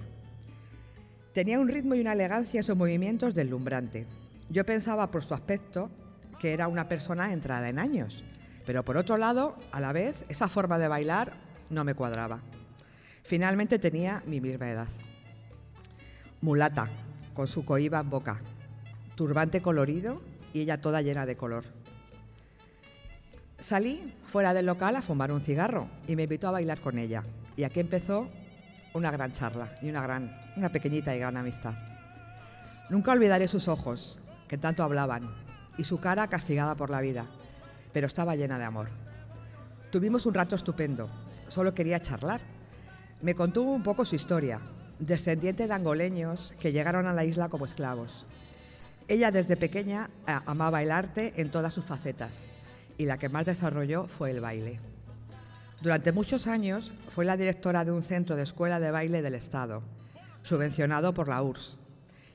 Tenía 1.32 1.58
un 1.58 1.68
ritmo 1.68 1.94
y 1.94 2.02
una 2.02 2.12
elegancia 2.12 2.60
en 2.60 2.64
sus 2.64 2.76
movimientos 2.76 3.34
deslumbrante. 3.34 4.04
Yo 4.50 4.66
pensaba 4.66 5.10
por 5.10 5.24
su 5.24 5.32
aspecto 5.32 5.88
que 6.38 6.52
era 6.52 6.68
una 6.68 6.86
persona 6.86 7.32
entrada 7.32 7.66
en 7.70 7.78
años, 7.78 8.24
pero 8.66 8.84
por 8.84 8.98
otro 8.98 9.16
lado, 9.16 9.56
a 9.72 9.80
la 9.80 9.94
vez, 9.94 10.22
esa 10.28 10.48
forma 10.48 10.78
de 10.78 10.88
bailar 10.88 11.32
no 11.70 11.82
me 11.82 11.94
cuadraba. 11.94 12.40
Finalmente 13.22 13.78
tenía 13.78 14.22
mi 14.26 14.42
misma 14.42 14.68
edad. 14.68 14.88
Mulata, 16.40 16.88
con 17.34 17.48
su 17.48 17.64
coiba 17.64 17.98
en 17.98 18.10
boca, 18.10 18.38
turbante 19.16 19.60
colorido 19.60 20.22
y 20.52 20.60
ella 20.60 20.80
toda 20.80 21.02
llena 21.02 21.26
de 21.26 21.36
color. 21.36 21.64
Salí 23.58 24.14
fuera 24.24 24.54
del 24.54 24.66
local 24.66 24.94
a 24.94 25.02
fumar 25.02 25.32
un 25.32 25.40
cigarro 25.40 25.88
y 26.06 26.14
me 26.14 26.22
invitó 26.22 26.48
a 26.48 26.52
bailar 26.52 26.80
con 26.80 26.96
ella. 26.98 27.24
Y 27.56 27.64
aquí 27.64 27.80
empezó 27.80 28.28
una 28.94 29.10
gran 29.10 29.32
charla 29.32 29.74
y 29.82 29.90
una 29.90 30.00
gran, 30.00 30.38
una 30.56 30.68
pequeñita 30.68 31.14
y 31.16 31.18
gran 31.18 31.36
amistad. 31.36 31.74
Nunca 32.88 33.10
olvidaré 33.10 33.48
sus 33.48 33.66
ojos, 33.66 34.20
que 34.46 34.58
tanto 34.58 34.84
hablaban, 34.84 35.28
y 35.76 35.84
su 35.84 35.98
cara 35.98 36.28
castigada 36.28 36.76
por 36.76 36.88
la 36.88 37.00
vida, 37.00 37.26
pero 37.92 38.06
estaba 38.06 38.36
llena 38.36 38.58
de 38.58 38.64
amor. 38.64 38.88
Tuvimos 39.90 40.24
un 40.24 40.34
rato 40.34 40.54
estupendo, 40.54 41.08
solo 41.48 41.74
quería 41.74 42.00
charlar. 42.00 42.40
Me 43.22 43.34
contó 43.34 43.62
un 43.62 43.82
poco 43.82 44.04
su 44.04 44.14
historia, 44.14 44.60
descendiente 44.98 45.66
de 45.66 45.74
angoleños 45.74 46.54
que 46.60 46.72
llegaron 46.72 47.06
a 47.06 47.12
la 47.12 47.24
isla 47.24 47.48
como 47.48 47.64
esclavos. 47.64 48.26
Ella 49.06 49.30
desde 49.30 49.56
pequeña 49.56 50.10
amaba 50.26 50.82
el 50.82 50.90
arte 50.90 51.32
en 51.36 51.50
todas 51.50 51.72
sus 51.72 51.84
facetas 51.84 52.32
y 52.98 53.06
la 53.06 53.16
que 53.16 53.28
más 53.28 53.46
desarrolló 53.46 54.06
fue 54.06 54.30
el 54.30 54.40
baile. 54.40 54.80
Durante 55.80 56.12
muchos 56.12 56.46
años 56.48 56.92
fue 57.10 57.24
la 57.24 57.36
directora 57.36 57.84
de 57.84 57.92
un 57.92 58.02
centro 58.02 58.34
de 58.34 58.42
escuela 58.42 58.80
de 58.80 58.90
baile 58.90 59.22
del 59.22 59.34
Estado, 59.34 59.82
subvencionado 60.42 61.14
por 61.14 61.28
la 61.28 61.42
URSS, 61.42 61.76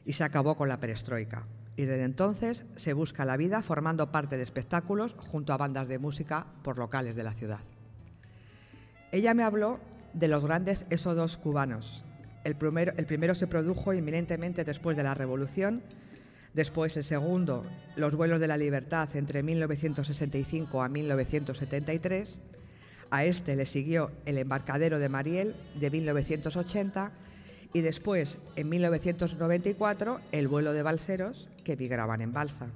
y 0.05 0.13
se 0.13 0.23
acabó 0.23 0.55
con 0.55 0.69
la 0.69 0.79
perestroika. 0.79 1.45
Y 1.75 1.83
desde 1.83 2.05
entonces 2.05 2.63
se 2.77 2.93
busca 2.93 3.25
la 3.25 3.35
vida 3.35 3.61
formando 3.61 4.11
parte 4.11 4.37
de 4.37 4.43
espectáculos 4.43 5.15
junto 5.17 5.53
a 5.53 5.57
bandas 5.57 5.87
de 5.87 5.99
música 5.99 6.47
por 6.63 6.77
locales 6.77 7.15
de 7.15 7.23
la 7.23 7.33
ciudad. 7.33 7.59
Ella 9.11 9.33
me 9.33 9.43
habló 9.43 9.79
de 10.13 10.27
los 10.27 10.45
grandes 10.45 10.85
éxodos 10.89 11.37
cubanos. 11.37 12.02
El 12.43 12.55
primero, 12.55 13.35
se 13.35 13.47
produjo 13.47 13.93
inminentemente 13.93 14.63
después 14.63 14.97
de 14.97 15.03
la 15.03 15.13
Revolución, 15.13 15.81
después 16.53 16.97
el 16.97 17.03
segundo, 17.03 17.65
los 17.95 18.15
vuelos 18.15 18.39
de 18.39 18.47
la 18.47 18.57
libertad 18.57 19.07
entre 19.15 19.43
1965 19.43 20.81
a 20.81 20.89
1973, 20.89 22.35
a 23.11 23.25
este 23.25 23.55
le 23.55 23.65
siguió 23.65 24.11
el 24.25 24.37
embarcadero 24.37 24.99
de 24.99 25.07
Mariel 25.07 25.55
de 25.79 25.89
1980 25.89 27.11
y 27.71 27.81
después, 27.81 28.37
en 28.55 28.69
1994, 28.69 30.19
el 30.31 30.47
vuelo 30.47 30.73
de 30.73 30.83
balseros 30.83 31.47
que 31.63 31.77
migraban 31.77 32.21
en 32.21 32.33
balsa. 32.33 32.67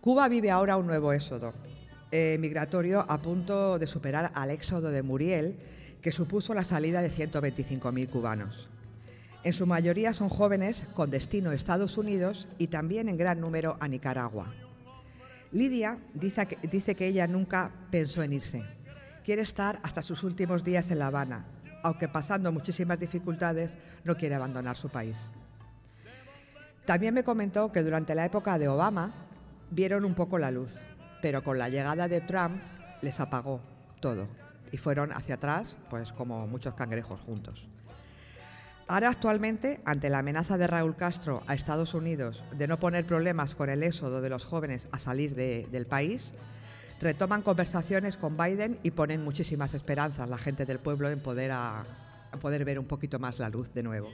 Cuba 0.00 0.28
vive 0.28 0.50
ahora 0.50 0.76
un 0.76 0.86
nuevo 0.86 1.12
éxodo 1.12 1.52
eh, 2.12 2.38
migratorio 2.40 3.04
a 3.08 3.18
punto 3.18 3.78
de 3.78 3.86
superar 3.86 4.32
al 4.34 4.50
éxodo 4.50 4.90
de 4.90 5.02
Muriel, 5.02 5.56
que 6.02 6.12
supuso 6.12 6.54
la 6.54 6.64
salida 6.64 7.02
de 7.02 7.10
125.000 7.10 8.08
cubanos. 8.08 8.68
En 9.42 9.52
su 9.52 9.66
mayoría 9.66 10.12
son 10.12 10.28
jóvenes 10.28 10.86
con 10.94 11.10
destino 11.10 11.50
a 11.50 11.54
Estados 11.54 11.96
Unidos 11.98 12.48
y 12.58 12.66
también 12.66 13.08
en 13.08 13.16
gran 13.16 13.40
número 13.40 13.76
a 13.80 13.88
Nicaragua. 13.88 14.52
Lidia 15.52 15.98
dice 16.14 16.46
que, 16.46 16.68
dice 16.68 16.94
que 16.94 17.06
ella 17.06 17.26
nunca 17.26 17.70
pensó 17.90 18.22
en 18.22 18.34
irse. 18.34 18.62
Quiere 19.24 19.42
estar 19.42 19.80
hasta 19.82 20.02
sus 20.02 20.22
últimos 20.22 20.62
días 20.62 20.90
en 20.90 20.98
La 20.98 21.08
Habana, 21.08 21.46
aunque 21.82 22.08
pasando 22.08 22.52
muchísimas 22.52 23.00
dificultades 23.00 23.76
no 24.04 24.16
quiere 24.16 24.34
abandonar 24.34 24.76
su 24.76 24.88
país. 24.88 25.16
También 26.84 27.14
me 27.14 27.24
comentó 27.24 27.72
que 27.72 27.82
durante 27.82 28.14
la 28.14 28.24
época 28.24 28.58
de 28.58 28.68
Obama 28.68 29.12
vieron 29.70 30.04
un 30.04 30.14
poco 30.14 30.38
la 30.38 30.50
luz, 30.50 30.78
pero 31.22 31.42
con 31.42 31.58
la 31.58 31.68
llegada 31.68 32.08
de 32.08 32.20
Trump 32.20 32.60
les 33.02 33.20
apagó 33.20 33.60
todo 34.00 34.28
y 34.72 34.76
fueron 34.76 35.12
hacia 35.12 35.36
atrás, 35.36 35.76
pues 35.88 36.12
como 36.12 36.46
muchos 36.46 36.74
cangrejos 36.74 37.20
juntos. 37.20 37.66
Ahora 38.90 39.10
actualmente, 39.10 39.80
ante 39.84 40.10
la 40.10 40.18
amenaza 40.18 40.58
de 40.58 40.66
Raúl 40.66 40.96
Castro 40.96 41.44
a 41.46 41.54
Estados 41.54 41.94
Unidos 41.94 42.42
de 42.56 42.66
no 42.66 42.80
poner 42.80 43.04
problemas 43.04 43.54
con 43.54 43.70
el 43.70 43.84
éxodo 43.84 44.20
de 44.20 44.28
los 44.28 44.44
jóvenes 44.44 44.88
a 44.90 44.98
salir 44.98 45.36
de, 45.36 45.68
del 45.70 45.86
país, 45.86 46.32
retoman 47.00 47.42
conversaciones 47.42 48.16
con 48.16 48.36
Biden 48.36 48.80
y 48.82 48.90
ponen 48.90 49.22
muchísimas 49.22 49.74
esperanzas 49.74 50.28
la 50.28 50.38
gente 50.38 50.66
del 50.66 50.80
pueblo 50.80 51.08
en 51.08 51.20
poder, 51.20 51.52
a 51.52 51.84
poder 52.40 52.64
ver 52.64 52.80
un 52.80 52.86
poquito 52.86 53.20
más 53.20 53.38
la 53.38 53.48
luz 53.48 53.72
de 53.72 53.84
nuevo. 53.84 54.10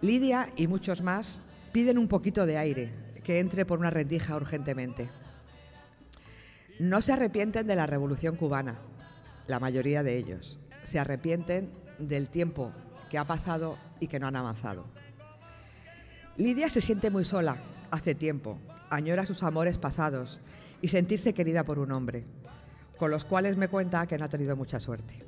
Lidia 0.00 0.48
y 0.56 0.66
muchos 0.66 1.00
más 1.00 1.40
piden 1.72 1.96
un 1.96 2.08
poquito 2.08 2.46
de 2.46 2.58
aire, 2.58 2.90
que 3.22 3.38
entre 3.38 3.64
por 3.64 3.78
una 3.78 3.90
rendija 3.90 4.36
urgentemente. 4.36 5.08
No 6.80 7.00
se 7.02 7.12
arrepienten 7.12 7.66
de 7.68 7.76
la 7.76 7.86
revolución 7.86 8.34
cubana, 8.34 8.78
la 9.46 9.60
mayoría 9.60 10.02
de 10.02 10.16
ellos. 10.16 10.58
Se 10.82 10.98
arrepienten 10.98 11.70
del 11.98 12.28
tiempo 12.28 12.72
que 13.10 13.18
ha 13.18 13.24
pasado 13.24 13.78
y 14.00 14.08
que 14.08 14.18
no 14.18 14.26
han 14.26 14.36
avanzado. 14.36 14.84
Lidia 16.36 16.68
se 16.68 16.80
siente 16.80 17.10
muy 17.10 17.24
sola 17.24 17.56
hace 17.90 18.14
tiempo, 18.14 18.58
añora 18.90 19.26
sus 19.26 19.42
amores 19.42 19.78
pasados 19.78 20.40
y 20.82 20.88
sentirse 20.88 21.32
querida 21.32 21.64
por 21.64 21.78
un 21.78 21.92
hombre, 21.92 22.24
con 22.98 23.10
los 23.10 23.24
cuales 23.24 23.56
me 23.56 23.68
cuenta 23.68 24.06
que 24.06 24.18
no 24.18 24.24
ha 24.24 24.28
tenido 24.28 24.56
mucha 24.56 24.80
suerte. 24.80 25.24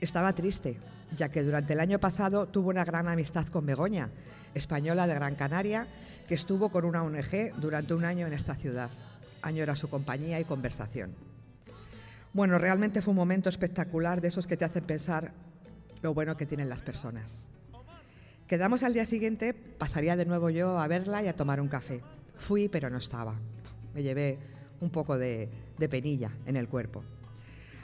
Estaba 0.00 0.34
triste, 0.34 0.78
ya 1.16 1.28
que 1.28 1.42
durante 1.42 1.72
el 1.72 1.80
año 1.80 1.98
pasado 1.98 2.46
tuvo 2.46 2.68
una 2.68 2.84
gran 2.84 3.08
amistad 3.08 3.46
con 3.46 3.66
Begoña, 3.66 4.10
española 4.54 5.06
de 5.06 5.14
Gran 5.14 5.34
Canaria, 5.34 5.86
que 6.28 6.34
estuvo 6.34 6.68
con 6.68 6.84
una 6.84 7.02
ONG 7.02 7.54
durante 7.56 7.94
un 7.94 8.04
año 8.04 8.26
en 8.26 8.32
esta 8.32 8.54
ciudad. 8.54 8.90
Añora 9.42 9.74
su 9.74 9.88
compañía 9.88 10.38
y 10.38 10.44
conversación. 10.44 11.29
Bueno, 12.32 12.58
realmente 12.58 13.02
fue 13.02 13.10
un 13.10 13.16
momento 13.16 13.48
espectacular 13.48 14.20
de 14.20 14.28
esos 14.28 14.46
que 14.46 14.56
te 14.56 14.64
hacen 14.64 14.84
pensar 14.84 15.32
lo 16.02 16.14
bueno 16.14 16.36
que 16.36 16.46
tienen 16.46 16.68
las 16.68 16.82
personas. 16.82 17.44
Quedamos 18.46 18.82
al 18.82 18.94
día 18.94 19.04
siguiente, 19.04 19.52
pasaría 19.52 20.16
de 20.16 20.26
nuevo 20.26 20.50
yo 20.50 20.78
a 20.78 20.86
verla 20.86 21.22
y 21.22 21.28
a 21.28 21.36
tomar 21.36 21.60
un 21.60 21.68
café. 21.68 22.02
Fui, 22.36 22.68
pero 22.68 22.88
no 22.88 22.98
estaba. 22.98 23.34
Me 23.94 24.02
llevé 24.02 24.38
un 24.80 24.90
poco 24.90 25.18
de, 25.18 25.48
penilla 25.90 26.30
en 26.46 26.56
el 26.56 26.68
cuerpo. 26.68 27.02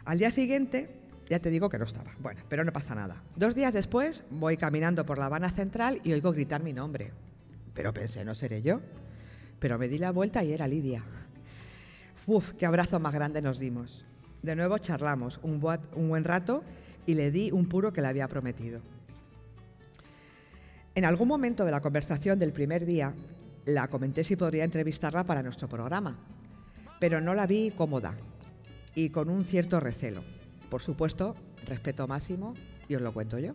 Al 0.04 0.18
día 0.18 0.30
siguiente, 0.30 0.90
ya 1.28 1.40
te 1.40 1.50
digo 1.50 1.68
que 1.68 1.78
no 1.78 1.84
estaba. 1.84 2.12
Bueno, 2.20 2.42
pero 2.48 2.64
no 2.64 2.72
pasa 2.72 2.94
nada. 2.94 3.22
Dos 3.36 3.54
días 3.54 3.72
después, 3.72 4.22
voy 4.30 4.56
caminando 4.56 5.04
por 5.04 5.18
la 5.18 5.26
Habana 5.26 5.50
Central 5.50 6.00
y 6.04 6.12
oigo 6.12 6.32
gritar 6.32 6.62
mi 6.62 6.72
nombre. 6.72 7.12
Pero 7.74 7.92
pensé, 7.92 8.24
no 8.24 8.34
seré 8.34 8.62
yo. 8.62 8.80
Pero 9.58 9.78
me 9.78 9.88
di 9.88 9.98
la 9.98 10.12
vuelta 10.12 10.44
y 10.44 10.52
era 10.52 10.68
Lidia. 10.68 11.02
Uf, 12.26 12.52
qué 12.52 12.66
abrazo 12.66 13.00
más 13.00 13.12
grande 13.12 13.42
nos 13.42 13.58
dimos. 13.58 14.05
De 14.46 14.54
nuevo 14.54 14.78
charlamos 14.78 15.40
un, 15.42 15.58
buen 15.58 16.22
rato 16.22 16.62
y 17.04 17.14
le 17.14 17.32
di 17.32 17.50
un 17.50 17.68
puro 17.68 17.92
que 17.92 18.00
le 18.00 18.06
había 18.06 18.28
prometido. 18.28 18.80
En 20.94 21.04
algún 21.04 21.26
momento 21.26 21.64
de 21.64 21.72
la 21.72 21.80
conversación 21.80 22.38
del 22.38 22.52
primer 22.52 22.86
día, 22.86 23.12
la 23.64 23.88
comenté 23.88 24.22
si 24.22 24.36
podría 24.36 24.62
entrevistarla 24.62 25.24
para 25.24 25.42
nuestro 25.42 25.68
programa, 25.68 26.16
pero 27.00 27.20
no 27.20 27.34
la 27.34 27.48
vi 27.48 27.72
cómoda 27.72 28.14
y 28.94 29.10
con 29.10 29.30
un 29.30 29.44
cierto 29.44 29.80
recelo. 29.80 30.22
Por 30.70 30.80
supuesto, 30.80 31.34
respeto 31.66 32.06
máximo 32.06 32.54
y 32.86 32.94
os 32.94 33.02
lo 33.02 33.12
cuento 33.12 33.40
yo. 33.40 33.50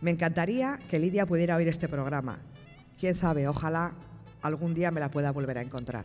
Me 0.00 0.12
encantaría 0.12 0.78
que 0.88 1.00
Lidia 1.00 1.26
pudiera 1.26 1.56
oír 1.56 1.66
este 1.66 1.88
programa. 1.88 2.38
Quién 2.96 3.16
sabe, 3.16 3.48
ojalá 3.48 3.92
algún 4.40 4.72
día 4.72 4.92
me 4.92 5.00
la 5.00 5.10
pueda 5.10 5.32
volver 5.32 5.58
a 5.58 5.62
encontrar. 5.62 6.04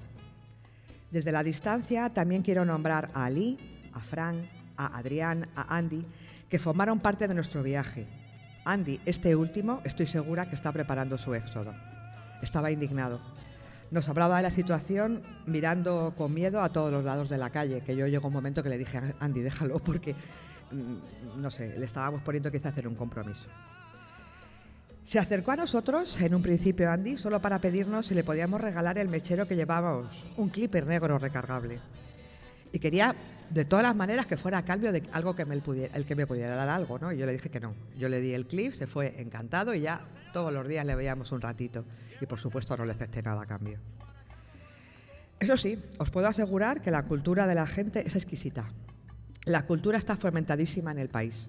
Desde 1.12 1.32
la 1.32 1.44
distancia 1.44 2.10
también 2.10 2.44
quiero 2.44 2.66
nombrar 2.66 3.10
a 3.14 3.26
Ali, 3.26 3.58
a 3.94 4.00
Frank, 4.00 4.46
a 4.78 4.98
Adrián, 4.98 5.48
a 5.56 5.76
Andy, 5.76 6.06
que 6.48 6.60
formaron 6.60 7.00
parte 7.00 7.28
de 7.28 7.34
nuestro 7.34 7.64
viaje. 7.64 8.08
Andy, 8.66 9.00
este 9.06 9.36
último, 9.36 9.82
estoy 9.84 10.06
segura 10.06 10.48
que 10.48 10.56
está 10.56 10.72
preparando 10.72 11.18
su 11.18 11.34
éxodo. 11.34 11.74
Estaba 12.42 12.72
indignado. 12.72 13.20
Nos 13.92 14.08
hablaba 14.08 14.38
de 14.38 14.44
la 14.44 14.52
situación 14.52 15.24
mirando 15.48 16.14
con 16.16 16.32
miedo 16.32 16.62
a 16.62 16.70
todos 16.70 16.92
los 16.92 17.04
lados 17.04 17.28
de 17.28 17.40
la 17.40 17.50
calle, 17.50 17.82
que 17.82 17.96
yo 17.96 18.06
llegó 18.06 18.28
un 18.28 18.34
momento 18.34 18.62
que 18.62 18.70
le 18.70 18.78
dije 18.78 19.02
Andy, 19.20 19.42
déjalo 19.42 19.80
porque, 19.80 20.14
mm, 20.72 21.42
no 21.42 21.50
sé, 21.50 21.78
le 21.80 21.86
estábamos 21.86 22.22
poniendo 22.22 22.52
quizá 22.52 22.70
hacer 22.70 22.88
un 22.88 22.94
compromiso. 22.94 23.50
Se 25.10 25.18
acercó 25.18 25.50
a 25.50 25.56
nosotros 25.56 26.22
en 26.22 26.36
un 26.36 26.44
principio 26.44 26.92
Andy 26.92 27.18
solo 27.18 27.42
para 27.42 27.58
pedirnos 27.58 28.06
si 28.06 28.14
le 28.14 28.24
podíamos 28.24 28.62
regalar 28.62 29.00
el 29.00 29.08
mechero 29.08 29.48
que 29.48 29.56
llevábamos, 29.56 30.28
un 30.38 30.50
clipper 30.50 30.86
negro 30.86 31.18
recargable. 31.18 31.80
Y 32.72 32.78
quería 32.78 33.16
de 33.50 33.66
todas 33.66 33.82
las 33.82 33.96
maneras 33.96 34.28
que 34.28 34.38
fuera 34.38 34.60
a 34.60 34.66
cambio 34.66 34.92
de 34.92 35.02
algo 35.12 35.36
que 35.36 35.46
me 35.46 35.58
pudiera, 35.62 35.98
el 35.98 36.06
que 36.06 36.16
me 36.16 36.28
pudiera 36.28 36.54
dar 36.54 36.70
algo, 36.70 37.00
¿no? 37.00 37.12
Y 37.12 37.18
yo 37.18 37.26
le 37.26 37.32
dije 37.32 37.50
que 37.50 37.60
no. 37.60 37.74
Yo 37.98 38.08
le 38.08 38.22
di 38.22 38.36
el 38.36 38.46
clip, 38.46 38.74
se 38.74 38.86
fue 38.86 39.20
encantado 39.20 39.74
y 39.74 39.82
ya 39.82 40.06
todos 40.32 40.54
los 40.54 40.68
días 40.68 40.86
le 40.86 40.94
veíamos 40.94 41.32
un 41.32 41.42
ratito. 41.42 41.86
Y 42.22 42.28
por 42.28 42.38
supuesto 42.38 42.78
no 42.78 42.86
le 42.86 42.92
acepté 42.92 43.24
nada 43.24 43.42
a 43.42 43.48
cambio. 43.48 43.80
Eso 45.40 45.58
sí, 45.58 45.82
os 45.98 46.12
puedo 46.12 46.28
asegurar 46.28 46.84
que 46.84 46.92
la 46.92 47.06
cultura 47.06 47.48
de 47.48 47.56
la 47.56 47.66
gente 47.66 48.06
es 48.06 48.16
exquisita. 48.16 48.70
La 49.46 49.66
cultura 49.66 49.98
está 49.98 50.16
fomentadísima 50.18 50.92
en 50.92 51.00
el 51.00 51.10
país. 51.10 51.48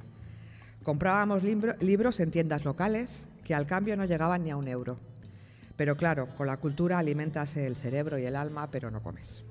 Comprábamos 0.83 1.43
libro, 1.43 1.75
libros 1.81 2.21
en 2.21 2.31
tiendas 2.31 2.65
locales 2.65 3.27
que 3.51 3.55
al 3.57 3.67
cambio 3.67 3.97
no 3.97 4.05
llegaban 4.05 4.45
ni 4.45 4.53
a 4.53 4.57
un 4.57 4.69
euro. 4.69 4.97
Pero 5.77 5.97
claro, 5.97 6.29
con 6.37 6.47
la 6.47 6.59
cultura 6.59 6.99
alimentas 6.99 7.57
el 7.57 7.75
cerebro 7.75 8.17
y 8.17 8.25
el 8.25 8.37
alma, 8.37 8.71
pero 8.71 8.93
no 8.93 9.03
comes. 9.03 9.43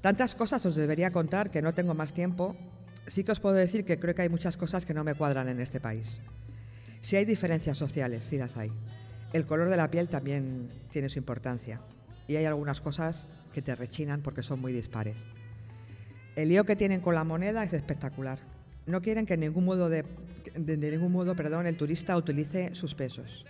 Tantas 0.00 0.34
cosas 0.34 0.64
os 0.64 0.74
debería 0.74 1.12
contar 1.12 1.50
que 1.50 1.60
no 1.60 1.74
tengo 1.74 1.92
más 1.92 2.14
tiempo. 2.14 2.56
Sí 3.06 3.24
que 3.24 3.32
os 3.32 3.40
puedo 3.40 3.56
decir 3.56 3.84
que 3.84 4.00
creo 4.00 4.14
que 4.14 4.22
hay 4.22 4.30
muchas 4.30 4.56
cosas 4.56 4.86
que 4.86 4.94
no 4.94 5.04
me 5.04 5.14
cuadran 5.14 5.50
en 5.50 5.60
este 5.60 5.80
país. 5.80 6.16
Sí 7.02 7.16
hay 7.16 7.26
diferencias 7.26 7.76
sociales, 7.76 8.24
sí 8.24 8.38
las 8.38 8.56
hay. 8.56 8.72
El 9.34 9.44
color 9.44 9.68
de 9.68 9.76
la 9.76 9.90
piel 9.90 10.08
también 10.08 10.70
tiene 10.90 11.10
su 11.10 11.18
importancia. 11.18 11.82
Y 12.26 12.36
hay 12.36 12.46
algunas 12.46 12.80
cosas 12.80 13.28
que 13.52 13.60
te 13.60 13.74
rechinan 13.74 14.22
porque 14.22 14.42
son 14.42 14.62
muy 14.62 14.72
dispares. 14.72 15.26
El 16.36 16.48
lío 16.48 16.64
que 16.64 16.74
tienen 16.74 17.02
con 17.02 17.14
la 17.14 17.24
moneda 17.24 17.62
es 17.64 17.74
espectacular. 17.74 18.38
No 18.88 19.02
quieren 19.02 19.26
que 19.26 19.34
en 19.34 19.40
ningún 19.40 19.66
modo, 19.66 19.88
de, 19.88 20.04
de, 20.56 20.76
de 20.76 20.90
ningún 20.90 21.12
modo 21.12 21.36
perdón, 21.36 21.66
el 21.66 21.76
turista 21.76 22.16
utilice 22.16 22.74
sus 22.74 22.94
pesos. 22.94 23.44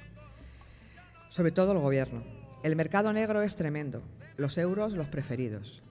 sobre 1.30 1.52
todo 1.52 1.72
el 1.72 1.78
gobierno. 1.78 2.22
El 2.64 2.74
mercado 2.74 3.12
negro 3.12 3.42
es 3.42 3.54
tremendo, 3.54 4.02
los 4.36 4.58
euros 4.58 4.94
los 4.94 5.06
preferidos. 5.06 5.82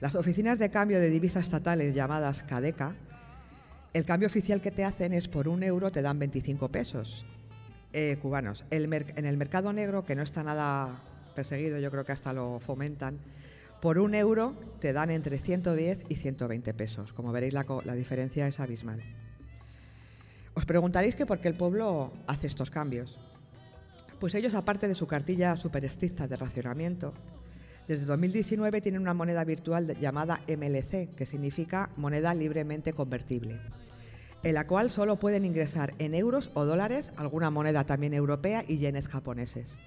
Las 0.00 0.14
oficinas 0.14 0.58
de 0.58 0.70
cambio 0.70 1.00
de 1.00 1.10
divisas 1.10 1.44
estatales 1.44 1.94
llamadas 1.94 2.42
CADECA, 2.44 2.94
el 3.92 4.04
cambio 4.04 4.26
oficial 4.26 4.60
que 4.60 4.70
te 4.70 4.84
hacen 4.84 5.12
es 5.12 5.28
por 5.28 5.48
un 5.48 5.62
euro 5.62 5.90
te 5.90 6.00
dan 6.00 6.18
25 6.18 6.68
pesos 6.70 7.26
eh, 7.92 8.16
cubanos. 8.22 8.64
en 8.70 9.26
el 9.26 9.36
mercado 9.36 9.72
negro, 9.72 10.04
que 10.04 10.14
no 10.14 10.22
está 10.22 10.42
nada 10.42 11.02
perseguido, 11.34 11.78
yo 11.78 11.90
creo 11.90 12.04
que 12.04 12.12
hasta 12.12 12.32
lo 12.32 12.60
fomentan, 12.60 13.18
por 13.80 13.98
un 13.98 14.14
euro 14.14 14.54
te 14.80 14.92
dan 14.92 15.10
entre 15.10 15.38
110 15.38 16.04
y 16.08 16.16
120 16.16 16.74
pesos. 16.74 17.12
Como 17.12 17.32
veréis, 17.32 17.52
la, 17.52 17.64
la 17.84 17.94
diferencia 17.94 18.46
es 18.48 18.60
abismal. 18.60 19.00
Os 20.54 20.64
preguntaréis 20.64 21.14
que 21.14 21.26
por 21.26 21.40
qué 21.40 21.48
el 21.48 21.54
pueblo 21.54 22.12
hace 22.26 22.48
estos 22.48 22.70
cambios. 22.70 23.18
Pues 24.18 24.34
ellos, 24.34 24.54
aparte 24.54 24.88
de 24.88 24.96
su 24.96 25.06
cartilla 25.06 25.56
súper 25.56 25.84
estricta 25.84 26.26
de 26.26 26.36
racionamiento, 26.36 27.14
desde 27.86 28.04
2019 28.04 28.80
tienen 28.80 29.00
una 29.00 29.14
moneda 29.14 29.44
virtual 29.44 29.96
llamada 29.98 30.40
MLC, 30.48 31.14
que 31.14 31.24
significa 31.24 31.90
moneda 31.96 32.34
libremente 32.34 32.92
convertible, 32.92 33.60
en 34.42 34.54
la 34.54 34.66
cual 34.66 34.90
solo 34.90 35.16
pueden 35.16 35.44
ingresar 35.44 35.94
en 35.98 36.14
euros 36.14 36.50
o 36.54 36.66
dólares, 36.66 37.12
alguna 37.16 37.50
moneda 37.50 37.84
también 37.84 38.12
europea 38.12 38.64
y 38.68 38.76
yenes 38.76 39.08
japoneses. 39.08 39.78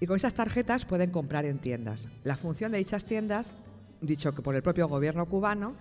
Y 0.00 0.06
con 0.06 0.16
estas 0.16 0.34
tarjetas 0.34 0.84
pueden 0.84 1.10
comprar 1.10 1.44
en 1.44 1.58
tiendas. 1.58 2.08
La 2.24 2.36
función 2.36 2.72
de 2.72 2.78
dichas 2.78 3.04
tiendas, 3.04 3.46
dicho 4.00 4.34
que 4.34 4.42
por 4.42 4.54
el 4.56 4.62
propio 4.62 4.88
gobierno 4.88 5.26
cubano, 5.26 5.74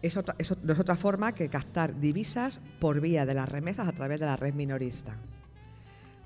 es 0.00 0.16
no 0.16 0.72
es 0.72 0.78
otra 0.78 0.96
forma 0.96 1.34
que 1.34 1.48
captar 1.48 1.98
divisas 1.98 2.60
por 2.78 3.00
vía 3.00 3.26
de 3.26 3.34
las 3.34 3.48
remesas 3.48 3.88
a 3.88 3.92
través 3.92 4.20
de 4.20 4.26
la 4.26 4.36
red 4.36 4.54
minorista. 4.54 5.16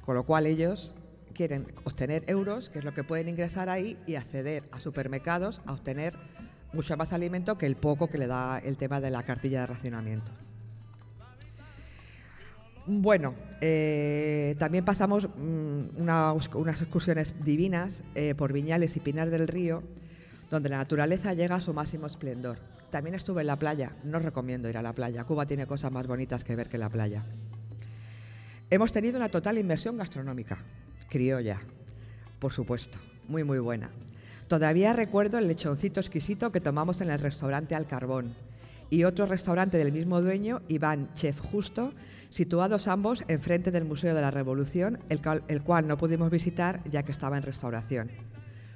Con 0.05 0.15
lo 0.15 0.25
cual 0.25 0.47
ellos 0.47 0.95
quieren 1.33 1.73
obtener 1.85 2.25
euros, 2.27 2.69
que 2.69 2.81
es 2.81 2.85
lo 2.85 2.93
que 2.93 3.05
pueden 3.05 3.29
ingresar 3.29 3.69
ahí, 3.69 3.97
y 4.07 4.17
acceder 4.17 4.65
a 4.73 4.79
supermercados 4.79 5.63
a 5.65 5.73
obtener 5.73 6.19
mucho 6.73 6.97
más 6.97 7.13
alimento 7.13 7.59
que 7.59 7.67
el 7.67 7.77
poco 7.77 8.09
que 8.09 8.19
le 8.19 8.27
da 8.27 8.59
el 8.59 8.77
tema 8.77 9.01
de 9.01 9.11
la 9.11 9.23
cartilla 9.23 9.63
de 9.63 9.67
racionamiento. 9.69 10.33
Bueno, 12.87 13.35
eh, 13.61 14.57
también 14.59 14.85
pasamos 14.85 15.29
mm, 15.29 16.01
unas 16.01 16.81
excursiones 16.81 17.35
divinas 17.45 18.03
eh, 18.17 18.35
por 18.35 18.53
Viñales 18.53 18.97
y 18.97 19.01
Pinar 19.01 19.31
del 19.31 19.47
Río, 19.47 19.85
donde 20.51 20.69
la 20.69 20.79
naturaleza 20.79 21.33
llega 21.33 21.57
a 21.57 21.61
su 21.61 21.73
máximo 21.73 22.07
esplendor. 22.07 22.59
También 22.91 23.15
estuve 23.15 23.43
en 23.43 23.47
la 23.47 23.59
playa, 23.59 23.93
no 24.03 24.19
recomiendo 24.19 24.69
ir 24.69 24.77
a 24.77 24.83
la 24.83 24.93
playa. 24.93 25.25
Cuba 25.25 25.47
tiene 25.47 25.67
cosas 25.67 25.93
más 25.93 26.09
bonitas 26.09 26.43
que 26.43 26.57
ver 26.57 26.69
que 26.69 26.77
la 26.77 26.91
playa. 26.91 27.25
Hemos 28.69 28.91
tenido 28.91 29.17
una 29.17 29.29
total 29.29 29.59
inversión 29.59 29.97
gastronómica, 29.97 30.59
criolla, 31.09 31.61
por 32.41 32.53
supuesto, 32.53 32.99
muy 33.29 33.45
muy 33.45 33.61
buena. 33.61 33.91
Todavía 34.49 34.93
recuerdo 34.93 35.39
el 35.39 35.47
lechoncito 35.47 36.01
exquisito 36.01 36.51
que 36.51 36.61
tomamos 36.61 37.01
en 37.01 37.11
el 37.11 37.21
restaurante 37.21 37.75
Al 37.75 37.87
Carbón 37.87 38.35
y 38.91 39.05
otro 39.05 39.25
restaurante 39.25 39.79
del 39.79 39.91
mismo 39.91 40.21
dueño, 40.21 40.61
Iván 40.69 41.09
Chef 41.15 41.41
Justo, 41.41 41.95
situados 42.33 42.89
ambos 42.89 43.25
enfrente 43.29 43.71
del 43.71 43.85
Museo 43.85 44.15
de 44.15 44.23
la 44.23 44.31
Revolución, 44.31 44.99
el 45.11 45.63
cual, 45.63 45.87
no 45.87 45.99
pudimos 45.99 46.31
visitar 46.31 46.83
ya 46.91 47.03
que 47.03 47.13
estaba 47.13 47.37
en 47.37 47.43
restauración. 47.43 48.11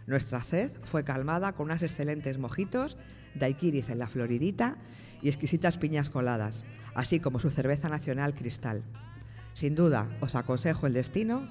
Nuestra 0.06 0.44
sed 0.44 0.70
fue 0.84 1.04
calmada 1.04 1.52
con 1.52 1.66
unas 1.66 1.82
excelentes 1.82 2.38
mojitos, 2.38 2.96
daiquiris 3.34 3.88
en 3.88 3.98
la 3.98 4.08
Floridita 4.08 4.76
y 5.22 5.28
exquisitas 5.28 5.78
piñas 5.78 6.10
coladas, 6.10 6.64
así 6.94 7.18
como 7.18 7.38
su 7.38 7.50
cerveza 7.50 7.88
nacional 7.88 8.34
Cristal. 8.34 8.82
Sin 9.54 9.74
duda, 9.74 10.06
os 10.20 10.34
aconsejo 10.34 10.86
el 10.86 10.92
destino. 10.92 11.48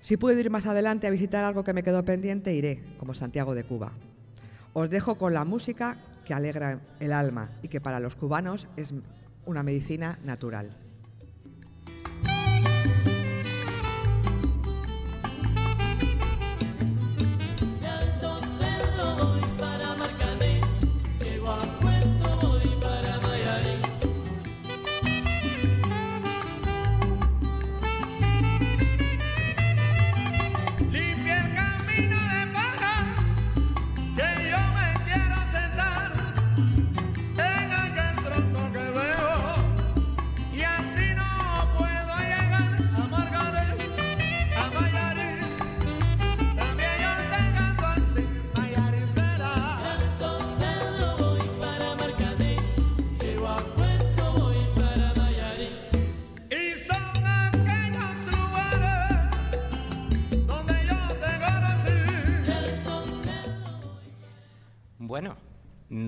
Si 0.00 0.16
puedo 0.16 0.38
ir 0.38 0.50
más 0.50 0.66
adelante 0.66 1.08
a 1.08 1.10
visitar 1.10 1.44
algo 1.44 1.64
que 1.64 1.72
me 1.72 1.82
quedó 1.82 2.04
pendiente, 2.04 2.54
iré, 2.54 2.84
como 2.96 3.12
Santiago 3.12 3.56
de 3.56 3.64
Cuba. 3.64 3.92
Os 4.72 4.88
dejo 4.88 5.18
con 5.18 5.34
la 5.34 5.44
música 5.44 5.98
que 6.24 6.32
alegra 6.32 6.80
el 7.00 7.12
alma 7.12 7.50
y 7.60 7.68
que 7.68 7.80
para 7.80 8.00
los 8.00 8.14
cubanos 8.14 8.68
es 8.76 8.94
una 9.46 9.62
medicina 9.62 10.18
natural. 10.24 10.76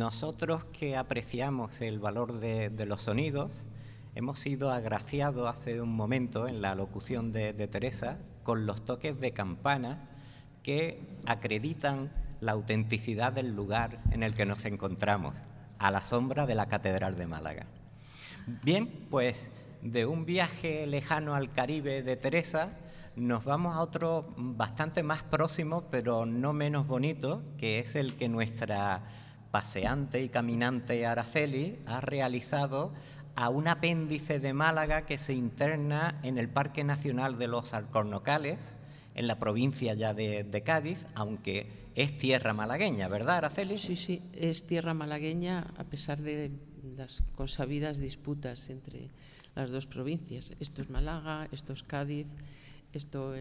Nosotros 0.07 0.63
que 0.67 0.97
apreciamos 0.97 1.81
el 1.81 1.99
valor 1.99 2.39
de, 2.39 2.87
los 2.87 3.03
sonidos, 3.03 3.51
hemos 4.15 4.39
sido 4.39 4.71
agraciados 4.71 5.49
hace 5.49 5.81
un 5.81 5.97
momento 5.97 6.47
en 6.47 6.63
la 6.63 6.77
locución 6.77 7.33
de, 7.33 7.53
Teresa 7.67 8.17
con 8.45 8.67
los 8.67 8.85
toques 8.85 9.19
de 9.19 9.33
campana 9.33 10.09
que 10.63 11.01
acreditan 11.27 12.13
la 12.41 12.53
autenticidad 12.53 13.33
del 13.33 13.57
lugar 13.57 13.99
en 14.13 14.23
el 14.23 14.33
que 14.35 14.47
nos 14.47 14.65
encontramos, 14.65 15.35
a 15.81 15.91
la 15.91 16.03
sombra 16.03 16.47
de 16.47 16.55
la 16.55 16.67
Catedral 16.67 17.17
de 17.17 17.27
Málaga. 17.27 17.67
Bien, 18.63 19.09
pues 19.11 19.49
de 19.83 20.07
un 20.07 20.25
viaje 20.25 20.87
lejano 20.87 21.35
al 21.35 21.51
Caribe 21.51 22.05
de 22.05 22.15
Teresa, 22.15 22.71
nos 23.17 23.45
vamos 23.45 23.75
a 23.75 23.81
otro 23.81 24.33
bastante 24.37 25.03
más 25.03 25.25
próximo, 25.25 25.89
pero 25.91 26.27
no 26.27 26.53
menos 26.53 26.87
bonito, 26.87 27.43
que 27.59 27.81
es 27.81 27.97
el 27.97 28.15
que 28.15 28.29
nuestra 28.29 29.03
paseante 29.57 30.23
y 30.23 30.29
caminante 30.29 31.07
Araceli 31.07 31.79
ha 31.87 32.03
realizado 32.03 32.93
a 33.37 33.49
un 33.49 33.69
apéndice 33.69 34.39
de 34.39 34.53
Málaga 34.53 35.07
que 35.07 35.17
se 35.17 35.33
interna 35.33 36.21
en 36.23 36.37
el 36.37 36.51
Parque 36.51 36.85
Nacional 36.85 37.39
de 37.39 37.49
los 37.49 37.73
Alcornocales, 37.73 38.59
en 39.15 39.27
la 39.27 39.39
provincia 39.39 39.95
ya 39.95 40.13
de, 40.13 40.63
Cádiz, 40.63 41.07
aunque 41.15 41.89
es 41.95 42.19
tierra 42.19 42.53
malagueña, 42.53 43.09
¿verdad, 43.09 43.39
Araceli? 43.39 43.79
Sí, 43.79 43.97
sí, 43.97 44.21
es 44.35 44.67
tierra 44.67 44.93
malagueña 44.93 45.73
a 45.79 45.85
pesar 45.85 46.21
de 46.21 46.51
las 46.95 47.23
consabidas 47.35 47.97
disputas 47.97 48.69
entre 48.69 49.09
las 49.55 49.71
dos 49.71 49.87
provincias. 49.87 50.51
Esto 50.61 50.83
es 50.83 50.91
Málaga, 50.91 51.49
esto 51.51 51.73
es 51.73 51.83
Cádiz, 51.83 52.27
esto 52.93 53.35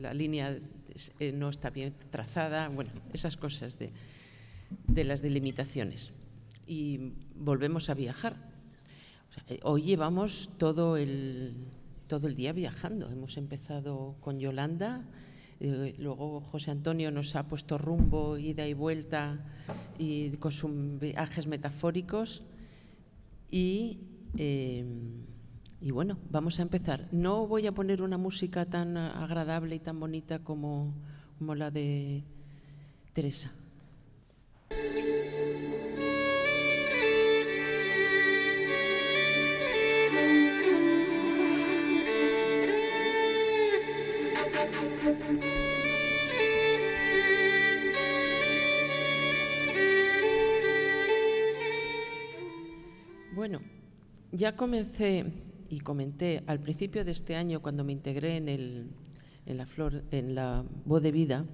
la, 0.00 0.14
línea 0.14 0.58
eh, 1.20 1.30
no 1.30 1.48
está 1.48 1.70
bien 1.70 1.94
trazada, 2.10 2.68
bueno, 2.70 2.90
esas 3.12 3.36
cosas 3.36 3.78
de 3.78 3.92
de 4.86 5.04
las 5.04 5.22
delimitaciones. 5.22 6.12
Y 6.66 7.12
volvemos 7.34 7.90
a 7.90 7.94
viajar. 7.94 8.36
hoy 9.62 9.82
llevamos 9.82 10.50
todo 10.58 10.96
el, 10.96 11.54
todo 12.06 12.26
el 12.26 12.36
día 12.36 12.52
viajando. 12.52 13.10
Hemos 13.10 13.36
empezado 13.36 14.16
con 14.20 14.38
Yolanda, 14.38 15.04
eh, 15.60 15.94
luego 15.98 16.40
José 16.40 16.70
Antonio 16.70 17.10
nos 17.10 17.36
ha 17.36 17.46
puesto 17.46 17.76
rumbo, 17.76 18.38
ida 18.38 18.66
y 18.66 18.72
vuelta, 18.72 19.38
y 19.98 20.30
con 20.38 20.52
sus 20.52 20.70
viajes 20.98 21.46
metafóricos. 21.46 22.42
Y, 23.50 23.98
eh, 24.38 24.84
y 25.80 25.90
bueno, 25.90 26.18
vamos 26.30 26.58
a 26.58 26.62
empezar. 26.62 27.08
No 27.12 27.46
voy 27.46 27.66
a 27.66 27.72
poner 27.72 28.00
una 28.00 28.16
música 28.16 28.64
tan 28.64 28.96
agradable 28.96 29.76
y 29.76 29.80
tan 29.80 30.00
bonita 30.00 30.38
como, 30.38 30.94
como 31.38 31.54
la 31.54 31.70
de 31.70 32.24
Teresa. 33.12 33.52
Bueno, 53.32 53.60
ya 54.32 54.56
comencé 54.56 55.24
y 55.70 55.80
comenté 55.80 56.42
al 56.46 56.60
principio 56.60 57.04
de 57.04 57.12
este 57.12 57.36
año 57.36 57.62
cuando 57.62 57.84
me 57.84 57.92
integré 57.92 58.36
en 58.36 58.48
el, 58.48 58.90
en 59.46 59.56
la, 59.56 59.66
flor, 59.66 60.04
en 60.10 60.34
la 60.34 60.64
voz 60.84 61.02
de 61.02 61.10
vida 61.10 61.46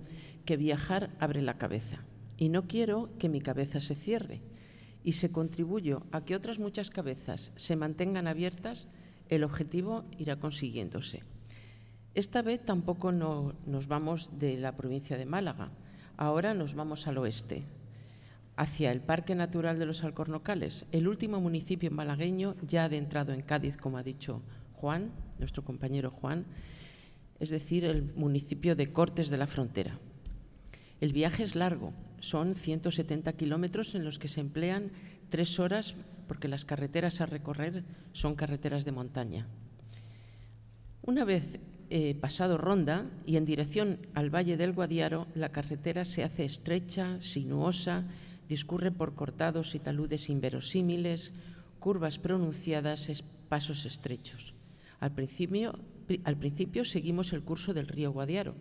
que 0.44 0.56
viajar 0.56 1.10
abre 1.20 1.42
la 1.42 1.58
cabeza. 1.58 2.04
Y 2.36 2.48
no 2.48 2.66
quiero 2.66 3.10
que 3.18 3.28
mi 3.28 3.40
cabeza 3.40 3.80
se 3.80 3.94
cierre. 3.94 4.40
Y 5.02 5.12
se 5.12 5.30
contribuyo 5.30 6.02
a 6.12 6.24
que 6.24 6.34
otras 6.34 6.58
muchas 6.58 6.90
cabezas 6.90 7.52
se 7.56 7.76
mantengan 7.76 8.26
abiertas, 8.26 8.88
el 9.28 9.44
objetivo 9.44 10.04
irá 10.18 10.36
consiguiéndose. 10.36 11.22
Esta 12.14 12.42
vez 12.42 12.64
tampoco 12.64 13.12
no, 13.12 13.54
nos 13.66 13.88
vamos 13.88 14.30
de 14.38 14.56
la 14.56 14.76
provincia 14.76 15.18
de 15.18 15.26
Málaga, 15.26 15.70
ahora 16.16 16.54
nos 16.54 16.74
vamos 16.74 17.06
al 17.06 17.18
oeste, 17.18 17.64
hacia 18.56 18.90
el 18.90 19.00
Parque 19.00 19.34
Natural 19.34 19.78
de 19.78 19.84
los 19.84 20.02
Alcornocales, 20.02 20.86
el 20.92 21.08
último 21.08 21.40
municipio 21.40 21.90
malagueño 21.90 22.56
ya 22.66 22.84
adentrado 22.84 23.34
en 23.34 23.42
Cádiz, 23.42 23.76
como 23.76 23.98
ha 23.98 24.02
dicho 24.02 24.40
Juan, 24.74 25.10
nuestro 25.38 25.62
compañero 25.62 26.10
Juan, 26.10 26.46
es 27.38 27.50
decir, 27.50 27.84
el 27.84 28.14
municipio 28.14 28.76
de 28.76 28.92
Cortes 28.92 29.28
de 29.28 29.36
la 29.36 29.46
Frontera. 29.46 29.98
El 31.02 31.12
viaje 31.12 31.44
es 31.44 31.54
largo, 31.54 31.92
son 32.20 32.54
170 32.54 33.32
kilómetros 33.34 33.94
en 33.94 34.04
los 34.04 34.18
que 34.18 34.28
se 34.28 34.40
emplean 34.40 34.90
tres 35.28 35.58
horas 35.58 35.94
porque 36.28 36.48
las 36.48 36.64
carreteras 36.64 37.20
a 37.20 37.26
recorrer 37.26 37.84
son 38.12 38.34
carreteras 38.34 38.84
de 38.84 38.92
montaña. 38.92 39.46
Una 41.02 41.24
vez 41.24 41.60
eh, 41.88 42.16
pasado 42.20 42.58
Ronda 42.58 43.06
y 43.26 43.36
en 43.36 43.44
dirección 43.44 43.98
al 44.14 44.34
Valle 44.34 44.56
del 44.56 44.72
Guadiaro, 44.72 45.28
la 45.34 45.50
carretera 45.50 46.04
se 46.04 46.24
hace 46.24 46.44
estrecha, 46.44 47.20
sinuosa, 47.20 48.04
discurre 48.48 48.90
por 48.90 49.14
cortados 49.14 49.74
y 49.74 49.78
taludes 49.78 50.28
inverosímiles, 50.28 51.32
curvas 51.78 52.18
pronunciadas, 52.18 53.22
pasos 53.48 53.86
estrechos. 53.86 54.52
Al 54.98 55.12
principio, 55.12 55.78
al 56.24 56.36
principio 56.36 56.84
seguimos 56.84 57.32
el 57.32 57.42
curso 57.42 57.72
del 57.72 57.86
río 57.86 58.10
Guadiaro, 58.12 58.54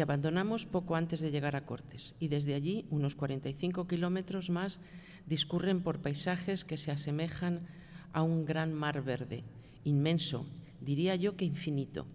que 0.00 0.04
abandonamos 0.04 0.64
poco 0.64 0.96
antes 0.96 1.20
de 1.20 1.30
llegar 1.30 1.56
a 1.56 1.66
Cortes, 1.66 2.14
y 2.18 2.28
desde 2.28 2.54
allí, 2.54 2.86
unos 2.88 3.16
45 3.16 3.86
kilómetros 3.86 4.48
más, 4.48 4.80
discurren 5.26 5.82
por 5.82 6.00
paisajes 6.00 6.64
que 6.64 6.78
se 6.78 6.90
asemejan 6.90 7.68
a 8.14 8.22
un 8.22 8.46
gran 8.46 8.72
mar 8.72 9.04
verde, 9.04 9.44
inmenso, 9.84 10.46
diría 10.80 11.16
yo 11.16 11.36
que 11.36 11.44
infinito, 11.44 12.06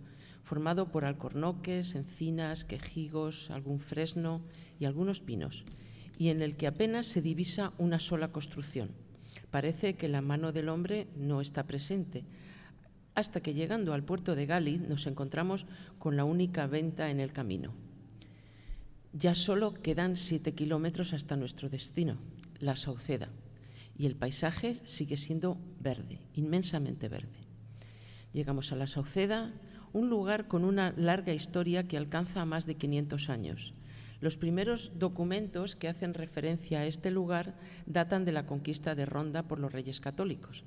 formado 0.41 0.88
por 0.88 1.06
alcornoques, 1.06 1.94
encinas, 1.94 2.66
quejigos, 2.66 3.52
algún 3.52 3.80
fresno 3.80 4.41
y 4.80 4.86
algunos 4.86 5.20
pinos, 5.20 5.64
y 6.18 6.30
en 6.30 6.41
el 6.41 6.56
que 6.56 6.66
apenas 6.66 7.06
se 7.06 7.22
divisa 7.22 7.72
una 7.78 7.99
sola 7.99 8.30
construcción. 8.30 8.90
Parece 9.52 9.94
que 9.94 10.10
la 10.10 10.22
mano 10.22 10.52
del 10.53 10.70
hombre 10.70 11.06
no 11.16 11.40
está 11.40 11.68
presente, 11.68 12.24
hasta 13.16 13.42
que 13.42 13.54
llegando 13.54 13.94
al 13.94 14.04
puerto 14.04 14.36
de 14.36 14.46
Gali 14.46 14.78
nos 14.78 15.08
encontramos 15.08 15.66
con 15.98 16.18
la 16.18 16.26
única 16.26 16.68
venta 16.68 17.10
en 17.10 17.20
el 17.20 17.32
camino. 17.32 17.74
Ya 19.14 19.34
solo 19.34 19.74
quedan 19.74 20.18
siete 20.18 20.54
kilómetros 20.54 21.14
hasta 21.14 21.38
nuestro 21.38 21.70
destino, 21.70 22.18
la 22.60 22.76
Sauceda, 22.76 23.30
y 23.98 24.06
el 24.06 24.16
paisaje 24.16 24.76
sigue 24.84 25.16
siendo 25.16 25.58
verde, 25.80 26.20
inmensamente 26.34 27.08
verde. 27.08 27.40
Llegamos 28.34 28.74
a 28.74 28.76
la 28.76 28.88
Sauceda, 28.88 29.54
un 29.94 30.10
lugar 30.10 30.50
con 30.50 30.66
una 30.66 30.94
larga 30.98 31.34
historia 31.34 31.88
que 31.88 31.96
alcanza 31.96 32.42
a 32.42 32.46
más 32.46 32.66
de 32.66 32.76
500 32.76 33.30
años. 33.30 33.74
Los 34.20 34.36
primeros 34.36 34.92
documentos 35.00 35.78
que 35.78 35.88
hacen 35.88 36.14
referencia 36.14 36.80
a 36.80 36.86
este 36.86 37.12
lugar 37.12 37.56
datan 37.86 38.26
de 38.26 38.34
la 38.34 38.46
conquista 38.46 38.96
de 38.96 39.06
Ronda 39.06 39.44
por 39.44 39.60
los 39.60 39.72
reyes 39.72 40.02
católicos. 40.02 40.66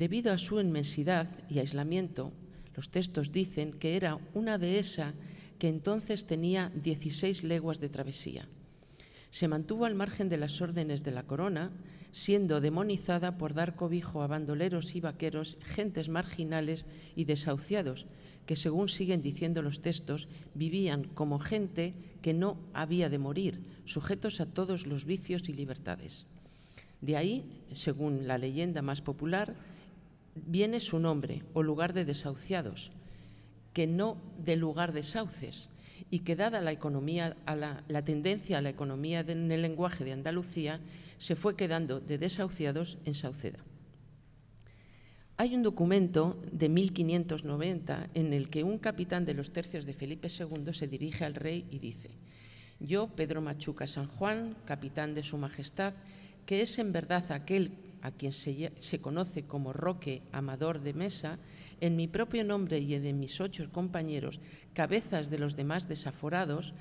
Debido 0.00 0.32
a 0.32 0.38
su 0.38 0.58
inmensidad 0.58 1.28
y 1.50 1.58
aislamiento, 1.58 2.32
los 2.74 2.88
textos 2.88 3.32
dicen 3.32 3.74
que 3.74 3.96
era 3.96 4.18
una 4.32 4.56
dehesa 4.56 5.12
que 5.58 5.68
entonces 5.68 6.24
tenía 6.24 6.72
16 6.74 7.44
leguas 7.44 7.80
de 7.80 7.90
travesía. 7.90 8.48
Se 9.28 9.46
mantuvo 9.46 9.84
al 9.84 9.94
margen 9.94 10.30
de 10.30 10.38
las 10.38 10.62
órdenes 10.62 11.04
de 11.04 11.10
la 11.10 11.24
corona, 11.24 11.70
siendo 12.12 12.62
demonizada 12.62 13.36
por 13.36 13.52
dar 13.52 13.76
cobijo 13.76 14.22
a 14.22 14.26
bandoleros 14.26 14.96
y 14.96 15.02
vaqueros, 15.02 15.58
gentes 15.60 16.08
marginales 16.08 16.86
y 17.14 17.26
desahuciados, 17.26 18.06
que 18.46 18.56
según 18.56 18.88
siguen 18.88 19.20
diciendo 19.20 19.60
los 19.60 19.82
textos, 19.82 20.28
vivían 20.54 21.04
como 21.12 21.38
gente 21.38 21.92
que 22.22 22.32
no 22.32 22.56
había 22.72 23.10
de 23.10 23.18
morir, 23.18 23.60
sujetos 23.84 24.40
a 24.40 24.46
todos 24.46 24.86
los 24.86 25.04
vicios 25.04 25.46
y 25.50 25.52
libertades. 25.52 26.24
De 27.02 27.18
ahí, 27.18 27.44
según 27.72 28.26
la 28.26 28.38
leyenda 28.38 28.80
más 28.80 29.02
popular, 29.02 29.56
viene 30.46 30.80
su 30.80 30.98
nombre 30.98 31.42
o 31.52 31.62
lugar 31.62 31.92
de 31.92 32.04
desahuciados, 32.04 32.92
que 33.72 33.86
no 33.86 34.16
de 34.38 34.56
lugar 34.56 34.92
de 34.92 35.02
sauces, 35.02 35.70
y 36.10 36.20
que 36.20 36.36
dada 36.36 36.60
la, 36.60 36.72
economía, 36.72 37.36
a 37.46 37.54
la, 37.54 38.04
tendencia 38.04 38.58
a 38.58 38.62
la 38.62 38.70
economía 38.70 39.20
en 39.20 39.50
el 39.50 39.62
lenguaje 39.62 40.04
de 40.04 40.12
Andalucía, 40.12 40.80
se 41.18 41.36
fue 41.36 41.56
quedando 41.56 42.00
de 42.00 42.18
desahuciados 42.18 42.98
en 43.04 43.14
Sauceda. 43.14 43.58
Hay 45.36 45.54
un 45.54 45.62
documento 45.62 46.40
de 46.52 46.68
1590 46.68 48.10
en 48.14 48.32
el 48.32 48.50
que 48.50 48.64
un 48.64 48.78
capitán 48.78 49.24
de 49.24 49.34
los 49.34 49.52
tercios 49.52 49.86
de 49.86 49.94
Felipe 49.94 50.28
II 50.28 50.74
se 50.74 50.88
dirige 50.88 51.24
al 51.24 51.34
rey 51.34 51.66
y 51.70 51.78
dice, 51.78 52.10
yo, 52.80 53.08
Pedro 53.08 53.40
Machuca 53.40 53.86
San 53.86 54.06
Juan, 54.06 54.56
capitán 54.64 55.14
de 55.14 55.22
Su 55.22 55.38
Majestad, 55.38 55.94
que 56.44 56.62
es 56.62 56.78
en 56.78 56.92
verdad 56.92 57.30
aquel 57.32 57.72
a 58.02 58.10
quien 58.10 58.32
se, 58.32 59.00
conoce 59.00 59.44
como 59.44 59.72
Roque 59.72 60.22
Amador 60.32 60.80
de 60.80 60.94
Mesa, 60.94 61.38
en 61.80 61.96
mi 61.96 62.08
propio 62.08 62.44
nombre 62.44 62.78
y 62.78 62.98
de 62.98 63.12
mis 63.12 63.40
ocho 63.40 63.70
compañeros, 63.70 64.40
cabezas 64.74 65.30
de 65.30 65.38
los 65.38 65.56
demás 65.56 65.88
desaforados, 65.88 66.74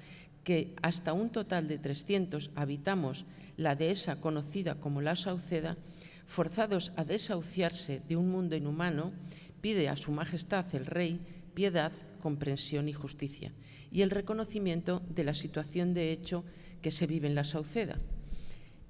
que 0.44 0.74
hasta 0.82 1.14
un 1.14 1.30
total 1.30 1.68
de 1.68 1.78
300 1.78 2.52
habitamos 2.56 3.26
la 3.58 3.76
dehesa 3.76 4.22
conocida 4.22 4.76
como 4.76 5.02
la 5.02 5.16
Sauceda, 5.16 5.78
forzados 6.26 6.91
a 6.96 7.04
desahuciarse 7.04 8.02
de 8.08 8.16
un 8.16 8.30
mundo 8.30 8.56
inhumano, 8.56 9.12
pide 9.62 9.90
a 9.90 9.96
Su 9.96 10.12
Majestad 10.12 10.66
el 10.74 10.86
Rey 10.86 11.20
piedad, 11.54 11.91
comprensión 12.22 12.88
y 12.88 12.94
justicia, 12.94 13.52
y 13.91 14.02
el 14.02 14.12
reconocimiento 14.12 15.02
de 15.10 15.24
la 15.24 15.34
situación 15.34 15.94
de 15.94 16.12
hecho 16.12 16.46
que 16.82 16.91
se 16.91 17.08
vive 17.08 17.28
en 17.28 17.36
la 17.36 17.44
Sauceda. 17.44 18.00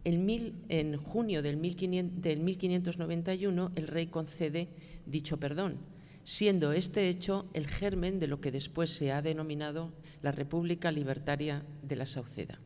En, 0.03 0.25
mil, 0.25 0.55
en 0.69 0.97
junio 0.97 1.41
del, 1.41 1.57
1500, 1.57 2.21
del 2.21 2.39
1591, 2.39 3.71
el 3.75 3.87
rey 3.87 4.07
concede 4.07 4.69
dicho 5.05 5.37
perdón, 5.37 5.77
siendo 6.23 6.71
este 6.71 7.09
hecho 7.09 7.49
el 7.53 7.67
germen 7.67 8.19
de 8.19 8.27
lo 8.27 8.39
que 8.39 8.51
después 8.51 8.91
se 8.91 9.11
ha 9.11 9.21
denominado 9.21 9.91
la 10.21 10.31
República 10.31 10.91
Libertaria 10.91 11.63
de 11.81 11.95
la 11.95 12.05
Sauceda. 12.05 12.59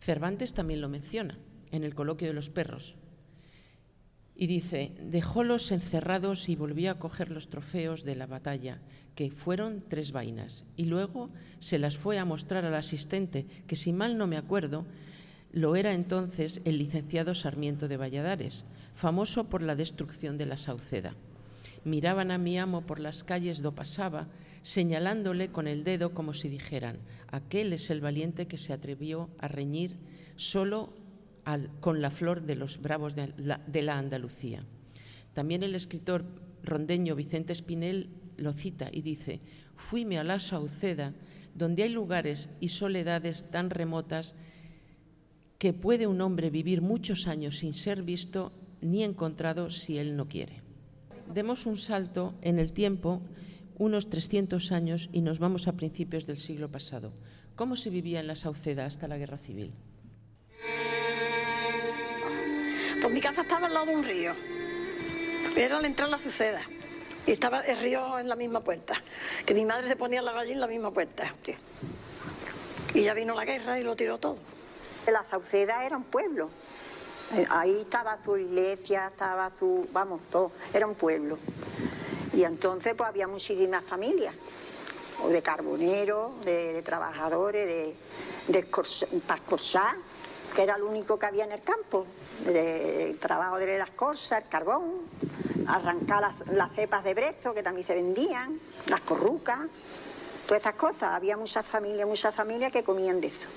Cervantes 0.00 0.54
también 0.54 0.80
lo 0.80 0.88
menciona 0.88 1.38
en 1.72 1.84
el 1.84 1.94
coloquio 1.94 2.28
de 2.28 2.34
los 2.34 2.50
perros, 2.50 2.94
y 4.36 4.46
dice, 4.46 4.92
dejólos 5.00 5.72
encerrados 5.72 6.50
y 6.50 6.56
volvió 6.56 6.90
a 6.90 6.98
coger 6.98 7.30
los 7.30 7.48
trofeos 7.48 8.04
de 8.04 8.16
la 8.16 8.26
batalla, 8.26 8.80
que 9.14 9.30
fueron 9.30 9.82
tres 9.88 10.12
vainas, 10.12 10.64
y 10.76 10.84
luego 10.84 11.30
se 11.58 11.78
las 11.78 11.96
fue 11.96 12.18
a 12.18 12.26
mostrar 12.26 12.66
al 12.66 12.74
asistente, 12.74 13.46
que 13.66 13.76
si 13.76 13.94
mal 13.94 14.18
no 14.18 14.26
me 14.26 14.36
acuerdo, 14.36 14.84
lo 15.56 15.74
era 15.74 15.94
entonces 15.94 16.60
el 16.66 16.76
licenciado 16.76 17.34
Sarmiento 17.34 17.88
de 17.88 17.96
Valladares, 17.96 18.66
famoso 18.94 19.44
por 19.44 19.62
la 19.62 19.74
destrucción 19.74 20.36
de 20.36 20.44
la 20.44 20.58
Sauceda. 20.58 21.14
Miraban 21.82 22.30
a 22.30 22.36
mi 22.36 22.58
amo 22.58 22.84
por 22.84 23.00
las 23.00 23.24
calles 23.24 23.62
do 23.62 23.72
pasaba, 23.72 24.28
señalándole 24.60 25.48
con 25.48 25.66
el 25.66 25.82
dedo 25.82 26.12
como 26.12 26.34
si 26.34 26.50
dijeran, 26.50 26.98
aquel 27.32 27.72
es 27.72 27.88
el 27.88 28.02
valiente 28.02 28.44
que 28.44 28.58
se 28.58 28.74
atrevió 28.74 29.30
a 29.38 29.48
reñir 29.48 29.96
solo 30.36 30.92
con 31.80 32.02
la 32.02 32.10
flor 32.10 32.42
de 32.42 32.56
los 32.56 32.82
bravos 32.82 33.16
de 33.16 33.32
la, 33.38 33.56
de 33.66 33.80
la 33.80 33.96
Andalucía. 33.96 34.60
También 35.32 35.62
el 35.62 35.74
escritor 35.74 36.26
rondeño 36.64 37.16
Vicente 37.16 37.54
Espinel 37.54 38.10
lo 38.36 38.52
cita 38.52 38.90
y 38.92 39.00
dice, 39.00 39.40
fuime 39.74 40.18
a 40.18 40.24
la 40.24 40.38
Sauceda, 40.38 41.14
donde 41.54 41.84
hay 41.84 41.88
lugares 41.88 42.50
y 42.60 42.68
soledades 42.68 43.50
tan 43.50 43.70
remotas 43.70 44.34
que 45.58 45.72
puede 45.72 46.06
un 46.06 46.20
hombre 46.20 46.50
vivir 46.50 46.82
muchos 46.82 47.26
años 47.26 47.58
sin 47.58 47.74
ser 47.74 48.02
visto 48.02 48.52
ni 48.80 49.02
encontrado 49.02 49.70
si 49.70 49.98
él 49.98 50.16
no 50.16 50.28
quiere. 50.28 50.62
Demos 51.32 51.66
un 51.66 51.76
salto 51.76 52.34
en 52.42 52.58
el 52.58 52.72
tiempo, 52.72 53.22
unos 53.78 54.08
300 54.08 54.70
años, 54.72 55.08
y 55.12 55.22
nos 55.22 55.38
vamos 55.38 55.66
a 55.66 55.72
principios 55.72 56.26
del 56.26 56.38
siglo 56.38 56.70
pasado. 56.70 57.12
¿Cómo 57.56 57.76
se 57.76 57.90
vivía 57.90 58.20
en 58.20 58.26
la 58.26 58.36
Sauceda 58.36 58.86
hasta 58.86 59.08
la 59.08 59.16
Guerra 59.16 59.38
Civil? 59.38 59.72
Pues 63.00 63.12
mi 63.12 63.20
casa 63.20 63.42
estaba 63.42 63.66
al 63.66 63.74
lado 63.74 63.86
de 63.86 63.94
un 63.96 64.04
río. 64.04 64.32
Era 65.56 65.80
la 65.80 65.86
entrada 65.86 66.14
a 66.14 66.16
la 66.18 66.22
Suceda. 66.22 66.62
Y 67.26 67.32
estaba 67.32 67.60
el 67.60 67.78
río 67.80 68.18
en 68.18 68.28
la 68.28 68.36
misma 68.36 68.60
puerta. 68.60 69.02
Que 69.44 69.54
mi 69.54 69.64
madre 69.64 69.88
se 69.88 69.96
ponía 69.96 70.22
la 70.22 70.32
gallina 70.32 70.54
en 70.54 70.60
la 70.60 70.66
misma 70.66 70.92
puerta. 70.92 71.34
Y 72.94 73.02
ya 73.02 73.14
vino 73.14 73.34
la 73.34 73.44
guerra 73.44 73.80
y 73.80 73.84
lo 73.84 73.96
tiró 73.96 74.18
todo. 74.18 74.36
La 75.06 75.24
Sauceda 75.24 75.84
era 75.84 75.96
un 75.96 76.04
pueblo. 76.04 76.50
Eh, 77.34 77.46
ahí 77.50 77.80
estaba 77.82 78.18
su 78.24 78.36
iglesia, 78.36 79.08
estaba 79.08 79.50
su, 79.58 79.86
vamos, 79.92 80.20
todo. 80.30 80.52
Era 80.72 80.86
un 80.86 80.94
pueblo. 80.94 81.38
Y 82.32 82.44
entonces 82.44 82.94
pues 82.96 83.08
había 83.08 83.26
muchísimas 83.26 83.84
familias. 83.84 84.34
o 85.24 85.28
de 85.28 85.40
carboneros, 85.40 86.44
de, 86.44 86.82
trabajadores, 86.82 87.66
de, 87.66 87.94
de 88.48 88.58
escorzar, 88.58 89.96
que 90.54 90.62
era 90.62 90.76
lo 90.76 90.86
único 90.88 91.18
que 91.18 91.24
había 91.24 91.44
en 91.44 91.52
el 91.52 91.62
campo, 91.62 92.04
de- 92.44 93.10
el 93.10 93.18
trabajo 93.18 93.56
de 93.56 93.78
la 93.78 93.84
escorza, 93.84 94.36
el 94.36 94.46
carbón, 94.48 94.84
arrancar 95.66 96.20
las, 96.20 96.46
las 96.48 96.70
cepas 96.74 97.02
de 97.02 97.14
brezo 97.14 97.54
que 97.54 97.62
también 97.62 97.86
se 97.86 97.94
vendían, 97.94 98.60
las 98.88 99.00
corrucas, 99.00 99.60
todas 100.46 100.58
estas 100.60 100.74
cosas. 100.74 101.14
Había 101.14 101.36
muchas 101.38 101.64
familias, 101.64 102.06
muchas 102.06 102.34
familias 102.34 102.70
que 102.70 102.84
comían 102.84 103.18
de 103.18 103.28
eso. 103.28 103.48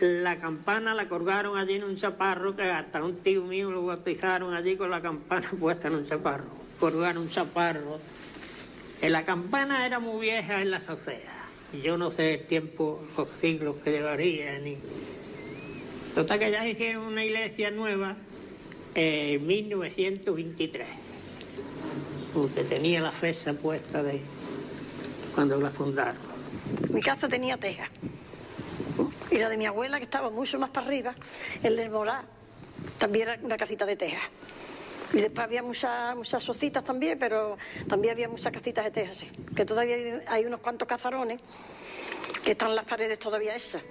La 0.00 0.38
campana 0.38 0.94
la 0.94 1.10
colgaron 1.10 1.58
allí 1.58 1.74
en 1.74 1.84
un 1.84 1.96
chaparro 1.96 2.56
que 2.56 2.62
hasta 2.62 3.04
un 3.04 3.16
tío 3.18 3.42
mío 3.42 3.70
lo 3.70 3.84
bautizaron 3.84 4.54
allí 4.54 4.76
con 4.76 4.90
la 4.90 5.02
campana 5.02 5.46
puesta 5.60 5.88
en 5.88 5.96
un 5.96 6.06
chaparro. 6.06 6.46
Colgaron 6.78 7.24
un 7.24 7.30
chaparro. 7.30 7.98
Eh, 9.02 9.10
La 9.10 9.24
campana 9.26 9.84
era 9.84 9.98
muy 9.98 10.22
vieja 10.22 10.62
en 10.62 10.70
la. 10.70 10.80
Y 11.74 11.80
Yo 11.82 11.98
no 11.98 12.10
sé 12.10 12.34
el 12.34 12.46
tiempo, 12.46 13.02
los 13.14 13.28
siglos 13.42 13.76
que 13.84 13.92
llevaría. 13.92 14.58
Ni... 14.60 14.78
Total 16.14 16.38
que 16.38 16.50
ya 16.50 16.66
hicieron 16.66 17.04
una 17.04 17.22
iglesia 17.22 17.70
nueva 17.70 18.16
en 18.94 19.46
1923. 19.46 20.86
Porque 22.32 22.64
tenía 22.64 23.02
la 23.02 23.12
fecha 23.12 23.52
puesta 23.52 24.02
de 24.02 24.22
cuando 25.34 25.60
la 25.60 25.68
fundaron. 25.68 26.16
Mi 26.90 27.02
casa 27.02 27.28
tenía 27.28 27.58
teja. 27.58 27.90
Y 29.30 29.38
la 29.38 29.48
de 29.48 29.56
mi 29.56 29.66
abuela, 29.66 29.98
que 29.98 30.04
estaba 30.04 30.30
mucho 30.30 30.58
más 30.58 30.70
para 30.70 30.86
arriba, 30.86 31.14
el 31.62 31.76
del 31.76 31.90
Morá, 31.90 32.24
también 32.98 33.28
era 33.28 33.38
una 33.42 33.56
casita 33.56 33.86
de 33.86 33.96
teja. 33.96 34.20
Y 35.12 35.20
después 35.20 35.44
había 35.44 35.62
muchas 35.62 36.14
muchas 36.16 36.42
socitas 36.42 36.84
también, 36.84 37.18
pero 37.18 37.56
también 37.88 38.12
había 38.12 38.28
muchas 38.28 38.52
casitas 38.52 38.84
de 38.84 38.90
teja, 38.90 39.12
sí. 39.12 39.28
Que 39.54 39.64
todavía 39.64 40.22
hay- 40.26 40.44
unos 40.44 40.60
cuantos 40.60 40.86
cazarones 40.88 41.40
que 42.44 42.52
están 42.52 42.74
las 42.74 42.84
paredes 42.84 43.18
todavía 43.18 43.54
esas. 43.54 43.82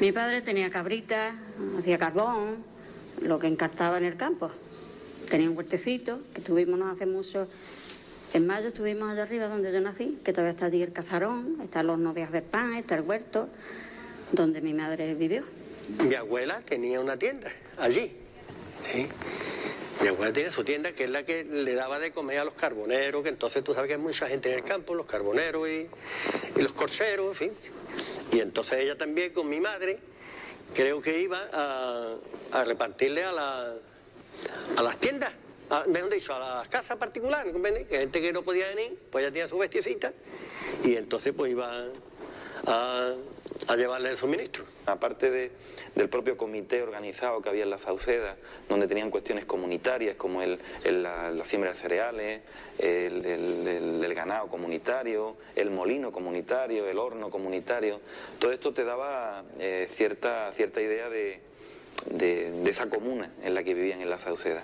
Mi 0.00 0.12
padre 0.12 0.42
tenía 0.42 0.68
cabritas, 0.70 1.34
hacía 1.78 1.96
carbón, 1.98 2.64
lo 3.20 3.38
que 3.38 3.46
encartaba 3.46 3.98
en 3.98 4.04
el 4.04 4.16
campo. 4.16 4.50
Tenía 5.30 5.48
un 5.48 5.56
huertecito 5.56 6.18
que 6.34 6.40
tuvimos 6.40 6.78
no 6.78 6.90
hace 6.90 7.06
mucho. 7.06 7.46
En 8.34 8.46
mayo 8.46 8.68
estuvimos 8.68 9.10
allá 9.10 9.22
arriba 9.22 9.46
donde 9.46 9.72
yo 9.72 9.80
nací, 9.80 10.18
que 10.24 10.32
todavía 10.32 10.52
está 10.52 10.66
allí 10.66 10.82
el 10.82 10.92
cazarón, 10.92 11.58
están 11.62 11.86
los 11.86 11.94
horno 11.94 12.14
de 12.14 12.42
pan, 12.42 12.74
está 12.74 12.94
el 12.96 13.02
huerto, 13.02 13.48
donde 14.32 14.60
mi 14.60 14.74
madre 14.74 15.14
vivió. 15.14 15.44
Mi 16.04 16.14
abuela 16.14 16.60
tenía 16.62 17.00
una 17.00 17.18
tienda 17.18 17.50
allí. 17.78 18.12
Mi 20.00 20.08
abuela 20.08 20.32
tenía 20.32 20.50
su 20.50 20.64
tienda 20.64 20.92
que 20.92 21.04
es 21.04 21.10
la 21.10 21.24
que 21.24 21.44
le 21.44 21.74
daba 21.74 21.98
de 21.98 22.10
comer 22.10 22.38
a 22.38 22.44
los 22.44 22.54
carboneros, 22.54 23.22
que 23.22 23.28
entonces 23.28 23.62
tú 23.62 23.74
sabes 23.74 23.88
que 23.88 23.94
hay 23.94 24.00
mucha 24.00 24.26
gente 24.26 24.50
en 24.50 24.58
el 24.58 24.64
campo, 24.64 24.94
los 24.94 25.06
carboneros 25.06 25.68
y, 25.68 25.88
los 26.60 26.72
corcheros, 26.72 27.40
en 27.40 27.50
fin. 27.50 27.72
Y 28.32 28.40
entonces 28.40 28.80
ella 28.80 28.96
también 28.96 29.32
con 29.32 29.48
mi 29.48 29.60
madre 29.60 29.98
creo 30.74 31.00
que 31.00 31.20
iba 31.20 31.48
a, 31.52 32.64
repartirle 32.64 33.22
a, 33.22 33.32
la, 33.32 33.74
a 34.76 34.82
las 34.82 34.96
tiendas, 34.96 35.32
a, 35.70 35.84
mejor 35.86 36.10
dicho, 36.10 36.34
a 36.34 36.58
las 36.58 36.68
casas 36.68 36.96
particulares. 36.96 37.54
Que 37.88 37.98
gente 37.98 38.20
que 38.20 38.32
no 38.32 38.42
podía 38.42 38.68
venir, 38.68 38.98
pues 39.10 39.22
ella 39.22 39.32
tenía 39.32 39.48
su 39.48 39.58
bestiecita 39.58 40.12
y 40.84 40.96
entonces 40.96 41.32
pues 41.36 41.52
iba 41.52 41.86
a, 42.66 43.14
a 43.68 43.76
llevarle 43.76 44.10
el 44.10 44.16
suministro. 44.16 44.64
Aparte 44.86 45.30
de- 45.30 45.50
del 45.94 46.08
propio 46.08 46.36
comité 46.36 46.82
organizado 46.82 47.40
que 47.42 47.48
había 47.48 47.62
en 47.64 47.70
la 47.70 47.78
Sauceda, 47.78 48.36
donde 48.68 48.86
tenían 48.88 49.10
cuestiones 49.10 49.44
comunitarias 49.44 50.16
como 50.16 50.42
el, 50.42 50.58
el- 50.84 51.02
la, 51.02 51.30
la 51.30 51.44
siembra 51.44 51.72
de 51.72 51.78
cereales, 51.78 52.40
el, 52.78 53.24
el- 53.24 54.14
ganado 54.14 54.48
comunitario, 54.48 55.36
el 55.56 55.70
molino 55.70 56.12
comunitario, 56.12 56.86
el 56.88 56.98
horno 56.98 57.30
comunitario, 57.30 58.00
todo 58.38 58.52
esto 58.52 58.72
te 58.74 58.84
daba 58.84 59.42
eh, 59.58 59.88
cierta, 59.94 60.52
cierta 60.54 60.80
idea 60.82 61.08
de, 61.08 61.40
de- 62.10 62.62
esa 62.68 62.88
comuna 62.88 63.30
en 63.42 63.54
la 63.54 63.62
que 63.62 63.74
vivían 63.74 64.00
en 64.00 64.08
la 64.08 64.18
Sauceda. 64.18 64.62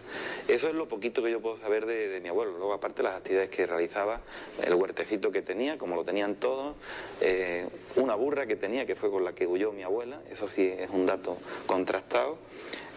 Eso 0.48 0.68
es 0.68 0.74
lo 0.74 0.88
poquito 0.88 1.22
que 1.22 1.30
yo 1.30 1.40
puedo 1.40 1.56
saber 1.58 1.84
de, 1.86 2.20
mi 2.20 2.28
abuelo. 2.28 2.52
Luego, 2.52 2.72
aparte, 2.72 3.02
las 3.02 3.16
actividades 3.16 3.50
que 3.50 3.66
realizaba, 3.66 4.20
el 4.64 4.74
huertecito 4.74 5.30
que 5.30 5.42
tenía, 5.42 5.76
como 5.76 5.94
lo 5.94 6.04
tenían 6.04 6.36
todos, 6.36 6.74
eh, 7.20 7.68
una 7.96 8.14
burra 8.14 8.46
que 8.46 8.56
tenía, 8.56 8.86
que 8.86 8.94
fue 8.94 9.10
con 9.10 9.24
la 9.24 9.34
que 9.34 9.46
huyó 9.46 9.72
mi 9.72 9.82
abuela, 9.82 10.20
eso 10.30 10.48
sí 10.48 10.62
es 10.66 10.88
un 10.90 11.04
dato 11.06 11.36
contrastado, 11.66 12.38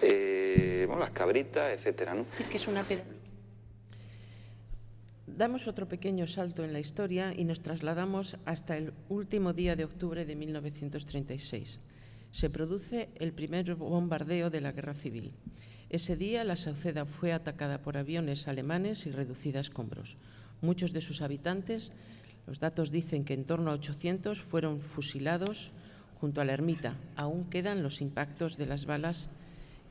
eh, 0.01 0.85
bueno, 0.87 1.01
las 1.01 1.11
cabritas, 1.11 1.73
etcétera, 1.73 2.13
¿no? 2.13 2.25
que 2.49 2.57
es 2.57 2.67
una. 2.67 2.85
Damos 5.27 5.67
otro 5.67 5.87
pequeño 5.87 6.27
salto 6.27 6.63
en 6.63 6.73
la 6.73 6.79
historia 6.79 7.33
y 7.35 7.45
nos 7.45 7.61
trasladamos 7.61 8.37
hasta 8.45 8.77
el 8.77 8.93
último 9.09 9.53
día 9.53 9.75
de 9.75 9.85
octubre 9.85 10.25
de 10.25 10.35
1936. 10.35 11.79
Se 12.31 12.49
produce 12.49 13.09
el 13.15 13.33
primer 13.33 13.75
bombardeo 13.75 14.49
de 14.49 14.61
la 14.61 14.71
Guerra 14.71 14.93
Civil. 14.93 15.33
Ese 15.89 16.15
día 16.15 16.43
la 16.43 16.55
Sauceda 16.55 17.05
fue 17.05 17.33
atacada 17.33 17.81
por 17.81 17.97
aviones 17.97 18.47
alemanes 18.47 19.05
y 19.05 19.11
reducida 19.11 19.59
a 19.59 19.61
escombros. 19.61 20.17
Muchos 20.61 20.93
de 20.93 21.01
sus 21.01 21.21
habitantes, 21.21 21.91
los 22.47 22.59
datos 22.59 22.91
dicen 22.91 23.25
que 23.25 23.33
en 23.33 23.45
torno 23.45 23.71
a 23.71 23.75
800, 23.75 24.41
fueron 24.41 24.79
fusilados 24.79 25.71
junto 26.19 26.39
a 26.39 26.45
la 26.45 26.53
ermita. 26.53 26.95
Aún 27.15 27.49
quedan 27.49 27.83
los 27.83 28.01
impactos 28.01 28.57
de 28.57 28.65
las 28.65 28.85
balas 28.85 29.29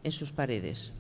en 0.03 0.13
sus 0.13 0.33
paredes 0.33 0.93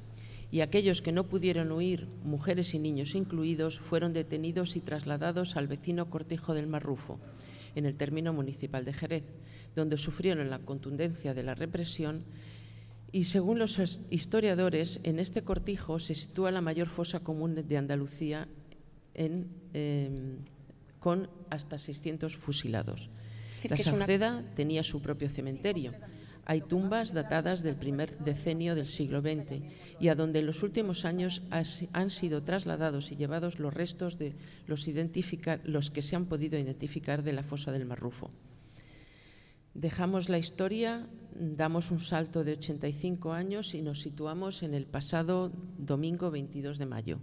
y 0.53 0.61
aquellos 0.62 1.01
que 1.01 1.12
no 1.12 1.25
pudieron 1.25 1.71
huir, 1.71 2.09
mujeres 2.25 2.75
y 2.75 2.79
niños 2.79 3.15
incluidos, 3.15 3.79
fueron 3.79 4.12
detenidos 4.12 4.75
y 4.77 4.81
trasladados 4.81 5.57
al 5.57 5.69
vecino 5.69 6.11
cortijo 6.11 6.55
del 6.55 6.67
Marrufo, 6.67 7.21
en 7.77 7.87
el 7.87 7.97
término 7.97 8.33
municipal 8.33 8.85
de 8.85 8.93
Jerez, 8.93 9.25
donde 9.77 9.97
sufrieron 9.97 10.51
la 10.51 10.59
contundencia 10.59 11.35
de 11.35 11.43
la 11.43 11.55
represión 11.55 12.25
y 13.13 13.25
según 13.25 13.59
los 13.59 13.79
his- 13.79 14.01
historiadores, 14.11 15.01
en 15.03 15.19
este 15.19 15.43
cortijo 15.43 15.99
se 15.99 16.15
sitúa 16.15 16.51
la 16.53 16.61
mayor 16.61 16.89
fosa 16.89 17.21
común 17.21 17.55
de 17.55 17.77
Andalucía 17.77 18.47
en, 19.15 19.49
eh, 19.75 20.37
con 21.01 21.29
hasta 21.51 21.77
600 21.79 22.37
fusilados. 22.37 23.11
La 23.69 23.77
Sauceda 23.99 24.45
tenía 24.55 24.83
su 24.83 25.03
propio 25.03 25.29
cementerio. 25.29 25.93
Hay 26.47 26.63
tumbas 26.63 27.13
datadas 27.13 27.63
del 27.63 27.77
primer 27.77 28.17
decenio 28.19 28.75
del 28.75 28.87
siglo 28.89 29.21
XX 29.21 29.63
y 30.01 30.09
a 30.09 30.15
donde 30.15 30.39
en 30.41 30.47
los 30.47 30.63
últimos 30.63 31.05
años 31.05 31.43
han 31.51 32.11
sido 32.11 32.43
trasladados 32.43 33.13
y 33.13 33.17
llevados 33.17 33.59
los 33.59 33.73
restos 33.75 34.19
de 34.19 34.35
los, 34.67 34.87
los 35.65 35.91
que 35.91 36.03
se 36.03 36.17
han 36.17 36.27
podido 36.27 36.59
identificar 36.59 37.23
de 37.23 37.33
la 37.35 37.43
fosa 37.43 37.71
del 37.73 37.85
Marrufo. 37.87 38.31
Dejamos 39.75 40.29
la 40.29 40.39
historia, 40.39 41.09
damos 41.35 41.91
un 41.93 42.01
salto 42.01 42.43
de 42.43 42.53
85 42.53 43.33
años 43.33 43.75
y 43.75 43.83
nos 43.83 44.03
situamos 44.03 44.63
en 44.65 44.75
el 44.75 44.87
pasado 44.87 45.53
domingo 45.79 46.31
22 46.31 46.79
de 46.79 46.87
mayo. 46.87 47.19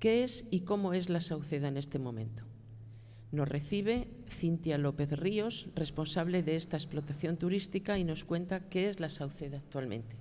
¿Qué 0.00 0.24
es 0.24 0.46
y 0.50 0.60
cómo 0.60 0.94
es 0.94 1.08
la 1.08 1.20
Sauceda 1.20 1.68
en 1.68 1.76
este 1.76 1.98
momento? 1.98 2.42
Nos 3.30 3.48
recibe 3.48 4.08
Cintia 4.28 4.78
López 4.78 5.12
Ríos, 5.12 5.68
responsable 5.76 6.42
de 6.42 6.56
esta 6.56 6.76
explotación 6.76 7.36
turística, 7.36 7.98
y 7.98 8.04
nos 8.04 8.24
cuenta 8.24 8.68
qué 8.68 8.88
es 8.88 8.98
la 8.98 9.08
Sauceda 9.08 9.58
actualmente. 9.58 10.16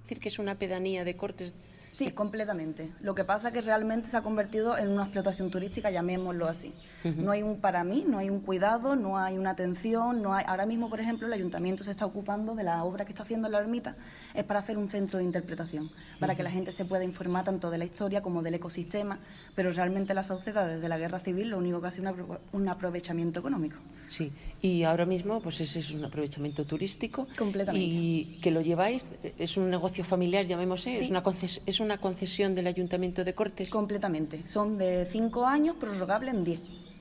decir 0.00 0.20
que 0.20 0.28
es 0.28 0.38
una 0.38 0.58
pedanía 0.58 1.04
de 1.04 1.16
cortes. 1.16 1.54
Sí, 1.98 2.12
completamente. 2.12 2.92
Lo 3.00 3.16
que 3.16 3.24
pasa 3.24 3.48
es 3.48 3.54
que 3.54 3.60
realmente 3.60 4.06
se 4.06 4.16
ha 4.16 4.22
convertido 4.22 4.78
en 4.78 4.86
una 4.88 5.02
explotación 5.02 5.50
turística, 5.50 5.90
llamémoslo 5.90 6.46
así. 6.46 6.72
No 7.02 7.32
hay 7.32 7.42
un 7.42 7.60
para 7.60 7.82
mí, 7.82 8.04
no 8.06 8.18
hay 8.18 8.30
un 8.30 8.38
cuidado, 8.38 8.94
no 8.94 9.18
hay 9.18 9.36
una 9.36 9.50
atención, 9.50 10.22
no 10.22 10.32
hay... 10.32 10.44
Ahora 10.46 10.64
mismo, 10.64 10.88
por 10.88 11.00
ejemplo, 11.00 11.26
el 11.26 11.32
ayuntamiento 11.32 11.82
se 11.82 11.90
está 11.90 12.06
ocupando 12.06 12.54
de 12.54 12.62
la 12.62 12.84
obra 12.84 13.04
que 13.04 13.10
está 13.10 13.24
haciendo 13.24 13.48
en 13.48 13.52
la 13.52 13.58
ermita, 13.58 13.96
es 14.32 14.44
para 14.44 14.60
hacer 14.60 14.78
un 14.78 14.88
centro 14.88 15.18
de 15.18 15.24
interpretación, 15.24 15.90
para 16.20 16.36
que 16.36 16.44
la 16.44 16.52
gente 16.52 16.70
se 16.70 16.84
pueda 16.84 17.02
informar 17.02 17.44
tanto 17.44 17.68
de 17.68 17.78
la 17.78 17.84
historia 17.84 18.22
como 18.22 18.42
del 18.42 18.54
ecosistema, 18.54 19.18
pero 19.56 19.72
realmente 19.72 20.14
la 20.14 20.22
Sauceda 20.22 20.68
desde 20.68 20.88
la 20.88 20.98
Guerra 20.98 21.18
Civil 21.18 21.48
lo 21.48 21.58
único 21.58 21.80
que 21.80 21.88
ha 21.88 21.90
sido 21.90 22.08
un 22.12 22.16
apro- 22.16 22.38
un 22.52 22.68
aprovechamiento 22.68 23.40
económico. 23.40 23.76
Sí, 24.06 24.32
y 24.62 24.84
ahora 24.84 25.04
mismo 25.04 25.40
pues 25.40 25.60
ese 25.60 25.80
es 25.80 25.90
un 25.90 26.04
aprovechamiento 26.04 26.64
turístico. 26.64 27.26
Completamente. 27.36 27.84
Y 27.86 28.38
que 28.40 28.50
lo 28.52 28.60
lleváis, 28.60 29.10
es 29.38 29.56
un 29.56 29.68
negocio 29.68 30.04
familiar, 30.04 30.44
llamémosle, 30.46 30.94
Sí. 30.94 31.04
es, 31.04 31.10
una 31.10 31.22
es 31.66 31.80
una 31.88 31.96
concesión 31.96 32.54
del 32.54 32.66
Ayuntamiento 32.66 33.24
de 33.24 33.34
Cortes. 33.34 33.70
Completamente. 33.70 34.46
Son 34.46 34.76
de 34.76 35.06
cinco 35.06 35.46
años, 35.46 35.74
prorrogable 35.76 36.30
en 36.30 36.44
diez. 36.44 36.60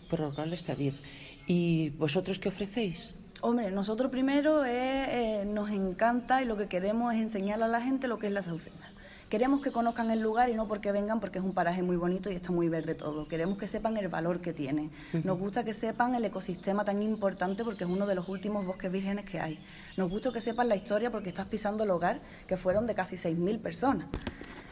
Prorrogable 0.10 0.56
hasta 0.56 0.76
10. 0.76 1.02
¿Y 1.46 1.90
vosotros 1.90 2.40
qué 2.40 2.48
ofrecéis? 2.48 3.14
Hombre, 3.42 3.70
nosotros 3.70 4.10
primero 4.10 4.64
es, 4.64 4.74
eh, 4.74 5.44
nos 5.46 5.70
encanta 5.72 6.42
y 6.42 6.46
lo 6.46 6.56
que 6.56 6.68
queremos 6.68 7.14
es 7.14 7.20
enseñar 7.20 7.62
a 7.62 7.68
la 7.68 7.82
gente 7.82 8.08
lo 8.08 8.18
que 8.18 8.28
es 8.28 8.34
la 8.34 8.42
Sauceda. 8.42 8.94
Queremos 9.28 9.62
que 9.62 9.72
conozcan 9.72 10.10
el 10.10 10.22
lugar 10.22 10.50
y 10.50 10.54
no 10.54 10.70
porque 10.70 10.94
vengan 10.94 11.20
porque 11.20 11.40
es 11.40 11.44
un 11.44 11.54
paraje 11.54 11.84
muy 11.84 11.98
bonito 11.98 12.32
y 12.32 12.36
está 12.36 12.54
muy 12.54 12.70
verde 12.70 12.96
todo. 12.96 13.28
Queremos 13.28 13.58
que 13.58 13.68
sepan 13.68 13.98
el 13.98 14.08
valor 14.08 14.40
que 14.40 14.54
tiene. 14.54 14.90
Nos 15.26 15.38
gusta 15.38 15.66
que 15.66 15.74
sepan 15.74 16.16
el 16.16 16.24
ecosistema 16.24 16.86
tan 16.86 17.04
importante 17.04 17.66
porque 17.66 17.84
es 17.84 17.90
uno 17.90 18.08
de 18.08 18.16
los 18.16 18.30
últimos 18.30 18.66
bosques 18.66 18.90
vírgenes 18.90 19.26
que 19.26 19.42
hay. 19.42 19.60
Nos 19.98 20.10
gusta 20.10 20.32
que 20.32 20.40
sepan 20.40 20.70
la 20.70 20.78
historia 20.78 21.12
porque 21.12 21.28
estás 21.28 21.48
pisando 21.48 21.84
el 21.84 21.90
hogar 21.90 22.22
que 22.48 22.56
fueron 22.56 22.88
de 22.88 22.96
casi 22.96 23.18
6.000 23.18 23.60
personas. 23.60 24.08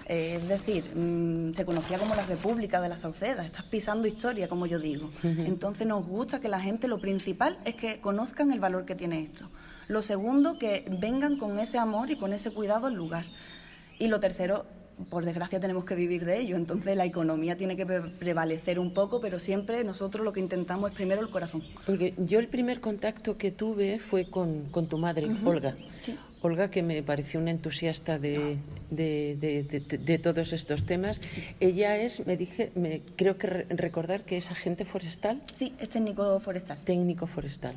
Eh, 0.08 0.36
es 0.36 0.48
decir, 0.48 0.96
mm, 0.96 1.54
se 1.54 1.66
conocía 1.66 1.98
como 1.98 2.16
la 2.16 2.26
República 2.26 2.80
de 2.80 2.90
la 2.90 2.98
Sauceda, 2.98 3.44
estás 3.44 3.64
pisando 3.64 4.08
historia, 4.08 4.48
como 4.48 4.68
yo 4.68 4.80
digo. 4.80 5.10
Entonces 5.24 5.88
nos 5.88 6.06
gusta 6.06 6.40
que 6.40 6.48
la 6.48 6.60
gente, 6.60 6.88
lo 6.88 7.00
principal 7.00 7.58
es 7.66 7.76
que 7.76 8.00
conozcan 8.00 8.52
el 8.52 8.60
valor 8.60 8.86
que 8.86 8.96
tiene 8.96 9.22
esto. 9.22 9.50
Lo 9.88 10.02
segundo, 10.02 10.58
que 10.60 10.86
vengan 11.00 11.38
con 11.38 11.60
ese 11.60 11.78
amor 11.78 12.12
y 12.12 12.16
con 12.16 12.34
ese 12.34 12.52
cuidado 12.52 12.88
al 12.88 12.94
lugar. 12.94 13.26
Y 13.98 14.08
lo 14.08 14.20
tercero, 14.20 14.66
por 15.10 15.26
desgracia 15.26 15.60
tenemos 15.60 15.86
que 15.86 15.96
vivir 15.96 16.26
de 16.26 16.40
ello, 16.40 16.56
entonces 16.56 16.96
la 16.96 17.06
economía 17.06 17.58
tiene 17.58 17.76
que 17.76 17.86
prevalecer 17.86 18.80
un 18.80 18.94
poco, 18.94 19.20
pero 19.22 19.40
siempre 19.40 19.84
nosotros 19.84 20.24
lo 20.24 20.34
que 20.34 20.40
intentamos 20.40 20.90
es 20.90 20.96
primero 20.96 21.22
el 21.22 21.30
corazón. 21.30 21.64
Porque 21.86 22.14
yo 22.18 22.40
el 22.40 22.48
primer 22.48 22.80
contacto 22.80 23.38
que 23.38 23.52
tuve 23.52 24.00
fue 24.00 24.30
con, 24.30 24.70
tu 24.88 24.98
madre, 24.98 25.28
Olga. 25.44 25.76
Olga, 26.46 26.70
que 26.70 26.84
me 26.84 27.02
pareció 27.04 27.40
una 27.40 27.52
entusiasta 27.52 28.20
de, 28.20 28.58
de, 28.90 30.20
todos 30.22 30.54
estos 30.54 30.86
temas. 30.86 31.20
Ella 31.60 31.98
es, 31.98 32.26
me 32.26 32.38
dije, 32.38 32.72
me, 32.76 33.02
creo 33.16 33.38
que 33.38 33.48
recordar 33.48 34.24
que 34.24 34.38
es 34.38 34.52
agente 34.52 34.86
forestal. 34.86 35.42
Sí, 35.54 35.74
es 35.80 35.90
técnico 35.90 36.40
forestal. 36.40 36.78
Técnico 36.86 37.28
forestal. 37.28 37.76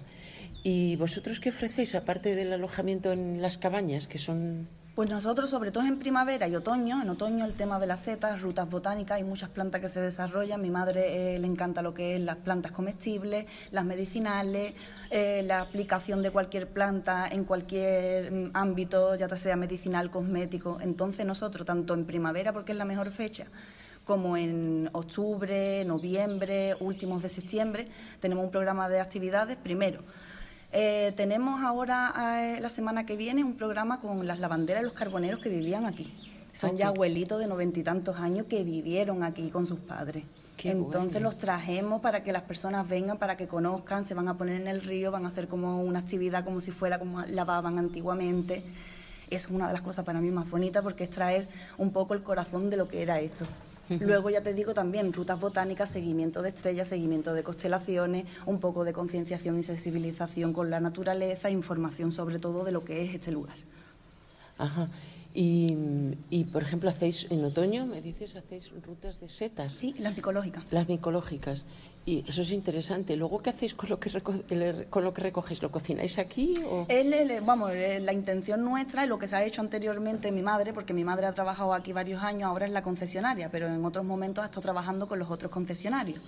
¿Y 0.63 0.97
vosotros 0.97 1.41
qué 1.41 1.51
ofrecéis, 1.51 1.95
aparte 1.95 2.35
del 2.35 2.53
alojamiento 2.53 3.13
en 3.13 3.41
las 3.41 3.59
cabañas, 3.59 4.07
que 4.07 4.19
son 4.19 4.69
pues 4.99 5.11
nosotros, 5.11 5.49
sobre 5.49 5.71
todo 5.71 5.85
en 5.85 6.01
primavera 6.01 6.49
y 6.49 6.57
otoño, 6.57 7.01
en 7.01 7.09
otoño 7.09 7.45
el 7.45 7.55
tema 7.55 7.79
de 7.79 7.87
las 7.87 8.01
setas, 8.01 8.43
rutas 8.43 8.69
botánicas, 8.69 9.19
hay 9.19 9.23
muchas 9.23 9.49
plantas 9.49 9.81
que 9.81 9.89
se 9.89 10.01
desarrollan. 10.01 10.61
Mi 10.61 10.71
madre 10.71 11.37
eh, 11.37 11.39
le 11.39 11.47
encanta 11.47 11.83
lo 11.83 11.95
que 11.95 12.17
es 12.17 12.21
las 12.21 12.35
plantas 12.39 12.73
comestibles, 12.73 13.47
las 13.71 13.85
medicinales, 13.85 14.75
eh, 15.11 15.45
la 15.45 15.61
aplicación 15.61 16.21
de 16.21 16.33
cualquier 16.33 16.67
planta 16.67 17.29
en 17.29 17.45
cualquier 17.45 18.33
mm, 18.33 18.51
ámbito, 18.55 19.15
ya 19.15 19.29
sea 19.37 19.55
medicinal, 19.55 20.11
cosmético. 20.11 20.79
Entonces 20.81 21.25
nosotros, 21.25 21.65
tanto 21.65 21.95
en 21.95 22.05
primavera, 22.05 22.53
porque 22.53 22.73
es 22.73 22.79
la 22.79 22.85
mejor 22.85 23.13
fecha, 23.13 23.47
como 24.05 24.37
en 24.37 24.91
octubre, 24.95 25.85
noviembre, 25.85 26.75
últimos 26.81 27.23
de 27.23 27.29
septiembre, 27.29 27.85
tenemos 28.19 28.45
un 28.47 28.51
programa 28.51 28.89
de 28.89 28.99
actividades. 28.99 29.59
Primero, 29.59 30.01
eh, 30.73 31.13
tenemos 31.17 31.63
ahora, 31.63 32.13
eh, 32.43 32.61
la 32.61 32.69
semana 32.69 33.07
que 33.07 33.17
viene, 33.17 33.45
un 33.45 33.57
programa 33.57 34.01
con 34.01 34.27
las 34.27 34.39
lavanderas 34.39 34.83
y 34.83 34.85
los 34.85 34.93
carboneros 34.93 35.41
que 35.41 35.49
vivían 35.49 35.87
aquí. 35.87 36.15
Son 36.53 36.77
ya 36.77 36.89
abuelitos 36.89 37.39
de 37.39 37.47
noventa 37.47 37.79
y 37.79 37.83
tantos 37.83 38.17
años 38.17 38.47
que 38.47 38.65
vivieron 38.65 39.23
aquí 39.23 39.51
con 39.51 39.67
sus 39.67 39.79
padres. 39.79 40.25
Entonces 40.65 41.23
los 41.23 41.39
trajemos 41.39 42.01
para 42.01 42.25
que 42.25 42.33
las 42.33 42.43
personas 42.43 42.89
vengan, 42.89 43.17
para 43.19 43.37
que 43.37 43.47
conozcan, 43.47 44.05
se 44.05 44.15
van 44.15 44.29
a 44.29 44.37
poner 44.37 44.61
en 44.61 44.67
el 44.67 44.83
río, 44.83 45.13
van 45.13 45.25
a 45.25 45.29
hacer 45.29 45.47
como 45.47 45.83
una 45.83 46.01
actividad 46.01 46.45
como 46.45 46.61
si 46.61 46.73
fuera 46.73 46.99
como 46.99 47.23
lavaban 47.27 47.79
antiguamente. 47.79 48.65
Es 49.31 49.47
una 49.49 49.69
de 49.69 49.73
las 49.73 49.83
cosas 49.83 50.05
para 50.05 50.21
mí 50.21 50.31
más 50.31 50.51
bonitas 50.51 50.83
porque 50.83 51.05
es 51.05 51.11
traer 51.11 51.49
un 51.77 51.93
poco 51.93 52.15
el 52.15 52.23
corazón 52.23 52.71
de 52.71 52.77
lo 52.77 52.89
que 52.89 53.03
era 53.03 53.21
esto. 53.21 53.47
Luego 53.89 54.31
ya 54.31 54.43
te 54.43 54.55
digo 54.55 54.75
también 54.75 55.13
rutas 55.13 55.41
botánicas, 55.41 55.91
seguimiento 55.91 56.43
de 56.43 56.51
estrellas, 56.51 56.89
seguimiento 56.89 57.33
de 57.33 57.43
constelaciones, 57.43 58.27
un 58.47 58.61
poco 58.61 58.85
de 58.85 58.93
concienciación 58.93 59.59
y 59.59 59.63
sensibilización 59.63 60.53
con 60.53 60.71
la 60.71 60.81
naturaleza, 60.81 61.51
información 61.51 62.13
sobre 62.13 62.39
todo 62.39 62.65
de 62.65 62.73
lo 62.73 62.85
que 62.85 63.05
es 63.05 63.15
este 63.15 63.33
lugar. 63.33 63.57
Ajá. 64.59 64.89
Y, 65.41 66.17
y, 66.31 66.47
por 66.47 66.65
ejemplo, 66.65 66.91
hacéis 66.91 67.29
en 67.31 67.45
otoño, 67.45 67.87
me 67.87 68.03
dices, 68.03 68.35
hacéis 68.35 68.73
rutas 68.85 69.21
de 69.21 69.29
setas. 69.29 69.73
Sí, 69.73 69.95
las 70.01 70.17
micológicas. 70.17 70.65
Las 70.73 70.89
micológicas. 70.89 71.65
Y 72.05 72.25
eso 72.27 72.43
es 72.43 72.51
interesante. 72.51 73.15
Luego, 73.15 73.39
¿qué 73.39 73.51
hacéis 73.51 73.73
con 73.73 73.89
lo 73.89 74.01
que, 74.01 74.11
con 74.91 75.05
lo 75.05 75.15
que 75.15 75.23
recogéis? 75.23 75.63
¿Lo 75.63 75.71
cocináis 75.71 76.19
aquí? 76.19 76.55
O? 76.69 76.89
vamos, 77.45 77.71
la 77.73 78.13
intención 78.13 78.65
nuestra 78.65 79.05
y 79.05 79.09
lo 79.09 79.17
que 79.21 79.29
se 79.29 79.37
ha 79.37 79.45
hecho 79.45 79.61
anteriormente 79.61 80.33
mi 80.33 80.43
madre, 80.43 80.73
porque 80.73 80.93
mi 80.93 81.05
madre 81.05 81.27
ha 81.27 81.33
trabajado 81.33 81.73
aquí 81.73 81.93
varios 81.93 82.21
años, 82.25 82.49
ahora 82.49 82.67
es 82.67 82.73
la 82.73 82.83
concesionaria, 82.83 83.49
pero 83.49 83.69
en 83.69 83.85
otros 83.85 84.05
momentos 84.05 84.43
ha 84.43 84.47
estado 84.47 84.63
trabajando 84.63 85.07
con 85.07 85.21
los 85.21 85.31
otros 85.31 85.53
concesionarios. 85.53 86.21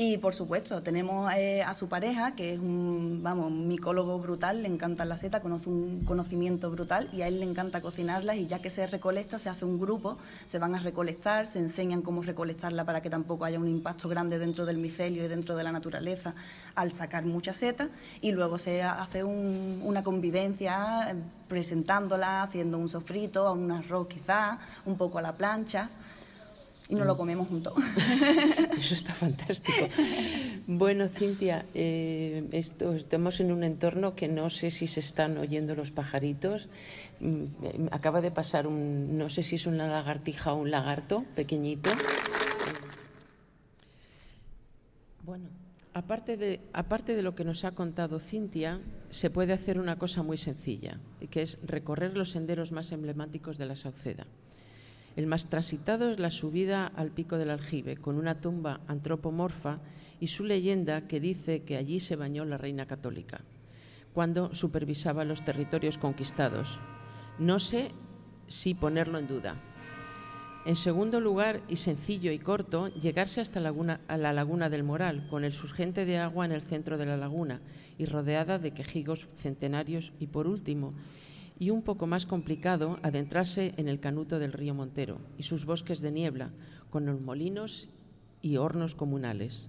Y 0.00 0.16
por 0.18 0.32
supuesto, 0.32 0.80
tenemos 0.80 1.28
eh, 1.34 1.60
a 1.64 1.74
su 1.74 1.88
pareja, 1.88 2.36
que 2.36 2.54
es 2.54 2.60
un, 2.60 3.18
vamos, 3.20 3.50
micólogo 3.50 4.20
brutal, 4.20 4.62
le 4.62 4.68
encanta 4.68 5.04
la 5.04 5.18
seta, 5.18 5.40
conoce 5.40 5.68
un 5.68 6.04
conocimiento 6.04 6.70
brutal 6.70 7.08
y 7.12 7.22
a 7.22 7.26
él 7.26 7.40
le 7.40 7.46
encanta 7.46 7.80
cocinarlas 7.80 8.36
y 8.36 8.46
ya 8.46 8.62
que 8.62 8.70
se 8.70 8.86
recolecta, 8.86 9.40
se 9.40 9.48
hace 9.48 9.64
un 9.64 9.80
grupo, 9.80 10.16
se 10.46 10.60
van 10.60 10.76
a 10.76 10.78
recolectar, 10.78 11.48
se 11.48 11.58
enseñan 11.58 12.02
cómo 12.02 12.22
recolectarla 12.22 12.84
para 12.84 13.02
que 13.02 13.10
tampoco 13.10 13.44
haya 13.44 13.58
un 13.58 13.66
impacto 13.66 14.08
grande 14.08 14.38
dentro 14.38 14.66
del 14.66 14.78
micelio 14.78 15.24
y 15.24 15.26
dentro 15.26 15.56
de 15.56 15.64
la 15.64 15.72
naturaleza 15.72 16.32
al 16.76 16.92
sacar 16.92 17.24
mucha 17.24 17.52
seta. 17.52 17.88
Y 18.20 18.30
luego 18.30 18.60
se 18.60 18.84
hace 18.84 19.24
una 19.24 20.04
convivencia 20.04 21.12
presentándola, 21.48 22.44
haciendo 22.44 22.78
un 22.78 22.88
sofrito, 22.88 23.52
un 23.52 23.72
arroz 23.72 24.06
quizá, 24.06 24.60
un 24.86 24.96
poco 24.96 25.18
a 25.18 25.22
la 25.22 25.36
plancha 25.36 25.90
y 26.88 26.94
nos 26.94 27.06
lo 27.06 27.14
mm. 27.14 27.18
comemos 27.18 27.48
juntos. 27.48 27.74
Eso 28.78 28.94
está 28.94 29.12
fantástico. 29.12 29.88
Bueno, 30.66 31.08
Cintia, 31.08 31.66
eh, 31.74 32.48
esto, 32.52 32.94
estamos 32.94 33.40
en 33.40 33.52
un 33.52 33.62
entorno 33.62 34.14
que 34.14 34.28
no 34.28 34.48
sé 34.50 34.70
si 34.70 34.86
se 34.86 35.00
están 35.00 35.36
oyendo 35.38 35.74
los 35.74 35.90
pajaritos. 35.90 36.68
Mm, 37.20 37.88
acaba 37.90 38.20
de 38.20 38.30
pasar 38.30 38.66
un, 38.66 39.18
no 39.18 39.28
sé 39.28 39.42
si 39.42 39.56
es 39.56 39.66
una 39.66 39.86
lagartija 39.86 40.52
o 40.52 40.56
un 40.56 40.70
lagarto 40.70 41.24
pequeñito. 41.34 41.90
Bueno, 45.24 45.48
aparte 45.92 46.38
de, 46.38 46.60
aparte 46.72 47.14
de 47.14 47.22
lo 47.22 47.34
que 47.34 47.44
nos 47.44 47.64
ha 47.64 47.72
contado 47.72 48.18
Cintia, 48.18 48.80
se 49.10 49.28
puede 49.28 49.52
hacer 49.52 49.78
una 49.78 49.98
cosa 49.98 50.22
muy 50.22 50.38
sencilla, 50.38 51.00
que 51.30 51.42
es 51.42 51.58
recorrer 51.62 52.16
los 52.16 52.30
senderos 52.30 52.72
más 52.72 52.92
emblemáticos 52.92 53.58
de 53.58 53.66
la 53.66 53.76
Sauceda. 53.76 54.26
El 55.18 55.26
más 55.26 55.46
transitado 55.50 56.12
es 56.12 56.20
la 56.20 56.30
subida 56.30 56.86
al 56.86 57.10
pico 57.10 57.38
del 57.38 57.50
aljibe, 57.50 57.96
con 57.96 58.18
una 58.18 58.40
tumba 58.40 58.82
antropomorfa 58.86 59.80
y 60.20 60.28
su 60.28 60.44
leyenda 60.44 61.08
que 61.08 61.18
dice 61.18 61.64
que 61.64 61.76
allí 61.76 61.98
se 61.98 62.14
bañó 62.14 62.44
la 62.44 62.56
reina 62.56 62.86
católica, 62.86 63.40
cuando 64.14 64.54
supervisaba 64.54 65.24
los 65.24 65.44
territorios 65.44 65.98
conquistados. 65.98 66.78
No 67.40 67.58
sé 67.58 67.90
si 68.46 68.74
ponerlo 68.74 69.18
en 69.18 69.26
duda. 69.26 69.56
En 70.64 70.76
segundo 70.76 71.20
lugar, 71.20 71.62
y 71.66 71.78
sencillo 71.78 72.30
y 72.30 72.38
corto, 72.38 72.86
llegarse 72.86 73.40
hasta 73.40 73.58
la 73.58 74.32
laguna 74.32 74.70
del 74.70 74.84
Moral, 74.84 75.26
con 75.28 75.42
el 75.42 75.52
surgente 75.52 76.04
de 76.04 76.18
agua 76.18 76.44
en 76.44 76.52
el 76.52 76.62
centro 76.62 76.96
de 76.96 77.06
la 77.06 77.16
laguna 77.16 77.60
y 77.98 78.06
rodeada 78.06 78.60
de 78.60 78.70
quejigos 78.70 79.26
centenarios. 79.36 80.12
Y 80.20 80.28
por 80.28 80.46
último, 80.46 80.94
y 81.58 81.70
un 81.70 81.82
poco 81.82 82.06
más 82.06 82.26
complicado 82.26 82.98
adentrarse 83.02 83.74
en 83.76 83.88
el 83.88 84.00
canuto 84.00 84.38
del 84.38 84.52
río 84.52 84.74
Montero 84.74 85.20
y 85.36 85.42
sus 85.42 85.64
bosques 85.64 86.00
de 86.00 86.12
niebla, 86.12 86.52
con 86.90 87.04
los 87.04 87.20
molinos 87.20 87.88
y 88.42 88.56
hornos 88.56 88.94
comunales. 88.94 89.68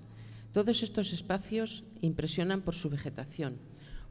Todos 0.54 0.84
estos 0.84 1.14
espacios 1.14 1.84
impresionan 2.02 2.62
por 2.62 2.76
su 2.76 2.90
vegetación, 2.90 3.58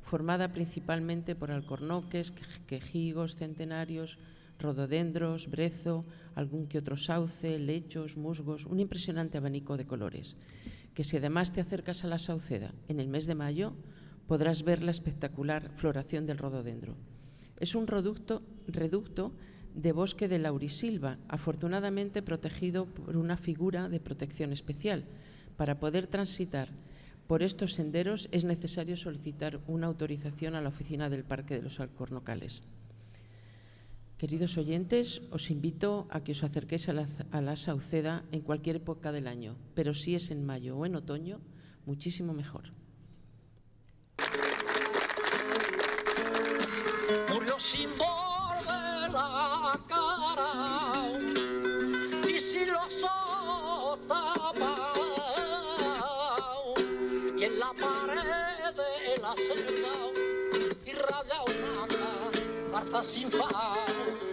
formada 0.03 0.53
principalmente 0.53 1.35
por 1.35 1.51
alcornoques, 1.51 2.33
quejigos 2.67 3.37
centenarios, 3.37 4.19
rododendros, 4.59 5.49
brezo, 5.49 6.05
algún 6.35 6.67
que 6.67 6.79
otro 6.79 6.97
sauce, 6.97 7.59
lechos, 7.59 8.17
musgos, 8.17 8.67
un 8.67 8.81
impresionante 8.81 9.39
abanico 9.39 9.77
de 9.77 9.87
colores, 9.87 10.37
que 10.95 11.05
si 11.05 11.17
además 11.17 11.53
te 11.53 11.61
acercas 11.61 12.05
a 12.05 12.09
la 12.09 12.19
sauceda 12.19 12.73
en 12.89 12.99
el 12.99 13.09
mes 13.09 13.27
de 13.27 13.37
mayo, 13.37 13.75
podrás 14.27 14.65
ver 14.65 14.83
la 14.83 14.91
espectacular 14.91 15.71
floración 15.77 16.27
del 16.27 16.39
rododendro. 16.39 16.97
Es 17.59 17.75
un 17.75 17.87
reducto, 17.87 18.43
reducto 18.67 19.33
de 19.75 19.93
bosque 19.93 20.29
de 20.29 20.39
laurisilva, 20.39 21.19
afortunadamente 21.29 22.23
protegido 22.23 22.87
por 22.87 23.17
una 23.17 23.37
figura 23.37 23.89
de 23.89 24.01
protección 24.01 24.53
especial. 24.53 25.05
Para 25.57 25.79
poder 25.79 26.07
transitar 26.07 26.69
por 27.27 27.43
estos 27.43 27.75
senderos 27.75 28.29
es 28.33 28.45
necesario 28.45 28.97
solicitar 28.97 29.61
una 29.67 29.87
autorización 29.87 30.55
a 30.55 30.63
la 30.63 30.71
oficina 30.71 31.11
del 31.11 31.25
Parque 31.25 31.55
de 31.55 31.63
los 31.63 31.79
Alcornocales. 31.79 32.63
Queridos 34.17 34.57
oyentes, 34.57 35.23
os 35.31 35.51
invito 35.51 36.09
a 36.11 36.25
que 36.25 36.33
os 36.33 36.43
acerquéis 36.43 36.89
a 36.89 36.93
la, 36.93 37.07
a 37.31 37.41
la, 37.41 37.55
Sauceda 37.55 38.25
en 38.33 38.41
cualquier 38.41 38.83
época 38.83 39.13
del 39.13 39.29
año, 39.29 39.55
pero 39.75 39.95
si 39.95 40.17
es 40.17 40.33
en 40.33 40.43
mayo 40.43 40.77
o 40.77 40.87
en 40.87 40.97
otoño, 40.97 41.39
muchísimo 41.87 42.35
mejor. 42.35 42.78
Murió 47.49 47.61
sin 47.61 47.89
volver 47.97 49.11
la 49.13 49.81
cara. 49.89 51.09
Y 52.29 52.39
si 52.39 52.67
lo 52.67 52.79
azotaba 52.81 54.13
y 57.37 57.45
en 57.45 57.59
la 57.59 57.73
pared 57.73 58.75
de 58.75 59.23
la 59.23 59.35
celda 59.35 59.95
y 60.85 60.93
raya 60.93 61.43
una 61.47 61.87
carta 62.73 63.03
sin 63.03 63.31
par 63.31 64.28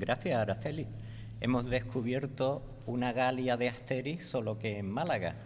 gracias 0.00 0.40
Araceli. 0.40 0.86
Hemos 1.40 1.66
descubierto 1.66 2.62
una 2.86 3.12
Galia 3.12 3.56
de 3.56 3.68
Asterix, 3.68 4.26
solo 4.26 4.58
que 4.58 4.78
en 4.78 4.90
Málaga, 4.90 5.36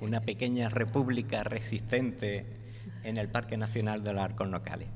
una 0.00 0.20
pequeña 0.20 0.68
república 0.68 1.42
resistente 1.42 2.46
en 3.02 3.16
el 3.16 3.28
Parque 3.28 3.56
Nacional 3.56 4.04
de 4.04 4.12
los 4.12 4.50
Locales. 4.50 4.88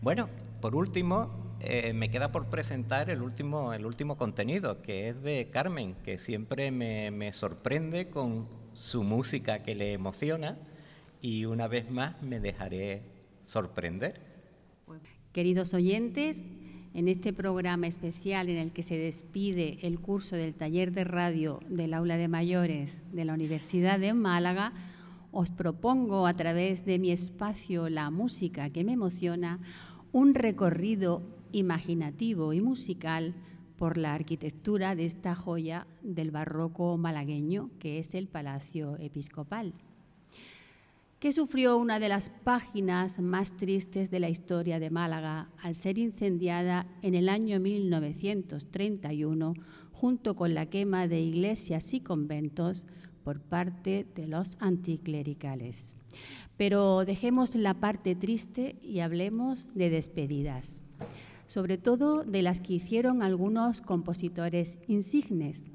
Bueno, 0.00 0.28
por 0.60 0.76
último, 0.76 1.56
eh, 1.60 1.92
me 1.92 2.10
queda 2.10 2.30
por 2.32 2.46
presentar 2.50 3.10
el 3.10 3.22
último, 3.22 3.72
el 3.72 3.86
último 3.86 4.16
contenido, 4.16 4.82
que 4.82 5.08
es 5.08 5.22
de 5.22 5.48
Carmen, 5.50 5.94
que 6.04 6.18
siempre 6.18 6.70
me, 6.70 7.10
me 7.10 7.32
sorprende 7.32 8.10
con 8.10 8.46
su 8.74 9.02
música 9.02 9.62
que 9.62 9.74
le 9.74 9.92
emociona 9.92 10.58
y 11.20 11.46
una 11.46 11.66
vez 11.66 11.90
más 11.90 12.20
me 12.22 12.40
dejaré 12.40 13.02
sorprender. 13.44 14.20
Queridos 15.32 15.72
oyentes, 15.72 16.38
en 16.94 17.08
este 17.08 17.32
programa 17.32 17.86
especial 17.86 18.48
en 18.48 18.58
el 18.58 18.72
que 18.72 18.82
se 18.82 18.96
despide 18.96 19.78
el 19.82 19.98
curso 19.98 20.36
del 20.36 20.54
taller 20.54 20.92
de 20.92 21.04
radio 21.04 21.60
del 21.68 21.94
aula 21.94 22.16
de 22.16 22.28
mayores 22.28 23.00
de 23.12 23.24
la 23.24 23.34
Universidad 23.34 23.98
de 23.98 24.12
Málaga, 24.12 24.72
os 25.30 25.50
propongo 25.50 26.26
a 26.26 26.34
través 26.34 26.84
de 26.84 26.98
mi 26.98 27.10
espacio 27.10 27.88
La 27.88 28.10
música 28.10 28.70
que 28.70 28.84
me 28.84 28.92
emociona 28.92 29.60
un 30.12 30.34
recorrido 30.34 31.22
imaginativo 31.52 32.52
y 32.52 32.60
musical 32.60 33.34
por 33.78 33.96
la 33.96 34.14
arquitectura 34.14 34.94
de 34.94 35.06
esta 35.06 35.34
joya 35.34 35.86
del 36.02 36.30
barroco 36.30 36.96
malagueño 36.98 37.70
que 37.78 37.98
es 37.98 38.14
el 38.14 38.28
Palacio 38.28 38.96
Episcopal, 38.98 39.74
que 41.22 41.30
sufrió 41.30 41.76
una 41.76 42.00
de 42.00 42.08
las 42.08 42.30
páginas 42.42 43.20
más 43.20 43.56
tristes 43.56 44.10
de 44.10 44.18
la 44.18 44.28
historia 44.28 44.80
de 44.80 44.90
Málaga 44.90 45.50
al 45.62 45.76
ser 45.76 45.96
incendiada 45.96 46.88
en 47.00 47.14
el 47.14 47.28
año 47.28 47.60
1931 47.60 49.54
junto 49.92 50.34
con 50.34 50.52
la 50.52 50.66
quema 50.66 51.06
de 51.06 51.20
iglesias 51.20 51.94
y 51.94 52.00
conventos 52.00 52.84
por 53.22 53.38
parte 53.38 54.04
de 54.16 54.26
los 54.26 54.56
anticlericales. 54.58 55.94
Pero 56.56 57.04
dejemos 57.04 57.54
la 57.54 57.74
parte 57.74 58.16
triste 58.16 58.74
y 58.82 58.98
hablemos 58.98 59.68
de 59.76 59.90
despedidas 59.90 60.82
sobre 61.46 61.78
todo 61.78 62.24
de 62.24 62.42
las 62.42 62.60
que 62.60 62.72
hicieron 62.72 63.22
algunos 63.22 63.80
compositores 63.82 64.78
insignes. 64.88 65.71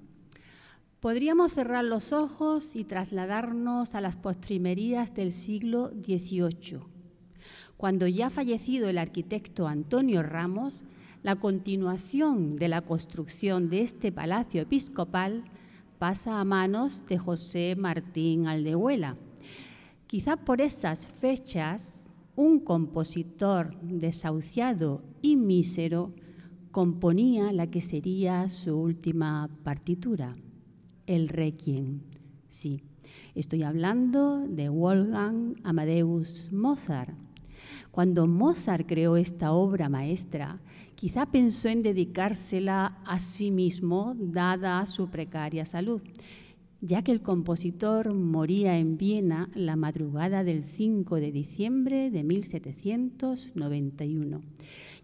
Podríamos 1.00 1.54
cerrar 1.54 1.86
los 1.86 2.12
ojos 2.12 2.76
y 2.76 2.84
trasladarnos 2.84 3.94
a 3.94 4.02
las 4.02 4.16
postrimerías 4.16 5.14
del 5.14 5.32
siglo 5.32 5.90
XVIII, 5.90 6.80
cuando 7.78 8.08
ya 8.08 8.32
fallecido 8.32 8.90
el 8.90 8.98
arquitecto 8.98 9.68
Antonio 9.68 10.24
Ramos, 10.24 10.84
la 11.22 11.36
continuación 11.36 12.56
de 12.56 12.68
la 12.68 12.82
construcción 12.82 13.70
de 13.70 13.82
este 13.82 14.12
palacio 14.12 14.64
episcopal 14.64 15.44
pasa 16.00 16.40
a 16.40 16.44
manos 16.44 17.04
de 17.08 17.20
José 17.20 17.76
Martín 17.78 18.48
Aldehuela. 18.48 19.18
Quizá 20.08 20.36
por 20.36 20.62
esas 20.62 21.06
fechas 21.06 22.04
un 22.36 22.60
compositor 22.60 23.80
desahuciado 23.82 25.04
y 25.22 25.36
mísero 25.36 26.12
componía 26.72 27.54
la 27.54 27.68
que 27.68 27.82
sería 27.82 28.50
su 28.50 28.76
última 28.76 29.48
partitura, 29.64 30.36
el 31.08 31.30
Requiem. 31.30 32.02
Sí, 32.50 32.84
estoy 33.34 33.64
hablando 33.64 34.46
de 34.48 34.70
Wolfgang 34.70 35.56
Amadeus 35.64 36.52
Mozart. 36.52 37.16
Cuando 37.90 38.28
Mozart 38.28 38.86
creó 38.88 39.18
esta 39.18 39.52
obra 39.52 39.90
maestra, 39.90 40.60
quizá 40.94 41.26
pensó 41.26 41.70
en 41.70 41.82
dedicársela 41.82 43.00
a 43.06 43.20
sí 43.20 43.50
mismo, 43.50 44.14
dada 44.16 44.86
su 44.86 45.10
precaria 45.10 45.66
salud 45.66 46.04
ya 46.82 47.02
que 47.02 47.12
el 47.12 47.22
compositor 47.22 48.14
moría 48.14 48.78
en 48.78 48.98
Viena 48.98 49.50
la 49.56 49.76
madrugada 49.76 50.44
del 50.44 50.64
5 50.64 51.16
de 51.16 51.32
diciembre 51.32 52.12
de 52.12 52.24
1791. 52.24 54.44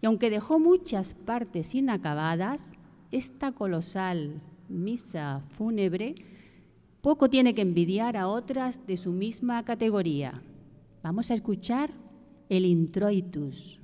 Y 0.00 0.06
aunque 0.06 0.30
dejó 0.30 0.60
muchas 0.60 1.14
partes 1.14 1.74
inacabadas, 1.74 2.74
esta 3.10 3.50
colosal 3.52 4.40
misa 4.68 5.42
fúnebre 5.50 6.14
poco 7.00 7.28
tiene 7.28 7.54
que 7.54 7.62
envidiar 7.62 8.16
a 8.16 8.28
otras 8.28 8.86
de 8.86 8.96
su 8.96 9.12
misma 9.12 9.62
categoría. 9.64 10.42
Vamos 11.02 11.30
a 11.30 11.34
escuchar 11.34 11.90
el 12.48 12.64
introitus. 12.64 13.83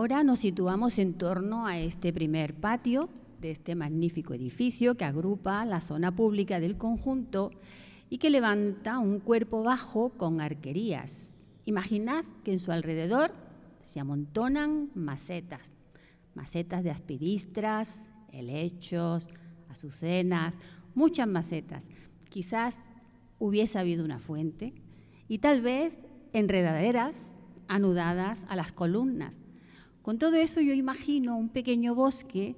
Ahora 0.00 0.24
nos 0.24 0.38
situamos 0.38 0.98
en 0.98 1.12
torno 1.12 1.66
a 1.66 1.78
este 1.78 2.10
primer 2.10 2.54
patio 2.54 3.10
de 3.38 3.50
este 3.50 3.74
magnífico 3.74 4.32
edificio 4.32 4.94
que 4.94 5.04
agrupa 5.04 5.62
la 5.66 5.82
zona 5.82 6.10
pública 6.16 6.58
del 6.58 6.78
conjunto 6.78 7.50
y 8.08 8.16
que 8.16 8.30
levanta 8.30 8.98
un 8.98 9.20
cuerpo 9.20 9.62
bajo 9.62 10.08
con 10.16 10.40
arquerías. 10.40 11.42
Imaginad 11.66 12.24
que 12.44 12.54
en 12.54 12.60
su 12.60 12.72
alrededor 12.72 13.32
se 13.84 14.00
amontonan 14.00 14.88
macetas, 14.94 15.70
macetas 16.34 16.82
de 16.82 16.92
aspidistras, 16.92 18.00
helechos, 18.32 19.28
azucenas, 19.68 20.54
muchas 20.94 21.28
macetas. 21.28 21.86
Quizás 22.30 22.80
hubiese 23.38 23.78
habido 23.78 24.02
una 24.02 24.18
fuente 24.18 24.72
y 25.28 25.40
tal 25.40 25.60
vez 25.60 25.92
enredaderas 26.32 27.14
anudadas 27.68 28.46
a 28.48 28.56
las 28.56 28.72
columnas. 28.72 29.49
Con 30.02 30.18
todo 30.18 30.36
eso 30.36 30.60
yo 30.60 30.72
imagino 30.72 31.36
un 31.36 31.48
pequeño 31.48 31.94
bosque 31.94 32.56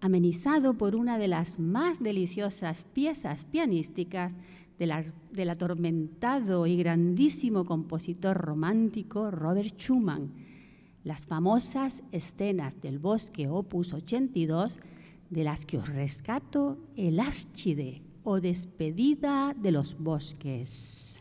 amenizado 0.00 0.74
por 0.74 0.94
una 0.94 1.18
de 1.18 1.28
las 1.28 1.58
más 1.58 2.02
deliciosas 2.02 2.84
piezas 2.84 3.44
pianísticas 3.44 4.34
del, 4.78 5.50
atormentado 5.50 6.66
y 6.66 6.76
grandísimo 6.76 7.64
compositor 7.64 8.36
romántico 8.36 9.30
Robert 9.30 9.74
Schumann, 9.78 10.32
las 11.04 11.26
famosas 11.26 12.02
escenas 12.12 12.80
del 12.80 12.98
bosque 12.98 13.48
opus 13.48 13.92
82, 13.92 14.78
de 15.30 15.44
las 15.44 15.64
que 15.64 15.78
os 15.78 15.88
rescato 15.88 16.78
el 16.96 17.18
áschide 17.18 18.02
o 18.24 18.40
despedida 18.40 19.54
de 19.54 19.72
los 19.72 19.98
bosques. 19.98 21.13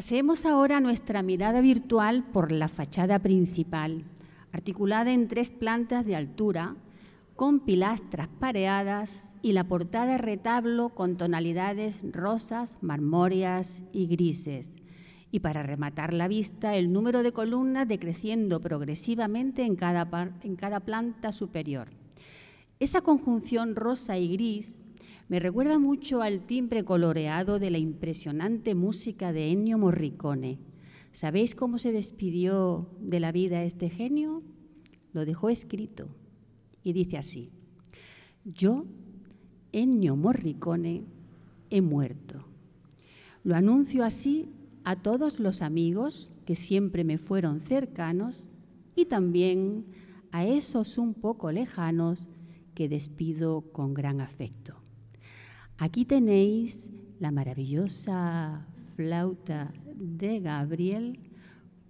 Pasemos 0.00 0.46
ahora 0.46 0.80
nuestra 0.80 1.22
mirada 1.22 1.60
virtual 1.60 2.24
por 2.24 2.52
la 2.52 2.68
fachada 2.68 3.18
principal, 3.18 4.04
articulada 4.50 5.12
en 5.12 5.28
tres 5.28 5.50
plantas 5.50 6.06
de 6.06 6.16
altura, 6.16 6.74
con 7.36 7.60
pilastras 7.60 8.26
pareadas 8.26 9.34
y 9.42 9.52
la 9.52 9.64
portada 9.64 10.16
retablo 10.16 10.88
con 10.88 11.18
tonalidades 11.18 12.00
rosas, 12.14 12.78
marmóreas 12.80 13.82
y 13.92 14.06
grises. 14.06 14.74
Y 15.32 15.40
para 15.40 15.62
rematar 15.62 16.14
la 16.14 16.28
vista, 16.28 16.76
el 16.76 16.94
número 16.94 17.22
de 17.22 17.32
columnas 17.32 17.86
decreciendo 17.86 18.58
progresivamente 18.58 19.64
en 19.64 19.76
cada, 19.76 20.08
en 20.42 20.56
cada 20.56 20.80
planta 20.80 21.30
superior. 21.30 21.88
Esa 22.78 23.02
conjunción 23.02 23.76
rosa 23.76 24.16
y 24.16 24.32
gris 24.32 24.82
me 25.30 25.38
recuerda 25.38 25.78
mucho 25.78 26.22
al 26.22 26.44
timbre 26.44 26.84
coloreado 26.84 27.60
de 27.60 27.70
la 27.70 27.78
impresionante 27.78 28.74
música 28.74 29.32
de 29.32 29.52
Ennio 29.52 29.78
Morricone. 29.78 30.58
¿Sabéis 31.12 31.54
cómo 31.54 31.78
se 31.78 31.92
despidió 31.92 32.90
de 32.98 33.20
la 33.20 33.30
vida 33.30 33.62
este 33.62 33.90
genio? 33.90 34.42
Lo 35.12 35.24
dejó 35.24 35.48
escrito 35.48 36.08
y 36.82 36.94
dice 36.94 37.16
así, 37.16 37.52
yo, 38.44 38.86
Ennio 39.70 40.16
Morricone, 40.16 41.04
he 41.70 41.80
muerto. 41.80 42.44
Lo 43.44 43.54
anuncio 43.54 44.04
así 44.04 44.48
a 44.82 44.96
todos 44.96 45.38
los 45.38 45.62
amigos 45.62 46.34
que 46.44 46.56
siempre 46.56 47.04
me 47.04 47.18
fueron 47.18 47.60
cercanos 47.60 48.50
y 48.96 49.04
también 49.04 49.84
a 50.32 50.44
esos 50.44 50.98
un 50.98 51.14
poco 51.14 51.52
lejanos 51.52 52.28
que 52.74 52.88
despido 52.88 53.60
con 53.70 53.94
gran 53.94 54.20
afecto. 54.20 54.89
Aquí 55.82 56.04
tenéis 56.04 56.90
la 57.20 57.30
maravillosa 57.30 58.66
flauta 58.96 59.72
de 59.96 60.38
Gabriel 60.40 61.18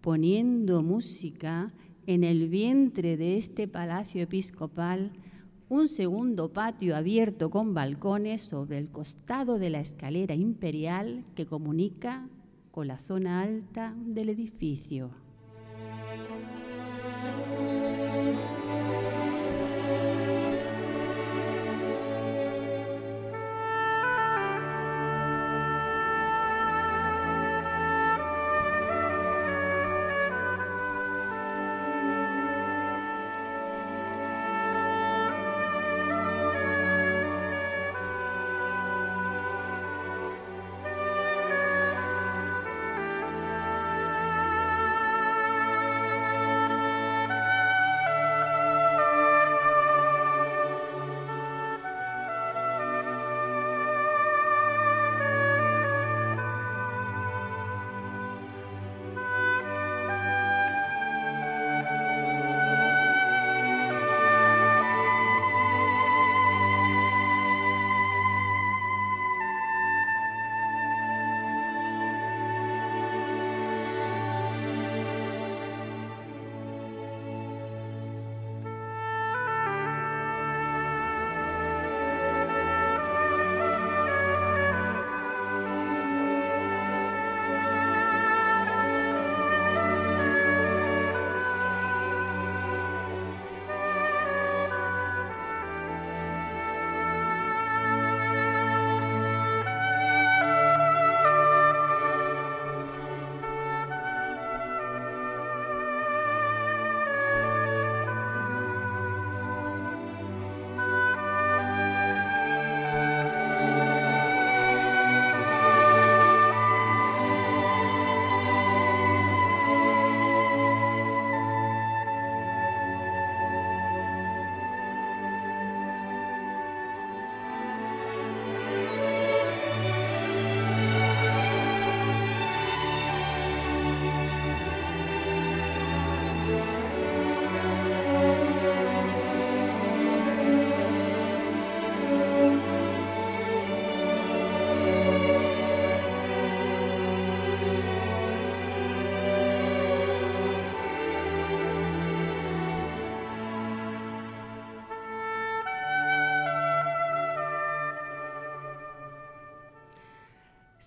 poniendo 0.01 0.81
música 0.85 1.73
en 2.07 2.23
el 2.23 2.49
vientre 2.49 3.17
de 3.17 3.37
este 3.37 3.67
palacio 3.67 4.23
episcopal, 4.23 5.11
un 5.69 5.89
segundo 5.89 6.53
patio 6.53 6.95
abierto 6.95 7.51
con 7.51 7.75
balcones 7.75 8.43
sobre 8.43 8.79
el 8.79 8.91
costado 8.91 9.59
de 9.59 9.71
la 9.71 9.81
escalera 9.81 10.37
imperial 10.37 11.25
que 11.35 11.47
comunica 11.47 12.29
con 12.71 12.87
la 12.87 12.99
zona 12.99 13.43
alta 13.43 13.93
del 13.99 14.29
edificio. 14.29 15.11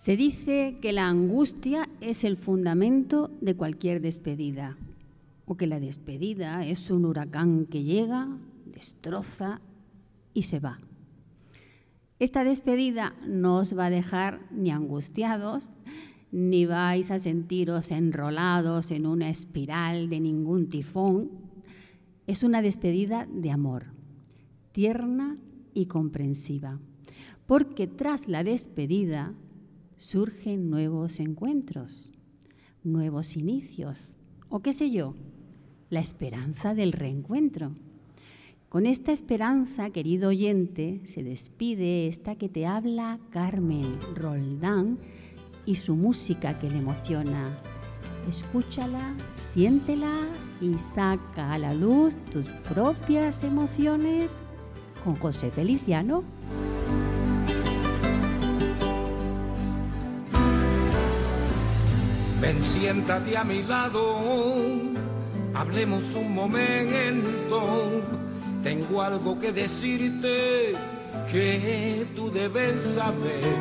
Se 0.03 0.17
dice 0.17 0.79
que 0.81 0.91
la 0.91 1.07
angustia 1.07 1.87
es 2.01 2.25
el 2.25 2.35
fundamento 2.35 3.31
de 3.39 3.55
cualquier 3.55 4.01
despedida, 4.01 4.75
o 5.45 5.55
que 5.55 5.65
la 5.65 5.79
despedida 5.79 6.65
es 6.65 6.91
un 6.91 7.05
huracán 7.05 7.67
que 7.67 7.83
llega, 7.83 8.27
destroza 8.65 9.61
y 10.33 10.43
se 10.43 10.59
va. 10.59 10.81
Esta 12.19 12.43
despedida 12.43 13.15
no 13.25 13.59
os 13.59 13.77
va 13.77 13.85
a 13.85 13.89
dejar 13.89 14.41
ni 14.51 14.71
angustiados, 14.71 15.63
ni 16.33 16.65
vais 16.65 17.09
a 17.09 17.17
sentiros 17.17 17.89
enrolados 17.89 18.91
en 18.91 19.05
una 19.05 19.29
espiral 19.29 20.09
de 20.09 20.19
ningún 20.19 20.67
tifón. 20.67 21.29
Es 22.27 22.43
una 22.43 22.61
despedida 22.61 23.25
de 23.33 23.51
amor, 23.51 23.85
tierna 24.73 25.37
y 25.73 25.85
comprensiva, 25.85 26.81
porque 27.47 27.87
tras 27.87 28.27
la 28.27 28.43
despedida 28.43 29.33
surgen 29.97 30.69
nuevos 30.69 31.19
encuentros, 31.19 32.11
nuevos 32.83 33.35
inicios, 33.35 34.17
o 34.49 34.59
qué 34.59 34.73
sé 34.73 34.91
yo, 34.91 35.15
la 35.89 35.99
esperanza 35.99 36.73
del 36.73 36.91
reencuentro. 36.91 37.75
Con 38.69 38.87
esta 38.87 39.11
esperanza, 39.11 39.91
querido 39.91 40.29
oyente, 40.29 41.01
se 41.05 41.21
despide 41.23 42.07
esta 42.07 42.35
que 42.35 42.49
te 42.49 42.65
habla 42.65 43.19
Carmen 43.29 43.99
Roldán 44.15 44.97
y 45.65 45.75
su 45.75 45.95
música 45.95 46.57
que 46.57 46.69
le 46.69 46.79
emociona. 46.79 47.47
Escúchala, 48.27 49.15
siéntela 49.37 50.27
y 50.59 50.73
saca 50.75 51.53
a 51.53 51.57
la 51.59 51.73
luz 51.73 52.15
tus 52.31 52.47
propias 52.73 53.43
emociones 53.43 54.41
con 55.03 55.15
José 55.17 55.51
Feliciano. 55.51 56.23
Ven, 62.43 62.61
siéntate 62.61 63.37
a 63.37 63.45
mi 63.45 63.63
lado, 63.63 64.17
hablemos 65.53 66.13
un 66.13 66.33
momento. 66.33 68.01
Tengo 68.61 69.01
algo 69.01 69.39
que 69.39 69.53
decirte 69.53 70.75
que 71.31 72.05
tú 72.13 72.29
debes 72.29 72.81
saber. 72.81 73.55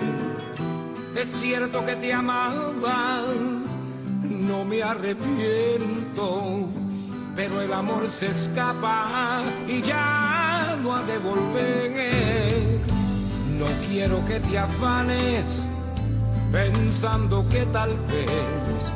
Es 1.14 1.28
cierto 1.40 1.86
que 1.86 1.94
te 1.94 2.12
amaba, 2.12 3.22
no 4.24 4.64
me 4.64 4.82
arrepiento, 4.82 6.66
pero 7.36 7.60
el 7.60 7.72
amor 7.72 8.10
se 8.10 8.32
escapa 8.32 9.44
y 9.68 9.80
ya 9.82 10.76
no 10.82 10.96
ha 10.96 11.04
de 11.04 11.18
volver. 11.18 12.80
No 13.60 13.66
quiero 13.86 14.24
que 14.24 14.40
te 14.40 14.58
afanes 14.58 15.66
pensando 16.52 17.44
que 17.48 17.64
tal 17.66 17.90
vez 18.08 18.92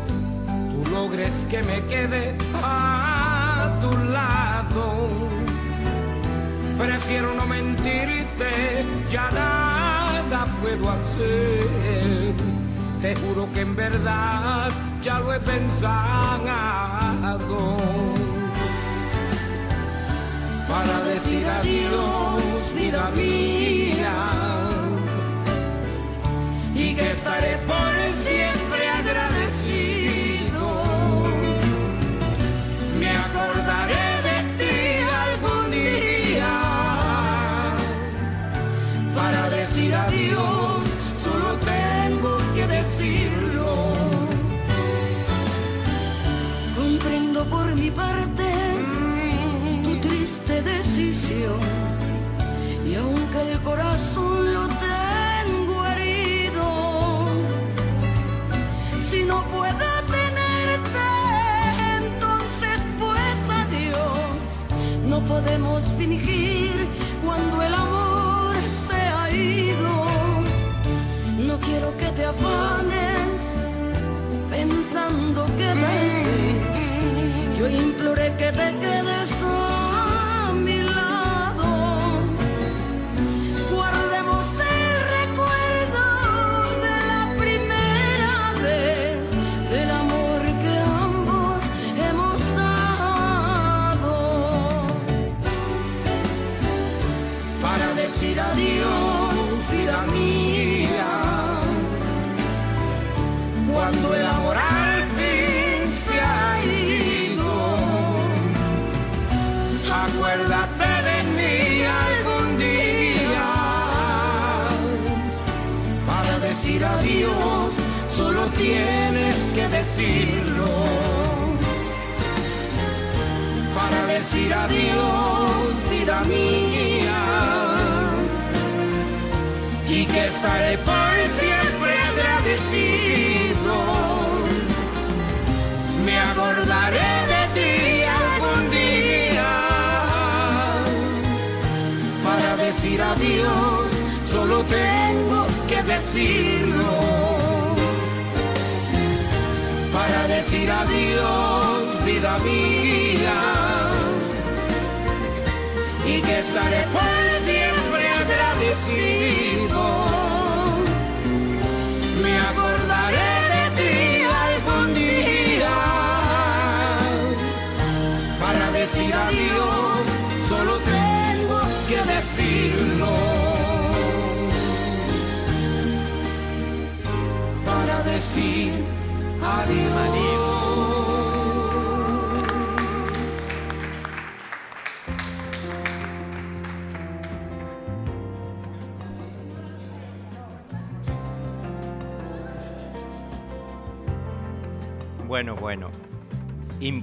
tú 0.71 0.91
logres 0.91 1.47
que 1.51 1.63
me 1.63 1.83
quede 1.87 2.37
a 2.63 3.79
tu 3.81 3.91
lado. 4.13 5.09
Prefiero 6.79 7.35
no 7.35 7.47
mentirte, 7.47 8.85
ya 9.11 9.31
nada 9.31 10.45
puedo 10.61 10.91
hacer. 10.91 12.35
Te 13.01 13.17
juro 13.17 13.49
que 13.55 13.63
en 13.63 13.75
verdad 13.75 14.71
ya 15.03 15.19
lo 15.21 15.33
he 15.33 15.41
pensado. 15.41 15.97
Para 20.69 21.01
decir 21.09 21.47
adiós, 21.47 22.75
vida 22.75 23.11
mía 23.17 24.66
y 26.79 26.95
que 26.95 27.11
estaré 27.11 27.57
por 27.67 27.95
siempre 28.23 28.89
agradecido. 29.01 30.65
Me 33.01 33.11
acordaré 33.11 34.07
de 34.29 34.39
ti 34.59 34.77
algún 35.27 35.71
día 35.71 36.55
para 39.15 39.51
decir 39.51 39.95
adiós, 39.95 40.83
solo 41.25 41.49
tengo 41.75 42.37
que 42.55 42.67
decirlo. 42.67 43.69
Comprendo 46.77 47.45
por 47.47 47.75
mi 47.75 47.91
parte 47.91 48.45
tu 49.83 49.97
triste 50.07 50.61
decisión 50.63 51.61
y 52.87 52.95
aunque 52.97 53.53
el 53.53 53.59
corazón 53.61 54.36
podemos 65.29 65.85
fingir 65.99 66.73
cuando 67.25 67.63
el 67.63 67.75
amor 67.75 68.55
se 68.89 68.97
ha 68.97 69.31
ido. 69.31 70.07
No 71.47 71.59
quiero 71.59 71.97
que 71.97 72.07
te 72.17 72.25
afanes 72.25 73.59
pensando 74.51 75.45
que 75.59 75.67
tal 75.67 75.79
vez 75.79 77.59
yo 77.59 77.69
imploré 77.69 78.35
que 78.37 78.51
te 78.53 78.69
quedes 78.83 79.36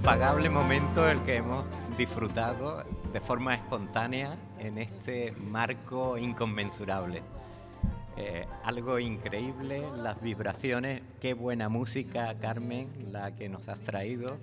Impagable 0.04 0.50
momento 0.50 1.08
el 1.08 1.24
que 1.24 1.38
hemos 1.38 1.64
disfrutado 1.98 2.84
de 3.14 3.22
forma 3.22 3.56
espontánea 3.56 4.38
en 4.60 4.78
este 4.78 5.32
marco 5.32 6.18
inconmensurable. 6.18 7.22
Eh, 8.18 8.46
algo 8.66 9.00
increíble, 9.00 9.82
las 9.96 10.22
vibraciones, 10.22 11.02
qué 11.22 11.34
buena 11.34 11.70
música, 11.70 12.38
Carmen, 12.38 12.90
la 13.14 13.34
que 13.34 13.48
nos 13.48 13.70
has 13.70 13.80
traído, 13.80 14.40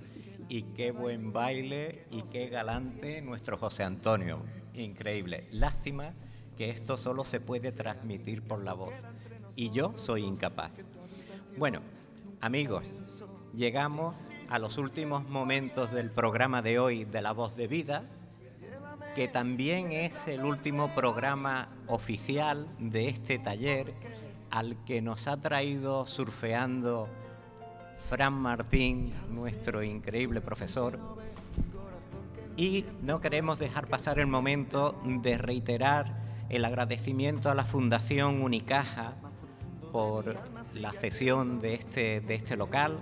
y 0.48 0.62
qué 0.62 0.92
buen 0.92 1.30
baile 1.30 2.06
y 2.10 2.22
qué 2.22 2.48
galante 2.48 3.20
nuestro 3.20 3.58
José 3.58 3.84
Antonio. 3.84 4.38
Increíble. 4.72 5.46
Lástima 5.50 6.14
que 6.56 6.70
esto 6.70 6.96
solo 6.96 7.22
se 7.26 7.38
puede 7.38 7.70
transmitir 7.70 8.40
por 8.40 8.64
la 8.64 8.72
voz. 8.72 8.94
Y 9.56 9.68
yo 9.68 9.92
soy 9.96 10.24
incapaz. 10.24 10.72
Bueno, 11.58 11.82
amigos, 12.40 12.86
llegamos 13.54 14.14
a 14.50 14.58
los 14.58 14.78
últimos 14.78 15.28
momentos 15.28 15.92
del 15.92 16.10
programa 16.10 16.60
de 16.60 16.80
hoy 16.80 17.04
de 17.04 17.22
La 17.22 17.30
Voz 17.30 17.54
de 17.54 17.68
Vida, 17.68 18.02
que 19.14 19.28
también 19.28 19.92
es 19.92 20.26
el 20.26 20.44
último 20.44 20.92
programa 20.92 21.68
oficial 21.86 22.66
de 22.80 23.08
este 23.08 23.38
taller 23.38 23.94
al 24.50 24.76
que 24.84 25.00
nos 25.02 25.28
ha 25.28 25.36
traído 25.36 26.04
surfeando 26.04 27.08
Fran 28.08 28.34
Martín, 28.34 29.14
nuestro 29.30 29.84
increíble 29.84 30.40
profesor. 30.40 30.98
Y 32.56 32.84
no 33.02 33.20
queremos 33.20 33.60
dejar 33.60 33.86
pasar 33.86 34.18
el 34.18 34.26
momento 34.26 35.00
de 35.04 35.38
reiterar 35.38 36.12
el 36.48 36.64
agradecimiento 36.64 37.50
a 37.50 37.54
la 37.54 37.64
Fundación 37.64 38.42
Unicaja 38.42 39.14
por 39.92 40.36
la 40.74 40.92
cesión 40.92 41.60
de 41.60 41.74
este, 41.74 42.20
de 42.20 42.34
este 42.34 42.56
local, 42.56 42.98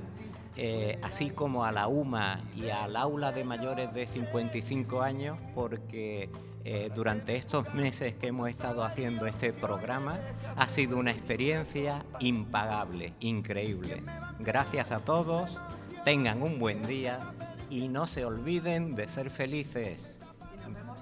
eh, 0.61 0.99
así 1.03 1.31
como 1.31 1.65
a 1.65 1.71
la 1.71 1.87
UMA 1.87 2.41
y 2.57 2.69
al 2.71 2.97
aula 2.97 3.31
de 3.31 3.45
mayores 3.45 3.95
de 3.95 4.09
55 4.09 5.03
años, 5.03 5.39
porque 5.55 6.29
eh, 6.65 6.91
durante 6.93 7.37
estos 7.37 7.73
meses 7.75 8.17
que 8.17 8.27
hemos 8.27 8.49
estado 8.49 8.83
haciendo 8.83 9.27
este 9.27 9.53
programa 9.53 10.19
ha 10.57 10.69
sido 10.69 10.99
una 10.99 11.13
experiencia 11.13 12.05
impagable, 12.19 13.15
increíble. 13.21 14.03
Gracias 14.41 14.91
a 14.91 14.99
todos, 14.99 15.57
tengan 16.05 16.43
un 16.43 16.59
buen 16.59 16.89
día 16.89 17.33
y 17.71 17.87
no 17.87 18.09
se 18.09 18.25
olviden 18.25 18.97
de 18.97 19.09
ser 19.09 19.31
felices. 19.31 20.11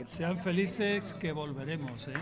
Sean 0.04 0.36
felices 0.36 1.14
que 1.14 1.32
volveremos, 1.32 2.08
¿eh? 2.08 2.12